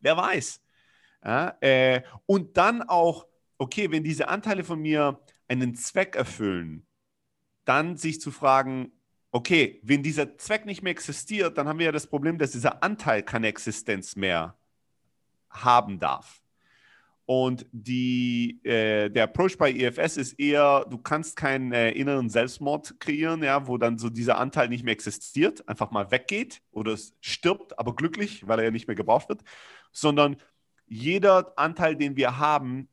Wer 0.00 0.16
weiß. 0.16 0.60
Ja, 1.24 1.56
äh, 1.60 2.02
und 2.26 2.56
dann 2.56 2.82
auch, 2.82 3.26
okay, 3.58 3.90
wenn 3.90 4.04
diese 4.04 4.28
Anteile 4.28 4.64
von 4.64 4.80
mir 4.80 5.20
einen 5.48 5.74
Zweck 5.74 6.16
erfüllen, 6.16 6.86
dann 7.64 7.96
sich 7.96 8.20
zu 8.20 8.30
fragen, 8.30 8.92
okay, 9.32 9.80
wenn 9.82 10.02
dieser 10.02 10.36
Zweck 10.38 10.66
nicht 10.66 10.82
mehr 10.82 10.92
existiert, 10.92 11.58
dann 11.58 11.66
haben 11.66 11.78
wir 11.78 11.86
ja 11.86 11.92
das 11.92 12.06
Problem, 12.06 12.38
dass 12.38 12.52
dieser 12.52 12.82
Anteil 12.82 13.22
keine 13.22 13.48
Existenz 13.48 14.14
mehr 14.14 14.56
haben 15.50 15.98
darf. 15.98 16.42
Und 17.24 17.66
die, 17.72 18.60
äh, 18.64 19.08
der 19.08 19.24
Approach 19.24 19.56
bei 19.56 19.72
EFS 19.72 20.16
ist 20.16 20.32
eher, 20.34 20.84
du 20.90 20.98
kannst 20.98 21.36
keinen 21.36 21.72
äh, 21.72 21.92
inneren 21.92 22.28
Selbstmord 22.28 23.00
kreieren, 23.00 23.42
ja, 23.42 23.66
wo 23.66 23.78
dann 23.78 23.96
so 23.96 24.10
dieser 24.10 24.38
Anteil 24.38 24.68
nicht 24.68 24.84
mehr 24.84 24.92
existiert, 24.92 25.66
einfach 25.68 25.92
mal 25.92 26.10
weggeht 26.10 26.60
oder 26.72 26.92
es 26.92 27.14
stirbt, 27.20 27.78
aber 27.78 27.94
glücklich, 27.94 28.46
weil 28.46 28.58
er 28.58 28.66
ja 28.66 28.70
nicht 28.70 28.86
mehr 28.86 28.96
gebraucht 28.96 29.28
wird, 29.28 29.42
sondern 29.92 30.36
jeder 30.86 31.56
Anteil, 31.56 31.96
den 31.96 32.16
wir 32.16 32.38
haben, 32.38 32.88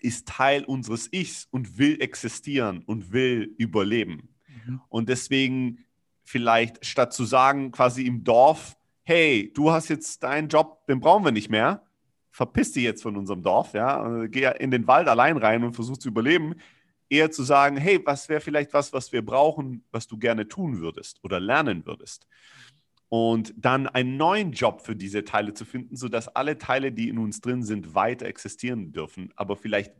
ist 0.00 0.28
Teil 0.28 0.64
unseres 0.64 1.08
Ichs 1.10 1.48
und 1.50 1.78
will 1.78 2.00
existieren 2.00 2.82
und 2.84 3.12
will 3.12 3.54
überleben. 3.56 4.33
Mhm. 4.66 4.80
Und 4.88 5.08
deswegen 5.08 5.84
vielleicht 6.22 6.84
statt 6.84 7.12
zu 7.12 7.24
sagen, 7.24 7.70
quasi 7.70 8.06
im 8.06 8.24
Dorf, 8.24 8.76
hey, 9.02 9.52
du 9.54 9.70
hast 9.70 9.88
jetzt 9.88 10.22
deinen 10.22 10.48
Job, 10.48 10.86
den 10.86 11.00
brauchen 11.00 11.24
wir 11.24 11.32
nicht 11.32 11.50
mehr, 11.50 11.82
verpiss 12.30 12.72
dich 12.72 12.82
jetzt 12.82 13.02
von 13.02 13.16
unserem 13.16 13.42
Dorf, 13.42 13.74
ja, 13.74 14.26
geh 14.26 14.50
in 14.58 14.70
den 14.70 14.86
Wald 14.86 15.06
allein 15.08 15.36
rein 15.36 15.62
und 15.62 15.74
versuch 15.74 15.98
zu 15.98 16.08
überleben, 16.08 16.54
eher 17.08 17.30
zu 17.30 17.42
sagen, 17.42 17.76
hey, 17.76 18.00
was 18.04 18.28
wäre 18.28 18.40
vielleicht 18.40 18.72
was, 18.72 18.92
was 18.92 19.12
wir 19.12 19.24
brauchen, 19.24 19.84
was 19.92 20.08
du 20.08 20.18
gerne 20.18 20.48
tun 20.48 20.80
würdest 20.80 21.20
oder 21.22 21.38
lernen 21.38 21.86
würdest. 21.86 22.26
Und 23.08 23.54
dann 23.56 23.86
einen 23.86 24.16
neuen 24.16 24.52
Job 24.52 24.80
für 24.80 24.96
diese 24.96 25.24
Teile 25.24 25.54
zu 25.54 25.64
finden, 25.64 25.94
sodass 25.94 26.26
alle 26.28 26.58
Teile, 26.58 26.90
die 26.90 27.08
in 27.08 27.18
uns 27.18 27.40
drin 27.40 27.62
sind, 27.62 27.94
weiter 27.94 28.26
existieren 28.26 28.92
dürfen, 28.92 29.32
aber 29.36 29.56
vielleicht 29.56 29.94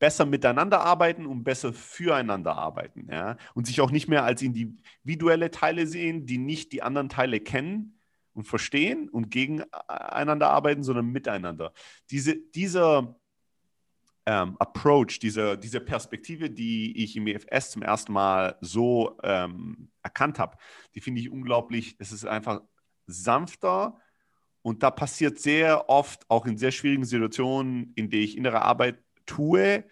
besser 0.00 0.26
miteinander 0.26 0.80
arbeiten 0.80 1.26
und 1.26 1.44
besser 1.44 1.72
füreinander 1.72 2.56
arbeiten. 2.56 3.06
Ja? 3.08 3.36
Und 3.54 3.66
sich 3.66 3.80
auch 3.80 3.92
nicht 3.92 4.08
mehr 4.08 4.24
als 4.24 4.42
individuelle 4.42 5.52
Teile 5.52 5.86
sehen, 5.86 6.26
die 6.26 6.38
nicht 6.38 6.72
die 6.72 6.82
anderen 6.82 7.08
Teile 7.08 7.38
kennen 7.38 8.00
und 8.32 8.44
verstehen 8.44 9.08
und 9.08 9.30
gegeneinander 9.30 10.50
arbeiten, 10.50 10.82
sondern 10.82 11.06
miteinander. 11.06 11.72
Diese, 12.10 12.34
dieser 12.36 13.20
ähm, 14.24 14.56
Approach, 14.58 15.18
diese, 15.20 15.58
diese 15.58 15.80
Perspektive, 15.80 16.50
die 16.50 17.04
ich 17.04 17.14
im 17.16 17.26
EFS 17.26 17.72
zum 17.72 17.82
ersten 17.82 18.12
Mal 18.12 18.56
so 18.62 19.18
ähm, 19.22 19.90
erkannt 20.02 20.38
habe, 20.38 20.56
die 20.94 21.00
finde 21.00 21.20
ich 21.20 21.30
unglaublich. 21.30 21.96
Es 21.98 22.10
ist 22.10 22.24
einfach 22.24 22.62
sanfter 23.06 23.98
und 24.62 24.82
da 24.82 24.90
passiert 24.90 25.38
sehr 25.38 25.90
oft, 25.90 26.24
auch 26.30 26.46
in 26.46 26.56
sehr 26.56 26.70
schwierigen 26.70 27.04
Situationen, 27.04 27.92
in 27.96 28.08
denen 28.08 28.22
ich 28.22 28.38
innere 28.38 28.62
Arbeit 28.62 29.02
tue, 29.30 29.84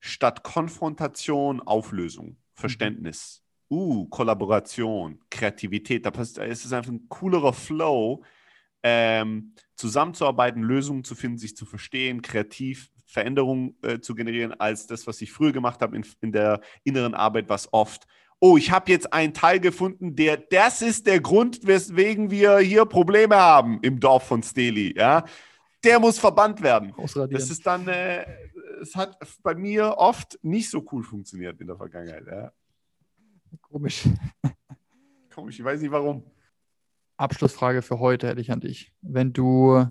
statt 0.00 0.42
Konfrontation, 0.42 1.60
Auflösung, 1.60 2.36
Verständnis. 2.54 3.40
Uh, 3.70 4.06
Kollaboration, 4.08 5.18
Kreativität. 5.30 6.04
Da 6.04 6.10
ist 6.10 6.64
es 6.64 6.72
einfach 6.72 6.92
ein 6.92 7.08
coolerer 7.08 7.52
Flow, 7.52 8.22
ähm, 8.82 9.54
zusammenzuarbeiten, 9.74 10.62
Lösungen 10.62 11.02
zu 11.02 11.14
finden, 11.14 11.38
sich 11.38 11.56
zu 11.56 11.64
verstehen, 11.64 12.20
kreativ 12.20 12.90
Veränderungen 13.06 13.76
äh, 13.82 14.00
zu 14.00 14.14
generieren, 14.14 14.52
als 14.52 14.86
das, 14.86 15.06
was 15.06 15.22
ich 15.22 15.32
früher 15.32 15.52
gemacht 15.52 15.80
habe 15.80 15.96
in, 15.96 16.04
in 16.20 16.32
der 16.32 16.60
inneren 16.84 17.14
Arbeit, 17.14 17.48
was 17.48 17.72
oft 17.72 18.06
oh, 18.40 18.58
ich 18.58 18.70
habe 18.70 18.90
jetzt 18.90 19.10
einen 19.10 19.32
Teil 19.32 19.58
gefunden, 19.58 20.14
der, 20.16 20.36
das 20.36 20.82
ist 20.82 21.06
der 21.06 21.18
Grund, 21.20 21.66
weswegen 21.66 22.30
wir 22.30 22.58
hier 22.58 22.84
Probleme 22.84 23.36
haben 23.36 23.78
im 23.80 23.98
Dorf 23.98 24.28
von 24.28 24.42
Steli, 24.42 24.94
ja. 24.94 25.24
Der 25.82 25.98
muss 25.98 26.18
verbannt 26.18 26.62
werden. 26.62 26.92
Das 27.30 27.50
ist 27.50 27.66
dann, 27.66 27.88
äh, 27.88 28.24
es 28.84 28.96
hat 28.96 29.18
bei 29.42 29.54
mir 29.54 29.94
oft 29.96 30.38
nicht 30.42 30.70
so 30.70 30.84
cool 30.92 31.02
funktioniert 31.02 31.60
in 31.60 31.66
der 31.66 31.76
Vergangenheit, 31.76 32.26
ja. 32.26 32.52
Komisch. 33.62 34.08
Komisch, 35.34 35.58
ich 35.58 35.64
weiß 35.64 35.80
nicht 35.80 35.90
warum. 35.90 36.22
Abschlussfrage 37.16 37.82
für 37.82 37.98
heute 37.98 38.28
hätte 38.28 38.40
ich 38.40 38.50
an 38.50 38.60
dich. 38.60 38.92
Wenn 39.00 39.32
du 39.32 39.86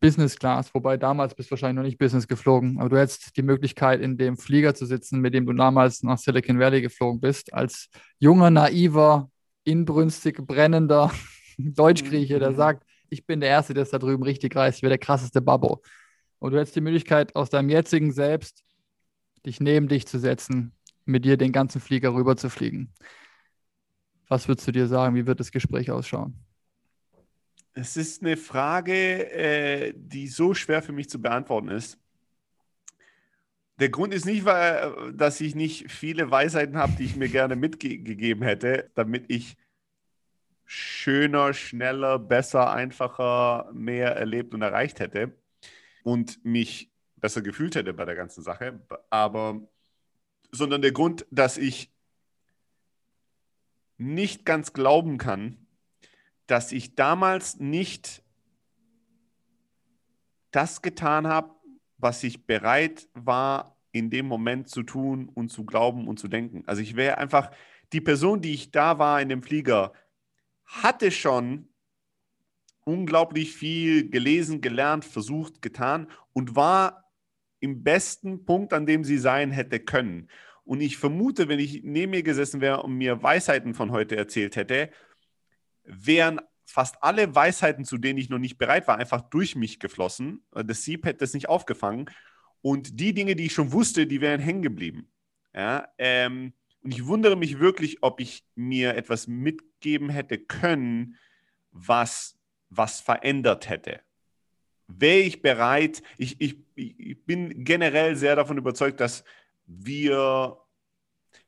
Business 0.00 0.36
Class, 0.36 0.74
wobei 0.74 0.96
damals 0.96 1.34
bist 1.34 1.50
du 1.50 1.52
wahrscheinlich 1.52 1.76
noch 1.76 1.82
nicht 1.84 1.98
Business 1.98 2.26
geflogen, 2.26 2.78
aber 2.78 2.88
du 2.88 2.98
hättest 2.98 3.36
die 3.36 3.42
Möglichkeit, 3.42 4.00
in 4.00 4.18
dem 4.18 4.36
Flieger 4.36 4.74
zu 4.74 4.86
sitzen, 4.86 5.20
mit 5.20 5.34
dem 5.34 5.46
du 5.46 5.52
damals 5.52 6.02
nach 6.02 6.18
Silicon 6.18 6.58
Valley 6.58 6.82
geflogen 6.82 7.20
bist, 7.20 7.54
als 7.54 7.88
junger, 8.18 8.50
naiver, 8.50 9.30
inbrünstig 9.64 10.38
brennender 10.38 11.12
Deutschgrieche, 11.58 12.38
der 12.38 12.50
mhm. 12.50 12.56
sagt, 12.56 12.86
ich 13.08 13.24
bin 13.24 13.40
der 13.40 13.50
Erste, 13.50 13.72
der 13.72 13.84
es 13.84 13.90
da 13.90 13.98
drüben 13.98 14.24
richtig 14.24 14.56
reißt, 14.56 14.78
ich 14.78 14.82
wäre 14.82 14.90
der 14.90 14.98
krasseste 14.98 15.40
Babbo. 15.40 15.82
Und 16.44 16.52
du 16.52 16.58
hättest 16.58 16.76
die 16.76 16.82
Möglichkeit, 16.82 17.34
aus 17.36 17.48
deinem 17.48 17.70
jetzigen 17.70 18.12
Selbst 18.12 18.64
dich 19.46 19.60
neben 19.60 19.88
dich 19.88 20.06
zu 20.06 20.18
setzen, 20.18 20.74
mit 21.06 21.24
dir 21.24 21.38
den 21.38 21.52
ganzen 21.52 21.80
Flieger 21.80 22.12
rüber 22.12 22.36
zu 22.36 22.50
fliegen. 22.50 22.92
Was 24.28 24.46
würdest 24.46 24.68
du 24.68 24.72
dir 24.72 24.86
sagen? 24.86 25.14
Wie 25.14 25.26
wird 25.26 25.40
das 25.40 25.52
Gespräch 25.52 25.90
ausschauen? 25.90 26.34
Es 27.72 27.96
ist 27.96 28.22
eine 28.22 28.36
Frage, 28.36 29.32
äh, 29.32 29.94
die 29.96 30.28
so 30.28 30.52
schwer 30.52 30.82
für 30.82 30.92
mich 30.92 31.08
zu 31.08 31.18
beantworten 31.18 31.68
ist. 31.68 31.98
Der 33.80 33.88
Grund 33.88 34.12
ist 34.12 34.26
nicht, 34.26 34.44
weil, 34.44 35.14
dass 35.14 35.40
ich 35.40 35.54
nicht 35.54 35.90
viele 35.90 36.30
Weisheiten 36.30 36.76
habe, 36.76 36.92
die 36.98 37.04
ich 37.04 37.16
mir 37.16 37.30
gerne 37.30 37.56
mitgegeben 37.56 38.44
hätte, 38.44 38.90
damit 38.94 39.24
ich 39.28 39.56
schöner, 40.66 41.54
schneller, 41.54 42.18
besser, 42.18 42.70
einfacher, 42.70 43.70
mehr 43.72 44.14
erlebt 44.14 44.52
und 44.52 44.60
erreicht 44.60 45.00
hätte 45.00 45.32
und 46.04 46.44
mich 46.44 46.92
besser 47.16 47.42
gefühlt 47.42 47.74
hätte 47.74 47.92
bei 47.92 48.04
der 48.04 48.14
ganzen 48.14 48.44
Sache. 48.44 48.80
Aber, 49.10 49.60
sondern 50.52 50.82
der 50.82 50.92
Grund, 50.92 51.26
dass 51.30 51.58
ich 51.58 51.90
nicht 53.96 54.44
ganz 54.44 54.72
glauben 54.72 55.18
kann, 55.18 55.66
dass 56.46 56.70
ich 56.70 56.94
damals 56.94 57.58
nicht 57.58 58.22
das 60.50 60.82
getan 60.82 61.26
habe, 61.26 61.50
was 61.96 62.22
ich 62.22 62.46
bereit 62.46 63.08
war, 63.14 63.76
in 63.90 64.10
dem 64.10 64.26
Moment 64.26 64.68
zu 64.68 64.82
tun 64.82 65.28
und 65.28 65.50
zu 65.50 65.64
glauben 65.64 66.06
und 66.06 66.18
zu 66.18 66.28
denken. 66.28 66.64
Also 66.66 66.82
ich 66.82 66.96
wäre 66.96 67.18
einfach, 67.18 67.50
die 67.92 68.00
Person, 68.00 68.42
die 68.42 68.52
ich 68.52 68.70
da 68.70 68.98
war 68.98 69.20
in 69.20 69.28
dem 69.28 69.42
Flieger, 69.42 69.92
hatte 70.64 71.10
schon 71.10 71.68
unglaublich 72.84 73.54
viel 73.54 74.10
gelesen, 74.10 74.60
gelernt, 74.60 75.04
versucht, 75.04 75.62
getan 75.62 76.08
und 76.32 76.54
war 76.56 77.10
im 77.60 77.82
besten 77.82 78.44
Punkt, 78.44 78.72
an 78.72 78.86
dem 78.86 79.04
sie 79.04 79.18
sein 79.18 79.50
hätte 79.50 79.80
können. 79.80 80.28
Und 80.64 80.80
ich 80.80 80.96
vermute, 80.96 81.48
wenn 81.48 81.58
ich 81.58 81.82
neben 81.82 82.10
mir 82.10 82.22
gesessen 82.22 82.60
wäre 82.60 82.82
und 82.82 82.94
mir 82.96 83.22
Weisheiten 83.22 83.74
von 83.74 83.90
heute 83.90 84.16
erzählt 84.16 84.56
hätte, 84.56 84.90
wären 85.84 86.40
fast 86.66 87.02
alle 87.02 87.34
Weisheiten, 87.34 87.84
zu 87.84 87.98
denen 87.98 88.18
ich 88.18 88.30
noch 88.30 88.38
nicht 88.38 88.58
bereit 88.58 88.88
war, 88.88 88.98
einfach 88.98 89.22
durch 89.22 89.56
mich 89.56 89.78
geflossen. 89.78 90.44
Das 90.52 90.82
Sieb 90.82 91.04
hätte 91.04 91.18
das 91.18 91.34
nicht 91.34 91.48
aufgefangen. 91.48 92.06
Und 92.62 92.98
die 92.98 93.12
Dinge, 93.12 93.36
die 93.36 93.46
ich 93.46 93.52
schon 93.52 93.72
wusste, 93.72 94.06
die 94.06 94.22
wären 94.22 94.40
hängen 94.40 94.62
geblieben. 94.62 95.10
Ja, 95.54 95.88
ähm, 95.98 96.54
und 96.82 96.92
ich 96.92 97.06
wundere 97.06 97.36
mich 97.36 97.60
wirklich, 97.60 98.02
ob 98.02 98.20
ich 98.20 98.44
mir 98.54 98.94
etwas 98.96 99.26
mitgeben 99.26 100.10
hätte 100.10 100.38
können, 100.38 101.16
was, 101.70 102.36
was 102.76 103.00
verändert 103.00 103.68
hätte. 103.68 104.00
Wäre 104.86 105.20
ich 105.20 105.42
bereit, 105.42 106.02
ich, 106.18 106.40
ich, 106.40 106.58
ich 106.74 107.24
bin 107.24 107.64
generell 107.64 108.16
sehr 108.16 108.36
davon 108.36 108.58
überzeugt, 108.58 109.00
dass 109.00 109.24
wir 109.66 110.58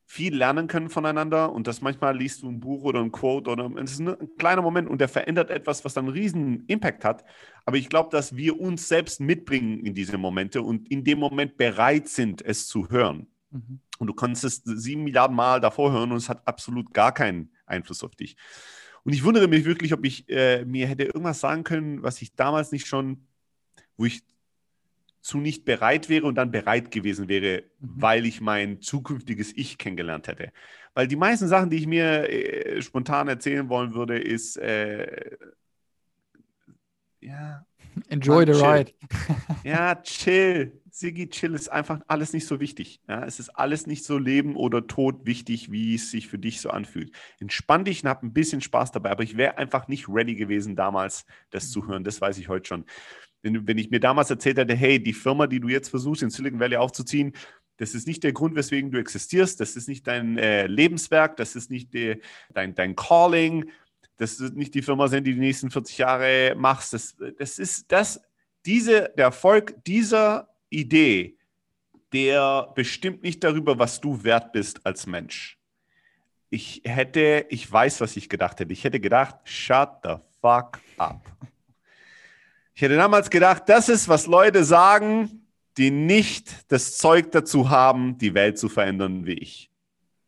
viel 0.09 0.37
lernen 0.37 0.69
können 0.69 0.89
voneinander 0.89 1.53
und 1.53 1.67
das 1.67 1.81
manchmal 1.81 2.17
liest 2.17 2.43
du 2.43 2.49
ein 2.49 2.61
Buch 2.61 2.85
oder 2.85 3.01
ein 3.01 3.11
Quote 3.11 3.51
oder 3.51 3.69
es 3.77 3.93
ist 3.93 4.01
ein 4.01 4.17
kleiner 4.39 4.63
Moment 4.63 4.89
und 4.89 5.01
der 5.01 5.09
verändert 5.09 5.51
etwas, 5.51 5.85
was 5.85 5.95
dann 5.95 6.05
einen 6.07 6.15
riesen 6.15 6.65
Impact 6.67 7.05
hat. 7.05 7.25
Aber 7.65 7.77
ich 7.77 7.89
glaube, 7.89 8.11
dass 8.11 8.37
wir 8.37 8.59
uns 8.61 8.89
selbst 8.89 9.21
mitbringen 9.21 9.81
in 9.81 9.95
diese 9.95 10.17
Momente 10.17 10.63
und 10.63 10.89
in 10.91 11.03
dem 11.03 11.19
Moment 11.19 11.57
bereit 11.57 12.09
sind, 12.09 12.41
es 12.41 12.69
zu 12.69 12.89
hören. 12.89 13.27
Mhm. 13.51 13.81
Und 13.99 14.07
du 14.07 14.15
kannst 14.15 14.45
es 14.45 14.63
sieben 14.65 15.03
Milliarden 15.03 15.35
Mal 15.35 15.61
davor 15.61 15.91
hören 15.91 16.13
und 16.13 16.19
es 16.19 16.29
hat 16.29 16.47
absolut 16.47 16.95
gar 16.95 17.13
keinen 17.13 17.51
Einfluss 17.67 18.05
auf 18.05 18.15
dich. 18.15 18.37
Und 19.07 19.13
ich 19.13 19.23
wundere 19.23 19.47
mich 19.47 19.65
wirklich, 19.65 19.93
ob 19.93 20.05
ich 20.05 20.29
äh, 20.29 20.65
mir 20.65 20.89
hätte 20.89 21.05
irgendwas 21.05 21.39
sagen 21.39 21.63
können, 21.63 22.03
was 22.03 22.21
ich 22.23 22.35
damals 22.35 22.73
nicht 22.73 22.89
schon, 22.89 23.25
wo 23.97 24.05
ich 24.05 24.25
zu 25.21 25.39
nicht 25.39 25.65
bereit 25.65 26.09
wäre 26.09 26.27
und 26.27 26.35
dann 26.35 26.51
bereit 26.51 26.91
gewesen 26.91 27.29
wäre, 27.29 27.63
mhm. 27.79 28.03
weil 28.03 28.27
ich 28.27 28.41
mein 28.41 28.81
zukünftiges 28.81 29.57
Ich 29.57 29.79
kennengelernt 29.79 30.27
hätte. 30.27 30.51
Weil 30.93 31.07
die 31.07 31.15
meisten 31.15 31.47
Sachen, 31.47 31.71
die 31.71 31.77
ich 31.77 31.87
mir 31.87 32.29
äh, 32.29 32.83
spontan 32.83 33.29
erzählen 33.29 33.69
wollen 33.69 33.95
würde, 33.95 34.19
ist 34.19 34.57
äh, 34.57 35.37
ja. 37.21 37.65
Enjoy 38.09 38.47
the 38.47 38.53
chill. 38.53 38.65
ride. 38.65 38.93
ja, 39.65 39.95
chill. 39.97 40.81
Sigi, 40.91 41.29
chill 41.29 41.55
ist 41.55 41.69
einfach 41.71 42.01
alles 42.09 42.33
nicht 42.33 42.47
so 42.47 42.59
wichtig. 42.59 43.01
Ja, 43.07 43.25
es 43.25 43.39
ist 43.39 43.51
alles 43.51 43.87
nicht 43.87 44.05
so 44.05 44.17
Leben 44.17 44.57
oder 44.57 44.87
Tod 44.87 45.27
wichtig, 45.27 45.71
wie 45.71 45.95
es 45.95 46.11
sich 46.11 46.27
für 46.29 46.39
dich 46.39 46.61
so 46.61 46.71
anfühlt. 46.71 47.11
Entspann 47.39 47.85
dich 47.85 48.03
und 48.03 48.09
hab 48.09 48.23
ein 48.23 48.33
bisschen 48.33 48.63
Spaß 48.63 48.93
dabei, 48.93 49.11
aber 49.11 49.23
ich 49.23 49.37
wäre 49.37 49.59
einfach 49.59 49.89
nicht 49.89 50.09
ready 50.09 50.35
gewesen, 50.35 50.75
damals 50.75 51.27
das 51.51 51.71
zu 51.71 51.87
hören. 51.87 52.03
Das 52.03 52.21
weiß 52.21 52.39
ich 52.39 52.49
heute 52.49 52.67
schon 52.69 52.85
wenn, 53.47 53.67
wenn 53.67 53.79
ich 53.79 53.91
mir 53.91 54.01
damals 54.01 54.31
erzählt 54.31 54.59
hätte, 54.59 54.75
hey, 54.75 55.03
die 55.03 55.13
Firma, 55.13 55.47
die 55.47 55.61
du 55.61 55.69
jetzt 55.69 55.89
versuchst, 55.89 56.23
in 56.23 56.31
Silicon 56.31 56.61
Valley 56.61 56.77
aufzuziehen, 56.77 57.33
das 57.79 57.95
ist 57.95 58.07
nicht 58.07 58.25
der 58.25 58.33
Grund, 58.33 58.57
weswegen 58.57 58.91
du 58.91 58.99
existierst, 58.99 59.61
das 59.61 59.77
ist 59.77 59.89
nicht 59.89 60.07
dein 60.07 60.39
äh, 60.39 60.67
Lebenswerk, 60.67 61.37
das 61.37 61.57
ist 61.57 61.71
nicht 61.71 61.93
die, 61.93 62.21
dein, 62.53 62.75
dein 62.75 62.97
Calling, 62.97 63.71
das 64.17 64.41
ist 64.41 64.55
nicht 64.55 64.75
die 64.75 64.83
Firma 64.83 65.09
die 65.09 65.17
du 65.17 65.23
die 65.23 65.35
nächsten 65.35 65.71
40 65.71 65.99
Jahre 65.99 66.55
machst. 66.57 66.93
Das, 66.93 67.17
das 67.39 67.59
ist 67.59 67.91
das, 67.93 68.21
diese, 68.65 69.13
der 69.17 69.27
Erfolg 69.27 69.85
dieser 69.85 70.49
Idee, 70.71 71.37
der 72.13 72.73
bestimmt 72.75 73.23
nicht 73.23 73.45
darüber, 73.45 73.79
was 73.79 74.01
du 74.01 74.23
wert 74.25 74.53
bist 74.53 74.85
als 74.87 75.07
Mensch. 75.07 75.59
Ich 76.49 76.83
hätte, 76.85 77.47
ich 77.51 77.71
weiß, 77.71 78.01
was 78.01 78.17
ich 78.17 78.29
gedacht 78.29 78.61
hätte. 78.61 78.73
Ich 78.73 78.85
hätte 78.85 79.01
gedacht, 79.01 79.37
shut 79.45 79.91
the 80.03 80.15
fuck 80.41 80.81
up. 80.97 81.21
Ich 82.75 82.83
hätte 82.83 82.97
damals 82.97 83.31
gedacht, 83.31 83.65
das 83.67 83.89
ist, 83.89 84.09
was 84.09 84.27
Leute 84.27 84.65
sagen, 84.65 85.47
die 85.77 85.91
nicht 85.91 86.71
das 86.73 86.97
Zeug 86.97 87.33
dazu 87.33 87.71
haben, 87.71 88.19
die 88.19 88.35
Welt 88.35 88.59
zu 88.59 88.69
verändern 88.69 89.27
wie 89.27 89.35
ich. 89.35 89.71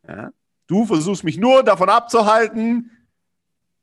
Ja? 0.06 0.32
Du 0.66 0.84
versuchst 0.84 1.24
mich 1.24 1.38
nur 1.38 1.62
davon 1.62 1.88
abzuhalten, 1.88 2.90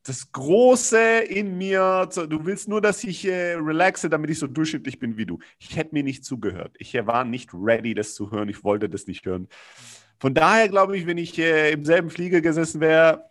das 0.07 0.32
Große 0.32 1.19
in 1.22 1.57
mir, 1.57 2.07
du 2.14 2.45
willst 2.45 2.68
nur, 2.68 2.80
dass 2.80 3.03
ich 3.03 3.26
äh, 3.26 3.56
relaxe, 3.56 4.07
damit 4.07 4.30
ich 4.30 4.38
so 4.38 4.45
durchschnittlich 4.45 4.99
bin 4.99 5.18
wie 5.18 5.26
du. 5.26 5.40
Ich 5.57 5.76
hätte 5.76 5.95
mir 5.95 6.03
nicht 6.03 6.23
zugehört. 6.23 6.76
Ich 6.77 6.94
war 6.94 7.26
nicht 7.26 7.49
ready, 7.53 7.95
das 7.95 8.14
zu 8.14 8.32
hören. 8.32 8.48
Ich 8.48 8.64
wollte 8.64 8.88
das 8.88 9.07
nicht 9.07 9.26
hören. 9.26 9.48
Von 10.19 10.36
daher 10.36 10.69
glaube 10.69 10.95
ich, 10.95 11.07
wenn 11.07 11.18
ich 11.18 11.38
äh, 11.40 11.72
im 11.72 11.84
selben 11.84 12.11
Flieger 12.11 12.41
gesessen 12.41 12.82
wäre, 12.82 13.26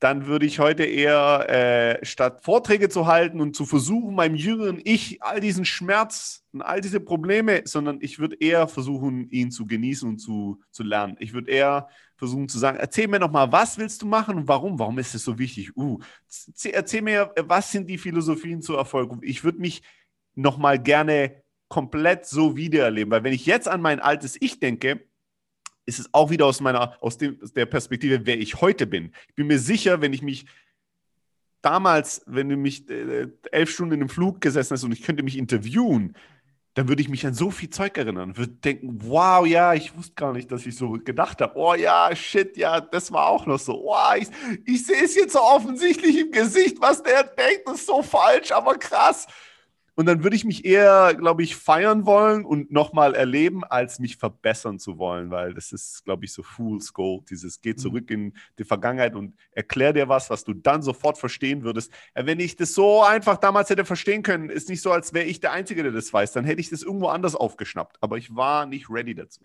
dann 0.00 0.26
würde 0.26 0.46
ich 0.46 0.58
heute 0.58 0.84
eher, 0.84 1.46
äh, 1.48 2.04
statt 2.04 2.42
Vorträge 2.42 2.88
zu 2.88 3.06
halten 3.06 3.40
und 3.40 3.56
zu 3.56 3.64
versuchen, 3.64 4.14
meinem 4.14 4.34
jüngeren 4.34 4.80
Ich 4.84 5.22
all 5.22 5.40
diesen 5.40 5.64
Schmerz 5.64 6.44
und 6.52 6.60
all 6.60 6.80
diese 6.80 7.00
Probleme, 7.00 7.62
sondern 7.64 7.98
ich 8.00 8.18
würde 8.18 8.36
eher 8.38 8.68
versuchen, 8.68 9.30
ihn 9.30 9.50
zu 9.50 9.66
genießen 9.66 10.08
und 10.08 10.18
zu, 10.18 10.60
zu 10.70 10.82
lernen. 10.82 11.16
Ich 11.20 11.32
würde 11.32 11.50
eher 11.50 11.88
versuchen 12.16 12.48
zu 12.48 12.58
sagen, 12.58 12.78
erzähl 12.78 13.08
mir 13.08 13.18
noch 13.18 13.30
mal, 13.30 13.50
was 13.52 13.78
willst 13.78 14.02
du 14.02 14.06
machen 14.06 14.36
und 14.36 14.48
warum? 14.48 14.78
Warum 14.78 14.98
ist 14.98 15.14
es 15.14 15.24
so 15.24 15.38
wichtig? 15.38 15.76
Uh, 15.76 15.98
erzähl 16.72 17.02
mir, 17.02 17.32
was 17.44 17.70
sind 17.70 17.88
die 17.88 17.98
Philosophien 17.98 18.62
zu 18.62 18.74
Erfolg? 18.74 19.12
Ich 19.22 19.44
würde 19.44 19.58
mich 19.58 19.82
noch 20.34 20.58
mal 20.58 20.78
gerne 20.78 21.42
komplett 21.68 22.26
so 22.26 22.56
wiedererleben, 22.56 23.10
weil 23.10 23.24
wenn 23.24 23.32
ich 23.32 23.46
jetzt 23.46 23.68
an 23.68 23.80
mein 23.80 24.00
altes 24.00 24.36
Ich 24.40 24.60
denke, 24.60 25.06
ist 25.84 25.98
es 25.98 26.12
auch 26.12 26.30
wieder 26.30 26.46
aus 26.46 26.60
meiner, 26.60 27.00
aus, 27.02 27.16
dem, 27.18 27.40
aus 27.42 27.52
der 27.52 27.66
Perspektive, 27.66 28.26
wer 28.26 28.38
ich 28.38 28.60
heute 28.60 28.86
bin. 28.86 29.12
Ich 29.28 29.34
bin 29.34 29.46
mir 29.46 29.58
sicher, 29.58 30.00
wenn 30.00 30.12
ich 30.12 30.22
mich 30.22 30.46
damals, 31.62 32.22
wenn 32.26 32.48
du 32.48 32.56
mich 32.56 32.88
äh, 32.90 33.28
elf 33.52 33.70
Stunden 33.70 33.94
in 33.94 34.00
einem 34.00 34.08
Flug 34.08 34.40
gesessen 34.40 34.74
hast 34.74 34.84
und 34.84 34.92
ich 34.92 35.02
könnte 35.02 35.22
mich 35.22 35.38
interviewen, 35.38 36.16
dann 36.76 36.88
würde 36.88 37.00
ich 37.00 37.08
mich 37.08 37.26
an 37.26 37.32
so 37.32 37.50
viel 37.50 37.70
Zeug 37.70 37.96
erinnern. 37.96 38.36
Würde 38.36 38.52
denken, 38.52 38.98
wow, 39.00 39.46
ja, 39.46 39.72
ich 39.72 39.96
wusste 39.96 40.12
gar 40.14 40.34
nicht, 40.34 40.52
dass 40.52 40.66
ich 40.66 40.76
so 40.76 40.90
gedacht 40.90 41.40
habe. 41.40 41.56
Oh 41.56 41.72
ja, 41.72 42.14
shit, 42.14 42.54
ja, 42.58 42.82
das 42.82 43.10
war 43.10 43.28
auch 43.28 43.46
noch 43.46 43.58
so. 43.58 43.82
Oh, 43.82 44.14
ich, 44.14 44.28
ich 44.66 44.84
sehe 44.84 45.02
es 45.02 45.14
jetzt 45.14 45.32
so 45.32 45.40
offensichtlich 45.40 46.18
im 46.18 46.30
Gesicht, 46.30 46.76
was 46.78 47.02
der 47.02 47.24
denkt, 47.24 47.66
ist 47.70 47.86
so 47.86 48.02
falsch, 48.02 48.52
aber 48.52 48.74
krass. 48.74 49.26
Und 49.98 50.04
dann 50.04 50.22
würde 50.22 50.36
ich 50.36 50.44
mich 50.44 50.66
eher, 50.66 51.14
glaube 51.14 51.42
ich, 51.42 51.56
feiern 51.56 52.04
wollen 52.04 52.44
und 52.44 52.70
nochmal 52.70 53.14
erleben, 53.14 53.64
als 53.64 53.98
mich 53.98 54.18
verbessern 54.18 54.78
zu 54.78 54.98
wollen, 54.98 55.30
weil 55.30 55.54
das 55.54 55.72
ist, 55.72 56.04
glaube 56.04 56.26
ich, 56.26 56.34
so 56.34 56.42
Fool's 56.42 56.92
Gold. 56.92 57.30
Dieses 57.30 57.62
Geh 57.62 57.72
mhm. 57.72 57.78
zurück 57.78 58.10
in 58.10 58.34
die 58.58 58.64
Vergangenheit 58.64 59.14
und 59.14 59.34
erklär 59.52 59.94
dir 59.94 60.06
was, 60.06 60.28
was 60.28 60.44
du 60.44 60.52
dann 60.52 60.82
sofort 60.82 61.16
verstehen 61.16 61.62
würdest. 61.62 61.90
Wenn 62.14 62.40
ich 62.40 62.56
das 62.56 62.74
so 62.74 63.02
einfach 63.02 63.38
damals 63.38 63.70
hätte 63.70 63.86
verstehen 63.86 64.22
können, 64.22 64.50
ist 64.50 64.68
nicht 64.68 64.82
so, 64.82 64.92
als 64.92 65.14
wäre 65.14 65.24
ich 65.24 65.40
der 65.40 65.52
Einzige, 65.52 65.82
der 65.82 65.92
das 65.92 66.12
weiß. 66.12 66.32
Dann 66.32 66.44
hätte 66.44 66.60
ich 66.60 66.68
das 66.68 66.82
irgendwo 66.82 67.08
anders 67.08 67.34
aufgeschnappt. 67.34 67.96
Aber 68.02 68.18
ich 68.18 68.36
war 68.36 68.66
nicht 68.66 68.90
ready 68.90 69.14
dazu. 69.14 69.40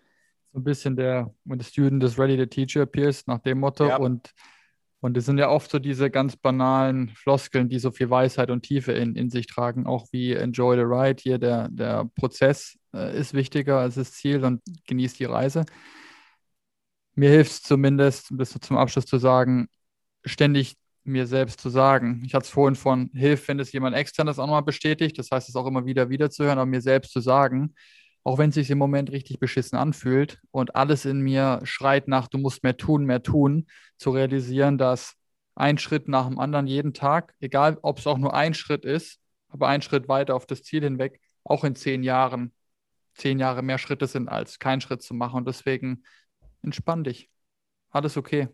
So 0.52 0.58
ein 0.58 0.64
bisschen 0.64 0.96
der, 0.96 1.34
when 1.46 1.58
the 1.58 1.64
student 1.64 2.04
is 2.04 2.18
ready, 2.18 2.36
the 2.36 2.46
teacher 2.46 2.82
appears, 2.82 3.26
nach 3.26 3.38
dem 3.38 3.58
Motto. 3.58 3.86
Ja. 3.86 3.96
Und 3.96 4.34
und 5.02 5.16
es 5.16 5.26
sind 5.26 5.38
ja 5.38 5.50
oft 5.50 5.68
so 5.68 5.80
diese 5.80 6.10
ganz 6.10 6.36
banalen 6.36 7.08
Floskeln, 7.08 7.68
die 7.68 7.80
so 7.80 7.90
viel 7.90 8.08
Weisheit 8.08 8.50
und 8.50 8.62
Tiefe 8.62 8.92
in, 8.92 9.16
in 9.16 9.30
sich 9.30 9.48
tragen, 9.48 9.84
auch 9.84 10.06
wie 10.12 10.32
Enjoy 10.32 10.76
the 10.76 10.82
Ride 10.82 11.20
hier, 11.20 11.38
der, 11.38 11.68
der 11.70 12.08
Prozess 12.14 12.78
äh, 12.94 13.18
ist 13.18 13.34
wichtiger 13.34 13.80
als 13.80 13.96
das 13.96 14.12
Ziel 14.12 14.44
und 14.44 14.62
genießt 14.86 15.18
die 15.18 15.24
Reise. 15.24 15.64
Mir 17.16 17.30
hilft 17.30 17.50
es 17.50 17.62
zumindest, 17.62 18.28
bis 18.30 18.50
zum 18.52 18.76
Abschluss 18.76 19.04
zu 19.04 19.18
sagen, 19.18 19.66
ständig 20.24 20.76
mir 21.02 21.26
selbst 21.26 21.60
zu 21.60 21.68
sagen. 21.68 22.22
Ich 22.24 22.32
hatte 22.32 22.44
es 22.44 22.50
vorhin 22.50 22.76
von 22.76 23.10
Hilf, 23.12 23.48
wenn 23.48 23.58
es 23.58 23.72
jemand 23.72 23.96
externes 23.96 24.38
auch 24.38 24.46
nochmal 24.46 24.62
bestätigt, 24.62 25.18
das 25.18 25.32
heißt 25.32 25.48
es 25.48 25.56
auch 25.56 25.66
immer 25.66 25.84
wieder 25.84 26.10
wieder 26.10 26.30
zu 26.30 26.44
hören, 26.44 26.58
aber 26.58 26.66
mir 26.66 26.80
selbst 26.80 27.10
zu 27.10 27.18
sagen, 27.18 27.74
auch 28.24 28.38
wenn 28.38 28.50
es 28.50 28.54
sich 28.54 28.70
im 28.70 28.78
Moment 28.78 29.10
richtig 29.10 29.38
beschissen 29.40 29.76
anfühlt 29.76 30.40
und 30.50 30.76
alles 30.76 31.04
in 31.04 31.20
mir 31.20 31.60
schreit 31.64 32.08
nach, 32.08 32.28
du 32.28 32.38
musst 32.38 32.62
mehr 32.62 32.76
tun, 32.76 33.04
mehr 33.04 33.22
tun, 33.22 33.66
zu 33.96 34.10
realisieren, 34.10 34.78
dass 34.78 35.14
ein 35.54 35.78
Schritt 35.78 36.08
nach 36.08 36.28
dem 36.28 36.38
anderen 36.38 36.66
jeden 36.66 36.94
Tag, 36.94 37.34
egal 37.40 37.78
ob 37.82 37.98
es 37.98 38.06
auch 38.06 38.18
nur 38.18 38.34
ein 38.34 38.54
Schritt 38.54 38.84
ist, 38.84 39.20
aber 39.48 39.68
ein 39.68 39.82
Schritt 39.82 40.08
weiter 40.08 40.34
auf 40.34 40.46
das 40.46 40.62
Ziel 40.62 40.82
hinweg, 40.82 41.20
auch 41.44 41.64
in 41.64 41.74
zehn 41.74 42.02
Jahren, 42.02 42.54
zehn 43.14 43.38
Jahre 43.38 43.62
mehr 43.62 43.78
Schritte 43.78 44.06
sind, 44.06 44.28
als 44.28 44.58
keinen 44.58 44.80
Schritt 44.80 45.02
zu 45.02 45.14
machen. 45.14 45.38
Und 45.38 45.48
deswegen 45.48 46.04
entspann 46.62 47.04
dich. 47.04 47.28
Alles 47.90 48.16
okay. 48.16 48.48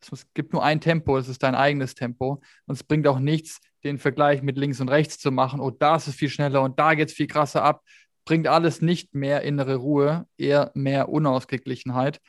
Es 0.00 0.26
gibt 0.34 0.52
nur 0.52 0.64
ein 0.64 0.80
Tempo, 0.80 1.16
es 1.16 1.28
ist 1.28 1.44
dein 1.44 1.54
eigenes 1.54 1.94
Tempo. 1.94 2.42
Und 2.66 2.74
es 2.74 2.82
bringt 2.82 3.06
auch 3.06 3.20
nichts, 3.20 3.60
den 3.84 3.98
Vergleich 3.98 4.42
mit 4.42 4.56
links 4.56 4.80
und 4.80 4.88
rechts 4.88 5.18
zu 5.18 5.30
machen. 5.30 5.60
Oh, 5.60 5.70
da 5.70 5.94
ist 5.94 6.08
es 6.08 6.16
viel 6.16 6.28
schneller 6.28 6.62
und 6.62 6.80
da 6.80 6.94
geht 6.94 7.10
es 7.10 7.14
viel 7.14 7.28
krasser 7.28 7.62
ab 7.62 7.82
bringt 8.24 8.46
alles 8.46 8.82
nicht 8.82 9.14
mehr 9.14 9.42
innere 9.42 9.76
Ruhe, 9.76 10.26
eher 10.36 10.70
mehr 10.74 11.08
Unausgeglichenheit. 11.08 12.20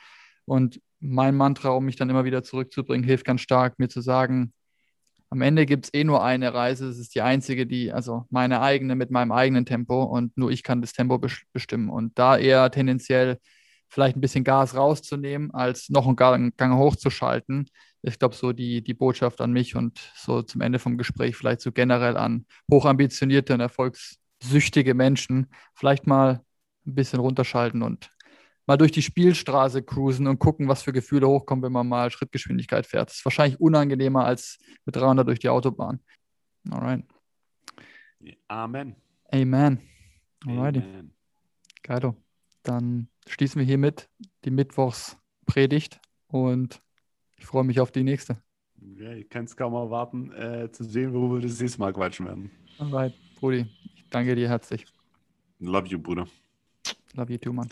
Und 0.46 0.82
mein 1.00 1.36
Mantra, 1.36 1.70
um 1.70 1.86
mich 1.86 1.96
dann 1.96 2.10
immer 2.10 2.26
wieder 2.26 2.44
zurückzubringen, 2.44 3.06
hilft 3.06 3.26
ganz 3.26 3.42
stark, 3.42 3.80
mir 3.80 3.90
zu 3.90 4.02
sagen, 4.02 4.54
am 5.30 5.42
Ende 5.42 5.66
gibt 5.66 5.86
es 5.86 5.94
eh 5.94 6.04
nur 6.04 6.24
eine 6.24 6.54
Reise, 6.54 6.88
es 6.88 7.00
ist 7.00 7.16
die 7.16 7.22
einzige, 7.22 7.66
die, 7.66 7.92
also 7.92 8.26
meine 8.30 8.62
eigene 8.62 8.96
mit 8.96 9.10
meinem 9.10 9.32
eigenen 9.32 9.66
Tempo 9.66 10.04
und 10.04 10.38
nur 10.38 10.52
ich 10.52 10.62
kann 10.62 10.82
das 10.82 10.94
Tempo 10.94 11.20
bestimmen. 11.54 11.90
Und 11.90 12.20
da 12.20 12.38
eher 12.38 12.70
tendenziell 12.70 13.40
vielleicht 13.90 14.16
ein 14.16 14.22
bisschen 14.22 14.44
Gas 14.44 14.76
rauszunehmen, 14.76 15.52
als 15.52 15.90
noch 15.90 16.06
einen 16.06 16.16
Gang, 16.16 16.78
hochzuschalten. 16.78 17.68
Ich 18.04 18.20
glaube, 18.20 18.36
so 18.36 18.54
die, 18.54 18.84
die 18.84 18.94
Botschaft 18.94 19.42
an 19.42 19.52
mich 19.52 19.76
und 19.76 20.00
so 20.16 20.44
zum 20.44 20.62
Ende 20.62 20.78
vom 20.78 20.98
Gespräch 20.98 21.36
vielleicht 21.36 21.62
so 21.62 21.72
generell 21.72 22.16
an 22.16 22.46
hochambitionierte 22.72 23.56
und 23.56 23.60
erfolgs 23.60 24.20
süchtige 24.44 24.94
Menschen 24.94 25.48
vielleicht 25.74 26.08
mal 26.08 26.44
ein 26.86 26.96
bisschen 26.96 27.20
runterschalten 27.20 27.82
und 27.82 28.12
mal 28.66 28.78
durch 28.78 28.92
die 28.92 29.02
Spielstraße 29.02 29.84
cruisen 29.84 30.28
und 30.28 30.40
gucken, 30.40 30.68
was 30.68 30.84
für 30.84 30.94
Gefühle 30.94 31.28
hochkommen, 31.28 31.64
wenn 31.64 31.72
man 31.72 31.88
mal 31.88 32.12
Schrittgeschwindigkeit 32.12 32.86
fährt. 32.86 33.10
Das 33.10 33.18
ist 33.18 33.26
wahrscheinlich 33.26 33.60
unangenehmer 33.60 34.26
als 34.26 34.60
mit 34.86 34.96
300 34.96 35.28
durch 35.28 35.40
die 35.40 35.50
Autobahn. 35.50 36.00
Alright. 36.70 37.04
Amen. 38.48 38.96
Amen. 39.32 39.80
Alrighty. 40.46 40.80
Amen. 40.80 41.14
Geilo. 41.82 42.16
Dann 42.64 43.10
schließen 43.28 43.60
wir 43.60 43.66
hiermit 43.66 44.10
die 44.46 44.52
Mittwochspredigt 44.52 46.00
und 46.28 46.82
ich 47.38 47.46
freue 47.46 47.66
mich 47.66 47.82
auf 47.82 47.92
die 47.92 48.04
nächste. 48.04 48.42
Ja, 48.96 49.12
ich 49.12 49.30
kann 49.30 49.46
es 49.46 49.56
kaum 49.56 49.74
erwarten, 49.74 50.32
äh, 50.32 50.72
zu 50.72 50.84
sehen, 50.84 51.14
worüber 51.14 51.36
wir 51.36 51.48
das 51.48 51.60
nächste 51.60 51.80
Mal 51.80 51.94
quatschen 51.94 52.26
werden. 52.26 52.52
Alright, 52.78 53.14
Brudi. 53.40 53.66
Danke 54.14 54.36
dir 54.36 54.48
herzlich. 54.48 54.86
Love 55.60 55.88
you, 55.88 55.98
Bruder. 55.98 56.28
Love 57.16 57.32
you 57.32 57.40
too, 57.40 57.52
Mann. 57.52 57.70